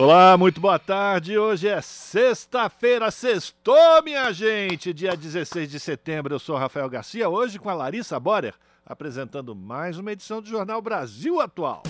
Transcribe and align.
Olá, 0.00 0.34
muito 0.34 0.62
boa 0.62 0.78
tarde. 0.78 1.36
Hoje 1.36 1.68
é 1.68 1.78
sexta-feira, 1.82 3.10
sextou, 3.10 4.02
minha 4.02 4.32
gente, 4.32 4.94
dia 4.94 5.14
16 5.14 5.70
de 5.70 5.78
setembro. 5.78 6.34
Eu 6.34 6.38
sou 6.38 6.56
Rafael 6.56 6.88
Garcia, 6.88 7.28
hoje 7.28 7.58
com 7.58 7.68
a 7.68 7.74
Larissa 7.74 8.18
Borer, 8.18 8.54
apresentando 8.86 9.54
mais 9.54 9.98
uma 9.98 10.10
edição 10.10 10.40
do 10.40 10.48
Jornal 10.48 10.80
Brasil 10.80 11.38
Atual. 11.38 11.82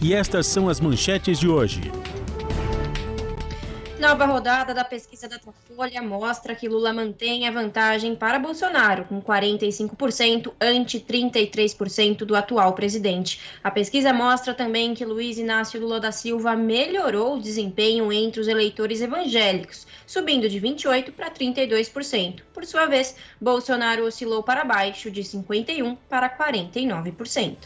E 0.00 0.14
estas 0.14 0.46
são 0.46 0.70
as 0.70 0.80
manchetes 0.80 1.38
de 1.38 1.46
hoje. 1.46 1.82
Nova 3.98 4.26
rodada 4.26 4.72
da 4.72 4.84
pesquisa 4.84 5.28
da 5.28 5.40
Folha 5.40 6.00
mostra 6.00 6.54
que 6.54 6.68
Lula 6.68 6.92
mantém 6.92 7.48
a 7.48 7.50
vantagem 7.50 8.14
para 8.14 8.38
Bolsonaro, 8.38 9.04
com 9.06 9.20
45% 9.20 10.52
ante 10.60 11.00
33% 11.00 12.18
do 12.18 12.36
atual 12.36 12.74
presidente. 12.74 13.40
A 13.62 13.72
pesquisa 13.72 14.12
mostra 14.12 14.54
também 14.54 14.94
que 14.94 15.04
Luiz 15.04 15.36
Inácio 15.36 15.80
Lula 15.80 15.98
da 15.98 16.12
Silva 16.12 16.54
melhorou 16.54 17.34
o 17.34 17.40
desempenho 17.40 18.12
entre 18.12 18.40
os 18.40 18.46
eleitores 18.46 19.00
evangélicos, 19.00 19.84
subindo 20.06 20.48
de 20.48 20.60
28% 20.60 21.10
para 21.10 21.28
32%. 21.28 22.42
Por 22.54 22.64
sua 22.64 22.86
vez, 22.86 23.16
Bolsonaro 23.40 24.04
oscilou 24.04 24.44
para 24.44 24.64
baixo, 24.64 25.10
de 25.10 25.22
51% 25.22 25.98
para 26.08 26.30
49%. 26.30 27.56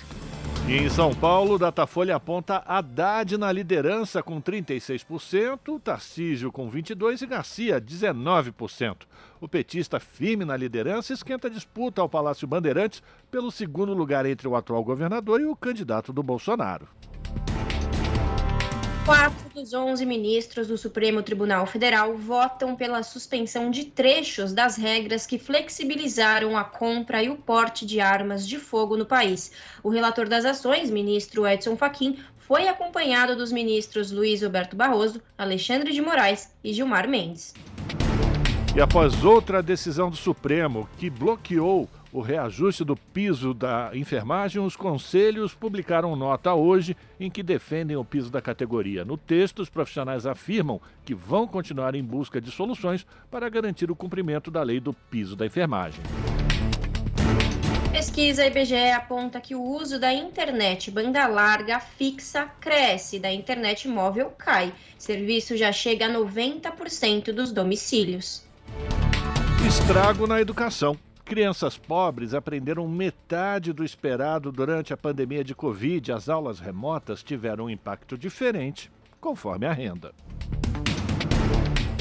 Em 0.68 0.88
São 0.88 1.12
Paulo, 1.12 1.58
Datafolha 1.58 2.16
aponta 2.16 2.62
Haddad 2.64 3.36
na 3.36 3.50
liderança 3.50 4.22
com 4.22 4.40
36%, 4.40 5.80
Tarcísio 5.82 6.52
com 6.52 6.70
22% 6.70 7.22
e 7.22 7.26
Garcia 7.26 7.80
19%. 7.80 8.98
O 9.40 9.48
petista 9.48 9.98
firme 9.98 10.44
na 10.44 10.56
liderança 10.56 11.12
esquenta 11.12 11.48
a 11.48 11.50
disputa 11.50 12.00
ao 12.00 12.08
Palácio 12.08 12.46
Bandeirantes 12.46 13.02
pelo 13.30 13.50
segundo 13.50 13.92
lugar 13.92 14.24
entre 14.24 14.46
o 14.46 14.54
atual 14.54 14.84
governador 14.84 15.40
e 15.40 15.46
o 15.46 15.56
candidato 15.56 16.12
do 16.12 16.22
Bolsonaro. 16.22 16.86
Quatro 19.04 19.50
dos 19.52 19.74
11 19.74 20.06
ministros 20.06 20.68
do 20.68 20.78
Supremo 20.78 21.24
Tribunal 21.24 21.66
Federal 21.66 22.16
votam 22.16 22.76
pela 22.76 23.02
suspensão 23.02 23.68
de 23.68 23.86
trechos 23.86 24.52
das 24.52 24.76
regras 24.76 25.26
que 25.26 25.40
flexibilizaram 25.40 26.56
a 26.56 26.62
compra 26.62 27.20
e 27.20 27.28
o 27.28 27.34
porte 27.34 27.84
de 27.84 28.00
armas 28.00 28.46
de 28.46 28.60
fogo 28.60 28.96
no 28.96 29.04
país. 29.04 29.50
O 29.82 29.88
relator 29.88 30.28
das 30.28 30.44
ações, 30.44 30.88
ministro 30.88 31.44
Edson 31.44 31.76
Fachin, 31.76 32.16
foi 32.38 32.68
acompanhado 32.68 33.34
dos 33.34 33.50
ministros 33.50 34.12
Luiz 34.12 34.40
Roberto 34.40 34.76
Barroso, 34.76 35.20
Alexandre 35.36 35.92
de 35.92 36.00
Moraes 36.00 36.54
e 36.62 36.72
Gilmar 36.72 37.08
Mendes. 37.08 37.54
E 38.76 38.80
após 38.80 39.24
outra 39.24 39.60
decisão 39.60 40.10
do 40.10 40.16
Supremo 40.16 40.88
que 40.96 41.10
bloqueou 41.10 41.88
o 42.12 42.20
reajuste 42.20 42.84
do 42.84 42.94
piso 42.94 43.54
da 43.54 43.90
enfermagem, 43.94 44.62
os 44.62 44.76
conselhos 44.76 45.54
publicaram 45.54 46.14
nota 46.14 46.52
hoje 46.52 46.94
em 47.18 47.30
que 47.30 47.42
defendem 47.42 47.96
o 47.96 48.04
piso 48.04 48.30
da 48.30 48.42
categoria. 48.42 49.04
No 49.04 49.16
texto, 49.16 49.60
os 49.60 49.70
profissionais 49.70 50.26
afirmam 50.26 50.80
que 51.04 51.14
vão 51.14 51.46
continuar 51.46 51.94
em 51.94 52.04
busca 52.04 52.40
de 52.40 52.50
soluções 52.50 53.06
para 53.30 53.48
garantir 53.48 53.90
o 53.90 53.96
cumprimento 53.96 54.50
da 54.50 54.62
lei 54.62 54.78
do 54.78 54.92
piso 54.92 55.34
da 55.34 55.46
enfermagem. 55.46 56.02
Pesquisa 57.90 58.46
IBGE 58.46 58.90
aponta 58.90 59.40
que 59.40 59.54
o 59.54 59.62
uso 59.62 59.98
da 59.98 60.12
internet 60.12 60.90
banda 60.90 61.26
larga 61.26 61.78
fixa 61.78 62.46
cresce, 62.58 63.18
da 63.18 63.30
internet 63.30 63.86
móvel 63.86 64.32
cai. 64.36 64.72
Serviço 64.98 65.56
já 65.56 65.70
chega 65.72 66.06
a 66.06 66.10
90% 66.10 67.32
dos 67.32 67.52
domicílios. 67.52 68.42
Estrago 69.66 70.26
na 70.26 70.40
educação. 70.40 70.96
Crianças 71.32 71.78
pobres 71.78 72.34
aprenderam 72.34 72.86
metade 72.86 73.72
do 73.72 73.82
esperado 73.82 74.52
durante 74.52 74.92
a 74.92 74.98
pandemia 74.98 75.42
de 75.42 75.54
Covid. 75.54 76.12
As 76.12 76.28
aulas 76.28 76.60
remotas 76.60 77.22
tiveram 77.22 77.64
um 77.64 77.70
impacto 77.70 78.18
diferente 78.18 78.92
conforme 79.18 79.64
a 79.64 79.72
renda. 79.72 80.12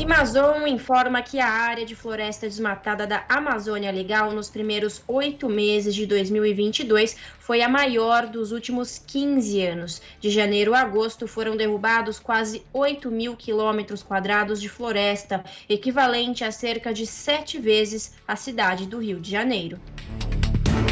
Amazon 0.03 0.67
informa 0.67 1.21
que 1.21 1.39
a 1.39 1.47
área 1.47 1.85
de 1.85 1.95
floresta 1.95 2.47
desmatada 2.47 3.05
da 3.05 3.23
Amazônia 3.29 3.91
Legal 3.91 4.31
nos 4.31 4.49
primeiros 4.49 5.03
oito 5.07 5.47
meses 5.47 5.93
de 5.93 6.07
2022 6.07 7.15
foi 7.37 7.61
a 7.61 7.69
maior 7.69 8.25
dos 8.25 8.51
últimos 8.51 8.97
15 8.97 9.61
anos. 9.63 10.01
De 10.19 10.31
janeiro 10.31 10.73
a 10.73 10.81
agosto 10.81 11.27
foram 11.27 11.55
derrubados 11.55 12.19
quase 12.19 12.63
8 12.73 13.11
mil 13.11 13.35
quilômetros 13.35 14.01
quadrados 14.01 14.59
de 14.59 14.67
floresta, 14.67 15.43
equivalente 15.69 16.43
a 16.43 16.51
cerca 16.51 16.91
de 16.91 17.05
sete 17.05 17.59
vezes 17.59 18.15
a 18.27 18.35
cidade 18.35 18.87
do 18.87 18.99
Rio 18.99 19.19
de 19.19 19.29
Janeiro. 19.29 19.79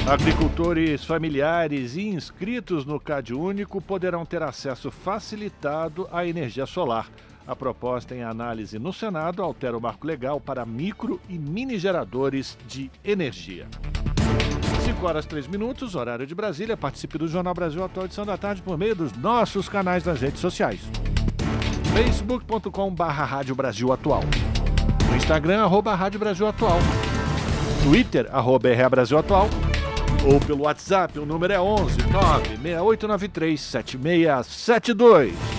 Agricultores 0.08 1.04
familiares 1.04 1.96
e 1.96 2.08
inscritos 2.08 2.86
no 2.86 3.00
CAD 3.00 3.34
Único 3.34 3.82
poderão 3.82 4.24
ter 4.26 4.44
acesso 4.44 4.92
facilitado 4.92 6.08
à 6.12 6.26
energia 6.26 6.66
solar. 6.66 7.10
A 7.50 7.56
proposta 7.56 8.14
em 8.14 8.22
análise 8.22 8.78
no 8.78 8.94
Senado 8.94 9.42
altera 9.42 9.76
o 9.76 9.82
marco 9.82 10.06
legal 10.06 10.40
para 10.40 10.64
micro 10.68 11.20
e 11.28 11.34
mini 11.34 11.80
geradores 11.80 12.56
de 12.68 12.92
energia. 13.04 13.66
5 14.86 15.08
horas 15.08 15.26
3 15.26 15.48
minutos, 15.48 15.96
horário 15.96 16.28
de 16.28 16.36
Brasília. 16.36 16.78
Participe 16.78 17.18
do 17.18 17.28
Jornal 17.28 17.56
Brasil 17.56 17.84
Atual 17.84 18.06
edição 18.06 18.24
da 18.24 18.38
tarde 18.38 18.62
por 18.62 18.78
meio 18.78 18.96
dos 18.96 19.14
nossos 19.14 19.68
canais 19.68 20.06
nas 20.06 20.22
redes 20.22 20.40
sociais. 20.40 20.80
facebook.com 21.92 22.94
Rádio 22.94 23.56
Brasil 23.56 23.92
Atual. 23.92 24.22
No 25.10 25.18
Instagram, 25.18 25.64
arroba 25.64 25.96
Rádio 25.96 26.20
Brasil 26.20 26.46
Atual. 26.46 26.78
Twitter, 27.82 28.30
arroba 28.32 28.72
RA 28.72 28.90
Brasil 28.92 29.18
Atual. 29.18 29.50
Ou 30.32 30.40
pelo 30.40 30.66
WhatsApp, 30.66 31.18
o 31.18 31.26
número 31.26 31.52
é 31.52 31.60
11 31.60 31.98
96893 32.12 33.60
7672. 33.60 35.59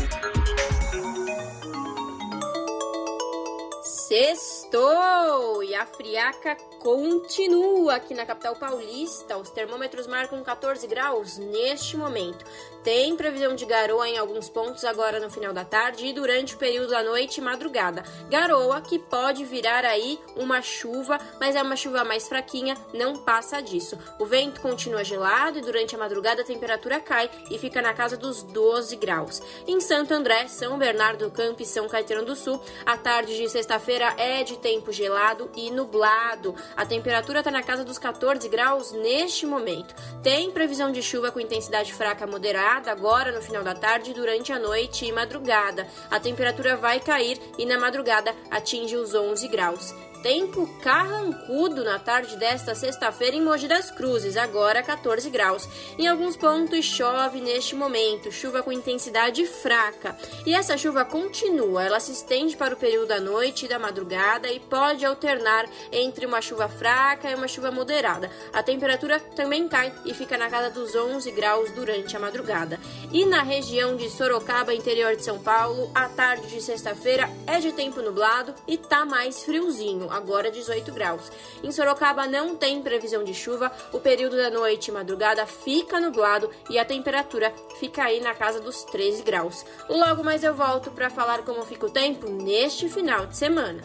Sextou! 4.11 5.63
E 5.63 5.73
a 5.73 5.85
friaca 5.85 6.57
continua 6.81 7.95
aqui 7.95 8.13
na 8.13 8.25
capital 8.25 8.57
paulista. 8.57 9.37
Os 9.37 9.49
termômetros 9.49 10.05
marcam 10.05 10.43
14 10.43 10.85
graus 10.85 11.37
neste 11.37 11.95
momento. 11.95 12.43
Tem 12.83 13.15
previsão 13.15 13.55
de 13.55 13.65
garoa 13.65 14.09
em 14.09 14.17
alguns 14.17 14.49
pontos 14.49 14.83
agora 14.83 15.19
no 15.19 15.29
final 15.29 15.53
da 15.53 15.63
tarde 15.63 16.07
e 16.07 16.13
durante 16.13 16.55
o 16.55 16.57
período 16.57 16.89
da 16.89 17.01
noite 17.01 17.37
e 17.37 17.41
madrugada. 17.41 18.03
Garoa 18.27 18.81
que 18.81 18.99
pode 18.99 19.45
virar 19.45 19.85
aí 19.85 20.19
uma 20.35 20.61
chuva, 20.61 21.17
mas 21.39 21.55
é 21.55 21.61
uma 21.61 21.77
chuva 21.77 22.03
mais 22.03 22.27
fraquinha, 22.27 22.75
não 22.93 23.15
passa 23.17 23.61
disso. 23.61 23.97
O 24.19 24.25
vento 24.25 24.59
continua 24.59 25.05
gelado 25.05 25.59
e 25.59 25.61
durante 25.61 25.95
a 25.95 25.99
madrugada 25.99 26.41
a 26.41 26.45
temperatura 26.45 26.99
cai 26.99 27.29
e 27.49 27.57
fica 27.57 27.81
na 27.81 27.93
casa 27.93 28.17
dos 28.17 28.43
12 28.43 28.95
graus. 28.97 29.41
Em 29.65 29.79
Santo 29.79 30.13
André, 30.13 30.47
São 30.49 30.77
Bernardo 30.77 31.29
do 31.29 31.31
Campo 31.31 31.61
e 31.61 31.65
São 31.65 31.87
Caetano 31.87 32.25
do 32.25 32.35
Sul, 32.35 32.59
a 32.83 32.97
tarde 32.97 33.37
de 33.37 33.47
sexta-feira 33.47 34.00
é 34.17 34.43
de 34.43 34.57
tempo 34.57 34.91
gelado 34.91 35.49
e 35.55 35.71
nublado. 35.71 36.55
A 36.75 36.85
temperatura 36.85 37.39
está 37.39 37.51
na 37.51 37.63
casa 37.63 37.83
dos 37.83 37.97
14 37.97 38.47
graus 38.49 38.91
neste 38.91 39.45
momento. 39.45 39.95
Tem 40.21 40.51
previsão 40.51 40.91
de 40.91 41.01
chuva 41.01 41.31
com 41.31 41.39
intensidade 41.39 41.93
fraca 41.93 42.27
moderada 42.27 42.91
agora 42.91 43.31
no 43.31 43.41
final 43.41 43.63
da 43.63 43.73
tarde, 43.73 44.13
durante 44.13 44.51
a 44.51 44.59
noite 44.59 45.05
e 45.05 45.11
madrugada. 45.11 45.87
A 46.09 46.19
temperatura 46.19 46.75
vai 46.75 46.99
cair 46.99 47.39
e 47.57 47.65
na 47.65 47.79
madrugada 47.79 48.35
atinge 48.49 48.95
os 48.95 49.13
11 49.13 49.47
graus. 49.47 49.93
Tempo 50.21 50.67
carrancudo 50.83 51.83
na 51.83 51.97
tarde 51.97 52.37
desta 52.37 52.75
sexta-feira 52.75 53.35
em 53.35 53.41
Mogi 53.41 53.67
das 53.67 53.89
Cruzes, 53.89 54.37
agora 54.37 54.83
14 54.83 55.27
graus. 55.31 55.67
Em 55.97 56.07
alguns 56.07 56.37
pontos 56.37 56.85
chove 56.85 57.41
neste 57.41 57.73
momento, 57.73 58.31
chuva 58.31 58.61
com 58.61 58.71
intensidade 58.71 59.43
fraca. 59.47 60.15
E 60.45 60.53
essa 60.53 60.77
chuva 60.77 61.03
continua, 61.03 61.83
ela 61.83 61.99
se 61.99 62.11
estende 62.11 62.55
para 62.55 62.75
o 62.75 62.77
período 62.77 63.07
da 63.07 63.19
noite 63.19 63.65
e 63.65 63.67
da 63.67 63.79
madrugada 63.79 64.47
e 64.51 64.59
pode 64.59 65.03
alternar 65.03 65.65
entre 65.91 66.27
uma 66.27 66.39
chuva 66.39 66.69
fraca 66.69 67.31
e 67.31 67.33
uma 67.33 67.47
chuva 67.47 67.71
moderada. 67.71 68.29
A 68.53 68.61
temperatura 68.61 69.19
também 69.35 69.67
cai 69.67 69.91
e 70.05 70.13
fica 70.13 70.37
na 70.37 70.51
casa 70.51 70.69
dos 70.69 70.93
11 70.95 71.31
graus 71.31 71.71
durante 71.71 72.15
a 72.15 72.19
madrugada. 72.19 72.79
E 73.11 73.25
na 73.25 73.41
região 73.41 73.95
de 73.95 74.07
Sorocaba, 74.11 74.71
interior 74.71 75.15
de 75.15 75.23
São 75.23 75.39
Paulo, 75.39 75.89
a 75.95 76.07
tarde 76.09 76.45
de 76.47 76.61
sexta-feira 76.61 77.27
é 77.47 77.59
de 77.59 77.71
tempo 77.71 78.03
nublado 78.03 78.53
e 78.67 78.77
tá 78.77 79.03
mais 79.03 79.43
friozinho, 79.43 80.10
agora 80.11 80.51
18 80.51 80.91
graus. 80.91 81.31
Em 81.63 81.71
Sorocaba 81.71 82.27
não 82.27 82.55
tem 82.55 82.81
previsão 82.81 83.23
de 83.23 83.33
chuva, 83.33 83.71
o 83.91 83.99
período 83.99 84.37
da 84.37 84.49
noite 84.49 84.87
e 84.87 84.91
madrugada 84.91 85.45
fica 85.45 85.99
nublado 85.99 86.49
e 86.69 86.77
a 86.77 86.85
temperatura 86.85 87.53
fica 87.79 88.03
aí 88.03 88.19
na 88.19 88.33
casa 88.33 88.59
dos 88.59 88.83
13 88.83 89.23
graus. 89.23 89.65
Logo 89.89 90.23
mais 90.23 90.43
eu 90.43 90.53
volto 90.53 90.91
para 90.91 91.09
falar 91.09 91.43
como 91.43 91.65
fica 91.65 91.85
o 91.85 91.89
tempo 91.89 92.29
neste 92.29 92.89
final 92.89 93.25
de 93.25 93.37
semana. 93.37 93.81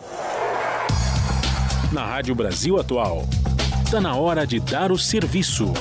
Na 1.92 2.04
Rádio 2.04 2.34
Brasil 2.34 2.78
Atual, 2.78 3.22
está 3.84 4.00
na 4.00 4.16
hora 4.16 4.46
de 4.46 4.60
dar 4.60 4.90
o 4.90 4.98
serviço. 4.98 5.72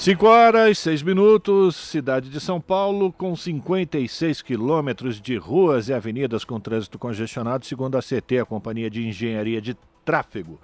5 0.00 0.26
horas, 0.26 0.78
6 0.78 1.02
minutos, 1.02 1.76
cidade 1.76 2.30
de 2.30 2.40
São 2.40 2.58
Paulo, 2.58 3.12
com 3.12 3.36
56 3.36 4.40
quilômetros 4.40 5.20
de 5.20 5.36
ruas 5.36 5.90
e 5.90 5.92
avenidas 5.92 6.42
com 6.42 6.58
trânsito 6.58 6.98
congestionado, 6.98 7.66
segundo 7.66 7.98
a 7.98 8.00
CT, 8.00 8.38
a 8.38 8.46
Companhia 8.46 8.88
de 8.88 9.06
Engenharia 9.06 9.60
de 9.60 9.76
Tráfego. 10.02 10.58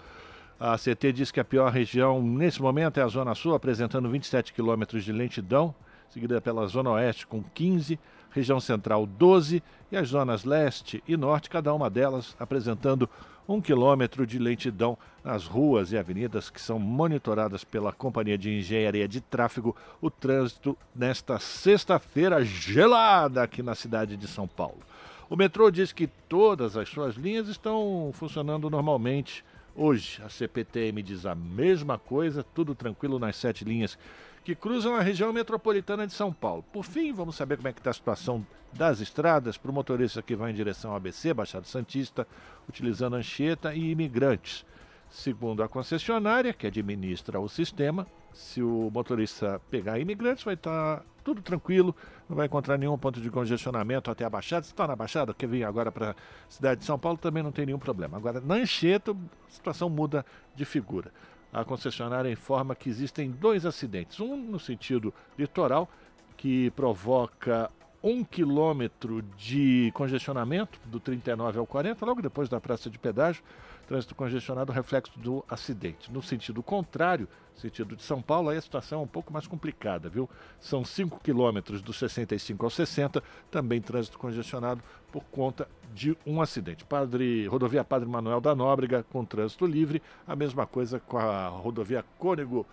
A 0.58 0.78
CT 0.78 1.12
diz 1.12 1.30
que 1.30 1.38
a 1.38 1.44
pior 1.44 1.70
região 1.70 2.22
nesse 2.22 2.62
momento 2.62 2.98
é 2.98 3.02
a 3.02 3.08
Zona 3.08 3.34
Sul, 3.34 3.54
apresentando 3.54 4.08
27 4.08 4.54
quilômetros 4.54 5.04
de 5.04 5.12
lentidão, 5.12 5.74
seguida 6.08 6.40
pela 6.40 6.66
Zona 6.66 6.92
Oeste 6.92 7.26
com 7.26 7.42
15, 7.42 8.00
região 8.30 8.58
Central 8.58 9.04
12 9.04 9.62
e 9.92 9.96
as 9.98 10.08
zonas 10.08 10.46
Leste 10.46 11.04
e 11.06 11.14
Norte, 11.14 11.50
cada 11.50 11.74
uma 11.74 11.90
delas 11.90 12.34
apresentando 12.40 13.06
um 13.48 13.60
quilômetro 13.60 14.26
de 14.26 14.38
lentidão 14.38 14.98
nas 15.22 15.46
ruas 15.46 15.92
e 15.92 15.98
avenidas 15.98 16.50
que 16.50 16.60
são 16.60 16.78
monitoradas 16.78 17.64
pela 17.64 17.92
Companhia 17.92 18.36
de 18.36 18.50
Engenharia 18.50 19.06
de 19.06 19.20
Tráfego. 19.20 19.76
O 20.00 20.10
trânsito 20.10 20.76
nesta 20.94 21.38
sexta-feira 21.38 22.44
gelada 22.44 23.42
aqui 23.42 23.62
na 23.62 23.74
cidade 23.74 24.16
de 24.16 24.26
São 24.26 24.46
Paulo. 24.46 24.80
O 25.28 25.36
metrô 25.36 25.70
diz 25.70 25.92
que 25.92 26.06
todas 26.06 26.76
as 26.76 26.88
suas 26.88 27.16
linhas 27.16 27.48
estão 27.48 28.10
funcionando 28.12 28.70
normalmente. 28.70 29.44
Hoje, 29.74 30.22
a 30.24 30.28
CPTM 30.28 31.02
diz 31.02 31.26
a 31.26 31.34
mesma 31.34 31.98
coisa, 31.98 32.44
tudo 32.54 32.74
tranquilo 32.74 33.18
nas 33.18 33.36
sete 33.36 33.64
linhas 33.64 33.98
que 34.46 34.54
cruzam 34.54 34.94
a 34.94 35.00
região 35.02 35.32
metropolitana 35.32 36.06
de 36.06 36.12
São 36.12 36.32
Paulo. 36.32 36.64
Por 36.72 36.84
fim, 36.84 37.12
vamos 37.12 37.34
saber 37.34 37.56
como 37.56 37.66
é 37.66 37.72
que 37.72 37.80
está 37.80 37.90
a 37.90 37.94
situação 37.94 38.46
das 38.72 39.00
estradas 39.00 39.58
para 39.58 39.72
o 39.72 39.74
motorista 39.74 40.22
que 40.22 40.36
vai 40.36 40.52
em 40.52 40.54
direção 40.54 40.92
ao 40.92 40.98
ABC, 40.98 41.34
Baixada 41.34 41.66
Santista, 41.66 42.24
utilizando 42.68 43.16
Anchieta 43.16 43.74
e 43.74 43.90
imigrantes. 43.90 44.64
Segundo 45.10 45.64
a 45.64 45.68
concessionária, 45.68 46.52
que 46.52 46.64
administra 46.64 47.40
o 47.40 47.48
sistema, 47.48 48.06
se 48.32 48.62
o 48.62 48.88
motorista 48.94 49.60
pegar 49.68 49.98
imigrantes, 49.98 50.44
vai 50.44 50.54
estar 50.54 51.02
tudo 51.24 51.42
tranquilo, 51.42 51.92
não 52.28 52.36
vai 52.36 52.46
encontrar 52.46 52.78
nenhum 52.78 52.96
ponto 52.96 53.20
de 53.20 53.28
congestionamento 53.28 54.12
até 54.12 54.24
a 54.24 54.30
Baixada. 54.30 54.62
Se 54.62 54.70
está 54.70 54.86
na 54.86 54.94
Baixada, 54.94 55.34
quer 55.34 55.48
vir 55.48 55.64
agora 55.64 55.90
para 55.90 56.12
a 56.12 56.14
cidade 56.48 56.82
de 56.82 56.86
São 56.86 57.00
Paulo, 57.00 57.18
também 57.18 57.42
não 57.42 57.50
tem 57.50 57.66
nenhum 57.66 57.80
problema. 57.80 58.16
Agora, 58.16 58.40
na 58.40 58.54
Anchieta, 58.54 59.10
a 59.10 59.50
situação 59.50 59.90
muda 59.90 60.24
de 60.54 60.64
figura 60.64 61.10
a 61.56 61.64
concessionária 61.64 62.30
informa 62.30 62.74
que 62.74 62.90
existem 62.90 63.30
dois 63.30 63.64
acidentes. 63.64 64.20
Um 64.20 64.36
no 64.36 64.60
sentido 64.60 65.12
litoral, 65.38 65.88
que 66.36 66.70
provoca 66.72 67.70
um 68.02 68.22
quilômetro 68.22 69.22
de 69.38 69.90
congestionamento 69.94 70.78
do 70.84 71.00
39 71.00 71.58
ao 71.58 71.66
40, 71.66 72.04
logo 72.04 72.20
depois 72.20 72.50
da 72.50 72.60
praça 72.60 72.90
de 72.90 72.98
pedágio. 72.98 73.42
Trânsito 73.86 74.14
congestionado, 74.14 74.72
reflexo 74.72 75.18
do 75.18 75.44
acidente. 75.48 76.12
No 76.12 76.22
sentido 76.22 76.62
contrário, 76.62 77.28
sentido 77.54 77.96
de 77.96 78.02
São 78.02 78.20
Paulo, 78.20 78.48
aí 78.48 78.58
a 78.58 78.60
situação 78.60 79.00
é 79.00 79.02
um 79.02 79.06
pouco 79.06 79.32
mais 79.32 79.46
complicada, 79.46 80.08
viu? 80.08 80.28
São 80.60 80.84
5 80.84 81.20
quilômetros 81.20 81.80
do 81.80 81.92
65 81.92 82.64
ao 82.64 82.70
60, 82.70 83.22
também 83.50 83.80
trânsito 83.80 84.18
congestionado 84.18 84.82
por 85.12 85.24
conta 85.24 85.68
de 85.94 86.16
um 86.26 86.42
acidente. 86.42 86.84
Padre, 86.84 87.46
rodovia 87.46 87.84
Padre 87.84 88.08
Manuel 88.08 88.40
da 88.40 88.54
Nóbrega 88.54 89.04
com 89.04 89.24
trânsito 89.24 89.66
livre, 89.66 90.02
a 90.26 90.36
mesma 90.36 90.66
coisa 90.66 91.00
com 91.00 91.16
a 91.16 91.48
rodovia 91.48 92.04
Cônego 92.18 92.66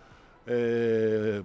é, 0.46 1.42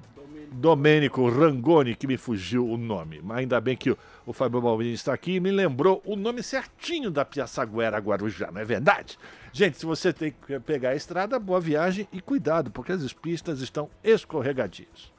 Domênico 0.51 1.29
Rangoni, 1.29 1.95
que 1.95 2.07
me 2.07 2.17
fugiu 2.17 2.67
o 2.67 2.77
nome. 2.77 3.21
Mas 3.23 3.39
ainda 3.39 3.59
bem 3.61 3.77
que 3.77 3.91
o, 3.91 3.97
o 4.25 4.33
Fábio 4.33 4.61
Balbini 4.61 4.93
está 4.93 5.13
aqui 5.13 5.35
e 5.35 5.39
me 5.39 5.51
lembrou 5.51 6.01
o 6.05 6.15
nome 6.15 6.41
certinho 6.43 7.11
da 7.11 7.23
Piaçaguera 7.23 7.97
Guarujá, 7.97 8.51
não 8.51 8.61
é 8.61 8.65
verdade? 8.65 9.17
Gente, 9.51 9.77
se 9.77 9.85
você 9.85 10.11
tem 10.13 10.33
que 10.45 10.59
pegar 10.59 10.89
a 10.89 10.95
estrada, 10.95 11.39
boa 11.39 11.59
viagem 11.59 12.07
e 12.11 12.21
cuidado, 12.21 12.71
porque 12.71 12.91
as 12.91 13.13
pistas 13.13 13.61
estão 13.61 13.89
escorregadias. 14.03 15.18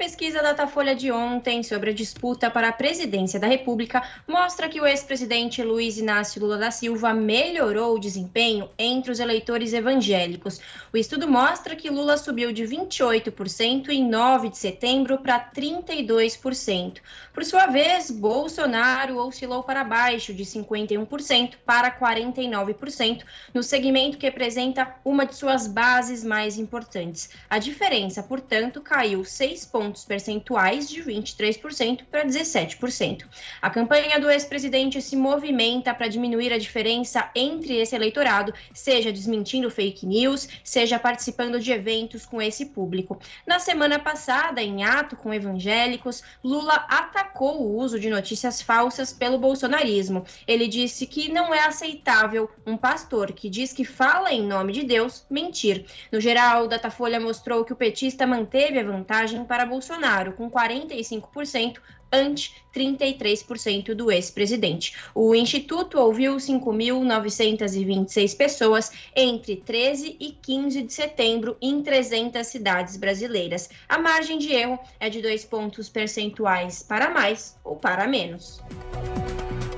pesquisa 0.00 0.40
Datafolha 0.40 0.94
de 0.94 1.12
ontem 1.12 1.62
sobre 1.62 1.90
a 1.90 1.92
disputa 1.92 2.50
para 2.50 2.70
a 2.70 2.72
presidência 2.72 3.38
da 3.38 3.46
República 3.46 4.02
mostra 4.26 4.66
que 4.66 4.80
o 4.80 4.86
ex-presidente 4.86 5.62
Luiz 5.62 5.98
Inácio 5.98 6.40
Lula 6.40 6.56
da 6.56 6.70
Silva 6.70 7.12
melhorou 7.12 7.96
o 7.96 8.00
desempenho 8.00 8.70
entre 8.78 9.12
os 9.12 9.20
eleitores 9.20 9.74
evangélicos. 9.74 10.58
O 10.90 10.96
estudo 10.96 11.28
mostra 11.28 11.76
que 11.76 11.90
Lula 11.90 12.16
subiu 12.16 12.50
de 12.50 12.62
28% 12.62 13.90
em 13.90 14.08
9 14.08 14.48
de 14.48 14.56
setembro 14.56 15.18
para 15.18 15.38
32%. 15.38 17.00
Por 17.34 17.44
sua 17.44 17.66
vez, 17.66 18.10
Bolsonaro 18.10 19.18
oscilou 19.18 19.62
para 19.62 19.84
baixo 19.84 20.32
de 20.32 20.44
51% 20.44 21.56
para 21.66 21.90
49%, 21.90 23.22
no 23.52 23.62
segmento 23.62 24.16
que 24.16 24.24
representa 24.24 24.94
uma 25.04 25.26
de 25.26 25.36
suas 25.36 25.66
bases 25.66 26.24
mais 26.24 26.56
importantes. 26.56 27.28
A 27.50 27.58
diferença, 27.58 28.22
portanto, 28.22 28.80
caiu 28.80 29.22
6 29.22 29.66
pontos 29.66 29.89
pontos 29.90 30.04
percentuais 30.04 30.88
de 30.88 31.02
23% 31.02 32.04
para 32.08 32.24
17%. 32.24 33.24
A 33.60 33.68
campanha 33.68 34.20
do 34.20 34.30
ex-presidente 34.30 35.02
se 35.02 35.16
movimenta 35.16 35.92
para 35.92 36.06
diminuir 36.06 36.52
a 36.52 36.58
diferença 36.58 37.28
entre 37.34 37.76
esse 37.76 37.96
eleitorado, 37.96 38.54
seja 38.72 39.12
desmentindo 39.12 39.68
fake 39.68 40.06
news, 40.06 40.48
seja 40.62 40.96
participando 40.96 41.58
de 41.58 41.72
eventos 41.72 42.24
com 42.24 42.40
esse 42.40 42.66
público. 42.66 43.18
Na 43.44 43.58
semana 43.58 43.98
passada, 43.98 44.62
em 44.62 44.84
ato 44.84 45.16
com 45.16 45.34
evangélicos, 45.34 46.22
Lula 46.44 46.86
atacou 46.88 47.60
o 47.60 47.76
uso 47.76 47.98
de 47.98 48.08
notícias 48.08 48.62
falsas 48.62 49.12
pelo 49.12 49.38
bolsonarismo. 49.38 50.24
Ele 50.46 50.68
disse 50.68 51.04
que 51.04 51.32
não 51.32 51.52
é 51.52 51.66
aceitável 51.66 52.48
um 52.64 52.76
pastor 52.76 53.32
que 53.32 53.50
diz 53.50 53.72
que 53.72 53.84
fala 53.84 54.32
em 54.32 54.46
nome 54.46 54.72
de 54.72 54.84
Deus 54.84 55.26
mentir. 55.28 55.84
No 56.12 56.20
geral, 56.20 56.68
Datafolha 56.68 57.18
mostrou 57.18 57.64
que 57.64 57.72
o 57.72 57.76
petista 57.76 58.24
manteve 58.24 58.78
a 58.78 58.84
vantagem 58.84 59.44
para 59.44 59.66
Bolsonaro 59.66 59.79
Bolsonaro 59.80 60.34
com 60.34 60.50
45% 60.50 61.78
ante 62.12 62.54
33% 62.74 63.94
do 63.94 64.12
ex-presidente. 64.12 64.94
O 65.14 65.34
Instituto 65.34 65.98
ouviu 65.98 66.36
5.926 66.36 68.36
pessoas 68.36 68.92
entre 69.16 69.56
13 69.56 70.18
e 70.20 70.32
15 70.32 70.82
de 70.82 70.92
setembro 70.92 71.56
em 71.62 71.82
300 71.82 72.46
cidades 72.46 72.98
brasileiras. 72.98 73.70
A 73.88 73.96
margem 73.96 74.36
de 74.38 74.52
erro 74.52 74.78
é 74.98 75.08
de 75.08 75.22
dois 75.22 75.46
pontos 75.46 75.88
percentuais 75.88 76.82
para 76.82 77.08
mais 77.08 77.58
ou 77.64 77.76
para 77.76 78.06
menos. 78.06 78.60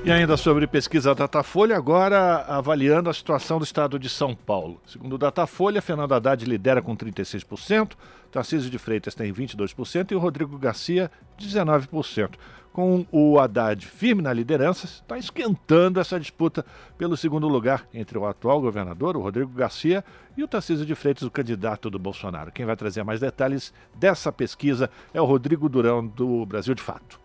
E 0.05 0.11
ainda 0.11 0.35
sobre 0.35 0.67
pesquisa 0.67 1.15
Datafolha, 1.15 1.77
agora 1.77 2.43
avaliando 2.45 3.09
a 3.09 3.13
situação 3.13 3.57
do 3.57 3.63
estado 3.63 3.97
de 3.97 4.09
São 4.09 4.35
Paulo. 4.35 4.81
Segundo 4.85 5.13
o 5.13 5.17
Datafolha, 5.17 5.81
Fernando 5.81 6.13
Haddad 6.13 6.43
lidera 6.43 6.81
com 6.81 6.93
36%, 6.93 7.93
Tarcísio 8.29 8.69
de 8.69 8.77
Freitas 8.77 9.15
tem 9.15 9.31
22% 9.31 10.11
e 10.11 10.15
o 10.15 10.19
Rodrigo 10.19 10.57
Garcia 10.57 11.09
19%. 11.39 12.31
Com 12.73 13.05
o 13.13 13.39
Haddad 13.39 13.87
firme 13.87 14.21
na 14.21 14.33
liderança, 14.33 14.87
está 14.87 15.17
esquentando 15.17 16.01
essa 16.01 16.19
disputa 16.19 16.65
pelo 16.97 17.15
segundo 17.15 17.47
lugar 17.47 17.87
entre 17.93 18.17
o 18.17 18.25
atual 18.25 18.59
governador, 18.59 19.15
o 19.15 19.21
Rodrigo 19.21 19.51
Garcia, 19.51 20.03
e 20.35 20.43
o 20.43 20.49
Tarcísio 20.49 20.85
de 20.85 20.95
Freitas, 20.95 21.23
o 21.23 21.31
candidato 21.31 21.89
do 21.89 21.97
Bolsonaro. 21.97 22.51
Quem 22.51 22.65
vai 22.65 22.75
trazer 22.75 23.05
mais 23.05 23.21
detalhes 23.21 23.73
dessa 23.95 24.33
pesquisa 24.33 24.89
é 25.13 25.21
o 25.21 25.25
Rodrigo 25.25 25.69
Durão, 25.69 26.05
do 26.05 26.45
Brasil 26.45 26.75
de 26.75 26.81
Fato. 26.81 27.22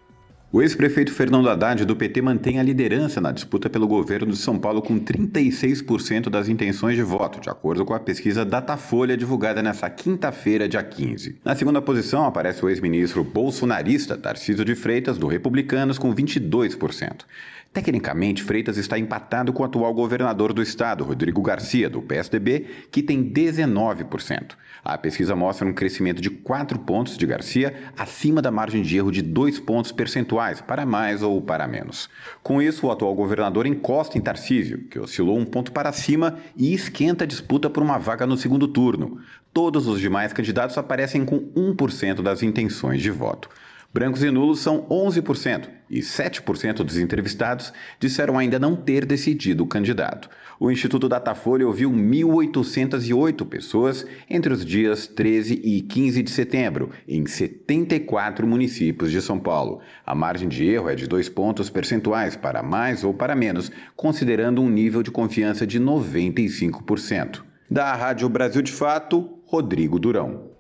O 0.51 0.63
ex-prefeito 0.63 1.13
Fernando 1.13 1.51
Haddad, 1.51 1.85
do 1.85 1.95
PT, 1.95 2.23
mantém 2.23 2.59
a 2.59 2.63
liderança 2.63 3.21
na 3.21 3.31
disputa 3.31 3.69
pelo 3.69 3.87
governo 3.87 4.33
de 4.33 4.39
São 4.39 4.59
Paulo 4.59 4.81
com 4.81 4.99
36% 4.99 6.31
das 6.31 6.49
intenções 6.49 6.97
de 6.97 7.03
voto, 7.03 7.39
de 7.39 7.51
acordo 7.51 7.85
com 7.85 7.93
a 7.93 8.01
pesquisa 8.01 8.47
Datafolha 8.47 9.15
divulgada 9.15 9.63
nesta 9.63 9.91
quinta-feira, 9.91 10.67
dia 10.67 10.83
15. 10.83 11.37
Na 11.45 11.55
segunda 11.55 11.83
posição 11.83 12.25
aparece 12.25 12.65
o 12.65 12.71
ex-ministro 12.71 13.23
bolsonarista 13.23 14.17
Tarcísio 14.17 14.65
de 14.65 14.75
Freitas, 14.75 15.19
do 15.19 15.27
Republicanos, 15.27 15.99
com 15.99 16.15
22%. 16.15 17.27
Tecnicamente, 17.71 18.43
Freitas 18.43 18.79
está 18.79 18.99
empatado 18.99 19.53
com 19.53 19.63
o 19.63 19.67
atual 19.67 19.93
governador 19.93 20.55
do 20.55 20.63
estado, 20.63 21.05
Rodrigo 21.05 21.43
Garcia, 21.43 21.91
do 21.91 22.01
PSDB, 22.01 22.65
que 22.91 23.03
tem 23.03 23.23
19%. 23.23 24.57
A 24.89 24.97
pesquisa 24.97 25.37
mostra 25.37 25.69
um 25.69 25.73
crescimento 25.75 26.19
de 26.19 26.31
4 26.31 26.79
pontos 26.79 27.19
de 27.19 27.27
Garcia, 27.27 27.75
acima 27.95 28.41
da 28.41 28.51
margem 28.51 28.81
de 28.81 28.97
erro 28.97 29.13
de 29.13 29.21
2 29.21 29.61
pontos 29.61 29.93
percentuais, 29.93 30.63
para 30.63 30.87
mais 30.87 31.23
ou 31.23 31.43
para 31.43 31.69
menos. 31.69 32.09
Com 32.43 32.63
isso, 32.63 32.87
o 32.87 32.91
atual 32.91 33.15
governador 33.15 33.67
encosta 33.67 34.17
em 34.17 34.21
Tarcísio, 34.23 34.85
que 34.85 34.99
oscilou 34.99 35.39
um 35.39 35.45
ponto 35.45 35.73
para 35.73 35.93
cima 35.93 36.39
e 36.57 36.73
esquenta 36.73 37.25
a 37.25 37.27
disputa 37.27 37.69
por 37.69 37.83
uma 37.83 37.99
vaga 37.99 38.27
no 38.27 38.39
segundo 38.39 38.67
turno. 38.67 39.21
Todos 39.53 39.87
os 39.87 40.01
demais 40.01 40.33
candidatos 40.33 40.79
aparecem 40.79 41.23
com 41.23 41.39
1% 41.39 42.23
das 42.23 42.43
intenções 42.43 43.03
de 43.03 43.11
voto. 43.11 43.51
Brancos 43.93 44.23
e 44.23 44.31
nulos 44.31 44.61
são 44.61 44.87
11% 44.89 45.69
e 45.91 46.01
7% 46.01 46.77
dos 46.85 46.99
entrevistados 46.99 47.73
disseram 47.99 48.39
ainda 48.39 48.59
não 48.59 48.77
ter 48.77 49.05
decidido 49.05 49.65
o 49.65 49.67
candidato. 49.67 50.29
O 50.61 50.73
Instituto 50.73 51.09
Datafolha 51.09 51.67
ouviu 51.67 51.89
1.808 51.91 53.47
pessoas 53.47 54.05
entre 54.29 54.53
os 54.53 54.65
dias 54.65 55.07
13 55.07 55.61
e 55.63 55.81
15 55.83 56.21
de 56.21 56.31
setembro, 56.31 56.91
em 57.07 57.25
74 57.25 58.45
municípios 58.45 59.13
de 59.13 59.23
São 59.23 59.39
Paulo. 59.39 59.81
A 60.05 60.17
margem 60.17 60.49
de 60.49 60.69
erro 60.69 60.89
é 60.89 60.97
de 60.97 61.07
dois 61.07 61.29
pontos 61.29 61.71
percentuais 61.71 62.35
para 62.35 62.61
mais 62.61 63.05
ou 63.05 63.15
para 63.15 63.37
menos, 63.37 63.71
considerando 63.95 64.61
um 64.61 64.69
nível 64.69 65.01
de 65.01 65.13
confiança 65.13 65.65
de 65.65 65.79
95%. 65.79 67.43
Da 67.71 67.95
Rádio 67.95 68.29
Brasil 68.29 68.63
de 68.63 68.73
Fato, 68.73 69.39
Rodrigo 69.45 69.99
Durão. 69.99 70.51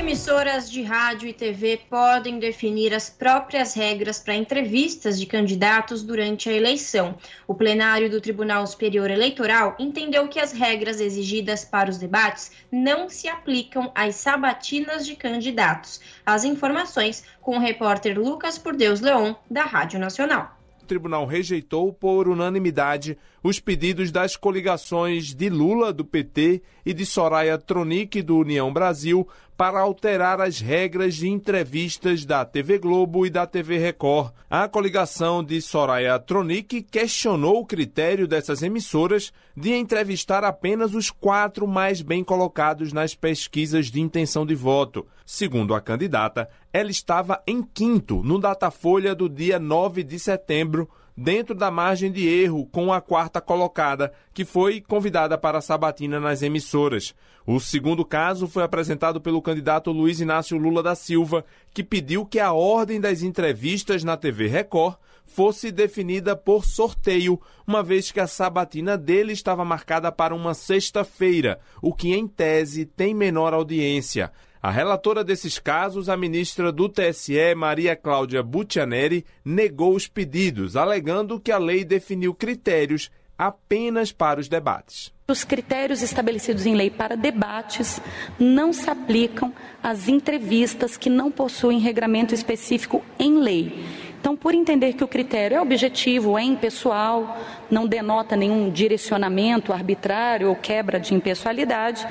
emissoras 0.09 0.69
de 0.69 0.83
rádio 0.83 1.29
e 1.29 1.33
TV 1.33 1.81
podem 1.89 2.41
definir 2.41 2.93
as 2.93 3.09
próprias 3.09 3.75
regras 3.75 4.19
para 4.19 4.35
entrevistas 4.35 5.21
de 5.21 5.27
candidatos 5.27 6.03
durante 6.03 6.49
a 6.49 6.53
eleição. 6.53 7.17
O 7.47 7.55
plenário 7.55 8.11
do 8.11 8.21
Tribunal 8.21 8.67
Superior 8.67 9.09
Eleitoral 9.09 9.77
entendeu 9.79 10.27
que 10.27 10.41
as 10.41 10.51
regras 10.51 11.01
exigidas 11.01 11.65
para 11.65 11.91
os 11.91 11.99
debates 11.99 12.51
não 12.73 13.09
se 13.09 13.29
aplicam 13.29 13.93
às 13.95 14.17
sabatinas 14.17 15.07
de 15.07 15.15
candidatos. 15.15 16.01
As 16.27 16.43
informações 16.43 17.23
com 17.41 17.57
o 17.57 17.61
repórter 17.61 18.19
Lucas 18.19 18.59
Por 18.59 18.75
Deus 18.75 19.01
Leon, 19.01 19.35
da 19.49 19.63
Rádio 19.63 20.01
Nacional 20.01 20.58
tribunal 20.89 21.27
rejeitou 21.27 21.93
por 21.93 22.27
unanimidade 22.27 23.17
os 23.43 23.61
pedidos 23.61 24.11
das 24.11 24.35
coligações 24.35 25.35
de 25.35 25.49
Lula, 25.49 25.93
do 25.93 26.05
PT, 26.05 26.63
e 26.85 26.93
de 26.93 27.07
Soraya 27.07 27.59
Tronic, 27.59 28.23
do 28.23 28.39
União 28.39 28.73
Brasil, 28.73 29.29
para 29.59 29.81
alterar 29.81 30.41
as 30.41 30.61
regras 30.61 31.17
de 31.17 31.29
entrevistas 31.29 32.25
da 32.25 32.45
TV 32.45 32.79
Globo 32.79 33.27
e 33.27 33.31
da 33.31 33.45
TV 33.45 33.77
Record. 33.77 34.33
A 34.49 34.69
coligação 34.69 35.43
de 35.43 35.61
Soraya 35.61 36.17
Tronic 36.17 36.81
questionou 36.83 37.59
o 37.59 37.67
critério 37.67 38.29
dessas 38.29 38.63
emissoras 38.63 39.33
de 39.57 39.75
entrevistar 39.75 40.45
apenas 40.45 40.95
os 40.95 41.11
quatro 41.11 41.67
mais 41.67 42.01
bem 42.01 42.23
colocados 42.23 42.93
nas 42.93 43.17
pesquisas 43.17 43.91
de 43.91 44.01
intenção 44.01 44.47
de 44.47 44.55
voto. 44.55 45.05
Segundo 45.27 45.75
a 45.75 45.81
candidata, 45.81 46.49
ela 46.73 46.93
estava 46.93 47.43
em 47.45 47.61
quinto 47.61 48.23
no 48.23 48.39
Datafolha 48.39 49.13
do 49.13 49.29
dia 49.29 49.59
9 49.59 50.05
de 50.05 50.21
setembro, 50.21 50.89
dentro 51.21 51.53
da 51.53 51.69
margem 51.69 52.13
de 52.13 52.29
erro 52.29 52.65
com 52.67 52.93
a 52.93 53.01
quarta 53.01 53.41
colocada, 53.41 54.13
que 54.33 54.45
foi 54.45 54.81
convidada 54.81 55.37
para 55.37 55.59
a 55.59 55.61
sabatina 55.61 56.21
nas 56.21 56.43
emissoras. 56.43 57.13
O 57.45 57.59
segundo 57.59 58.05
caso 58.05 58.47
foi 58.47 58.63
apresentado 58.63 59.21
pelo 59.21 59.43
candidato 59.43 59.91
Luiz 59.91 60.21
Inácio 60.21 60.57
Lula 60.57 60.81
da 60.81 60.95
Silva, 60.95 61.45
que 61.75 61.83
pediu 61.83 62.25
que 62.25 62.39
a 62.39 62.53
ordem 62.53 63.01
das 63.01 63.23
entrevistas 63.23 64.05
na 64.05 64.17
TV 64.17 64.47
Record 64.47 64.97
fosse 65.27 65.73
definida 65.73 66.37
por 66.37 66.65
sorteio, 66.65 67.41
uma 67.67 67.83
vez 67.83 68.13
que 68.13 68.21
a 68.21 68.29
sabatina 68.29 68.97
dele 68.97 69.33
estava 69.33 69.65
marcada 69.65 70.13
para 70.13 70.33
uma 70.33 70.55
sexta-feira, 70.55 71.59
o 71.83 71.93
que 71.93 72.15
em 72.15 72.29
tese 72.29 72.87
tem 72.87 73.13
menor 73.13 73.53
audiência. 73.53 74.31
A 74.61 74.71
relatora 74.71 75.23
desses 75.23 75.59
casos, 75.59 76.09
a 76.09 76.17
ministra 76.17 76.73
do 76.73 76.89
TSE, 76.89 77.55
Maria 77.57 77.95
Cláudia 77.95 78.43
Butianeri, 78.43 79.25
negou 79.45 79.95
os 79.95 80.09
pedidos, 80.09 80.75
alegando 80.75 81.39
que 81.39 81.53
a 81.53 81.59
lei 81.59 81.85
definiu 81.85 82.35
critérios 82.35 83.09
apenas 83.39 84.11
para 84.11 84.41
os 84.41 84.49
debates. 84.49 85.13
Os 85.31 85.45
critérios 85.45 86.03
estabelecidos 86.03 86.67
em 86.67 86.75
lei 86.75 86.91
para 86.91 87.17
debates 87.17 88.01
não 88.39 88.73
se 88.73 88.91
aplicam 88.91 89.53
às 89.81 90.09
entrevistas 90.09 90.97
que 90.97 91.09
não 91.09 91.31
possuem 91.31 91.79
regramento 91.79 92.35
específico 92.35 93.05
em 93.19 93.39
lei. 93.39 93.85
Então, 94.21 94.37
por 94.37 94.53
entender 94.53 94.95
que 94.95 95.05
o 95.05 95.09
critério 95.09 95.57
é 95.57 95.61
objetivo, 95.61 96.37
é 96.37 96.43
impessoal, 96.43 97.39
não 97.71 97.87
denota 97.87 98.37
nenhum 98.37 98.71
direcionamento 98.71 99.73
arbitrário 99.73 100.49
ou 100.49 100.57
quebra 100.57 100.99
de 100.99 101.15
impessoalidade, 101.15 102.07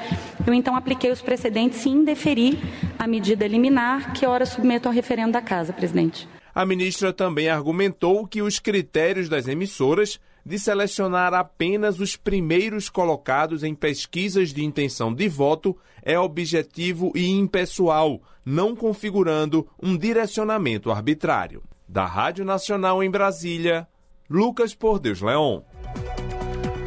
eu 0.46 0.54
então 0.54 0.76
apliquei 0.76 1.12
os 1.12 1.22
precedentes 1.22 1.86
e 1.86 1.90
indeferi 1.90 2.58
a 2.98 3.06
medida 3.06 3.46
liminar 3.46 4.14
que 4.14 4.26
ora 4.26 4.46
submeto 4.46 4.88
ao 4.88 4.94
referendo 4.94 5.34
da 5.34 5.42
Casa, 5.42 5.74
presidente. 5.74 6.28
A 6.56 6.66
ministra 6.66 7.14
também 7.14 7.50
argumentou 7.50 8.26
que 8.26 8.42
os 8.42 8.58
critérios 8.58 9.30
das 9.30 9.48
emissoras 9.48 10.20
de 10.46 10.58
selecionar 10.58 11.34
apenas 11.34 12.00
os 12.00 12.16
primeiros 12.16 12.90
colocados 12.90 13.64
em 13.64 13.76
pesquisas 13.76 14.54
de 14.54 14.64
intenção 14.64 15.14
de 15.14 15.28
voto 15.28 15.78
é 16.02 16.18
objetivo 16.18 17.12
e 17.14 17.30
impessoal, 17.30 18.22
não 18.46 18.76
configurando 18.76 19.68
um 19.82 19.98
direcionamento 19.98 20.90
arbitrário. 20.90 21.62
Da 21.88 22.06
Rádio 22.06 22.44
Nacional 22.44 23.02
em 23.02 23.10
Brasília, 23.10 23.88
Lucas 24.30 24.76
Por 24.76 25.00
Deus 25.00 25.22
Leon. 25.22 25.62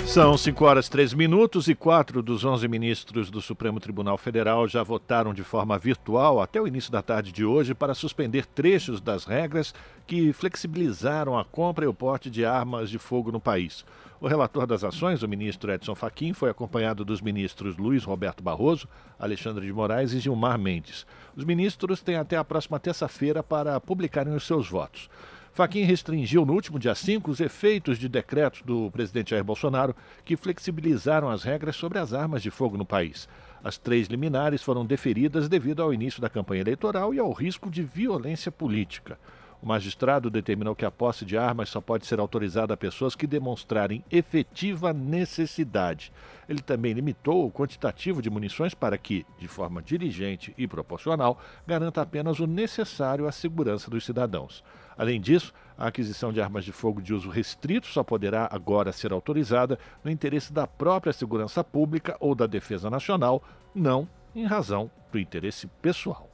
São 0.07 0.37
5 0.37 0.64
horas 0.64 0.90
3 0.90 1.14
minutos 1.14 1.69
e 1.69 1.75
quatro 1.75 2.23
dos 2.23 2.45
11 2.45 2.69
ministros 2.69 3.30
do 3.30 3.40
Supremo 3.40 3.80
Tribunal 3.80 4.19
Federal 4.19 4.69
já 4.69 4.83
votaram 4.83 5.33
de 5.33 5.42
forma 5.42 5.78
virtual 5.78 6.42
até 6.42 6.61
o 6.61 6.66
início 6.66 6.92
da 6.92 7.00
tarde 7.00 7.33
de 7.33 7.45
hoje 7.45 7.75
para 7.75 7.95
suspender 7.95 8.45
trechos 8.45 9.00
das 9.00 9.25
regras 9.25 9.73
que 10.07 10.35
flexibilizaram 10.35 11.38
a 11.38 11.45
compra 11.45 11.87
e 11.87 11.88
o 11.88 11.95
porte 11.95 12.28
de 12.28 12.45
armas 12.45 12.90
de 12.90 12.99
fogo 12.99 13.33
no 13.33 13.40
país. 13.40 13.87
O 14.21 14.29
relator 14.29 14.67
das 14.67 14.85
ações, 14.85 15.23
o 15.23 15.29
ministro 15.29 15.73
Edson 15.73 15.95
Fachin, 15.95 16.35
foi 16.35 16.50
acompanhado 16.50 17.07
dos 17.07 17.23
ministros 17.23 17.79
Luiz 17.79 18.05
Roberto 18.05 18.43
Barroso, 18.43 18.87
Alexandre 19.19 19.65
de 19.65 19.73
Moraes 19.73 20.12
e 20.12 20.21
Gilmar 20.21 20.59
Mendes. 20.59 21.07
Os 21.35 21.43
ministros 21.43 22.03
têm 22.03 22.17
até 22.17 22.37
a 22.37 22.45
próxima 22.45 22.79
terça-feira 22.79 23.43
para 23.43 23.81
publicarem 23.81 24.35
os 24.35 24.47
seus 24.47 24.69
votos. 24.69 25.09
Faquim 25.55 25.85
restringiu 25.85 26.45
no 26.45 26.53
último 26.53 26.79
dia 26.79 26.95
5 26.95 27.31
os 27.31 27.41
efeitos 27.41 27.99
de 27.99 28.11
decretos 28.11 28.61
do 28.61 28.91
presidente 28.91 29.31
Jair 29.31 29.43
Bolsonaro 29.43 29.97
que 30.23 30.37
flexibilizaram 30.37 31.31
as 31.31 31.43
regras 31.43 31.75
sobre 31.75 31.99
as 31.99 32.12
armas 32.12 32.43
de 32.43 32.50
fogo 32.50 32.77
no 32.77 32.85
país. 32.85 33.27
As 33.65 33.79
três 33.79 34.07
liminares 34.07 34.62
foram 34.62 34.85
deferidas 34.85 35.49
devido 35.49 35.83
ao 35.83 35.95
início 35.95 36.21
da 36.21 36.29
campanha 36.29 36.61
eleitoral 36.61 37.15
e 37.15 37.19
ao 37.19 37.33
risco 37.33 37.71
de 37.71 37.83
violência 37.83 38.53
política. 38.53 39.19
O 39.62 39.67
magistrado 39.67 40.31
determinou 40.31 40.75
que 40.75 40.87
a 40.87 40.90
posse 40.90 41.25
de 41.25 41.37
armas 41.37 41.69
só 41.69 41.81
pode 41.83 42.07
ser 42.07 42.19
autorizada 42.19 42.73
a 42.73 42.79
pessoas 42.79 43.14
que 43.14 43.26
demonstrarem 43.26 44.02
efetiva 44.11 44.93
necessidade. 44.93 46.11
Ele 46.49 46.62
também 46.62 46.95
limitou 46.95 47.47
o 47.47 47.52
quantitativo 47.52 48.23
de 48.23 48.31
munições 48.31 48.73
para 48.73 48.97
que, 48.97 49.26
de 49.38 49.47
forma 49.47 49.83
dirigente 49.83 50.55
e 50.57 50.67
proporcional, 50.67 51.38
garanta 51.67 52.00
apenas 52.00 52.40
o 52.40 52.47
necessário 52.47 53.26
à 53.26 53.33
segurança 53.33 53.90
dos 53.90 54.05
cidadãos. 54.05 54.64
Além 54.97 55.21
disso, 55.21 55.52
a 55.76 55.88
aquisição 55.88 56.33
de 56.33 56.40
armas 56.40 56.64
de 56.64 56.73
fogo 56.73 57.02
de 57.02 57.12
uso 57.12 57.29
restrito 57.29 57.87
só 57.87 58.02
poderá 58.02 58.49
agora 58.50 58.93
ser 58.93 59.12
autorizada 59.12 59.79
no 60.02 60.11
interesse 60.11 60.52
da 60.52 60.67
própria 60.67 61.12
segurança 61.12 61.62
pública 61.62 62.17
ou 62.19 62.35
da 62.35 62.47
defesa 62.47 62.88
nacional, 62.88 63.43
não 63.75 64.09
em 64.35 64.45
razão 64.45 64.90
do 65.12 65.19
interesse 65.19 65.67
pessoal. 65.83 66.31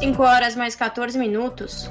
5 0.00 0.22
horas 0.22 0.56
mais 0.56 0.74
14 0.74 1.18
minutos. 1.18 1.90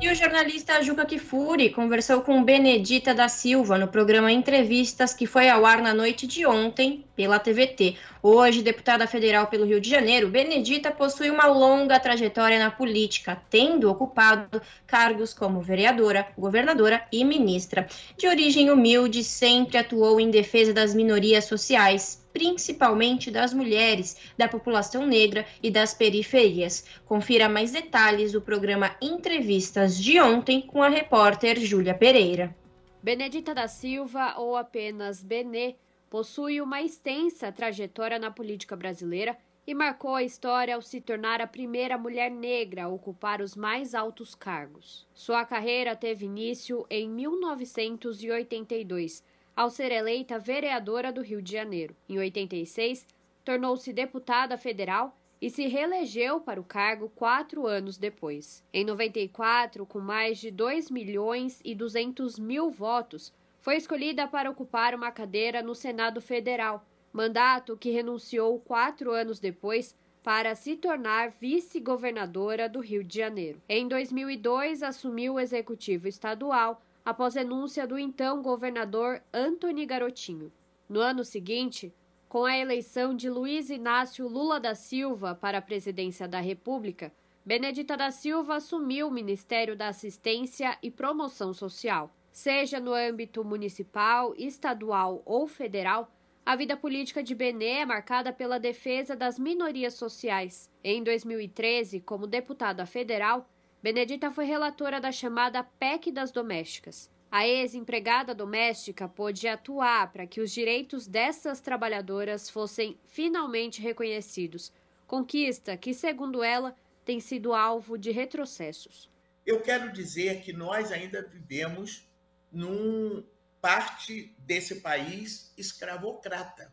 E 0.00 0.08
o 0.08 0.14
jornalista 0.14 0.80
Juca 0.84 1.04
Kifuri 1.04 1.70
conversou 1.70 2.20
com 2.20 2.44
Benedita 2.44 3.12
da 3.12 3.28
Silva 3.28 3.76
no 3.76 3.88
programa 3.88 4.30
Entrevistas 4.30 5.12
que 5.12 5.26
foi 5.26 5.48
ao 5.48 5.66
ar 5.66 5.82
na 5.82 5.92
noite 5.92 6.28
de 6.28 6.46
ontem 6.46 7.04
pela 7.16 7.40
TVT. 7.40 7.96
Hoje, 8.22 8.62
deputada 8.62 9.08
federal 9.08 9.48
pelo 9.48 9.64
Rio 9.64 9.80
de 9.80 9.90
Janeiro, 9.90 10.28
Benedita 10.28 10.92
possui 10.92 11.28
uma 11.28 11.46
longa 11.48 11.98
trajetória 11.98 12.60
na 12.60 12.70
política, 12.70 13.42
tendo 13.50 13.90
ocupado 13.90 14.62
cargos 14.86 15.34
como 15.34 15.60
vereadora, 15.60 16.28
governadora 16.38 17.04
e 17.10 17.24
ministra. 17.24 17.88
De 18.16 18.28
origem 18.28 18.70
humilde, 18.70 19.24
sempre 19.24 19.76
atuou 19.76 20.20
em 20.20 20.30
defesa 20.30 20.72
das 20.72 20.94
minorias 20.94 21.46
sociais, 21.46 22.24
principalmente 22.38 23.30
das 23.32 23.52
mulheres, 23.52 24.16
da 24.38 24.46
população 24.46 25.04
negra 25.04 25.44
e 25.60 25.72
das 25.72 25.92
periferias. 25.92 26.84
Confira 27.04 27.48
mais 27.48 27.72
detalhes 27.72 28.30
do 28.30 28.40
programa 28.40 28.94
Entrevistas 29.02 29.98
de 29.98 30.20
ontem 30.20 30.62
com 30.62 30.80
a 30.80 30.88
repórter 30.88 31.58
Júlia 31.58 31.94
Pereira. 31.94 32.54
Benedita 33.02 33.52
da 33.52 33.66
Silva, 33.66 34.36
ou 34.38 34.56
apenas 34.56 35.20
Benê, 35.20 35.74
possui 36.08 36.60
uma 36.60 36.80
extensa 36.80 37.50
trajetória 37.50 38.20
na 38.20 38.30
política 38.30 38.76
brasileira 38.76 39.36
e 39.66 39.74
marcou 39.74 40.14
a 40.14 40.22
história 40.22 40.76
ao 40.76 40.82
se 40.82 41.00
tornar 41.00 41.40
a 41.40 41.46
primeira 41.46 41.98
mulher 41.98 42.30
negra 42.30 42.84
a 42.84 42.88
ocupar 42.88 43.42
os 43.42 43.56
mais 43.56 43.96
altos 43.96 44.36
cargos. 44.36 45.04
Sua 45.12 45.44
carreira 45.44 45.96
teve 45.96 46.26
início 46.26 46.86
em 46.88 47.08
1982 47.08 49.24
ao 49.58 49.70
ser 49.70 49.90
eleita 49.90 50.38
vereadora 50.38 51.10
do 51.10 51.20
Rio 51.20 51.42
de 51.42 51.50
Janeiro. 51.50 51.92
Em 52.08 52.16
86, 52.16 53.04
tornou-se 53.44 53.92
deputada 53.92 54.56
federal 54.56 55.18
e 55.42 55.50
se 55.50 55.66
reelegeu 55.66 56.40
para 56.40 56.60
o 56.60 56.64
cargo 56.64 57.10
quatro 57.16 57.66
anos 57.66 57.98
depois. 57.98 58.62
Em 58.72 58.84
94, 58.84 59.84
com 59.84 59.98
mais 59.98 60.38
de 60.38 60.52
2 60.52 60.92
milhões 60.92 61.60
e 61.64 61.74
200 61.74 62.38
mil 62.38 62.70
votos, 62.70 63.34
foi 63.60 63.74
escolhida 63.74 64.28
para 64.28 64.48
ocupar 64.48 64.94
uma 64.94 65.10
cadeira 65.10 65.60
no 65.60 65.74
Senado 65.74 66.20
Federal, 66.20 66.86
mandato 67.12 67.76
que 67.76 67.90
renunciou 67.90 68.60
quatro 68.60 69.10
anos 69.10 69.40
depois 69.40 69.92
para 70.22 70.54
se 70.54 70.76
tornar 70.76 71.30
vice-governadora 71.30 72.68
do 72.68 72.78
Rio 72.78 73.02
de 73.02 73.18
Janeiro. 73.18 73.60
Em 73.68 73.88
2002, 73.88 74.84
assumiu 74.84 75.34
o 75.34 75.40
executivo 75.40 76.06
estadual 76.06 76.80
após 77.08 77.36
renúncia 77.36 77.86
do 77.86 77.98
então 77.98 78.42
governador 78.42 79.22
Antony 79.32 79.86
Garotinho. 79.86 80.52
No 80.86 81.00
ano 81.00 81.24
seguinte, 81.24 81.90
com 82.28 82.44
a 82.44 82.54
eleição 82.54 83.16
de 83.16 83.30
Luiz 83.30 83.70
Inácio 83.70 84.28
Lula 84.28 84.60
da 84.60 84.74
Silva 84.74 85.34
para 85.34 85.56
a 85.56 85.62
presidência 85.62 86.28
da 86.28 86.38
República, 86.38 87.10
Benedita 87.46 87.96
da 87.96 88.10
Silva 88.10 88.56
assumiu 88.56 89.08
o 89.08 89.10
Ministério 89.10 89.74
da 89.74 89.88
Assistência 89.88 90.76
e 90.82 90.90
Promoção 90.90 91.54
Social. 91.54 92.14
Seja 92.30 92.78
no 92.78 92.92
âmbito 92.92 93.42
municipal, 93.42 94.34
estadual 94.36 95.22
ou 95.24 95.48
federal, 95.48 96.12
a 96.44 96.54
vida 96.56 96.76
política 96.76 97.22
de 97.22 97.34
Bené 97.34 97.80
é 97.80 97.86
marcada 97.86 98.34
pela 98.34 98.60
defesa 98.60 99.16
das 99.16 99.38
minorias 99.38 99.94
sociais. 99.94 100.70
Em 100.84 101.02
2013, 101.02 102.00
como 102.00 102.26
deputada 102.26 102.84
federal, 102.84 103.48
Benedita 103.80 104.32
foi 104.32 104.44
relatora 104.44 105.00
da 105.00 105.12
chamada 105.12 105.62
PEC 105.62 106.10
das 106.10 106.32
Domésticas. 106.32 107.08
A 107.30 107.46
ex-empregada 107.46 108.34
doméstica 108.34 109.06
pôde 109.06 109.46
atuar 109.46 110.10
para 110.10 110.26
que 110.26 110.40
os 110.40 110.50
direitos 110.50 111.06
dessas 111.06 111.60
trabalhadoras 111.60 112.50
fossem 112.50 112.98
finalmente 113.06 113.80
reconhecidos, 113.80 114.72
conquista 115.06 115.76
que, 115.76 115.94
segundo 115.94 116.42
ela, 116.42 116.74
tem 117.04 117.20
sido 117.20 117.54
alvo 117.54 117.96
de 117.96 118.10
retrocessos. 118.10 119.08
Eu 119.46 119.60
quero 119.60 119.92
dizer 119.92 120.40
que 120.40 120.52
nós 120.52 120.90
ainda 120.90 121.22
vivemos 121.22 122.08
num 122.50 123.24
parte 123.60 124.34
desse 124.38 124.80
país 124.80 125.52
escravocrata. 125.56 126.72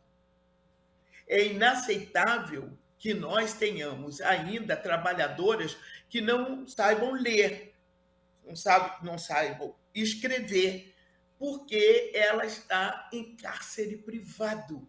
É 1.28 1.46
inaceitável 1.48 2.76
que 2.98 3.14
nós 3.14 3.54
tenhamos 3.54 4.22
ainda 4.22 4.76
trabalhadoras 4.76 5.78
que 6.10 6.22
não 6.22 6.68
saibam 6.68 7.14
ler, 7.14 7.74
não, 8.46 8.56
sabe, 8.56 9.06
não 9.06 9.18
saibam 9.18 9.76
escrever, 9.94 10.94
porque 11.38 12.12
ela 12.14 12.46
está 12.46 13.10
em 13.12 13.36
cárcere 13.36 13.98
privado. 13.98 14.88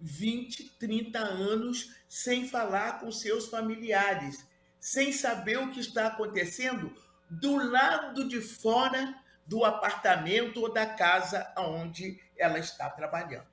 20, 0.00 0.78
30 0.78 1.18
anos 1.18 1.94
sem 2.08 2.48
falar 2.48 2.98
com 2.98 3.12
seus 3.12 3.46
familiares, 3.46 4.44
sem 4.80 5.12
saber 5.12 5.58
o 5.58 5.70
que 5.70 5.78
está 5.78 6.08
acontecendo 6.08 6.92
do 7.30 7.56
lado 7.56 8.28
de 8.28 8.40
fora 8.40 9.14
do 9.46 9.64
apartamento 9.64 10.60
ou 10.60 10.72
da 10.72 10.86
casa 10.86 11.52
onde 11.56 12.20
ela 12.36 12.58
está 12.58 12.90
trabalhando. 12.90 13.46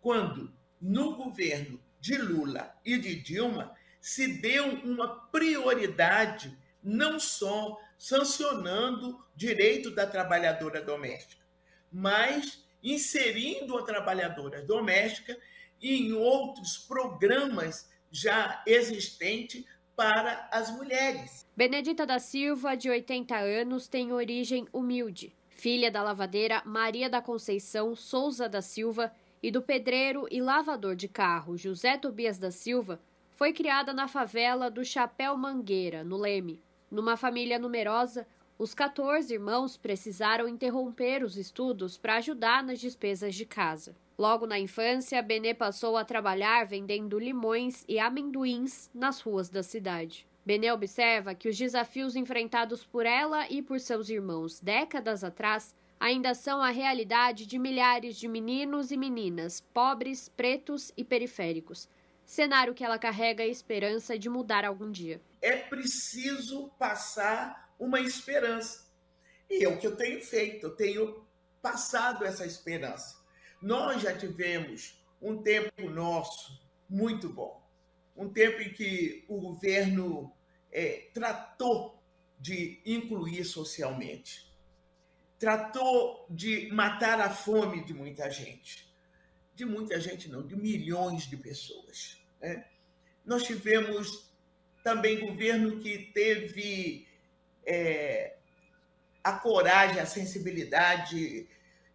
Quando 0.00 0.52
no 0.80 1.16
governo 1.16 1.80
de 2.00 2.16
Lula 2.16 2.74
e 2.84 2.96
de 2.96 3.16
Dilma 3.16 3.74
se 4.00 4.40
deu 4.40 4.66
uma 4.84 5.08
prioridade 5.30 6.56
não 6.82 7.20
só 7.20 7.78
sancionando 7.98 9.22
direito 9.36 9.90
da 9.90 10.06
trabalhadora 10.06 10.80
doméstica, 10.80 11.44
mas 11.92 12.64
inserindo 12.82 13.76
a 13.76 13.82
trabalhadora 13.82 14.62
doméstica 14.62 15.38
em 15.82 16.12
outros 16.12 16.78
programas 16.78 17.90
já 18.10 18.62
existentes 18.66 19.64
para 19.94 20.48
as 20.50 20.70
mulheres. 20.70 21.46
Benedita 21.54 22.06
da 22.06 22.18
Silva, 22.18 22.74
de 22.74 22.88
80 22.88 23.36
anos, 23.36 23.86
tem 23.86 24.12
origem 24.12 24.66
humilde. 24.72 25.36
Filha 25.50 25.90
da 25.90 26.02
lavadeira 26.02 26.62
Maria 26.64 27.10
da 27.10 27.20
Conceição 27.20 27.94
Souza 27.94 28.48
da 28.48 28.62
Silva 28.62 29.12
e 29.42 29.50
do 29.50 29.60
pedreiro 29.60 30.26
e 30.30 30.40
lavador 30.40 30.96
de 30.96 31.06
carro 31.06 31.56
José 31.56 31.98
Tobias 31.98 32.38
da 32.38 32.50
Silva, 32.50 32.98
foi 33.40 33.54
criada 33.54 33.94
na 33.94 34.06
favela 34.06 34.70
do 34.70 34.84
Chapéu 34.84 35.34
Mangueira, 35.34 36.04
no 36.04 36.18
Leme. 36.18 36.62
Numa 36.90 37.16
família 37.16 37.58
numerosa, 37.58 38.28
os 38.58 38.74
14 38.74 39.32
irmãos 39.32 39.78
precisaram 39.78 40.46
interromper 40.46 41.24
os 41.24 41.38
estudos 41.38 41.96
para 41.96 42.16
ajudar 42.16 42.62
nas 42.62 42.78
despesas 42.78 43.34
de 43.34 43.46
casa. 43.46 43.96
Logo 44.18 44.46
na 44.46 44.58
infância, 44.58 45.22
Benê 45.22 45.54
passou 45.54 45.96
a 45.96 46.04
trabalhar 46.04 46.66
vendendo 46.66 47.18
limões 47.18 47.82
e 47.88 47.98
amendoins 47.98 48.90
nas 48.92 49.22
ruas 49.22 49.48
da 49.48 49.62
cidade. 49.62 50.28
Benê 50.44 50.70
observa 50.70 51.34
que 51.34 51.48
os 51.48 51.56
desafios 51.56 52.16
enfrentados 52.16 52.84
por 52.84 53.06
ela 53.06 53.48
e 53.48 53.62
por 53.62 53.80
seus 53.80 54.10
irmãos 54.10 54.60
décadas 54.60 55.24
atrás 55.24 55.74
ainda 55.98 56.34
são 56.34 56.60
a 56.60 56.68
realidade 56.68 57.46
de 57.46 57.58
milhares 57.58 58.16
de 58.16 58.28
meninos 58.28 58.90
e 58.90 58.98
meninas 58.98 59.62
pobres, 59.72 60.28
pretos 60.28 60.92
e 60.94 61.02
periféricos. 61.02 61.88
Cenário 62.30 62.72
que 62.74 62.84
ela 62.84 62.96
carrega 62.96 63.42
a 63.42 63.46
esperança 63.48 64.16
de 64.16 64.28
mudar 64.28 64.64
algum 64.64 64.88
dia. 64.88 65.20
É 65.42 65.56
preciso 65.56 66.68
passar 66.78 67.74
uma 67.76 67.98
esperança. 67.98 68.88
E 69.50 69.64
é 69.64 69.68
o 69.68 69.76
que 69.76 69.86
eu 69.88 69.96
tenho 69.96 70.22
feito, 70.22 70.66
eu 70.66 70.76
tenho 70.76 71.26
passado 71.60 72.24
essa 72.24 72.46
esperança. 72.46 73.20
Nós 73.60 74.00
já 74.02 74.16
tivemos 74.16 75.04
um 75.20 75.42
tempo 75.42 75.90
nosso 75.90 76.64
muito 76.88 77.28
bom. 77.28 77.68
Um 78.16 78.32
tempo 78.32 78.62
em 78.62 78.72
que 78.72 79.24
o 79.26 79.40
governo 79.40 80.32
é, 80.70 81.10
tratou 81.12 82.00
de 82.38 82.80
incluir 82.86 83.44
socialmente 83.44 84.48
tratou 85.36 86.26
de 86.28 86.70
matar 86.70 87.18
a 87.18 87.30
fome 87.30 87.82
de 87.82 87.94
muita 87.94 88.30
gente. 88.30 88.94
De 89.54 89.64
muita 89.64 89.98
gente, 89.98 90.28
não, 90.28 90.46
de 90.46 90.54
milhões 90.54 91.22
de 91.22 91.36
pessoas. 91.36 92.19
Né? 92.40 92.64
Nós 93.24 93.44
tivemos 93.44 94.30
também 94.82 95.20
governo 95.20 95.78
que 95.78 96.10
teve 96.12 97.06
é, 97.64 98.36
a 99.22 99.32
coragem, 99.32 100.00
a 100.00 100.06
sensibilidade 100.06 101.48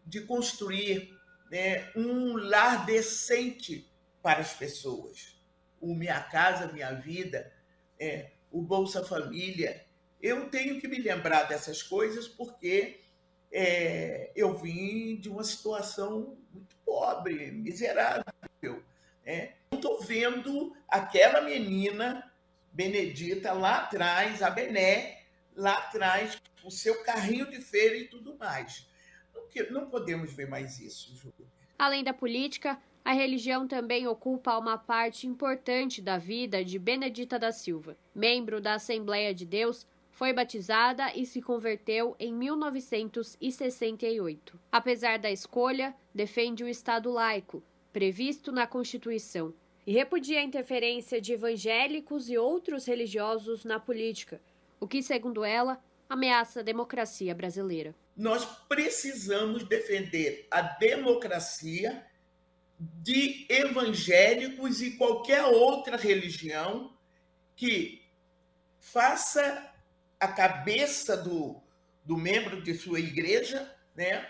de 0.06 0.22
construir 0.22 1.16
né, 1.50 1.92
um 1.96 2.36
lar 2.38 2.86
decente 2.86 3.90
para 4.22 4.40
as 4.40 4.54
pessoas. 4.54 5.36
O 5.80 5.94
Minha 5.94 6.22
Casa 6.22 6.72
Minha 6.72 6.94
Vida, 6.94 7.52
é, 8.00 8.32
o 8.52 8.62
Bolsa 8.62 9.04
Família. 9.04 9.86
Eu 10.22 10.50
tenho 10.50 10.80
que 10.80 10.88
me 10.88 11.00
lembrar 11.00 11.44
dessas 11.44 11.84
coisas 11.84 12.28
porque 12.28 13.02
é, 13.52 14.32
eu 14.36 14.58
vim 14.58 15.18
de 15.18 15.30
uma 15.30 15.44
situação 15.44 16.38
muito 16.52 16.76
pobre, 16.86 17.52
miserável. 17.52 18.24
Né? 19.26 19.54
Estou 19.86 20.02
vendo 20.02 20.76
aquela 20.88 21.42
menina 21.42 22.32
Benedita 22.74 23.54
lá 23.54 23.82
atrás, 23.82 24.42
a 24.42 24.50
Bené, 24.50 25.22
lá 25.56 25.74
atrás, 25.74 26.42
o 26.64 26.72
seu 26.72 27.04
carrinho 27.04 27.48
de 27.52 27.62
feira 27.62 27.96
e 27.96 28.08
tudo 28.08 28.36
mais. 28.36 28.90
Não, 29.70 29.88
podemos 29.88 30.34
ver 30.34 30.50
mais 30.50 30.80
isso. 30.80 31.32
Além 31.78 32.04
da 32.04 32.16
política, 32.16 32.82
a 33.04 33.14
religião 33.14 33.68
também 33.68 34.08
ocupa 34.08 34.58
uma 34.58 34.76
parte 34.76 35.28
importante 35.28 36.02
da 36.02 36.18
vida 36.18 36.66
de 36.66 36.80
Benedita 36.80 37.38
da 37.38 37.52
Silva. 37.52 37.96
Membro 38.14 38.60
da 38.60 38.74
Assembleia 38.74 39.36
de 39.36 39.46
Deus, 39.46 39.86
foi 40.10 40.34
batizada 40.34 41.16
e 41.16 41.28
se 41.28 41.44
converteu 41.44 42.16
em 42.20 42.34
1968. 42.34 44.60
Apesar 44.72 45.20
da 45.20 45.30
escolha, 45.30 45.96
defende 46.12 46.64
o 46.64 46.68
Estado 46.68 47.12
laico, 47.12 47.62
previsto 47.94 48.52
na 48.52 48.66
Constituição, 48.66 49.54
e 49.86 49.94
repudia 49.94 50.40
a 50.40 50.44
interferência 50.44 51.22
de 51.22 51.34
evangélicos 51.34 52.30
e 52.30 52.38
outros 52.38 52.86
religiosos 52.86 53.64
na 53.64 53.80
política, 53.80 54.42
o 54.80 54.88
que, 54.88 55.04
segundo 55.04 55.46
ela, 55.46 55.82
ameaça 56.10 56.60
a 56.60 56.64
democracia 56.64 57.36
brasileira. 57.36 57.96
Nós 58.16 58.46
precisamos 58.68 59.64
defender 59.64 60.48
a 60.50 60.62
democracia 60.62 62.06
de 62.80 63.46
evangélicos 63.50 64.82
e 64.82 64.92
qualquer 64.92 65.44
outra 65.44 65.98
religião 65.98 66.96
que 67.56 68.02
faça 68.80 69.72
a 70.20 70.28
cabeça 70.28 71.16
do, 71.16 71.62
do 72.04 72.18
membro 72.18 72.62
de 72.62 72.74
sua 72.74 73.00
igreja, 73.00 73.72
né, 73.96 74.28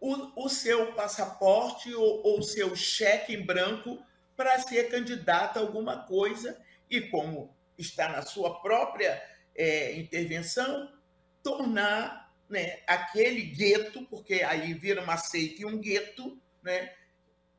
o, 0.00 0.44
o 0.44 0.48
seu 0.48 0.92
passaporte 0.92 1.92
ou 1.94 2.38
o 2.38 2.42
seu 2.42 2.74
cheque 2.76 3.34
em 3.34 3.44
branco 3.44 4.02
para 4.38 4.56
ser 4.60 4.88
candidato 4.88 5.58
a 5.58 5.62
alguma 5.62 6.04
coisa 6.04 6.64
e, 6.88 7.00
como 7.00 7.52
está 7.76 8.08
na 8.08 8.22
sua 8.22 8.62
própria 8.62 9.20
é, 9.52 9.96
intervenção, 9.96 10.96
tornar 11.42 12.32
né, 12.48 12.78
aquele 12.86 13.42
gueto, 13.42 14.06
porque 14.06 14.34
aí 14.44 14.74
vira 14.74 15.02
uma 15.02 15.16
seita 15.16 15.62
e 15.62 15.64
um 15.64 15.80
gueto, 15.80 16.40
né, 16.62 16.94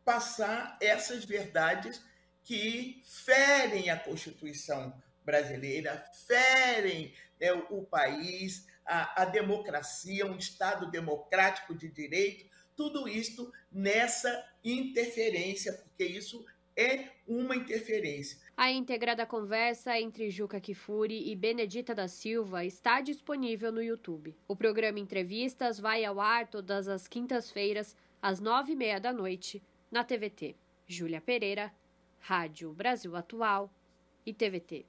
passar 0.06 0.78
essas 0.82 1.26
verdades 1.26 2.02
que 2.46 3.04
ferem 3.04 3.90
a 3.90 4.00
Constituição 4.00 4.98
brasileira, 5.26 6.02
ferem 6.26 7.14
né, 7.42 7.52
o 7.70 7.84
país, 7.84 8.68
a, 8.86 9.24
a 9.24 9.26
democracia, 9.26 10.26
um 10.26 10.38
Estado 10.38 10.90
democrático 10.90 11.76
de 11.76 11.90
direito, 11.90 12.50
tudo 12.74 13.10
isto 13.10 13.52
nessa 13.70 14.48
interferência, 14.64 15.74
porque 15.74 16.06
isso 16.06 16.46
é 16.80 17.10
uma 17.28 17.58
interferência. 17.58 18.40
A 18.56 18.72
íntegra 18.72 19.14
da 19.14 19.26
conversa 19.26 20.00
entre 20.00 20.30
Juca 20.30 20.62
Kifuri 20.62 21.30
e 21.30 21.36
Benedita 21.36 21.94
da 21.94 22.08
Silva 22.08 22.64
está 22.64 23.02
disponível 23.02 23.70
no 23.70 23.84
YouTube. 23.84 24.34
O 24.48 24.56
programa 24.56 24.98
Entrevistas 24.98 25.78
vai 25.78 26.06
ao 26.06 26.22
ar 26.22 26.48
todas 26.48 26.88
as 26.88 27.06
quintas-feiras, 27.06 27.98
às 28.22 28.40
nove 28.40 28.72
e 28.72 28.76
meia 28.78 28.98
da 28.98 29.12
noite, 29.12 29.62
na 29.92 30.06
TVT. 30.06 30.56
Júlia 30.88 31.20
Pereira, 31.20 31.72
Rádio 32.20 32.72
Brasil 32.72 33.14
Atual 33.16 33.70
e 34.26 34.34
TVT. 34.34 34.86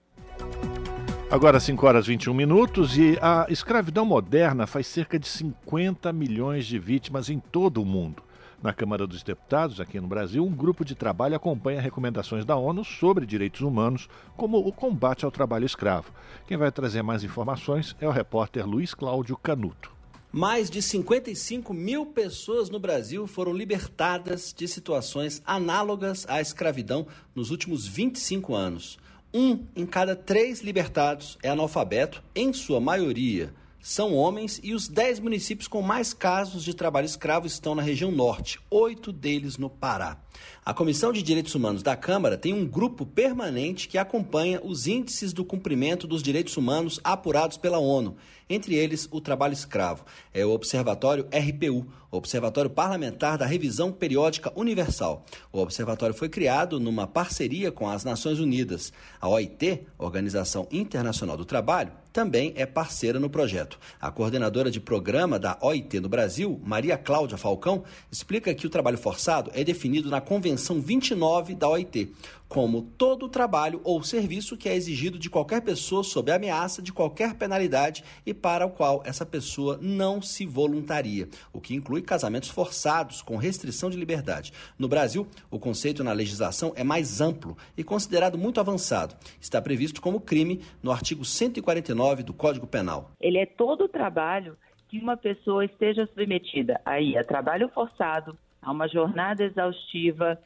Agora 1.29 1.59
5 1.59 1.87
horas 1.87 2.07
21 2.07 2.33
minutos 2.35 2.97
e 2.97 3.19
a 3.21 3.47
escravidão 3.49 4.05
moderna 4.05 4.67
faz 4.67 4.87
cerca 4.87 5.19
de 5.19 5.27
50 5.27 6.13
milhões 6.13 6.67
de 6.67 6.79
vítimas 6.79 7.29
em 7.29 7.39
todo 7.41 7.83
o 7.83 7.87
mundo. 7.87 8.30
Na 8.63 8.75
Câmara 8.75 9.07
dos 9.07 9.23
Deputados, 9.23 9.81
aqui 9.81 9.99
no 9.99 10.07
Brasil, 10.07 10.45
um 10.45 10.55
grupo 10.55 10.85
de 10.85 10.95
trabalho 10.95 11.35
acompanha 11.35 11.81
recomendações 11.81 12.45
da 12.45 12.57
ONU 12.57 12.85
sobre 12.85 13.25
direitos 13.25 13.63
humanos, 13.63 14.07
como 14.37 14.59
o 14.59 14.71
combate 14.71 15.25
ao 15.25 15.31
trabalho 15.31 15.65
escravo. 15.65 16.13
Quem 16.47 16.59
vai 16.59 16.71
trazer 16.71 17.03
mais 17.03 17.25
informações 17.25 17.97
é 17.99 18.07
o 18.07 18.11
repórter 18.11 18.67
Luiz 18.67 18.93
Cláudio 18.93 19.35
Canuto. 19.39 19.91
Mais 20.31 20.69
de 20.69 20.83
55 20.83 21.73
mil 21.73 22.05
pessoas 22.05 22.69
no 22.69 22.79
Brasil 22.79 23.27
foram 23.27 23.55
libertadas 23.55 24.55
de 24.55 24.69
situações 24.69 25.41
análogas 25.47 26.27
à 26.29 26.39
escravidão 26.39 27.07
nos 27.35 27.51
últimos 27.51 27.87
25 27.87 28.55
anos. 28.55 28.99
Um 29.33 29.65
em 29.75 29.87
cada 29.87 30.15
três 30.15 30.61
libertados 30.61 31.39
é 31.43 31.49
analfabeto, 31.49 32.23
em 32.35 32.53
sua 32.53 32.79
maioria 32.79 33.55
são 33.83 34.15
homens 34.15 34.61
e 34.63 34.75
os 34.75 34.89
10 34.89 35.21
municípios 35.21 35.69
com 35.69 35.83
mais 35.83 36.13
casos 36.13 36.63
de 36.63 36.75
trabalho 36.75 37.07
escravo 37.07 37.47
estão 37.47 37.75
na 37.75 37.83
região 37.83 38.11
norte, 38.11 38.61
oito 38.71 39.13
deles 39.13 39.57
no 39.57 39.71
Pará. 39.71 40.19
A 40.65 40.75
Comissão 40.75 41.13
de 41.13 41.23
Direitos 41.23 41.55
Humanos 41.55 41.83
da 41.83 41.97
Câmara 41.97 42.37
tem 42.37 42.53
um 42.53 42.67
grupo 42.67 43.07
permanente 43.07 43.89
que 43.89 43.99
acompanha 43.99 44.61
os 44.63 44.87
índices 44.87 45.33
do 45.33 45.45
cumprimento 45.45 46.07
dos 46.07 46.23
direitos 46.23 46.57
humanos 46.57 47.01
apurados 47.03 47.57
pela 47.57 47.79
ONU, 47.79 48.17
entre 48.49 48.75
eles 48.75 49.09
o 49.11 49.21
trabalho 49.21 49.55
escravo. 49.55 50.05
É 50.35 50.45
o 50.45 50.51
Observatório 50.51 51.27
RPU, 51.33 51.87
Observatório 52.11 52.71
Parlamentar 52.71 53.39
da 53.39 53.47
Revisão 53.47 53.93
Periódica 53.93 54.53
Universal. 54.57 55.25
O 55.53 55.61
observatório 55.61 56.15
foi 56.15 56.29
criado 56.29 56.81
numa 56.81 57.07
parceria 57.07 57.71
com 57.71 57.89
as 57.89 58.03
Nações 58.03 58.41
Unidas. 58.41 58.93
A 59.21 59.29
OIT, 59.29 59.87
Organização 59.97 60.67
Internacional 60.73 61.37
do 61.37 61.45
Trabalho, 61.45 61.93
também 62.13 62.53
é 62.57 62.67
parceira 62.67 63.21
no 63.21 63.31
projeto. 63.31 63.79
A 64.01 64.11
coordenadora 64.11 64.73
de 64.73 64.81
programa 64.81 65.39
da 65.39 65.57
OIT 65.61 66.01
no 66.01 66.09
Brasil, 66.09 66.61
Maria 66.65 66.99
Cláudia 66.99 67.39
Falcão, 67.39 67.85
explica 68.11 68.53
que 68.53 68.67
o 68.67 68.71
trabalho 68.71 68.99
forçado 68.99 69.53
é 69.55 69.63
definido 69.63 70.11
na 70.11 70.20
Convenção 70.21 70.81
29 70.81 71.55
da 71.55 71.69
OIT, 71.69 72.13
como 72.49 72.83
todo 72.83 73.29
trabalho 73.29 73.81
ou 73.85 74.03
serviço 74.03 74.57
que 74.57 74.69
é 74.69 74.75
exigido 74.75 75.19
de 75.19 75.31
qualquer 75.31 75.63
pessoa 75.63 76.03
sob 76.03 76.33
ameaça 76.33 76.83
de 76.83 76.93
qualquer 76.93 77.35
penalidade 77.35 78.03
e 78.27 78.35
para 78.35 78.67
o 78.67 78.71
qual 78.71 79.03
essa 79.07 79.25
pessoa 79.25 79.79
não 79.81 80.21
se 80.21 80.45
voluntaria, 80.47 81.29
o 81.53 81.61
que 81.61 81.75
inclui 81.75 82.03
casamentos 82.03 82.49
forçados 82.49 83.23
com 83.23 83.37
restrição 83.37 83.89
de 83.89 83.97
liberdade. 83.97 84.53
No 84.77 84.89
Brasil, 84.89 85.29
o 85.51 85.61
conceito 85.61 86.03
na 86.03 86.13
legislação 86.13 86.73
é 86.75 86.83
mais 86.83 87.21
amplo 87.21 87.57
e 87.77 87.85
considerado 87.85 88.37
muito 88.37 88.59
avançado. 88.59 89.15
Está 89.41 89.63
previsto 89.63 90.03
como 90.03 90.21
crime 90.21 90.61
no 90.83 90.91
artigo 90.91 91.25
149 91.25 92.25
do 92.25 92.33
Código 92.33 92.67
Penal. 92.67 93.13
Ele 93.21 93.39
é 93.39 93.47
todo 93.47 93.85
o 93.85 93.89
trabalho 93.89 94.57
que 94.89 94.99
uma 94.99 95.17
pessoa 95.17 95.65
esteja 95.65 96.05
submetida 96.07 96.81
aí 96.85 97.17
a 97.17 97.23
trabalho 97.23 97.69
forçado, 97.69 98.37
a 98.63 98.71
uma 98.71 98.89
jornada 98.89 99.45
exaustiva, 99.45 100.39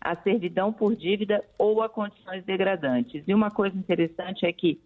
a 0.00 0.16
servidão 0.16 0.72
por 0.72 0.96
dívida 0.96 1.44
ou 1.56 1.82
a 1.82 1.88
condições 1.88 2.44
degradantes. 2.44 3.22
E 3.26 3.34
uma 3.34 3.50
coisa 3.50 3.76
interessante 3.76 4.44
é 4.44 4.52
que 4.52 4.80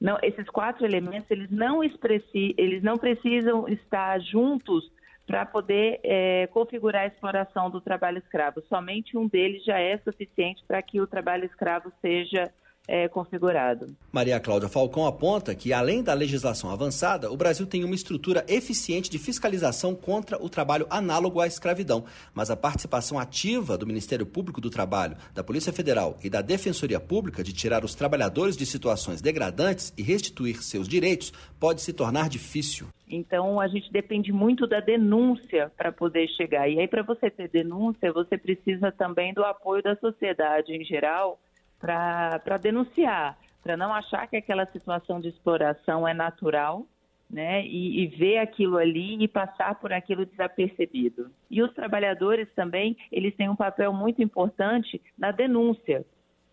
não, 0.00 0.18
esses 0.22 0.48
quatro 0.48 0.84
elementos 0.84 1.30
eles 1.30 1.50
não, 1.50 1.82
expressi, 1.82 2.54
eles 2.58 2.82
não 2.82 2.96
precisam 2.96 3.68
estar 3.68 4.18
juntos 4.20 4.90
para 5.26 5.44
poder 5.44 6.00
é, 6.04 6.46
configurar 6.48 7.02
a 7.02 7.06
exploração 7.06 7.68
do 7.68 7.80
trabalho 7.80 8.18
escravo. 8.18 8.62
Somente 8.68 9.16
um 9.16 9.26
deles 9.26 9.64
já 9.64 9.78
é 9.78 9.98
suficiente 9.98 10.62
para 10.66 10.80
que 10.82 11.00
o 11.00 11.06
trabalho 11.06 11.44
escravo 11.44 11.92
seja 12.00 12.52
é, 12.88 13.08
configurado. 13.08 13.94
Maria 14.12 14.38
Cláudia 14.38 14.68
Falcão 14.68 15.06
aponta 15.06 15.54
que, 15.54 15.72
além 15.72 16.02
da 16.02 16.14
legislação 16.14 16.70
avançada, 16.70 17.30
o 17.30 17.36
Brasil 17.36 17.66
tem 17.66 17.84
uma 17.84 17.94
estrutura 17.94 18.44
eficiente 18.48 19.10
de 19.10 19.18
fiscalização 19.18 19.94
contra 19.94 20.42
o 20.42 20.48
trabalho 20.48 20.86
análogo 20.88 21.40
à 21.40 21.46
escravidão, 21.46 22.04
mas 22.34 22.50
a 22.50 22.56
participação 22.56 23.18
ativa 23.18 23.76
do 23.76 23.86
Ministério 23.86 24.26
Público 24.26 24.60
do 24.60 24.70
Trabalho, 24.70 25.16
da 25.34 25.42
Polícia 25.42 25.72
Federal 25.72 26.16
e 26.22 26.30
da 26.30 26.40
Defensoria 26.40 27.00
Pública 27.00 27.42
de 27.42 27.52
tirar 27.52 27.84
os 27.84 27.94
trabalhadores 27.94 28.56
de 28.56 28.66
situações 28.66 29.20
degradantes 29.20 29.92
e 29.96 30.02
restituir 30.02 30.62
seus 30.62 30.88
direitos 30.88 31.32
pode 31.58 31.80
se 31.82 31.92
tornar 31.92 32.28
difícil. 32.28 32.86
Então, 33.08 33.60
a 33.60 33.68
gente 33.68 33.90
depende 33.92 34.32
muito 34.32 34.66
da 34.66 34.80
denúncia 34.80 35.70
para 35.76 35.92
poder 35.92 36.26
chegar. 36.28 36.68
E 36.68 36.80
aí, 36.80 36.88
para 36.88 37.02
você 37.02 37.30
ter 37.30 37.48
denúncia, 37.48 38.12
você 38.12 38.36
precisa 38.36 38.90
também 38.90 39.32
do 39.32 39.44
apoio 39.44 39.82
da 39.82 39.94
sociedade 39.96 40.72
em 40.72 40.84
geral 40.84 41.38
para 41.78 42.58
denunciar, 42.60 43.38
para 43.62 43.76
não 43.76 43.92
achar 43.92 44.26
que 44.28 44.36
aquela 44.36 44.66
situação 44.66 45.20
de 45.20 45.28
exploração 45.28 46.06
é 46.06 46.14
natural, 46.14 46.86
né, 47.28 47.66
e, 47.66 48.04
e, 48.04 48.06
ver 48.06 48.38
aquilo 48.38 48.76
ali 48.76 49.20
e 49.20 49.26
passar 49.26 49.74
por 49.80 49.92
aquilo 49.92 50.24
desapercebido. 50.24 51.30
E 51.50 51.60
os 51.60 51.72
trabalhadores 51.74 52.48
também, 52.54 52.96
eles 53.10 53.34
têm 53.34 53.48
um 53.48 53.56
papel 53.56 53.92
muito 53.92 54.22
importante 54.22 55.02
na 55.18 55.32
denúncia, 55.32 56.06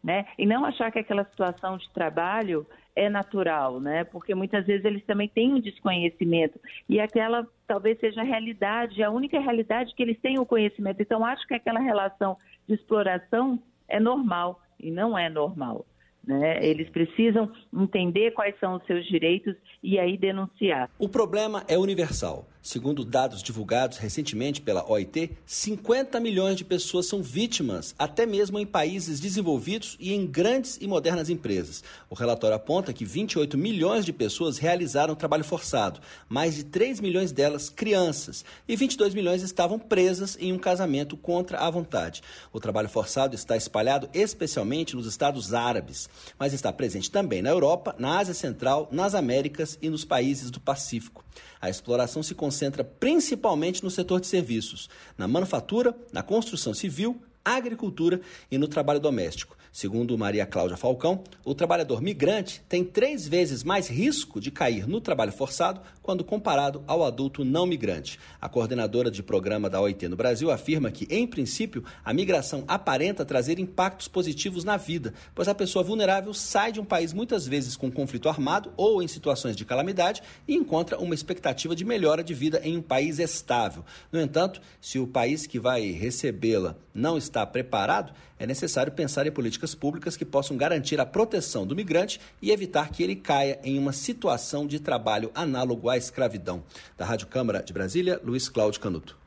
né? 0.03 0.25
E 0.37 0.45
não 0.45 0.65
achar 0.65 0.91
que 0.91 0.99
aquela 0.99 1.23
situação 1.25 1.77
de 1.77 1.89
trabalho 1.93 2.65
é 2.95 3.09
natural, 3.09 3.79
né? 3.79 4.03
Porque 4.03 4.35
muitas 4.35 4.65
vezes 4.65 4.83
eles 4.83 5.05
também 5.05 5.29
têm 5.29 5.53
um 5.53 5.59
desconhecimento 5.59 6.59
e 6.89 6.99
aquela 6.99 7.47
talvez 7.65 7.99
seja 7.99 8.21
a 8.21 8.25
realidade, 8.25 9.01
a 9.01 9.09
única 9.09 9.39
realidade 9.39 9.93
que 9.95 10.03
eles 10.03 10.19
têm 10.19 10.39
o 10.39 10.45
conhecimento. 10.45 11.01
Então 11.01 11.25
acho 11.25 11.47
que 11.47 11.53
aquela 11.53 11.79
relação 11.79 12.37
de 12.67 12.73
exploração 12.73 13.61
é 13.87 13.99
normal 13.99 14.59
e 14.83 14.91
não 14.91 15.17
é 15.17 15.29
normal. 15.29 15.85
Né? 16.25 16.65
Eles 16.65 16.89
precisam 16.89 17.51
entender 17.73 18.31
quais 18.31 18.57
são 18.59 18.75
os 18.75 18.85
seus 18.85 19.05
direitos 19.05 19.55
e 19.81 19.99
aí 19.99 20.17
denunciar. 20.17 20.89
O 20.97 21.09
problema 21.09 21.63
é 21.67 21.77
universal. 21.77 22.45
Segundo 22.65 23.03
dados 23.03 23.43
divulgados 23.43 23.97
recentemente 23.97 24.61
pela 24.61 24.89
OIT, 24.89 25.31
50 25.45 26.17
milhões 26.21 26.55
de 26.55 26.63
pessoas 26.63 27.07
são 27.07 27.21
vítimas, 27.21 27.93
até 27.99 28.25
mesmo 28.25 28.57
em 28.57 28.65
países 28.65 29.19
desenvolvidos 29.19 29.97
e 29.99 30.13
em 30.13 30.25
grandes 30.25 30.77
e 30.79 30.87
modernas 30.87 31.29
empresas. 31.29 31.83
O 32.09 32.15
relatório 32.15 32.55
aponta 32.55 32.93
que 32.93 33.03
28 33.03 33.57
milhões 33.57 34.05
de 34.05 34.13
pessoas 34.13 34.59
realizaram 34.59 35.13
trabalho 35.13 35.43
forçado, 35.43 35.99
mais 36.29 36.55
de 36.55 36.63
3 36.63 37.01
milhões 37.01 37.33
delas 37.33 37.67
crianças, 37.67 38.45
e 38.65 38.77
22 38.77 39.13
milhões 39.13 39.41
estavam 39.41 39.77
presas 39.77 40.37
em 40.39 40.53
um 40.53 40.57
casamento 40.57 41.17
contra 41.17 41.57
a 41.57 41.69
vontade. 41.69 42.23
O 42.53 42.61
trabalho 42.61 42.87
forçado 42.87 43.35
está 43.35 43.57
espalhado 43.57 44.09
especialmente 44.13 44.95
nos 44.95 45.05
Estados 45.05 45.53
Árabes, 45.53 46.07
mas 46.39 46.53
está 46.53 46.71
presente 46.71 47.11
também 47.11 47.41
na 47.41 47.49
Europa, 47.49 47.93
na 47.99 48.19
Ásia 48.19 48.33
Central, 48.33 48.87
nas 48.89 49.13
Américas 49.13 49.77
e 49.81 49.89
nos 49.89 50.05
países 50.05 50.49
do 50.49 50.61
Pacífico. 50.61 51.25
A 51.59 51.69
exploração 51.69 52.21
se 52.21 52.35
concentra 52.35 52.52
principalmente 52.83 53.83
no 53.83 53.89
setor 53.89 54.19
de 54.19 54.27
serviços, 54.27 54.89
na 55.17 55.27
manufatura, 55.27 55.95
na 56.11 56.23
construção 56.23 56.73
civil, 56.73 57.21
agricultura 57.43 58.21
e 58.49 58.57
no 58.57 58.67
trabalho 58.67 58.99
doméstico. 58.99 59.57
Segundo 59.73 60.15
Maria 60.15 60.45
Cláudia 60.45 60.77
Falcão, 60.77 61.23
o 61.43 61.55
trabalhador 61.55 61.99
migrante 61.99 62.61
tem 62.69 62.83
três 62.83 63.27
vezes 63.27 63.63
mais 63.63 63.87
risco 63.87 64.39
de 64.39 64.51
cair 64.51 64.87
no 64.87 65.01
trabalho 65.01 65.31
forçado 65.31 65.81
quando 65.99 66.23
comparado 66.23 66.83
ao 66.85 67.03
adulto 67.03 67.43
não 67.43 67.65
migrante. 67.65 68.19
A 68.39 68.47
coordenadora 68.47 69.09
de 69.09 69.23
programa 69.23 69.71
da 69.71 69.81
OIT 69.81 70.07
no 70.07 70.15
Brasil 70.15 70.51
afirma 70.51 70.91
que, 70.91 71.07
em 71.09 71.25
princípio, 71.25 71.83
a 72.05 72.13
migração 72.13 72.63
aparenta 72.67 73.25
trazer 73.25 73.57
impactos 73.57 74.07
positivos 74.07 74.63
na 74.63 74.77
vida, 74.77 75.11
pois 75.33 75.47
a 75.47 75.55
pessoa 75.55 75.83
vulnerável 75.83 76.35
sai 76.35 76.71
de 76.71 76.79
um 76.79 76.85
país 76.85 77.11
muitas 77.11 77.47
vezes 77.47 77.75
com 77.75 77.91
conflito 77.91 78.29
armado 78.29 78.71
ou 78.77 79.01
em 79.01 79.07
situações 79.07 79.55
de 79.55 79.65
calamidade 79.65 80.21
e 80.47 80.53
encontra 80.53 80.99
uma 80.99 81.15
expectativa 81.15 81.75
de 81.75 81.83
melhora 81.83 82.23
de 82.23 82.35
vida 82.35 82.61
em 82.63 82.77
um 82.77 82.81
país 82.81 83.17
estável. 83.17 83.83
No 84.11 84.21
entanto, 84.21 84.61
se 84.79 84.99
o 84.99 85.07
país 85.07 85.47
que 85.47 85.57
vai 85.57 85.89
recebê-la 85.89 86.75
não 86.93 87.17
está 87.17 87.43
preparado, 87.43 88.13
é 88.37 88.45
necessário 88.45 88.91
pensar 88.91 89.25
em 89.25 89.31
políticas 89.31 89.62
públicas 89.73 90.17
que 90.17 90.25
possam 90.25 90.57
garantir 90.57 90.99
a 90.99 91.05
proteção 91.05 91.65
do 91.65 91.75
migrante 91.75 92.19
e 92.41 92.51
evitar 92.51 92.89
que 92.89 93.03
ele 93.03 93.15
caia 93.15 93.59
em 93.63 93.77
uma 93.77 93.93
situação 93.93 94.65
de 94.65 94.79
trabalho 94.79 95.31
análogo 95.35 95.89
à 95.89 95.97
escravidão. 95.97 96.63
Da 96.97 97.05
Rádio 97.05 97.27
Câmara 97.27 97.61
de 97.61 97.71
Brasília, 97.71 98.19
Luiz 98.23 98.49
Cláudio 98.49 98.81
Canuto. 98.81 99.17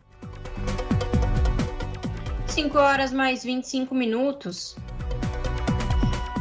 5 2.48 2.78
horas 2.78 3.12
mais 3.12 3.44
25 3.44 3.94
minutos. 3.94 4.76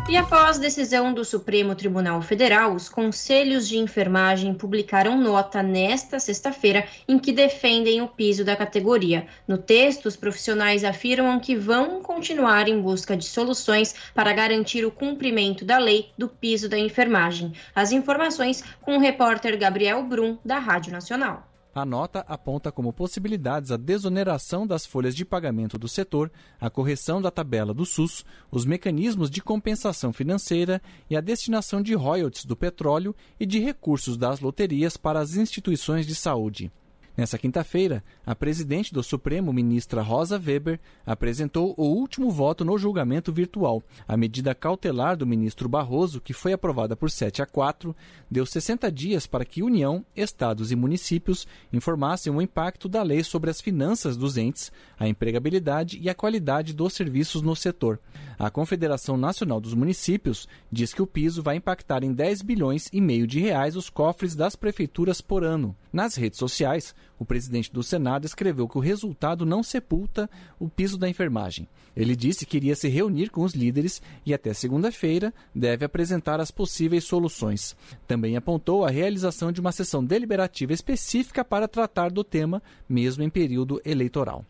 E 0.07 0.15
após 0.15 0.59
decisão 0.59 1.11
do 1.11 1.25
Supremo 1.25 1.73
Tribunal 1.73 2.21
Federal, 2.21 2.75
os 2.75 2.87
conselhos 2.87 3.67
de 3.67 3.79
enfermagem 3.79 4.53
publicaram 4.53 5.19
nota 5.19 5.63
nesta 5.63 6.19
sexta-feira 6.19 6.87
em 7.07 7.17
que 7.17 7.33
defendem 7.33 8.03
o 8.03 8.07
piso 8.07 8.45
da 8.45 8.55
categoria. 8.55 9.25
No 9.47 9.57
texto, 9.57 10.05
os 10.05 10.15
profissionais 10.15 10.83
afirmam 10.83 11.39
que 11.39 11.55
vão 11.55 12.03
continuar 12.03 12.69
em 12.69 12.79
busca 12.79 13.17
de 13.17 13.25
soluções 13.25 13.95
para 14.13 14.31
garantir 14.31 14.85
o 14.85 14.91
cumprimento 14.91 15.65
da 15.65 15.79
lei 15.79 16.11
do 16.15 16.29
piso 16.29 16.69
da 16.69 16.77
enfermagem. 16.77 17.51
As 17.73 17.91
informações 17.91 18.63
com 18.81 18.97
o 18.97 18.99
repórter 19.01 19.57
Gabriel 19.57 20.03
Brum, 20.03 20.37
da 20.45 20.59
Rádio 20.59 20.91
Nacional. 20.91 21.54
A 21.75 21.83
nota 21.83 22.23
aponta 22.29 22.71
como 22.71 22.93
possibilidades 22.93 23.69
a 23.69 23.75
desoneração 23.75 24.65
das 24.65 24.85
folhas 24.85 25.13
de 25.13 25.25
pagamento 25.25 25.77
do 25.77 25.89
setor, 25.89 26.31
a 26.57 26.69
correção 26.69 27.21
da 27.21 27.29
tabela 27.29 27.73
do 27.73 27.85
SUS, 27.85 28.23
os 28.49 28.63
mecanismos 28.63 29.29
de 29.29 29.41
compensação 29.41 30.13
financeira 30.13 30.81
e 31.09 31.17
a 31.17 31.21
destinação 31.21 31.81
de 31.81 31.93
royalties 31.93 32.45
do 32.45 32.55
petróleo 32.55 33.13
e 33.37 33.45
de 33.45 33.59
recursos 33.59 34.15
das 34.15 34.39
loterias 34.39 34.95
para 34.95 35.19
as 35.19 35.35
instituições 35.35 36.07
de 36.07 36.15
saúde. 36.15 36.71
Nessa 37.17 37.37
quinta-feira, 37.37 38.03
a 38.25 38.35
presidente 38.35 38.93
do 38.93 39.01
Supremo, 39.01 39.53
ministra 39.53 40.01
Rosa 40.01 40.37
Weber, 40.37 40.81
apresentou 41.05 41.73
o 41.77 41.85
último 41.85 42.29
voto 42.29 42.65
no 42.65 42.77
julgamento 42.77 43.31
virtual. 43.31 43.81
A 44.05 44.17
medida 44.17 44.53
cautelar 44.53 45.15
do 45.15 45.25
ministro 45.25 45.69
Barroso, 45.69 46.19
que 46.19 46.33
foi 46.33 46.51
aprovada 46.51 46.93
por 46.93 47.09
7 47.09 47.41
a 47.41 47.45
4, 47.45 47.95
deu 48.29 48.45
60 48.45 48.91
dias 48.91 49.25
para 49.25 49.45
que 49.45 49.63
União, 49.63 50.05
estados 50.13 50.73
e 50.73 50.75
municípios 50.75 51.47
informassem 51.71 52.33
o 52.33 52.41
impacto 52.41 52.89
da 52.89 53.01
lei 53.01 53.23
sobre 53.23 53.49
as 53.49 53.61
finanças 53.61 54.17
dos 54.17 54.35
entes, 54.35 54.69
a 54.99 55.07
empregabilidade 55.07 55.97
e 56.01 56.09
a 56.09 56.15
qualidade 56.15 56.73
dos 56.73 56.93
serviços 56.93 57.41
no 57.41 57.55
setor. 57.55 57.97
A 58.37 58.49
Confederação 58.49 59.15
Nacional 59.15 59.61
dos 59.61 59.73
Municípios 59.73 60.49
diz 60.69 60.93
que 60.93 61.01
o 61.01 61.07
piso 61.07 61.41
vai 61.41 61.55
impactar 61.55 62.03
em 62.03 62.11
10 62.11 62.41
bilhões 62.41 62.89
e 62.91 62.99
meio 62.99 63.25
de 63.25 63.39
reais 63.39 63.77
os 63.77 63.89
cofres 63.89 64.35
das 64.35 64.57
prefeituras 64.57 65.21
por 65.21 65.45
ano. 65.45 65.73
Nas 65.93 66.15
redes 66.15 66.37
sociais, 66.37 66.93
o 67.19 67.25
presidente 67.25 67.71
do 67.71 67.83
Senado 67.83 68.25
escreveu 68.25 68.67
que 68.67 68.77
o 68.77 68.81
resultado 68.81 69.45
não 69.45 69.63
sepulta 69.63 70.29
o 70.59 70.69
piso 70.69 70.97
da 70.97 71.09
enfermagem. 71.09 71.67
Ele 71.95 72.15
disse 72.15 72.45
que 72.45 72.57
iria 72.57 72.75
se 72.75 72.87
reunir 72.87 73.29
com 73.29 73.41
os 73.41 73.53
líderes 73.53 74.01
e 74.25 74.33
até 74.33 74.53
segunda-feira 74.53 75.33
deve 75.53 75.85
apresentar 75.85 76.39
as 76.39 76.51
possíveis 76.51 77.05
soluções. 77.05 77.75
Também 78.07 78.35
apontou 78.35 78.85
a 78.85 78.89
realização 78.89 79.51
de 79.51 79.61
uma 79.61 79.71
sessão 79.71 80.03
deliberativa 80.03 80.73
específica 80.73 81.43
para 81.45 81.67
tratar 81.67 82.11
do 82.11 82.23
tema, 82.23 82.61
mesmo 82.89 83.23
em 83.23 83.29
período 83.29 83.81
eleitoral. 83.85 84.45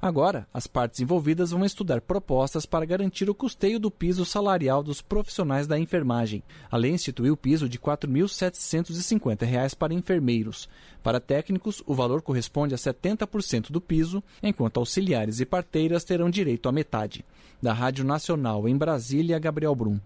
Agora, 0.00 0.46
as 0.52 0.66
partes 0.66 1.00
envolvidas 1.00 1.50
vão 1.50 1.64
estudar 1.64 2.00
propostas 2.00 2.66
para 2.66 2.84
garantir 2.84 3.30
o 3.30 3.34
custeio 3.34 3.78
do 3.80 3.90
piso 3.90 4.24
salarial 4.24 4.82
dos 4.82 5.00
profissionais 5.00 5.66
da 5.66 5.78
enfermagem. 5.78 6.42
A 6.70 6.76
lei 6.76 6.92
instituiu 6.92 7.34
o 7.34 7.36
piso 7.36 7.68
de 7.68 7.78
R$ 7.78 7.84
4.750 7.84 9.74
para 9.76 9.94
enfermeiros. 9.94 10.68
Para 11.02 11.20
técnicos, 11.20 11.82
o 11.86 11.94
valor 11.94 12.22
corresponde 12.22 12.74
a 12.74 12.78
70% 12.78 13.70
do 13.70 13.80
piso, 13.80 14.22
enquanto 14.42 14.78
auxiliares 14.78 15.40
e 15.40 15.46
parteiras 15.46 16.04
terão 16.04 16.30
direito 16.30 16.68
à 16.68 16.72
metade. 16.72 17.24
Da 17.62 17.72
Rádio 17.72 18.04
Nacional 18.04 18.68
em 18.68 18.76
Brasília, 18.76 19.38
Gabriel 19.38 19.74
Brum. 19.74 19.98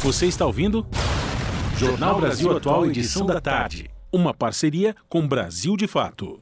Você 0.00 0.26
está 0.26 0.46
ouvindo? 0.46 0.86
Jornal 1.76 2.20
Brasil 2.20 2.56
Atual, 2.56 2.86
edição 2.86 3.26
da 3.26 3.40
tarde. 3.40 3.90
Uma 4.12 4.34
parceria 4.34 4.96
com 5.08 5.26
Brasil 5.26 5.76
de 5.76 5.86
Fato. 5.86 6.40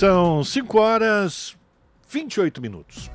São 0.00 0.42
5 0.42 0.80
horas 0.80 1.58
28 2.08 2.62
minutos. 2.62 3.10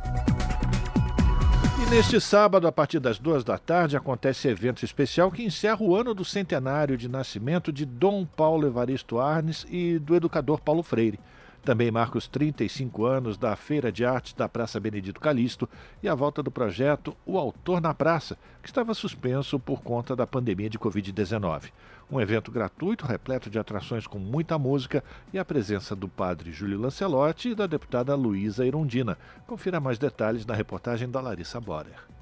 E 1.82 1.90
neste 1.90 2.22
sábado, 2.22 2.68
a 2.68 2.72
partir 2.72 3.00
das 3.00 3.18
duas 3.18 3.44
da 3.44 3.58
tarde, 3.58 3.98
acontece 3.98 4.50
evento 4.50 4.86
especial 4.86 5.32
que 5.32 5.44
encerra 5.44 5.82
o 5.82 5.96
ano 5.96 6.14
do 6.14 6.24
centenário 6.24 6.96
de 6.96 7.10
nascimento 7.10 7.74
de 7.74 7.88
Dom 7.88 8.24
Paulo 8.24 8.68
Evaristo 8.68 9.18
Arnes 9.18 9.66
e 9.68 9.98
do 9.98 10.16
educador 10.16 10.62
Paulo 10.62 10.84
Freire. 10.84 11.20
Também 11.66 11.90
marca 11.90 12.16
os 12.16 12.28
35 12.28 13.06
anos 13.06 13.40
da 13.40 13.56
Feira 13.56 13.92
de 13.92 14.06
Artes 14.06 14.34
da 14.34 14.48
Praça 14.48 14.80
Benedito 14.80 15.20
Calixto 15.20 15.68
e 16.04 16.08
a 16.08 16.14
volta 16.14 16.44
do 16.44 16.52
projeto 16.52 17.18
O 17.26 17.40
Autor 17.40 17.82
na 17.82 17.92
Praça, 17.92 18.38
que 18.62 18.70
estava 18.70 18.94
suspenso 18.94 19.60
por 19.60 19.82
conta 19.82 20.16
da 20.16 20.28
pandemia 20.28 20.70
de 20.70 20.78
Covid-19. 20.78 21.72
Um 22.12 22.22
evento 22.22 22.52
gratuito, 22.52 23.08
repleto 23.08 23.50
de 23.50 23.58
atrações 23.58 24.06
com 24.06 24.20
muita 24.20 24.60
música 24.60 25.04
e 25.34 25.40
a 25.40 25.44
presença 25.44 25.96
do 25.96 26.08
padre 26.08 26.52
Júlio 26.52 26.80
Lancelotti 26.80 27.50
e 27.50 27.56
da 27.56 27.66
deputada 27.66 28.14
Luísa 28.14 28.64
Irondina. 28.64 29.18
Confira 29.48 29.80
mais 29.80 29.98
detalhes 29.98 30.46
na 30.46 30.54
reportagem 30.54 31.10
da 31.10 31.20
Larissa 31.20 31.60
Borer. 31.60 32.15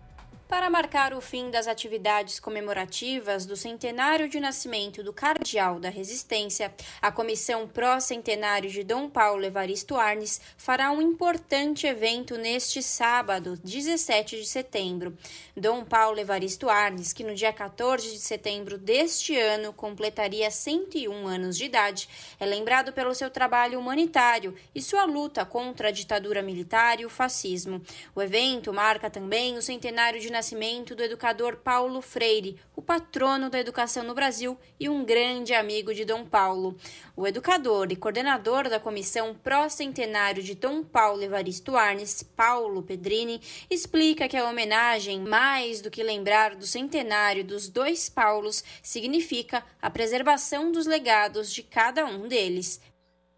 Para 0.53 0.69
marcar 0.69 1.15
o 1.15 1.19
fim 1.19 1.49
das 1.49 1.67
atividades 1.67 2.39
comemorativas 2.39 3.43
do 3.43 3.57
centenário 3.57 4.29
de 4.29 4.39
nascimento 4.39 5.01
do 5.01 5.11
Cardeal 5.11 5.79
da 5.79 5.89
Resistência, 5.89 6.71
a 7.01 7.11
Comissão 7.11 7.67
Pró-Centenário 7.67 8.69
de 8.69 8.83
Dom 8.83 9.09
Paulo 9.09 9.43
Evaristo 9.43 9.95
Arnes 9.95 10.39
fará 10.55 10.91
um 10.91 11.01
importante 11.01 11.87
evento 11.87 12.37
neste 12.37 12.83
sábado, 12.83 13.57
17 13.63 14.41
de 14.41 14.45
setembro. 14.45 15.17
Dom 15.57 15.83
Paulo 15.83 16.19
Evaristo 16.19 16.69
Arnes, 16.69 17.13
que 17.13 17.23
no 17.23 17.33
dia 17.33 17.51
14 17.51 18.11
de 18.11 18.19
setembro 18.19 18.77
deste 18.77 19.35
ano 19.35 19.73
completaria 19.73 20.51
101 20.51 21.27
anos 21.27 21.57
de 21.57 21.65
idade, 21.65 22.07
é 22.39 22.45
lembrado 22.45 22.93
pelo 22.93 23.15
seu 23.15 23.31
trabalho 23.31 23.79
humanitário 23.79 24.53
e 24.75 24.83
sua 24.83 25.03
luta 25.03 25.43
contra 25.45 25.87
a 25.87 25.91
ditadura 25.91 26.43
militar 26.43 26.99
e 26.99 27.07
o 27.07 27.09
fascismo. 27.09 27.81
O 28.13 28.21
evento 28.21 28.71
marca 28.71 29.09
também 29.09 29.57
o 29.57 29.61
centenário 29.61 30.21
de 30.21 30.29
nascimento 30.29 30.42
nascimento 30.43 30.93
do 30.93 31.01
educador 31.01 31.55
Paulo 31.55 32.01
Freire, 32.01 32.59
o 32.75 32.81
patrono 32.81 33.49
da 33.49 33.57
educação 33.57 34.03
no 34.03 34.13
Brasil 34.13 34.59
e 34.77 34.89
um 34.89 35.05
grande 35.05 35.53
amigo 35.53 35.93
de 35.93 36.03
Dom 36.03 36.25
Paulo. 36.25 36.75
O 37.15 37.25
educador 37.25 37.89
e 37.93 37.95
coordenador 37.95 38.67
da 38.67 38.77
Comissão 38.77 39.33
Pró-Centenário 39.33 40.43
de 40.43 40.53
Dom 40.53 40.83
Paulo 40.83 41.23
Evaristo 41.23 41.77
Arnes, 41.77 42.23
Paulo 42.23 42.83
Pedrini, 42.83 43.39
explica 43.71 44.27
que 44.27 44.35
a 44.35 44.49
homenagem, 44.49 45.21
mais 45.21 45.81
do 45.81 45.89
que 45.89 46.03
lembrar 46.03 46.55
do 46.55 46.65
centenário 46.65 47.45
dos 47.45 47.69
dois 47.69 48.09
Paulos, 48.09 48.65
significa 48.83 49.63
a 49.81 49.89
preservação 49.89 50.73
dos 50.73 50.85
legados 50.85 51.53
de 51.53 51.63
cada 51.63 52.05
um 52.05 52.27
deles. 52.27 52.81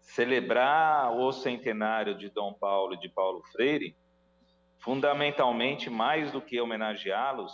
Celebrar 0.00 1.16
o 1.16 1.30
centenário 1.30 2.18
de 2.18 2.28
Dom 2.30 2.52
Paulo 2.52 2.94
e 2.94 2.98
de 2.98 3.08
Paulo 3.08 3.44
Freire 3.52 3.94
fundamentalmente, 4.86 5.90
mais 5.90 6.30
do 6.30 6.40
que 6.40 6.60
homenageá-los 6.60 7.52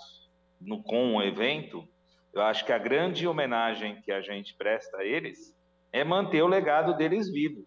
com 0.85 1.17
o 1.17 1.23
evento, 1.23 1.89
eu 2.31 2.43
acho 2.43 2.63
que 2.67 2.73
a 2.73 2.79
grande 2.79 3.27
homenagem 3.27 4.03
que 4.03 4.13
a 4.13 4.21
gente 4.21 4.55
presta 4.55 4.99
a 4.99 5.05
eles 5.05 5.57
é 5.91 6.05
manter 6.05 6.43
o 6.43 6.47
legado 6.47 6.95
deles 6.95 7.33
vivo, 7.33 7.67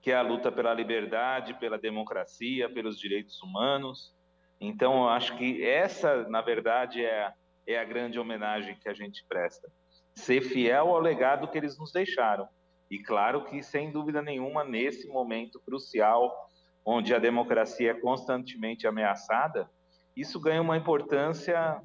que 0.00 0.10
é 0.10 0.14
a 0.14 0.22
luta 0.22 0.50
pela 0.50 0.72
liberdade, 0.72 1.52
pela 1.52 1.76
democracia, 1.76 2.66
pelos 2.70 2.98
direitos 2.98 3.42
humanos. 3.42 4.16
Então, 4.58 5.02
eu 5.02 5.08
acho 5.10 5.36
que 5.36 5.62
essa, 5.62 6.26
na 6.30 6.40
verdade, 6.40 7.04
é 7.04 7.24
a, 7.24 7.34
é 7.66 7.78
a 7.78 7.84
grande 7.84 8.18
homenagem 8.18 8.74
que 8.82 8.88
a 8.88 8.94
gente 8.94 9.22
presta. 9.28 9.70
Ser 10.14 10.40
fiel 10.40 10.88
ao 10.88 10.98
legado 10.98 11.46
que 11.48 11.58
eles 11.58 11.78
nos 11.78 11.92
deixaram. 11.92 12.48
E 12.90 12.98
claro 12.98 13.44
que, 13.44 13.62
sem 13.62 13.92
dúvida 13.92 14.22
nenhuma, 14.22 14.64
nesse 14.64 15.06
momento 15.08 15.60
crucial 15.60 16.43
onde 16.84 17.14
a 17.14 17.18
democracia 17.18 17.92
é 17.92 17.94
constantemente 17.94 18.86
ameaçada, 18.86 19.70
isso 20.16 20.38
ganha 20.38 20.60
uma 20.60 20.76
importância 20.76 21.80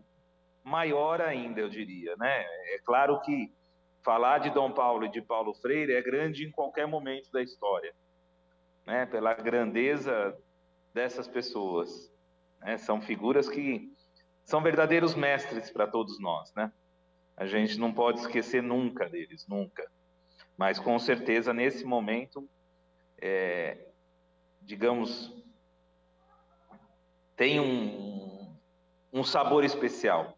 maior 0.63 1.21
ainda, 1.21 1.61
eu 1.61 1.69
diria. 1.69 2.15
Né? 2.17 2.41
É 2.73 2.79
claro 2.83 3.19
que 3.21 3.51
falar 4.01 4.39
de 4.39 4.49
Dom 4.49 4.71
Paulo 4.71 5.05
e 5.05 5.11
de 5.11 5.21
Paulo 5.21 5.53
Freire 5.53 5.93
é 5.93 6.01
grande 6.01 6.45
em 6.45 6.51
qualquer 6.51 6.87
momento 6.87 7.31
da 7.31 7.41
história, 7.41 7.93
né? 8.85 9.05
pela 9.05 9.33
grandeza 9.33 10.37
dessas 10.93 11.27
pessoas. 11.27 12.11
Né? 12.61 12.77
São 12.77 13.01
figuras 13.01 13.49
que 13.49 13.91
são 14.43 14.61
verdadeiros 14.61 15.15
mestres 15.15 15.71
para 15.71 15.87
todos 15.87 16.19
nós. 16.19 16.53
Né? 16.53 16.71
A 17.37 17.45
gente 17.45 17.79
não 17.79 17.93
pode 17.93 18.19
esquecer 18.19 18.61
nunca 18.61 19.07
deles, 19.07 19.47
nunca. 19.47 19.89
Mas 20.57 20.77
com 20.77 20.99
certeza, 20.99 21.53
nesse 21.53 21.85
momento, 21.85 22.47
é, 23.21 23.88
digamos, 24.69 25.33
tem 27.35 27.59
um, 27.59 28.55
um 29.11 29.23
sabor 29.23 29.63
especial 29.63 30.37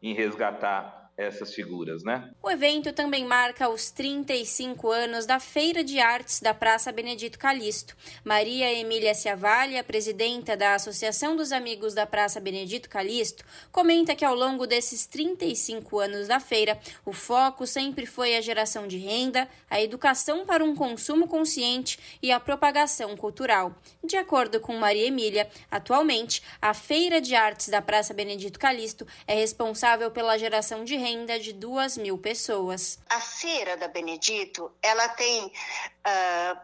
em 0.00 0.14
resgatar 0.14 1.01
essas 1.16 1.54
figuras, 1.54 2.02
né? 2.02 2.30
O 2.42 2.50
evento 2.50 2.92
também 2.92 3.24
marca 3.24 3.68
os 3.68 3.90
35 3.90 4.90
anos 4.90 5.26
da 5.26 5.38
Feira 5.38 5.84
de 5.84 6.00
Artes 6.00 6.40
da 6.40 6.54
Praça 6.54 6.90
Benedito 6.90 7.38
Calixto. 7.38 7.96
Maria 8.24 8.72
Emília 8.72 9.14
Ciavalli, 9.14 9.76
a 9.76 9.84
presidenta 9.84 10.56
da 10.56 10.74
Associação 10.74 11.36
dos 11.36 11.52
Amigos 11.52 11.94
da 11.94 12.06
Praça 12.06 12.40
Benedito 12.40 12.88
Calixto, 12.88 13.44
comenta 13.70 14.14
que 14.14 14.24
ao 14.24 14.34
longo 14.34 14.66
desses 14.66 15.06
35 15.06 16.00
anos 16.00 16.28
da 16.28 16.40
feira, 16.40 16.78
o 17.04 17.12
foco 17.12 17.66
sempre 17.66 18.06
foi 18.06 18.36
a 18.36 18.40
geração 18.40 18.88
de 18.88 18.96
renda, 18.96 19.48
a 19.68 19.80
educação 19.80 20.44
para 20.44 20.64
um 20.64 20.74
consumo 20.74 21.28
consciente 21.28 21.98
e 22.22 22.32
a 22.32 22.40
propagação 22.40 23.16
cultural. 23.16 23.74
De 24.02 24.16
acordo 24.16 24.60
com 24.60 24.76
Maria 24.76 25.06
Emília, 25.06 25.48
atualmente, 25.70 26.42
a 26.60 26.74
Feira 26.74 27.20
de 27.20 27.34
Artes 27.34 27.68
da 27.68 27.82
Praça 27.82 28.14
Benedito 28.14 28.58
Calixto 28.58 29.06
é 29.26 29.34
responsável 29.34 30.10
pela 30.10 30.38
geração 30.38 30.84
de 30.84 30.96
renda 30.96 31.11
de 31.38 31.52
duas 31.52 31.96
mil 31.96 32.18
pessoas. 32.18 32.98
A 33.08 33.20
feira 33.20 33.76
da 33.76 33.88
Benedito, 33.88 34.70
ela 34.82 35.08
tem 35.10 35.46
uh, 35.46 36.60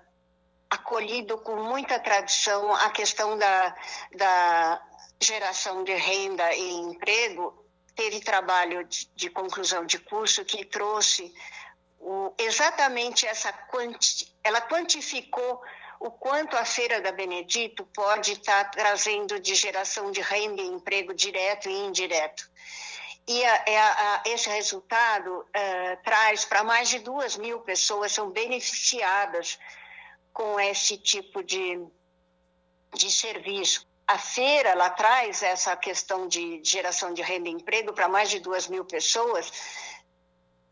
acolhido 0.70 1.38
com 1.38 1.56
muita 1.56 1.98
tradição 1.98 2.74
a 2.74 2.90
questão 2.90 3.36
da, 3.36 3.74
da 4.16 4.82
geração 5.20 5.84
de 5.84 5.94
renda 5.94 6.54
e 6.54 6.70
emprego. 6.70 7.64
Teve 7.94 8.20
trabalho 8.20 8.84
de, 8.84 9.10
de 9.14 9.30
conclusão 9.30 9.84
de 9.84 9.98
curso 9.98 10.44
que 10.44 10.64
trouxe 10.64 11.34
o, 11.98 12.32
exatamente 12.38 13.26
essa 13.26 13.52
quanti, 13.52 14.32
ela 14.42 14.60
quantificou 14.60 15.60
o 16.00 16.10
quanto 16.10 16.56
a 16.56 16.64
Feira 16.64 17.00
da 17.00 17.10
Benedito 17.10 17.84
pode 17.92 18.32
estar 18.32 18.70
trazendo 18.70 19.40
de 19.40 19.54
geração 19.54 20.12
de 20.12 20.20
renda 20.20 20.62
e 20.62 20.66
emprego 20.66 21.12
direto 21.12 21.68
e 21.68 21.72
indireto. 21.72 22.48
E 23.28 23.44
a, 23.44 23.64
é 23.66 23.78
a, 23.78 24.22
esse 24.24 24.48
resultado 24.48 25.40
uh, 25.40 26.02
traz 26.02 26.46
para 26.46 26.64
mais 26.64 26.88
de 26.88 26.98
duas 26.98 27.36
mil 27.36 27.60
pessoas 27.60 28.10
são 28.10 28.30
beneficiadas 28.30 29.58
com 30.32 30.58
esse 30.58 30.96
tipo 30.96 31.44
de, 31.44 31.86
de 32.94 33.12
serviço. 33.12 33.86
A 34.06 34.16
feira 34.16 34.70
ela 34.70 34.88
traz 34.88 35.42
essa 35.42 35.76
questão 35.76 36.26
de 36.26 36.62
geração 36.64 37.12
de 37.12 37.20
renda 37.20 37.50
e 37.50 37.52
emprego 37.52 37.92
para 37.92 38.08
mais 38.08 38.30
de 38.30 38.40
duas 38.40 38.66
mil 38.66 38.82
pessoas 38.86 39.52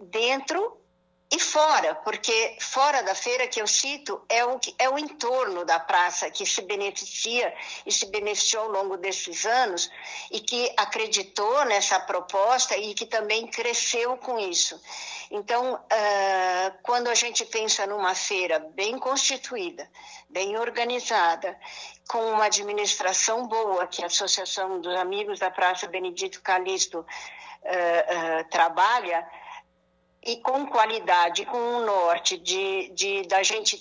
dentro 0.00 0.80
e 1.28 1.40
fora, 1.40 1.94
porque 1.96 2.56
fora 2.60 3.02
da 3.02 3.14
feira 3.14 3.48
que 3.48 3.60
eu 3.60 3.66
cito 3.66 4.24
é 4.28 4.44
o, 4.44 4.60
é 4.78 4.88
o 4.88 4.96
entorno 4.96 5.64
da 5.64 5.80
praça 5.80 6.30
que 6.30 6.46
se 6.46 6.62
beneficia 6.62 7.52
e 7.84 7.90
se 7.90 8.06
beneficiou 8.06 8.62
ao 8.64 8.70
longo 8.70 8.96
desses 8.96 9.44
anos 9.44 9.90
e 10.30 10.38
que 10.38 10.72
acreditou 10.76 11.64
nessa 11.64 11.98
proposta 11.98 12.76
e 12.76 12.94
que 12.94 13.06
também 13.06 13.48
cresceu 13.48 14.16
com 14.18 14.38
isso. 14.38 14.80
Então, 15.28 15.74
uh, 15.74 16.78
quando 16.84 17.08
a 17.08 17.14
gente 17.14 17.44
pensa 17.44 17.88
numa 17.88 18.14
feira 18.14 18.60
bem 18.60 18.96
constituída, 18.96 19.90
bem 20.28 20.56
organizada, 20.56 21.58
com 22.08 22.24
uma 22.30 22.44
administração 22.44 23.48
boa, 23.48 23.88
que 23.88 24.00
a 24.00 24.06
Associação 24.06 24.80
dos 24.80 24.94
Amigos 24.94 25.40
da 25.40 25.50
Praça 25.50 25.88
Benedito 25.88 26.40
Calixto 26.40 27.00
uh, 27.00 27.02
uh, 27.02 28.44
trabalha, 28.48 29.28
e 30.22 30.36
com 30.38 30.66
qualidade, 30.66 31.46
com 31.46 31.58
um 31.58 31.84
norte 31.84 32.36
de, 32.36 32.88
de 32.90 33.22
da 33.22 33.42
gente 33.42 33.80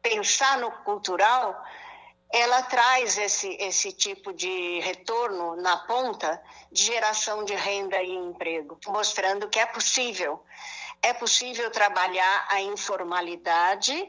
pensar 0.00 0.58
no 0.58 0.70
cultural, 0.70 1.60
ela 2.32 2.62
traz 2.62 3.18
esse, 3.18 3.48
esse 3.60 3.92
tipo 3.92 4.32
de 4.32 4.80
retorno 4.80 5.56
na 5.56 5.76
ponta 5.78 6.42
de 6.70 6.84
geração 6.84 7.44
de 7.44 7.54
renda 7.54 8.02
e 8.02 8.12
emprego, 8.12 8.78
mostrando 8.86 9.48
que 9.48 9.58
é 9.58 9.66
possível. 9.66 10.42
É 11.02 11.12
possível 11.12 11.70
trabalhar 11.70 12.46
a 12.50 12.60
informalidade 12.60 14.08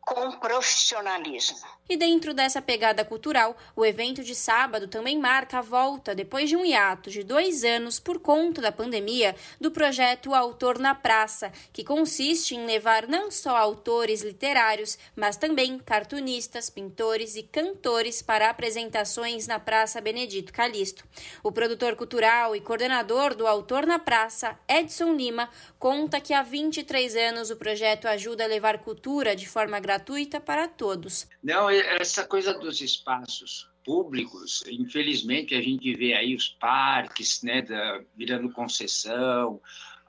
com 0.00 0.32
profissionalismo. 0.32 1.58
E 1.88 1.96
dentro 1.96 2.32
dessa 2.32 2.62
pegada 2.62 3.04
cultural, 3.04 3.56
o 3.74 3.84
evento 3.84 4.22
de 4.22 4.34
sábado 4.34 4.86
também 4.86 5.18
marca 5.18 5.58
a 5.58 5.62
volta, 5.62 6.14
depois 6.14 6.48
de 6.48 6.56
um 6.56 6.64
hiato 6.64 7.10
de 7.10 7.24
dois 7.24 7.64
anos 7.64 7.98
por 7.98 8.20
conta 8.20 8.62
da 8.62 8.70
pandemia, 8.70 9.34
do 9.60 9.70
projeto 9.70 10.32
Autor 10.32 10.78
na 10.78 10.94
Praça, 10.94 11.52
que 11.72 11.82
consiste 11.82 12.54
em 12.54 12.64
levar 12.66 13.08
não 13.08 13.30
só 13.30 13.56
autores 13.56 14.22
literários, 14.22 14.96
mas 15.16 15.36
também 15.36 15.76
cartunistas, 15.78 16.70
pintores 16.70 17.34
e 17.34 17.42
cantores 17.42 18.22
para 18.22 18.48
apresentações 18.48 19.48
na 19.48 19.58
Praça 19.58 20.00
Benedito 20.00 20.52
Calixto. 20.52 21.04
O 21.42 21.50
produtor 21.50 21.96
cultural 21.96 22.54
e 22.54 22.60
coordenador 22.60 23.34
do 23.34 23.46
Autor 23.46 23.86
na 23.86 23.98
Praça, 23.98 24.56
Edson 24.68 25.14
Lima, 25.14 25.50
conta 25.80 26.20
que 26.20 26.32
há 26.32 26.42
23 26.42 27.16
anos 27.16 27.50
o 27.50 27.56
projeto 27.56 28.06
ajuda 28.06 28.44
a 28.44 28.46
levar 28.48 28.78
cultura 28.78 29.34
de 29.34 29.48
forma 29.48 29.80
gratuita 29.80 30.40
para 30.40 30.68
todos. 30.68 31.26
Não, 31.42 31.71
essa 31.78 32.26
coisa 32.26 32.54
dos 32.54 32.80
espaços 32.80 33.70
públicos, 33.84 34.62
infelizmente 34.68 35.54
a 35.54 35.60
gente 35.60 35.94
vê 35.94 36.14
aí 36.14 36.34
os 36.34 36.48
parques, 36.48 37.42
né, 37.42 37.62
da, 37.62 38.00
virando 38.14 38.52
concessão, 38.52 39.60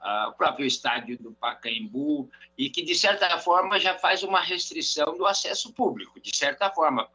uh, 0.04 0.28
o 0.28 0.32
próprio 0.32 0.66
estádio 0.66 1.18
do 1.18 1.32
Pacaembu, 1.32 2.30
e 2.56 2.70
que 2.70 2.82
de 2.82 2.94
certa 2.94 3.38
forma 3.38 3.80
já 3.80 3.98
faz 3.98 4.22
uma 4.22 4.40
restrição 4.40 5.16
do 5.16 5.26
acesso 5.26 5.72
público, 5.72 6.20
de 6.20 6.34
certa 6.36 6.70
forma, 6.70 7.08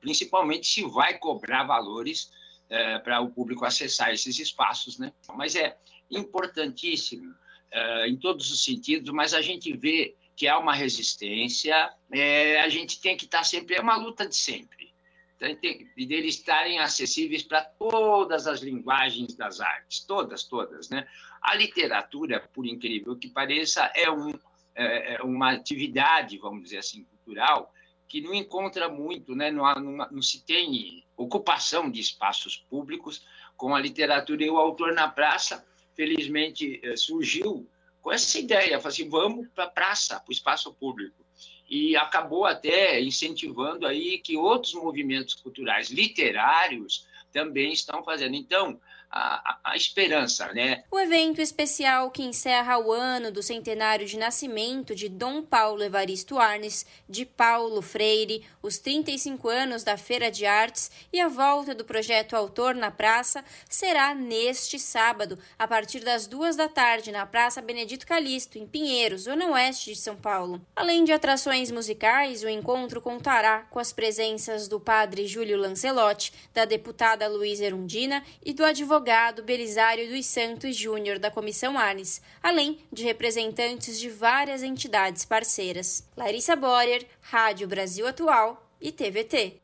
principalmente 0.00 0.66
se 0.66 0.82
vai 0.82 1.18
cobrar 1.18 1.64
valores 1.64 2.30
uh, 2.66 3.02
para 3.04 3.20
o 3.20 3.30
público 3.30 3.64
acessar 3.64 4.10
esses 4.12 4.38
espaços, 4.38 4.98
né? 4.98 5.12
Mas 5.36 5.54
é 5.54 5.76
importantíssimo 6.10 7.30
uh, 7.30 8.06
em 8.06 8.16
todos 8.16 8.50
os 8.50 8.64
sentidos, 8.64 9.12
mas 9.12 9.34
a 9.34 9.40
gente 9.40 9.72
vê 9.76 10.16
que 10.36 10.48
há 10.48 10.58
uma 10.58 10.74
resistência, 10.74 11.92
é, 12.10 12.60
a 12.60 12.68
gente 12.68 13.00
tem 13.00 13.16
que 13.16 13.24
estar 13.24 13.44
sempre, 13.44 13.76
é 13.76 13.80
uma 13.80 13.96
luta 13.96 14.26
de 14.26 14.36
sempre, 14.36 14.92
então, 15.36 15.54
tem, 15.56 15.88
de 15.96 16.14
eles 16.14 16.36
estarem 16.36 16.78
acessíveis 16.78 17.42
para 17.42 17.62
todas 17.62 18.46
as 18.46 18.60
linguagens 18.60 19.34
das 19.34 19.60
artes, 19.60 20.00
todas, 20.00 20.44
todas, 20.44 20.88
né? 20.88 21.06
A 21.40 21.56
literatura, 21.56 22.48
por 22.52 22.64
incrível 22.64 23.16
que 23.16 23.28
pareça, 23.28 23.90
é, 23.96 24.08
um, 24.08 24.32
é, 24.74 25.14
é 25.14 25.22
uma 25.22 25.50
atividade, 25.50 26.38
vamos 26.38 26.62
dizer 26.62 26.78
assim, 26.78 27.04
cultural, 27.04 27.72
que 28.06 28.20
não 28.20 28.32
encontra 28.32 28.88
muito, 28.88 29.34
né? 29.34 29.50
não, 29.50 29.64
não, 29.74 30.08
não 30.10 30.22
se 30.22 30.44
tem 30.44 31.02
ocupação 31.16 31.90
de 31.90 32.00
espaços 32.00 32.56
públicos 32.68 33.26
com 33.56 33.74
a 33.74 33.80
literatura 33.80 34.44
e 34.44 34.50
o 34.50 34.58
autor 34.58 34.92
na 34.92 35.08
praça, 35.08 35.66
felizmente 35.96 36.80
eh, 36.82 36.96
surgiu 36.96 37.68
com 38.02 38.10
essa 38.10 38.38
ideia, 38.38 38.76
assim, 38.76 39.08
vamos 39.08 39.46
para 39.54 39.64
a 39.64 39.70
praça, 39.70 40.18
para 40.18 40.28
o 40.28 40.32
espaço 40.32 40.74
público. 40.74 41.24
E 41.70 41.96
acabou 41.96 42.44
até 42.44 43.00
incentivando 43.00 43.86
aí 43.86 44.18
que 44.18 44.36
outros 44.36 44.74
movimentos 44.74 45.34
culturais 45.34 45.88
literários 45.88 47.06
também 47.32 47.72
estão 47.72 48.04
fazendo. 48.04 48.34
Então, 48.34 48.78
a, 49.12 49.58
a, 49.62 49.76
esperança, 49.76 50.50
né? 50.54 50.84
O 50.90 50.98
evento 50.98 51.40
especial 51.40 52.10
que 52.10 52.22
encerra 52.22 52.78
o 52.78 52.90
ano 52.90 53.30
do 53.30 53.42
centenário 53.42 54.06
de 54.06 54.16
nascimento 54.16 54.94
de 54.94 55.06
Dom 55.08 55.42
Paulo 55.42 55.82
Evaristo 55.82 56.38
Arnes, 56.38 56.86
de 57.06 57.26
Paulo 57.26 57.82
Freire, 57.82 58.42
os 58.62 58.78
35 58.78 59.48
anos 59.50 59.84
da 59.84 59.98
Feira 59.98 60.30
de 60.30 60.46
Artes 60.46 60.90
e 61.12 61.20
a 61.20 61.28
volta 61.28 61.74
do 61.74 61.84
projeto 61.84 62.34
Autor 62.34 62.74
na 62.74 62.90
Praça 62.90 63.44
será 63.68 64.14
neste 64.14 64.78
sábado, 64.78 65.38
a 65.58 65.68
partir 65.68 66.00
das 66.00 66.26
duas 66.26 66.56
da 66.56 66.68
tarde, 66.68 67.12
na 67.12 67.26
Praça 67.26 67.60
Benedito 67.60 68.06
Calixto, 68.06 68.56
em 68.56 68.66
Pinheiros, 68.66 69.22
zona 69.22 69.50
oeste 69.50 69.92
de 69.92 69.98
São 69.98 70.16
Paulo. 70.16 70.64
Além 70.74 71.04
de 71.04 71.12
atrações 71.12 71.70
musicais, 71.70 72.42
o 72.42 72.48
encontro 72.48 73.00
contará 73.02 73.66
com 73.70 73.78
as 73.78 73.92
presenças 73.92 74.68
do 74.68 74.80
padre 74.80 75.26
Júlio 75.26 75.58
Lancelotti, 75.58 76.32
da 76.54 76.64
deputada 76.64 77.28
Luísa 77.28 77.66
Erundina 77.66 78.24
e 78.42 78.54
do 78.54 78.64
advogado 78.64 79.01
advogado 79.02 79.42
Belisário 79.42 80.08
dos 80.08 80.26
Santos 80.26 80.76
Júnior 80.76 81.18
da 81.18 81.28
Comissão 81.28 81.76
Arnes, 81.76 82.22
além 82.40 82.78
de 82.92 83.02
representantes 83.02 83.98
de 83.98 84.08
várias 84.08 84.62
entidades 84.62 85.24
parceiras. 85.24 86.08
Larissa 86.16 86.54
Borer, 86.54 87.04
Rádio 87.20 87.66
Brasil 87.66 88.06
Atual 88.06 88.64
e 88.80 88.92
TVT. 88.92 89.60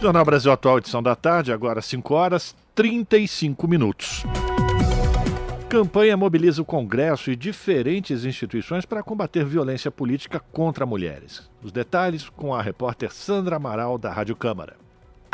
Jornal 0.00 0.24
Brasil 0.24 0.50
Atual, 0.50 0.78
edição 0.78 1.00
da 1.00 1.14
tarde, 1.14 1.52
agora 1.52 1.80
5 1.80 2.12
horas 2.12 2.56
35 2.74 3.68
minutos. 3.68 4.24
Campanha 5.68 6.16
mobiliza 6.16 6.60
o 6.60 6.64
Congresso 6.64 7.30
e 7.30 7.36
diferentes 7.36 8.24
instituições 8.24 8.84
para 8.84 9.04
combater 9.04 9.44
violência 9.44 9.90
política 9.90 10.40
contra 10.52 10.84
mulheres. 10.84 11.48
Os 11.62 11.70
detalhes 11.70 12.28
com 12.28 12.52
a 12.52 12.60
repórter 12.60 13.12
Sandra 13.12 13.56
Amaral, 13.56 13.96
da 13.96 14.12
Rádio 14.12 14.34
Câmara. 14.34 14.82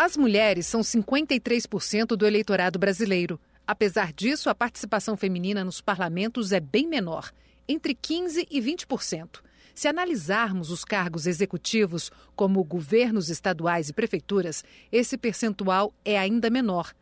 As 0.00 0.16
mulheres 0.16 0.64
são 0.68 0.80
53% 0.80 2.14
do 2.14 2.24
eleitorado 2.24 2.78
brasileiro. 2.78 3.40
Apesar 3.66 4.12
disso, 4.12 4.48
a 4.48 4.54
participação 4.54 5.16
feminina 5.16 5.64
nos 5.64 5.80
parlamentos 5.80 6.52
é 6.52 6.60
bem 6.60 6.86
menor, 6.86 7.32
entre 7.66 7.96
15% 7.96 8.46
e 8.48 8.60
20%. 8.60 9.40
Se 9.74 9.88
analisarmos 9.88 10.70
os 10.70 10.84
cargos 10.84 11.26
executivos, 11.26 12.12
como 12.36 12.62
governos 12.62 13.28
estaduais 13.28 13.88
e 13.88 13.92
prefeituras, 13.92 14.62
esse 14.92 15.18
percentual 15.18 15.92
é 16.04 16.16
ainda 16.16 16.48
menor. 16.48 16.94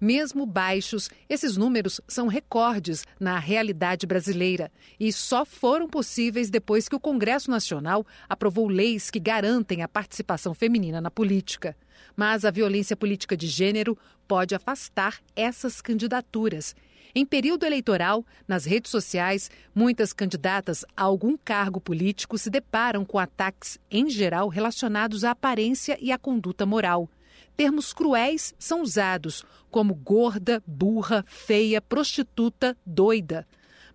Mesmo 0.00 0.46
baixos, 0.46 1.10
esses 1.28 1.56
números 1.56 2.00
são 2.06 2.28
recordes 2.28 3.04
na 3.18 3.36
realidade 3.38 4.06
brasileira 4.06 4.70
e 4.98 5.12
só 5.12 5.44
foram 5.44 5.88
possíveis 5.88 6.50
depois 6.50 6.88
que 6.88 6.94
o 6.94 7.00
Congresso 7.00 7.50
Nacional 7.50 8.06
aprovou 8.28 8.68
leis 8.68 9.10
que 9.10 9.18
garantem 9.18 9.82
a 9.82 9.88
participação 9.88 10.54
feminina 10.54 11.00
na 11.00 11.10
política. 11.10 11.76
Mas 12.16 12.44
a 12.44 12.50
violência 12.50 12.96
política 12.96 13.36
de 13.36 13.48
gênero 13.48 13.98
pode 14.28 14.54
afastar 14.54 15.18
essas 15.34 15.80
candidaturas. 15.80 16.76
Em 17.12 17.26
período 17.26 17.66
eleitoral, 17.66 18.24
nas 18.46 18.64
redes 18.64 18.92
sociais, 18.92 19.50
muitas 19.74 20.12
candidatas 20.12 20.84
a 20.96 21.02
algum 21.02 21.36
cargo 21.36 21.80
político 21.80 22.38
se 22.38 22.50
deparam 22.50 23.04
com 23.04 23.18
ataques, 23.18 23.78
em 23.90 24.08
geral, 24.08 24.48
relacionados 24.48 25.24
à 25.24 25.32
aparência 25.32 25.98
e 26.00 26.12
à 26.12 26.18
conduta 26.18 26.64
moral. 26.64 27.08
Termos 27.58 27.92
cruéis 27.92 28.54
são 28.56 28.82
usados, 28.82 29.44
como 29.68 29.92
gorda, 29.92 30.62
burra, 30.64 31.24
feia, 31.26 31.82
prostituta, 31.82 32.78
doida. 32.86 33.44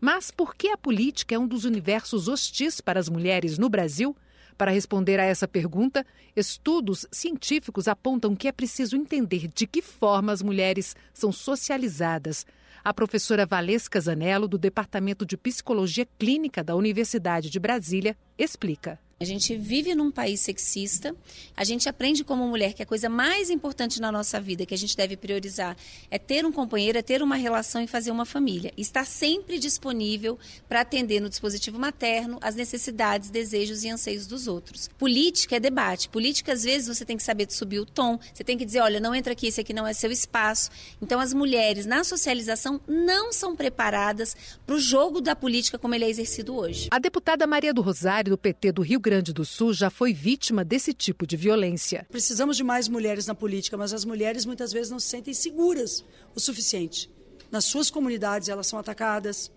Mas 0.01 0.31
por 0.31 0.53
que 0.53 0.67
a 0.67 0.77
política 0.77 1.35
é 1.35 1.39
um 1.39 1.47
dos 1.47 1.63
universos 1.63 2.27
hostis 2.27 2.81
para 2.81 2.99
as 2.99 3.07
mulheres 3.07 3.57
no 3.57 3.69
Brasil? 3.69 4.13
Para 4.57 4.69
responder 4.69 5.17
a 5.17 5.23
essa 5.23 5.47
pergunta, 5.47 6.05
estudos 6.35 7.07
científicos 7.09 7.87
apontam 7.87 8.35
que 8.35 8.49
é 8.49 8.51
preciso 8.51 8.97
entender 8.97 9.47
de 9.47 9.65
que 9.65 9.81
forma 9.81 10.33
as 10.33 10.41
mulheres 10.41 10.93
são 11.13 11.31
socializadas. 11.31 12.45
A 12.83 12.93
professora 12.93 13.45
Valesca 13.45 14.01
Zanello, 14.01 14.45
do 14.45 14.57
Departamento 14.57 15.25
de 15.25 15.37
Psicologia 15.37 16.05
Clínica 16.19 16.61
da 16.61 16.75
Universidade 16.75 17.49
de 17.49 17.61
Brasília, 17.61 18.17
explica. 18.37 18.99
A 19.23 19.25
gente 19.25 19.55
vive 19.55 19.95
num 19.95 20.11
país 20.11 20.41
sexista. 20.41 21.15
A 21.55 21.63
gente 21.63 21.87
aprende 21.87 22.25
como 22.25 22.45
mulher 22.45 22.73
que 22.73 22.83
a 22.83 22.85
coisa 22.85 23.07
mais 23.07 23.49
importante 23.49 24.01
na 24.01 24.11
nossa 24.11 24.37
vida 24.37 24.65
que 24.65 24.73
a 24.73 24.77
gente 24.77 24.97
deve 24.97 25.15
priorizar 25.15 25.77
é 26.11 26.19
ter 26.19 26.45
um 26.45 26.51
companheiro, 26.51 26.97
é 26.97 27.01
ter 27.01 27.23
uma 27.23 27.37
relação 27.37 27.81
e 27.81 27.87
fazer 27.87 28.11
uma 28.11 28.25
família. 28.25 28.73
Estar 28.75 29.05
sempre 29.05 29.57
disponível 29.59 30.37
para 30.67 30.81
atender 30.81 31.21
no 31.21 31.29
dispositivo 31.29 31.79
materno 31.79 32.37
as 32.41 32.53
necessidades, 32.55 33.29
desejos 33.29 33.85
e 33.85 33.89
anseios 33.89 34.27
dos 34.27 34.45
outros. 34.45 34.89
Política 34.97 35.55
é 35.55 35.59
debate. 35.59 36.09
Política, 36.09 36.51
às 36.51 36.63
vezes, 36.63 36.89
você 36.89 37.05
tem 37.05 37.15
que 37.15 37.23
saber 37.23 37.49
subir 37.49 37.79
o 37.79 37.85
tom. 37.85 38.19
Você 38.33 38.43
tem 38.43 38.57
que 38.57 38.65
dizer, 38.65 38.81
olha, 38.81 38.99
não 38.99 39.15
entra 39.15 39.31
aqui, 39.31 39.47
esse 39.47 39.61
aqui 39.61 39.71
não 39.71 39.87
é 39.87 39.93
seu 39.93 40.11
espaço. 40.11 40.69
Então, 41.01 41.21
as 41.21 41.33
mulheres 41.33 41.85
na 41.85 42.03
socialização 42.03 42.81
não 42.85 43.31
são 43.31 43.55
preparadas 43.55 44.35
para 44.65 44.75
o 44.75 44.79
jogo 44.79 45.21
da 45.21 45.33
política 45.33 45.79
como 45.79 45.95
ele 45.95 46.03
é 46.03 46.09
exercido 46.09 46.57
hoje. 46.57 46.89
A 46.91 46.99
deputada 46.99 47.47
Maria 47.47 47.73
do 47.73 47.81
Rosário, 47.81 48.22
do 48.29 48.37
PT 48.37 48.71
do 48.71 48.81
Rio 48.81 48.99
Grande 48.99 49.13
Grande 49.13 49.31
do 49.31 49.45
Sul 49.45 49.73
já 49.73 49.91
foi 49.91 50.11
vítima 50.11 50.65
desse 50.65 50.91
tipo 50.91 51.27
de 51.27 51.37
violência. 51.37 52.07
Precisamos 52.09 52.57
de 52.57 52.63
mais 52.63 52.87
mulheres 52.87 53.27
na 53.27 53.35
política, 53.35 53.77
mas 53.77 53.93
as 53.93 54.03
mulheres 54.03 54.43
muitas 54.43 54.73
vezes 54.73 54.89
não 54.89 54.99
se 54.99 55.07
sentem 55.07 55.33
seguras 55.35 56.03
o 56.33 56.39
suficiente. 56.39 57.09
Nas 57.51 57.65
suas 57.65 57.91
comunidades 57.91 58.49
elas 58.49 58.65
são 58.65 58.79
atacadas, 58.79 59.51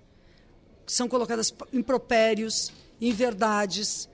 são 0.86 1.08
colocadas 1.08 1.54
impropérios, 1.72 2.70
inverdades, 3.00 4.10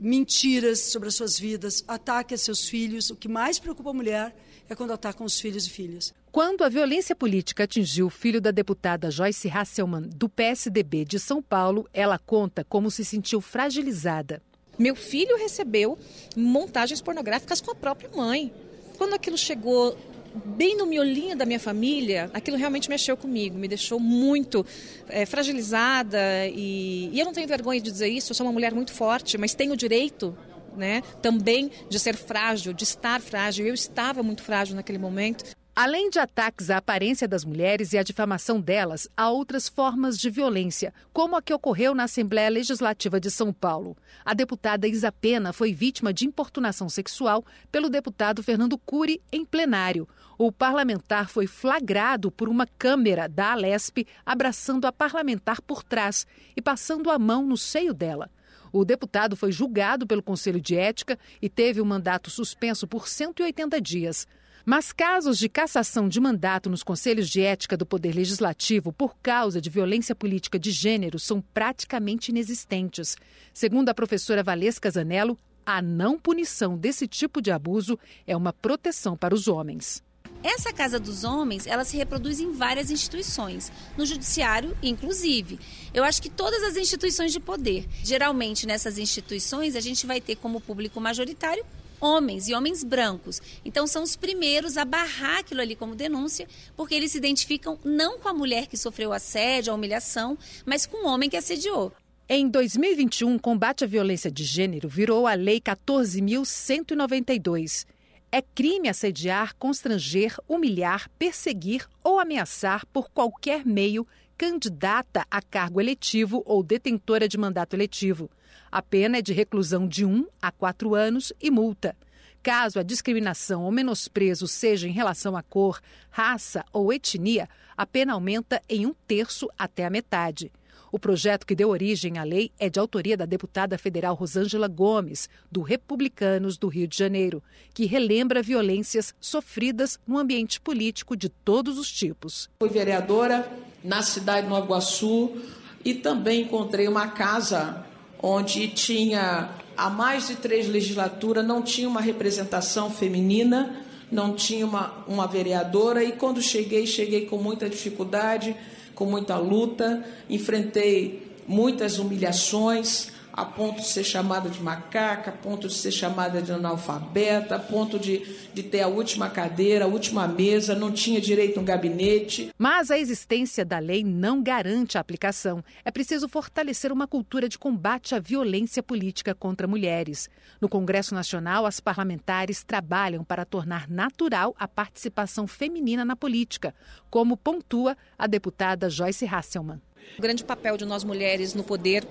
mentiras 0.00 0.80
sobre 0.80 1.08
as 1.08 1.14
suas 1.14 1.38
vidas, 1.38 1.84
ataque 1.86 2.32
a 2.34 2.38
seus 2.38 2.66
filhos. 2.66 3.10
O 3.10 3.16
que 3.16 3.28
mais 3.28 3.58
preocupa 3.58 3.90
a 3.90 3.94
mulher 3.94 4.34
é 4.66 4.74
quando 4.74 4.94
atacam 4.94 5.26
os 5.26 5.38
filhos 5.38 5.66
e 5.66 5.70
filhas. 5.70 6.14
Quando 6.34 6.64
a 6.64 6.68
violência 6.68 7.14
política 7.14 7.62
atingiu 7.62 8.06
o 8.06 8.10
filho 8.10 8.40
da 8.40 8.50
deputada 8.50 9.08
Joyce 9.08 9.48
Hasselman, 9.48 10.02
do 10.16 10.28
PSDB 10.28 11.04
de 11.04 11.20
São 11.20 11.40
Paulo, 11.40 11.88
ela 11.94 12.18
conta 12.18 12.64
como 12.64 12.90
se 12.90 13.04
sentiu 13.04 13.40
fragilizada. 13.40 14.42
Meu 14.76 14.96
filho 14.96 15.38
recebeu 15.38 15.96
montagens 16.36 17.00
pornográficas 17.00 17.60
com 17.60 17.70
a 17.70 17.74
própria 17.76 18.10
mãe. 18.10 18.52
Quando 18.98 19.14
aquilo 19.14 19.38
chegou 19.38 19.96
bem 20.44 20.76
no 20.76 20.86
miolinho 20.86 21.36
da 21.36 21.46
minha 21.46 21.60
família, 21.60 22.28
aquilo 22.34 22.56
realmente 22.56 22.90
mexeu 22.90 23.16
comigo, 23.16 23.56
me 23.56 23.68
deixou 23.68 24.00
muito 24.00 24.66
é, 25.08 25.24
fragilizada 25.24 26.18
e, 26.48 27.10
e 27.12 27.20
eu 27.20 27.24
não 27.24 27.32
tenho 27.32 27.46
vergonha 27.46 27.80
de 27.80 27.92
dizer 27.92 28.08
isso, 28.08 28.32
eu 28.32 28.34
sou 28.34 28.44
uma 28.44 28.52
mulher 28.52 28.74
muito 28.74 28.92
forte, 28.92 29.38
mas 29.38 29.54
tenho 29.54 29.74
o 29.74 29.76
direito 29.76 30.36
né, 30.76 31.00
também 31.22 31.70
de 31.88 31.96
ser 32.00 32.16
frágil, 32.16 32.72
de 32.72 32.82
estar 32.82 33.20
frágil. 33.20 33.64
Eu 33.64 33.74
estava 33.74 34.20
muito 34.20 34.42
frágil 34.42 34.74
naquele 34.74 34.98
momento. 34.98 35.54
Além 35.76 36.08
de 36.08 36.20
ataques 36.20 36.70
à 36.70 36.76
aparência 36.76 37.26
das 37.26 37.44
mulheres 37.44 37.92
e 37.92 37.98
à 37.98 38.02
difamação 38.04 38.60
delas, 38.60 39.08
há 39.16 39.28
outras 39.28 39.68
formas 39.68 40.16
de 40.16 40.30
violência, 40.30 40.94
como 41.12 41.34
a 41.34 41.42
que 41.42 41.52
ocorreu 41.52 41.96
na 41.96 42.04
Assembleia 42.04 42.48
Legislativa 42.48 43.18
de 43.18 43.28
São 43.28 43.52
Paulo. 43.52 43.96
A 44.24 44.34
deputada 44.34 44.86
Isa 44.86 45.10
Pena 45.10 45.52
foi 45.52 45.74
vítima 45.74 46.14
de 46.14 46.26
importunação 46.26 46.88
sexual 46.88 47.44
pelo 47.72 47.90
deputado 47.90 48.40
Fernando 48.40 48.78
Cury 48.78 49.20
em 49.32 49.44
plenário. 49.44 50.08
O 50.38 50.52
parlamentar 50.52 51.28
foi 51.28 51.48
flagrado 51.48 52.30
por 52.30 52.48
uma 52.48 52.68
câmera 52.78 53.28
da 53.28 53.50
Alesp 53.50 54.06
abraçando 54.24 54.86
a 54.86 54.92
parlamentar 54.92 55.60
por 55.60 55.82
trás 55.82 56.24
e 56.56 56.62
passando 56.62 57.10
a 57.10 57.18
mão 57.18 57.44
no 57.44 57.56
seio 57.56 57.92
dela. 57.92 58.30
O 58.72 58.84
deputado 58.84 59.34
foi 59.34 59.50
julgado 59.50 60.06
pelo 60.06 60.22
Conselho 60.22 60.60
de 60.60 60.76
Ética 60.76 61.18
e 61.42 61.48
teve 61.48 61.80
o 61.80 61.86
mandato 61.86 62.30
suspenso 62.30 62.86
por 62.86 63.08
180 63.08 63.80
dias. 63.80 64.28
Mas 64.66 64.92
casos 64.92 65.38
de 65.38 65.46
cassação 65.46 66.08
de 66.08 66.18
mandato 66.18 66.70
nos 66.70 66.82
conselhos 66.82 67.28
de 67.28 67.42
ética 67.42 67.76
do 67.76 67.84
Poder 67.84 68.14
Legislativo 68.14 68.94
por 68.94 69.14
causa 69.18 69.60
de 69.60 69.68
violência 69.68 70.14
política 70.14 70.58
de 70.58 70.70
gênero 70.70 71.18
são 71.18 71.42
praticamente 71.52 72.30
inexistentes. 72.30 73.14
Segundo 73.52 73.90
a 73.90 73.94
professora 73.94 74.42
Valesca 74.42 74.90
Zanello, 74.90 75.38
a 75.66 75.82
não 75.82 76.18
punição 76.18 76.78
desse 76.78 77.06
tipo 77.06 77.42
de 77.42 77.50
abuso 77.50 77.98
é 78.26 78.34
uma 78.34 78.54
proteção 78.54 79.14
para 79.18 79.34
os 79.34 79.48
homens. 79.48 80.02
Essa 80.42 80.72
Casa 80.72 80.98
dos 80.98 81.24
Homens, 81.24 81.66
ela 81.66 81.84
se 81.84 81.96
reproduz 81.96 82.40
em 82.40 82.52
várias 82.52 82.90
instituições, 82.90 83.70
no 83.96 84.04
judiciário, 84.04 84.76
inclusive. 84.82 85.58
Eu 85.92 86.04
acho 86.04 86.20
que 86.20 86.28
todas 86.30 86.62
as 86.62 86.76
instituições 86.76 87.32
de 87.32 87.40
poder. 87.40 87.86
Geralmente, 88.02 88.66
nessas 88.66 88.98
instituições, 88.98 89.76
a 89.76 89.80
gente 89.80 90.06
vai 90.06 90.20
ter 90.20 90.36
como 90.36 90.60
público 90.60 91.00
majoritário 91.00 91.64
homens 92.04 92.48
e 92.48 92.54
homens 92.54 92.84
brancos. 92.84 93.40
Então 93.64 93.86
são 93.86 94.02
os 94.02 94.14
primeiros 94.14 94.76
a 94.76 94.84
barrar 94.84 95.38
aquilo 95.38 95.62
ali 95.62 95.74
como 95.74 95.94
denúncia, 95.94 96.46
porque 96.76 96.94
eles 96.94 97.12
se 97.12 97.18
identificam 97.18 97.78
não 97.82 98.18
com 98.18 98.28
a 98.28 98.34
mulher 98.34 98.66
que 98.66 98.76
sofreu 98.76 99.10
assédio, 99.12 99.72
a 99.72 99.76
humilhação, 99.76 100.36
mas 100.66 100.84
com 100.84 101.06
o 101.06 101.08
homem 101.08 101.30
que 101.30 101.36
assediou. 101.36 101.92
Em 102.28 102.46
2021, 102.48 103.34
o 103.34 103.40
combate 103.40 103.84
à 103.84 103.86
violência 103.86 104.30
de 104.30 104.44
gênero 104.44 104.86
virou 104.88 105.26
a 105.26 105.34
Lei 105.34 105.60
14.192. 105.60 107.86
É 108.32 108.40
crime 108.42 108.88
assediar, 108.88 109.54
constranger, 109.56 110.36
humilhar, 110.48 111.10
perseguir 111.18 111.86
ou 112.02 112.18
ameaçar 112.18 112.86
por 112.86 113.10
qualquer 113.10 113.64
meio 113.64 114.06
candidata 114.36 115.24
a 115.30 115.40
cargo 115.40 115.80
eletivo 115.80 116.42
ou 116.44 116.60
detentora 116.62 117.28
de 117.28 117.38
mandato 117.38 117.74
eletivo. 117.74 118.28
A 118.74 118.82
pena 118.82 119.18
é 119.18 119.22
de 119.22 119.32
reclusão 119.32 119.86
de 119.86 120.04
1 120.04 120.26
a 120.42 120.50
4 120.50 120.96
anos 120.96 121.32
e 121.40 121.48
multa. 121.48 121.94
Caso 122.42 122.80
a 122.80 122.82
discriminação 122.82 123.62
ou 123.62 123.70
menosprezo 123.70 124.48
seja 124.48 124.88
em 124.88 124.90
relação 124.90 125.36
à 125.36 125.44
cor, 125.44 125.80
raça 126.10 126.64
ou 126.72 126.92
etnia, 126.92 127.48
a 127.76 127.86
pena 127.86 128.14
aumenta 128.14 128.60
em 128.68 128.84
um 128.84 128.92
terço 129.06 129.48
até 129.56 129.84
a 129.84 129.90
metade. 129.90 130.50
O 130.90 130.98
projeto 130.98 131.46
que 131.46 131.54
deu 131.54 131.68
origem 131.68 132.18
à 132.18 132.24
lei 132.24 132.50
é 132.58 132.68
de 132.68 132.80
autoria 132.80 133.16
da 133.16 133.24
deputada 133.24 133.78
federal 133.78 134.16
Rosângela 134.16 134.66
Gomes, 134.66 135.28
do 135.48 135.62
Republicanos 135.62 136.58
do 136.58 136.66
Rio 136.66 136.88
de 136.88 136.98
Janeiro, 136.98 137.40
que 137.72 137.86
relembra 137.86 138.42
violências 138.42 139.14
sofridas 139.20 140.00
no 140.04 140.18
ambiente 140.18 140.60
político 140.60 141.16
de 141.16 141.28
todos 141.28 141.78
os 141.78 141.92
tipos. 141.92 142.50
Fui 142.58 142.70
vereadora 142.70 143.48
na 143.84 144.02
cidade 144.02 144.42
de 144.42 144.48
Nova 144.48 144.66
Iguaçu 144.66 145.40
e 145.84 145.94
também 145.94 146.42
encontrei 146.42 146.88
uma 146.88 147.06
casa 147.06 147.93
onde 148.26 148.68
tinha 148.68 149.50
há 149.76 149.90
mais 149.90 150.28
de 150.28 150.36
três 150.36 150.66
legislaturas 150.68 151.44
não 151.44 151.60
tinha 151.60 151.88
uma 151.88 152.00
representação 152.00 152.88
feminina, 152.90 153.84
não 154.10 154.34
tinha 154.34 154.64
uma, 154.64 155.04
uma 155.06 155.26
vereadora 155.26 156.02
e 156.02 156.12
quando 156.12 156.40
cheguei, 156.40 156.86
cheguei 156.86 157.26
com 157.26 157.36
muita 157.36 157.68
dificuldade 157.68 158.56
com 158.94 159.04
muita 159.04 159.36
luta, 159.36 160.04
enfrentei 160.30 161.34
muitas 161.46 161.98
humilhações, 161.98 163.08
a 163.36 163.44
ponto 163.44 163.80
de 163.80 163.88
ser 163.88 164.04
chamada 164.04 164.48
de 164.48 164.62
macaca, 164.62 165.30
a 165.30 165.32
ponto 165.32 165.66
de 165.66 165.74
ser 165.74 165.90
chamada 165.90 166.40
de 166.40 166.52
analfabeta, 166.52 167.56
a 167.56 167.58
ponto 167.58 167.98
de, 167.98 168.18
de 168.54 168.62
ter 168.62 168.80
a 168.80 168.86
última 168.86 169.28
cadeira, 169.28 169.86
a 169.86 169.88
última 169.88 170.28
mesa, 170.28 170.74
não 170.74 170.92
tinha 170.92 171.20
direito 171.20 171.58
a 171.58 171.62
um 171.62 171.64
gabinete. 171.64 172.50
Mas 172.56 172.92
a 172.92 172.98
existência 172.98 173.64
da 173.64 173.80
lei 173.80 174.04
não 174.04 174.40
garante 174.40 174.96
a 174.96 175.00
aplicação. 175.00 175.64
É 175.84 175.90
preciso 175.90 176.28
fortalecer 176.28 176.92
uma 176.92 177.08
cultura 177.08 177.48
de 177.48 177.58
combate 177.58 178.14
à 178.14 178.20
violência 178.20 178.84
política 178.84 179.34
contra 179.34 179.66
mulheres. 179.66 180.30
No 180.60 180.68
Congresso 180.68 181.12
Nacional, 181.12 181.66
as 181.66 181.80
parlamentares 181.80 182.62
trabalham 182.62 183.24
para 183.24 183.44
tornar 183.44 183.90
natural 183.90 184.54
a 184.56 184.68
participação 184.68 185.48
feminina 185.48 186.04
na 186.04 186.14
política, 186.14 186.72
como 187.10 187.36
pontua 187.36 187.96
a 188.16 188.28
deputada 188.28 188.88
Joyce 188.88 189.26
Hasselmann. 189.26 189.80
O 190.16 190.22
grande 190.22 190.44
papel 190.44 190.76
de 190.76 190.84
nós 190.84 191.02
mulheres 191.02 191.54
no 191.54 191.64
poder 191.64 192.06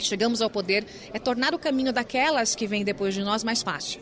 que 0.00 0.06
chegamos 0.06 0.42
ao 0.42 0.50
poder 0.50 0.84
é 1.12 1.18
tornar 1.18 1.54
o 1.54 1.58
caminho 1.58 1.92
daquelas 1.92 2.54
que 2.54 2.66
vêm 2.66 2.82
depois 2.84 3.14
de 3.14 3.22
nós 3.22 3.44
mais 3.44 3.62
fácil. 3.62 4.00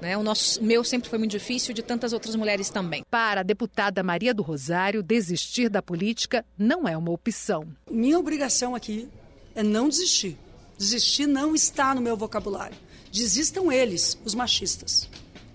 Né? 0.00 0.16
O, 0.16 0.22
nosso, 0.22 0.62
meu 0.62 0.84
sempre 0.84 1.08
foi 1.08 1.18
muito 1.18 1.32
difícil, 1.32 1.74
de 1.74 1.82
tantas 1.82 2.12
outras 2.12 2.36
mulheres 2.36 2.70
também. 2.70 3.04
Para 3.10 3.40
a 3.40 3.42
deputada 3.42 4.02
Maria 4.02 4.32
do 4.32 4.42
Rosário, 4.42 5.02
desistir 5.02 5.68
da 5.68 5.82
política 5.82 6.44
não 6.56 6.86
é 6.86 6.96
uma 6.96 7.10
opção. 7.10 7.66
Minha 7.90 8.18
obrigação 8.18 8.74
aqui 8.74 9.08
é 9.54 9.62
não 9.62 9.88
desistir. 9.88 10.36
Desistir 10.76 11.26
não 11.26 11.54
está 11.54 11.94
no 11.94 12.00
meu 12.00 12.16
vocabulário. 12.16 12.76
Desistam 13.10 13.72
eles, 13.72 14.16
os 14.24 14.34
machistas. 14.34 15.08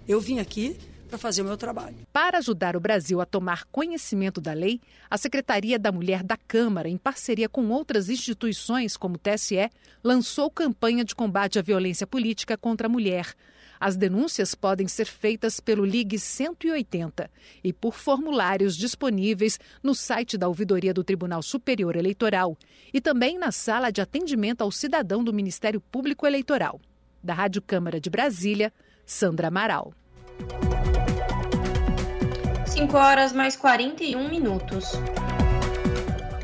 Eu 0.08 0.20
vim 0.20 0.39
aqui 0.39 0.76
para 1.14 1.20
fazer 1.20 1.43
o 1.43 1.45
meu 1.45 1.57
trabalho. 1.57 1.95
Para 2.11 2.39
ajudar 2.39 2.76
o 2.76 2.80
Brasil 2.80 3.22
a 3.22 3.26
tomar 3.26 3.66
conhecimento 3.66 4.41
da 4.41 4.51
lei, 4.51 4.82
a 5.07 5.16
Secretaria 5.16 5.78
da 5.78 5.91
Mulher 5.91 6.24
da 6.24 6.36
Câmara, 6.36 6.89
em 6.89 6.97
parceria 6.97 7.47
com 7.47 7.70
outras 7.70 8.09
instituições 8.09 8.97
como 8.97 9.16
o 9.16 9.20
TSE, 9.20 9.70
lançou 10.03 10.49
campanha 10.49 11.05
de 11.05 11.14
combate 11.14 11.59
à 11.59 11.61
violência 11.61 12.07
política 12.07 12.57
contra 12.57 12.88
a 12.88 12.89
mulher. 12.89 13.36
As 13.80 13.95
denúncias 13.95 14.55
podem 14.55 14.88
ser 14.88 15.05
feitas 15.05 15.59
pelo 15.59 15.86
Ligue 15.86 16.18
180 16.18 17.30
e 17.64 17.72
por 17.72 17.93
formulários 17.93 18.76
disponíveis 18.76 19.59
no 19.84 19.93
site 19.93 20.36
da 20.36 20.47
Ouvidoria 20.47 20.95
do 20.95 21.03
Tribunal 21.03 21.43
Superior 21.43 21.95
Eleitoral 21.95 22.57
e 22.91 22.99
também 22.99 23.38
na 23.38 23.51
sala 23.51 23.91
de 23.91 24.01
atendimento 24.01 24.61
ao 24.61 24.72
cidadão 24.72 25.24
do 25.24 25.34
Ministério 25.34 25.80
Público 25.80 26.26
Eleitoral. 26.26 26.82
Da 27.22 27.36
Rádio 27.36 27.61
Câmara 27.61 27.99
de 27.99 28.09
Brasília, 28.09 28.74
Sandra 29.05 29.49
Amaral. 29.49 29.93
5 32.74 32.98
horas 32.98 33.32
mais 33.32 33.56
41 33.56 34.28
minutos. 34.30 34.94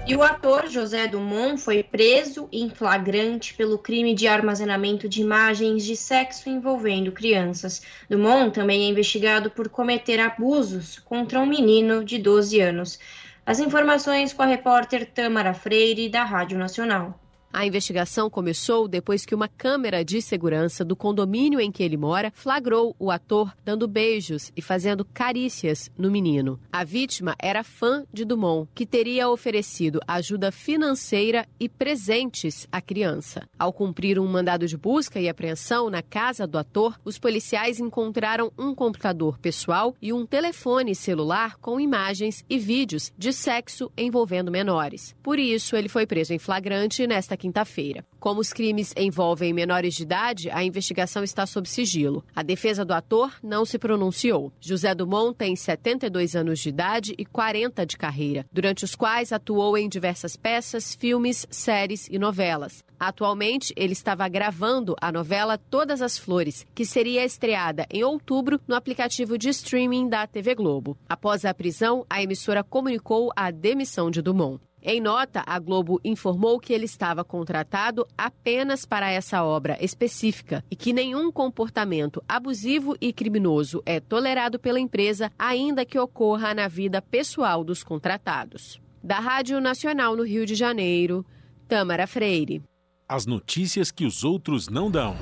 E 0.06 0.16
o 0.16 0.22
ator 0.22 0.68
José 0.68 1.08
Dumont 1.08 1.58
foi 1.58 1.82
preso 1.82 2.48
em 2.52 2.70
flagrante 2.70 3.56
pelo 3.56 3.80
crime 3.80 4.14
de 4.14 4.28
armazenamento 4.28 5.10
de 5.10 5.22
imagens 5.22 5.84
de 5.84 5.96
sexo 5.96 6.48
envolvendo 6.48 7.12
crianças. 7.12 7.82
Dumont 8.08 8.54
também 8.54 8.84
é 8.84 8.90
investigado 8.90 9.50
por 9.50 9.70
cometer 9.70 10.20
abusos 10.20 11.00
contra 11.00 11.40
um 11.40 11.48
menino 11.48 12.04
de 12.04 12.20
12 12.20 12.60
anos. 12.60 13.00
As 13.44 13.60
informações 13.60 14.32
com 14.32 14.44
a 14.44 14.46
repórter 14.46 15.10
Tamara 15.12 15.56
Freire, 15.56 16.10
da 16.10 16.24
Rádio 16.24 16.60
Nacional. 16.60 17.18
A 17.52 17.66
investigação 17.66 18.30
começou 18.30 18.88
depois 18.88 19.26
que 19.26 19.34
uma 19.34 19.47
câmera 19.47 20.06
de 20.06 20.22
segurança 20.22 20.86
do 20.86 20.95
condomínio 20.95 21.60
em 21.60 21.72
que 21.72 21.82
ele 21.82 21.97
mora 21.97 22.32
flagrou 22.36 22.95
o 23.00 23.10
ator 23.10 23.52
dando 23.66 23.88
beijos 23.88 24.52
e 24.56 24.62
fazendo 24.62 25.04
carícias 25.04 25.89
no 25.97 26.12
menino. 26.12 26.60
A 26.72 26.84
vítima 26.84 27.36
era 27.39 27.64
fã 27.64 28.06
de 28.14 28.24
Dumont, 28.24 28.70
que 28.76 28.86
teria 28.86 29.28
oferecido 29.28 30.00
ajuda 30.08 30.52
financeira 30.52 31.47
e 31.60 31.68
presentes 31.68 32.68
à 32.72 32.80
criança. 32.80 33.50
Ao 33.58 33.74
cumprir 33.74 34.20
um 34.20 34.28
mandado 34.28 34.68
de 34.68 34.78
busca 34.78 35.20
e 35.20 35.28
apreensão 35.28 35.89
na 35.89 36.04
casa 36.04 36.45
do 36.45 36.58
ator, 36.58 37.00
os 37.04 37.18
policiais 37.18 37.80
encontraram 37.80 38.52
um 38.60 38.76
computador 38.76 39.39
pessoal 39.39 39.95
e 40.00 40.14
um 40.14 40.24
telefone 40.24 40.93
celular 40.93 41.58
com 41.58 41.80
imagens 41.80 42.45
e 42.47 42.60
vídeos 42.60 43.12
de 43.18 43.34
sexo 43.34 43.91
envolvendo 43.97 44.52
menores. 44.52 45.16
Por 45.24 45.39
isso, 45.39 45.76
ele 45.76 45.89
foi 45.89 46.06
preso 46.06 46.32
em 46.32 46.39
flagrante 46.39 47.08
nesta 47.08 47.39
quinta-feira. 47.40 48.06
Como 48.20 48.42
os 48.42 48.54
crimes 48.54 48.94
envolvem 48.96 49.54
menores 49.54 49.96
de 49.96 50.04
idade, 50.04 50.50
a 50.52 50.64
investigação 50.64 51.24
está 51.24 51.46
sob 51.48 51.68
sigilo. 51.68 52.24
A 52.36 52.44
defesa 52.44 52.86
do 52.86 52.94
ator 52.94 53.34
não 53.42 53.66
se 53.66 53.80
pronunciou. 53.80 54.52
José 54.60 54.94
Dumont 54.94 55.36
tem 55.36 55.56
72 55.56 56.36
anos 56.36 56.60
de 56.60 56.70
idade 56.70 57.16
e 57.18 57.26
40 57.26 57.86
de 57.86 57.98
carreira, 57.98 58.46
durante 58.52 58.84
os 58.84 58.94
quais 58.94 59.32
atuou 59.32 59.78
em 59.78 59.90
diversas 59.90 60.36
peças, 60.36 60.94
filmes, 60.94 61.48
séries 61.50 62.08
e 62.12 62.20
novelas. 62.20 62.84
Atualmente, 63.00 63.74
ele 63.78 63.94
estava 63.94 64.28
gravando 64.28 64.94
a 65.00 65.10
novela 65.10 65.58
Todas 65.58 66.02
as 66.02 66.18
Flores, 66.18 66.68
que 66.76 66.86
seria 66.86 67.24
estreada 67.24 67.88
em 67.90 68.04
outubro 68.04 68.60
no 68.68 68.76
aplicativo 68.76 69.38
de 69.38 69.48
streaming 69.50 70.10
da 70.10 70.28
TV 70.28 70.54
Globo. 70.54 70.98
Após 71.08 71.46
a 71.46 71.54
prisão, 71.54 72.06
a 72.10 72.22
emissora 72.22 72.62
comunicou 72.62 73.32
a 73.36 73.50
demissão 73.50 74.12
de 74.12 74.22
Dumont. 74.22 74.60
Em 74.82 75.02
nota, 75.02 75.44
a 75.46 75.60
Globo 75.60 76.00
informou 76.06 76.58
que 76.60 76.72
ele 76.72 76.86
estava 76.86 77.24
contratado 77.24 78.08
apenas 78.18 78.86
para 78.86 79.12
essa 79.12 79.44
obra 79.44 79.78
específica 79.82 80.64
e 80.72 80.76
que 80.76 80.94
nenhum 80.94 81.32
comportamento 81.32 82.24
abusivo 82.28 82.96
e 83.02 83.12
criminoso 83.12 83.84
é 83.86 84.00
tolerado 84.00 84.58
pela 84.58 84.80
empresa, 84.80 85.32
ainda 85.38 85.86
que 85.86 86.00
ocorra 86.00 86.54
na 86.54 86.70
vida 86.70 87.02
pessoal 87.02 87.64
dos 87.64 87.84
contratados. 87.84 88.80
Da 89.04 89.20
Rádio 89.20 89.60
Nacional 89.60 90.16
no 90.16 90.24
Rio 90.24 90.46
de 90.46 90.56
Janeiro, 90.56 91.26
Tamara 91.68 92.08
Freire. 92.08 92.62
As 93.08 93.26
notícias 93.26 93.92
que 93.92 94.06
os 94.06 94.24
outros 94.24 94.70
não 94.70 94.90
dão. 94.90 95.16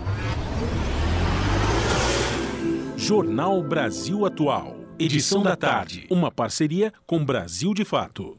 Jornal 2.96 3.64
Brasil 3.64 4.26
Atual. 4.26 4.76
Edição 5.00 5.42
da 5.44 5.56
tarde. 5.56 6.08
Uma 6.10 6.32
parceria 6.32 6.92
com 7.06 7.24
Brasil 7.24 7.74
de 7.74 7.86
Fato. 7.86 8.38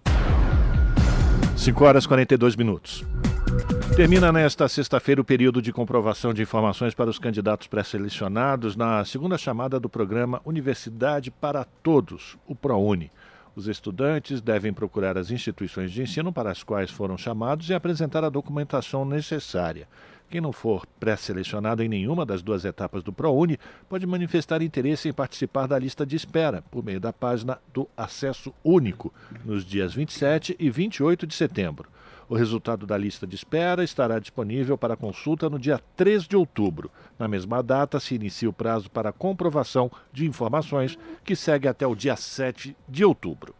5 1.58 1.84
horas 1.84 2.04
e 2.04 2.08
42 2.08 2.54
minutos. 2.54 3.04
Termina 3.96 4.30
nesta 4.30 4.68
sexta-feira 4.68 5.20
o 5.20 5.24
período 5.24 5.60
de 5.60 5.72
comprovação 5.72 6.32
de 6.32 6.40
informações 6.40 6.94
para 6.94 7.10
os 7.10 7.18
candidatos 7.18 7.66
pré-selecionados 7.66 8.76
na 8.76 9.04
segunda 9.04 9.36
chamada 9.36 9.80
do 9.80 9.88
programa 9.88 10.40
Universidade 10.44 11.32
para 11.32 11.64
Todos, 11.82 12.38
o 12.46 12.54
ProUni. 12.54 13.10
Os 13.56 13.66
estudantes 13.66 14.40
devem 14.40 14.72
procurar 14.72 15.18
as 15.18 15.32
instituições 15.32 15.90
de 15.90 16.00
ensino 16.00 16.32
para 16.32 16.52
as 16.52 16.62
quais 16.62 16.92
foram 16.92 17.18
chamados 17.18 17.68
e 17.68 17.74
apresentar 17.74 18.22
a 18.22 18.30
documentação 18.30 19.04
necessária. 19.04 19.88
Quem 20.30 20.42
não 20.42 20.52
for 20.52 20.86
pré-selecionado 21.00 21.82
em 21.82 21.88
nenhuma 21.88 22.26
das 22.26 22.42
duas 22.42 22.66
etapas 22.66 23.02
do 23.02 23.10
ProUni 23.12 23.58
pode 23.88 24.06
manifestar 24.06 24.60
interesse 24.60 25.08
em 25.08 25.12
participar 25.12 25.66
da 25.66 25.78
lista 25.78 26.04
de 26.04 26.16
espera 26.16 26.62
por 26.70 26.84
meio 26.84 27.00
da 27.00 27.14
página 27.14 27.58
do 27.72 27.88
Acesso 27.96 28.52
Único, 28.62 29.12
nos 29.42 29.64
dias 29.64 29.94
27 29.94 30.54
e 30.58 30.68
28 30.68 31.26
de 31.26 31.34
setembro. 31.34 31.88
O 32.28 32.36
resultado 32.36 32.86
da 32.86 32.98
lista 32.98 33.26
de 33.26 33.34
espera 33.36 33.82
estará 33.82 34.18
disponível 34.18 34.76
para 34.76 34.98
consulta 34.98 35.48
no 35.48 35.58
dia 35.58 35.80
3 35.96 36.24
de 36.24 36.36
outubro. 36.36 36.90
Na 37.18 37.26
mesma 37.26 37.62
data, 37.62 37.98
se 37.98 38.14
inicia 38.14 38.50
o 38.50 38.52
prazo 38.52 38.90
para 38.90 39.12
comprovação 39.12 39.90
de 40.12 40.26
informações, 40.26 40.98
que 41.24 41.34
segue 41.34 41.66
até 41.66 41.86
o 41.86 41.94
dia 41.94 42.16
7 42.16 42.76
de 42.86 43.02
outubro. 43.02 43.54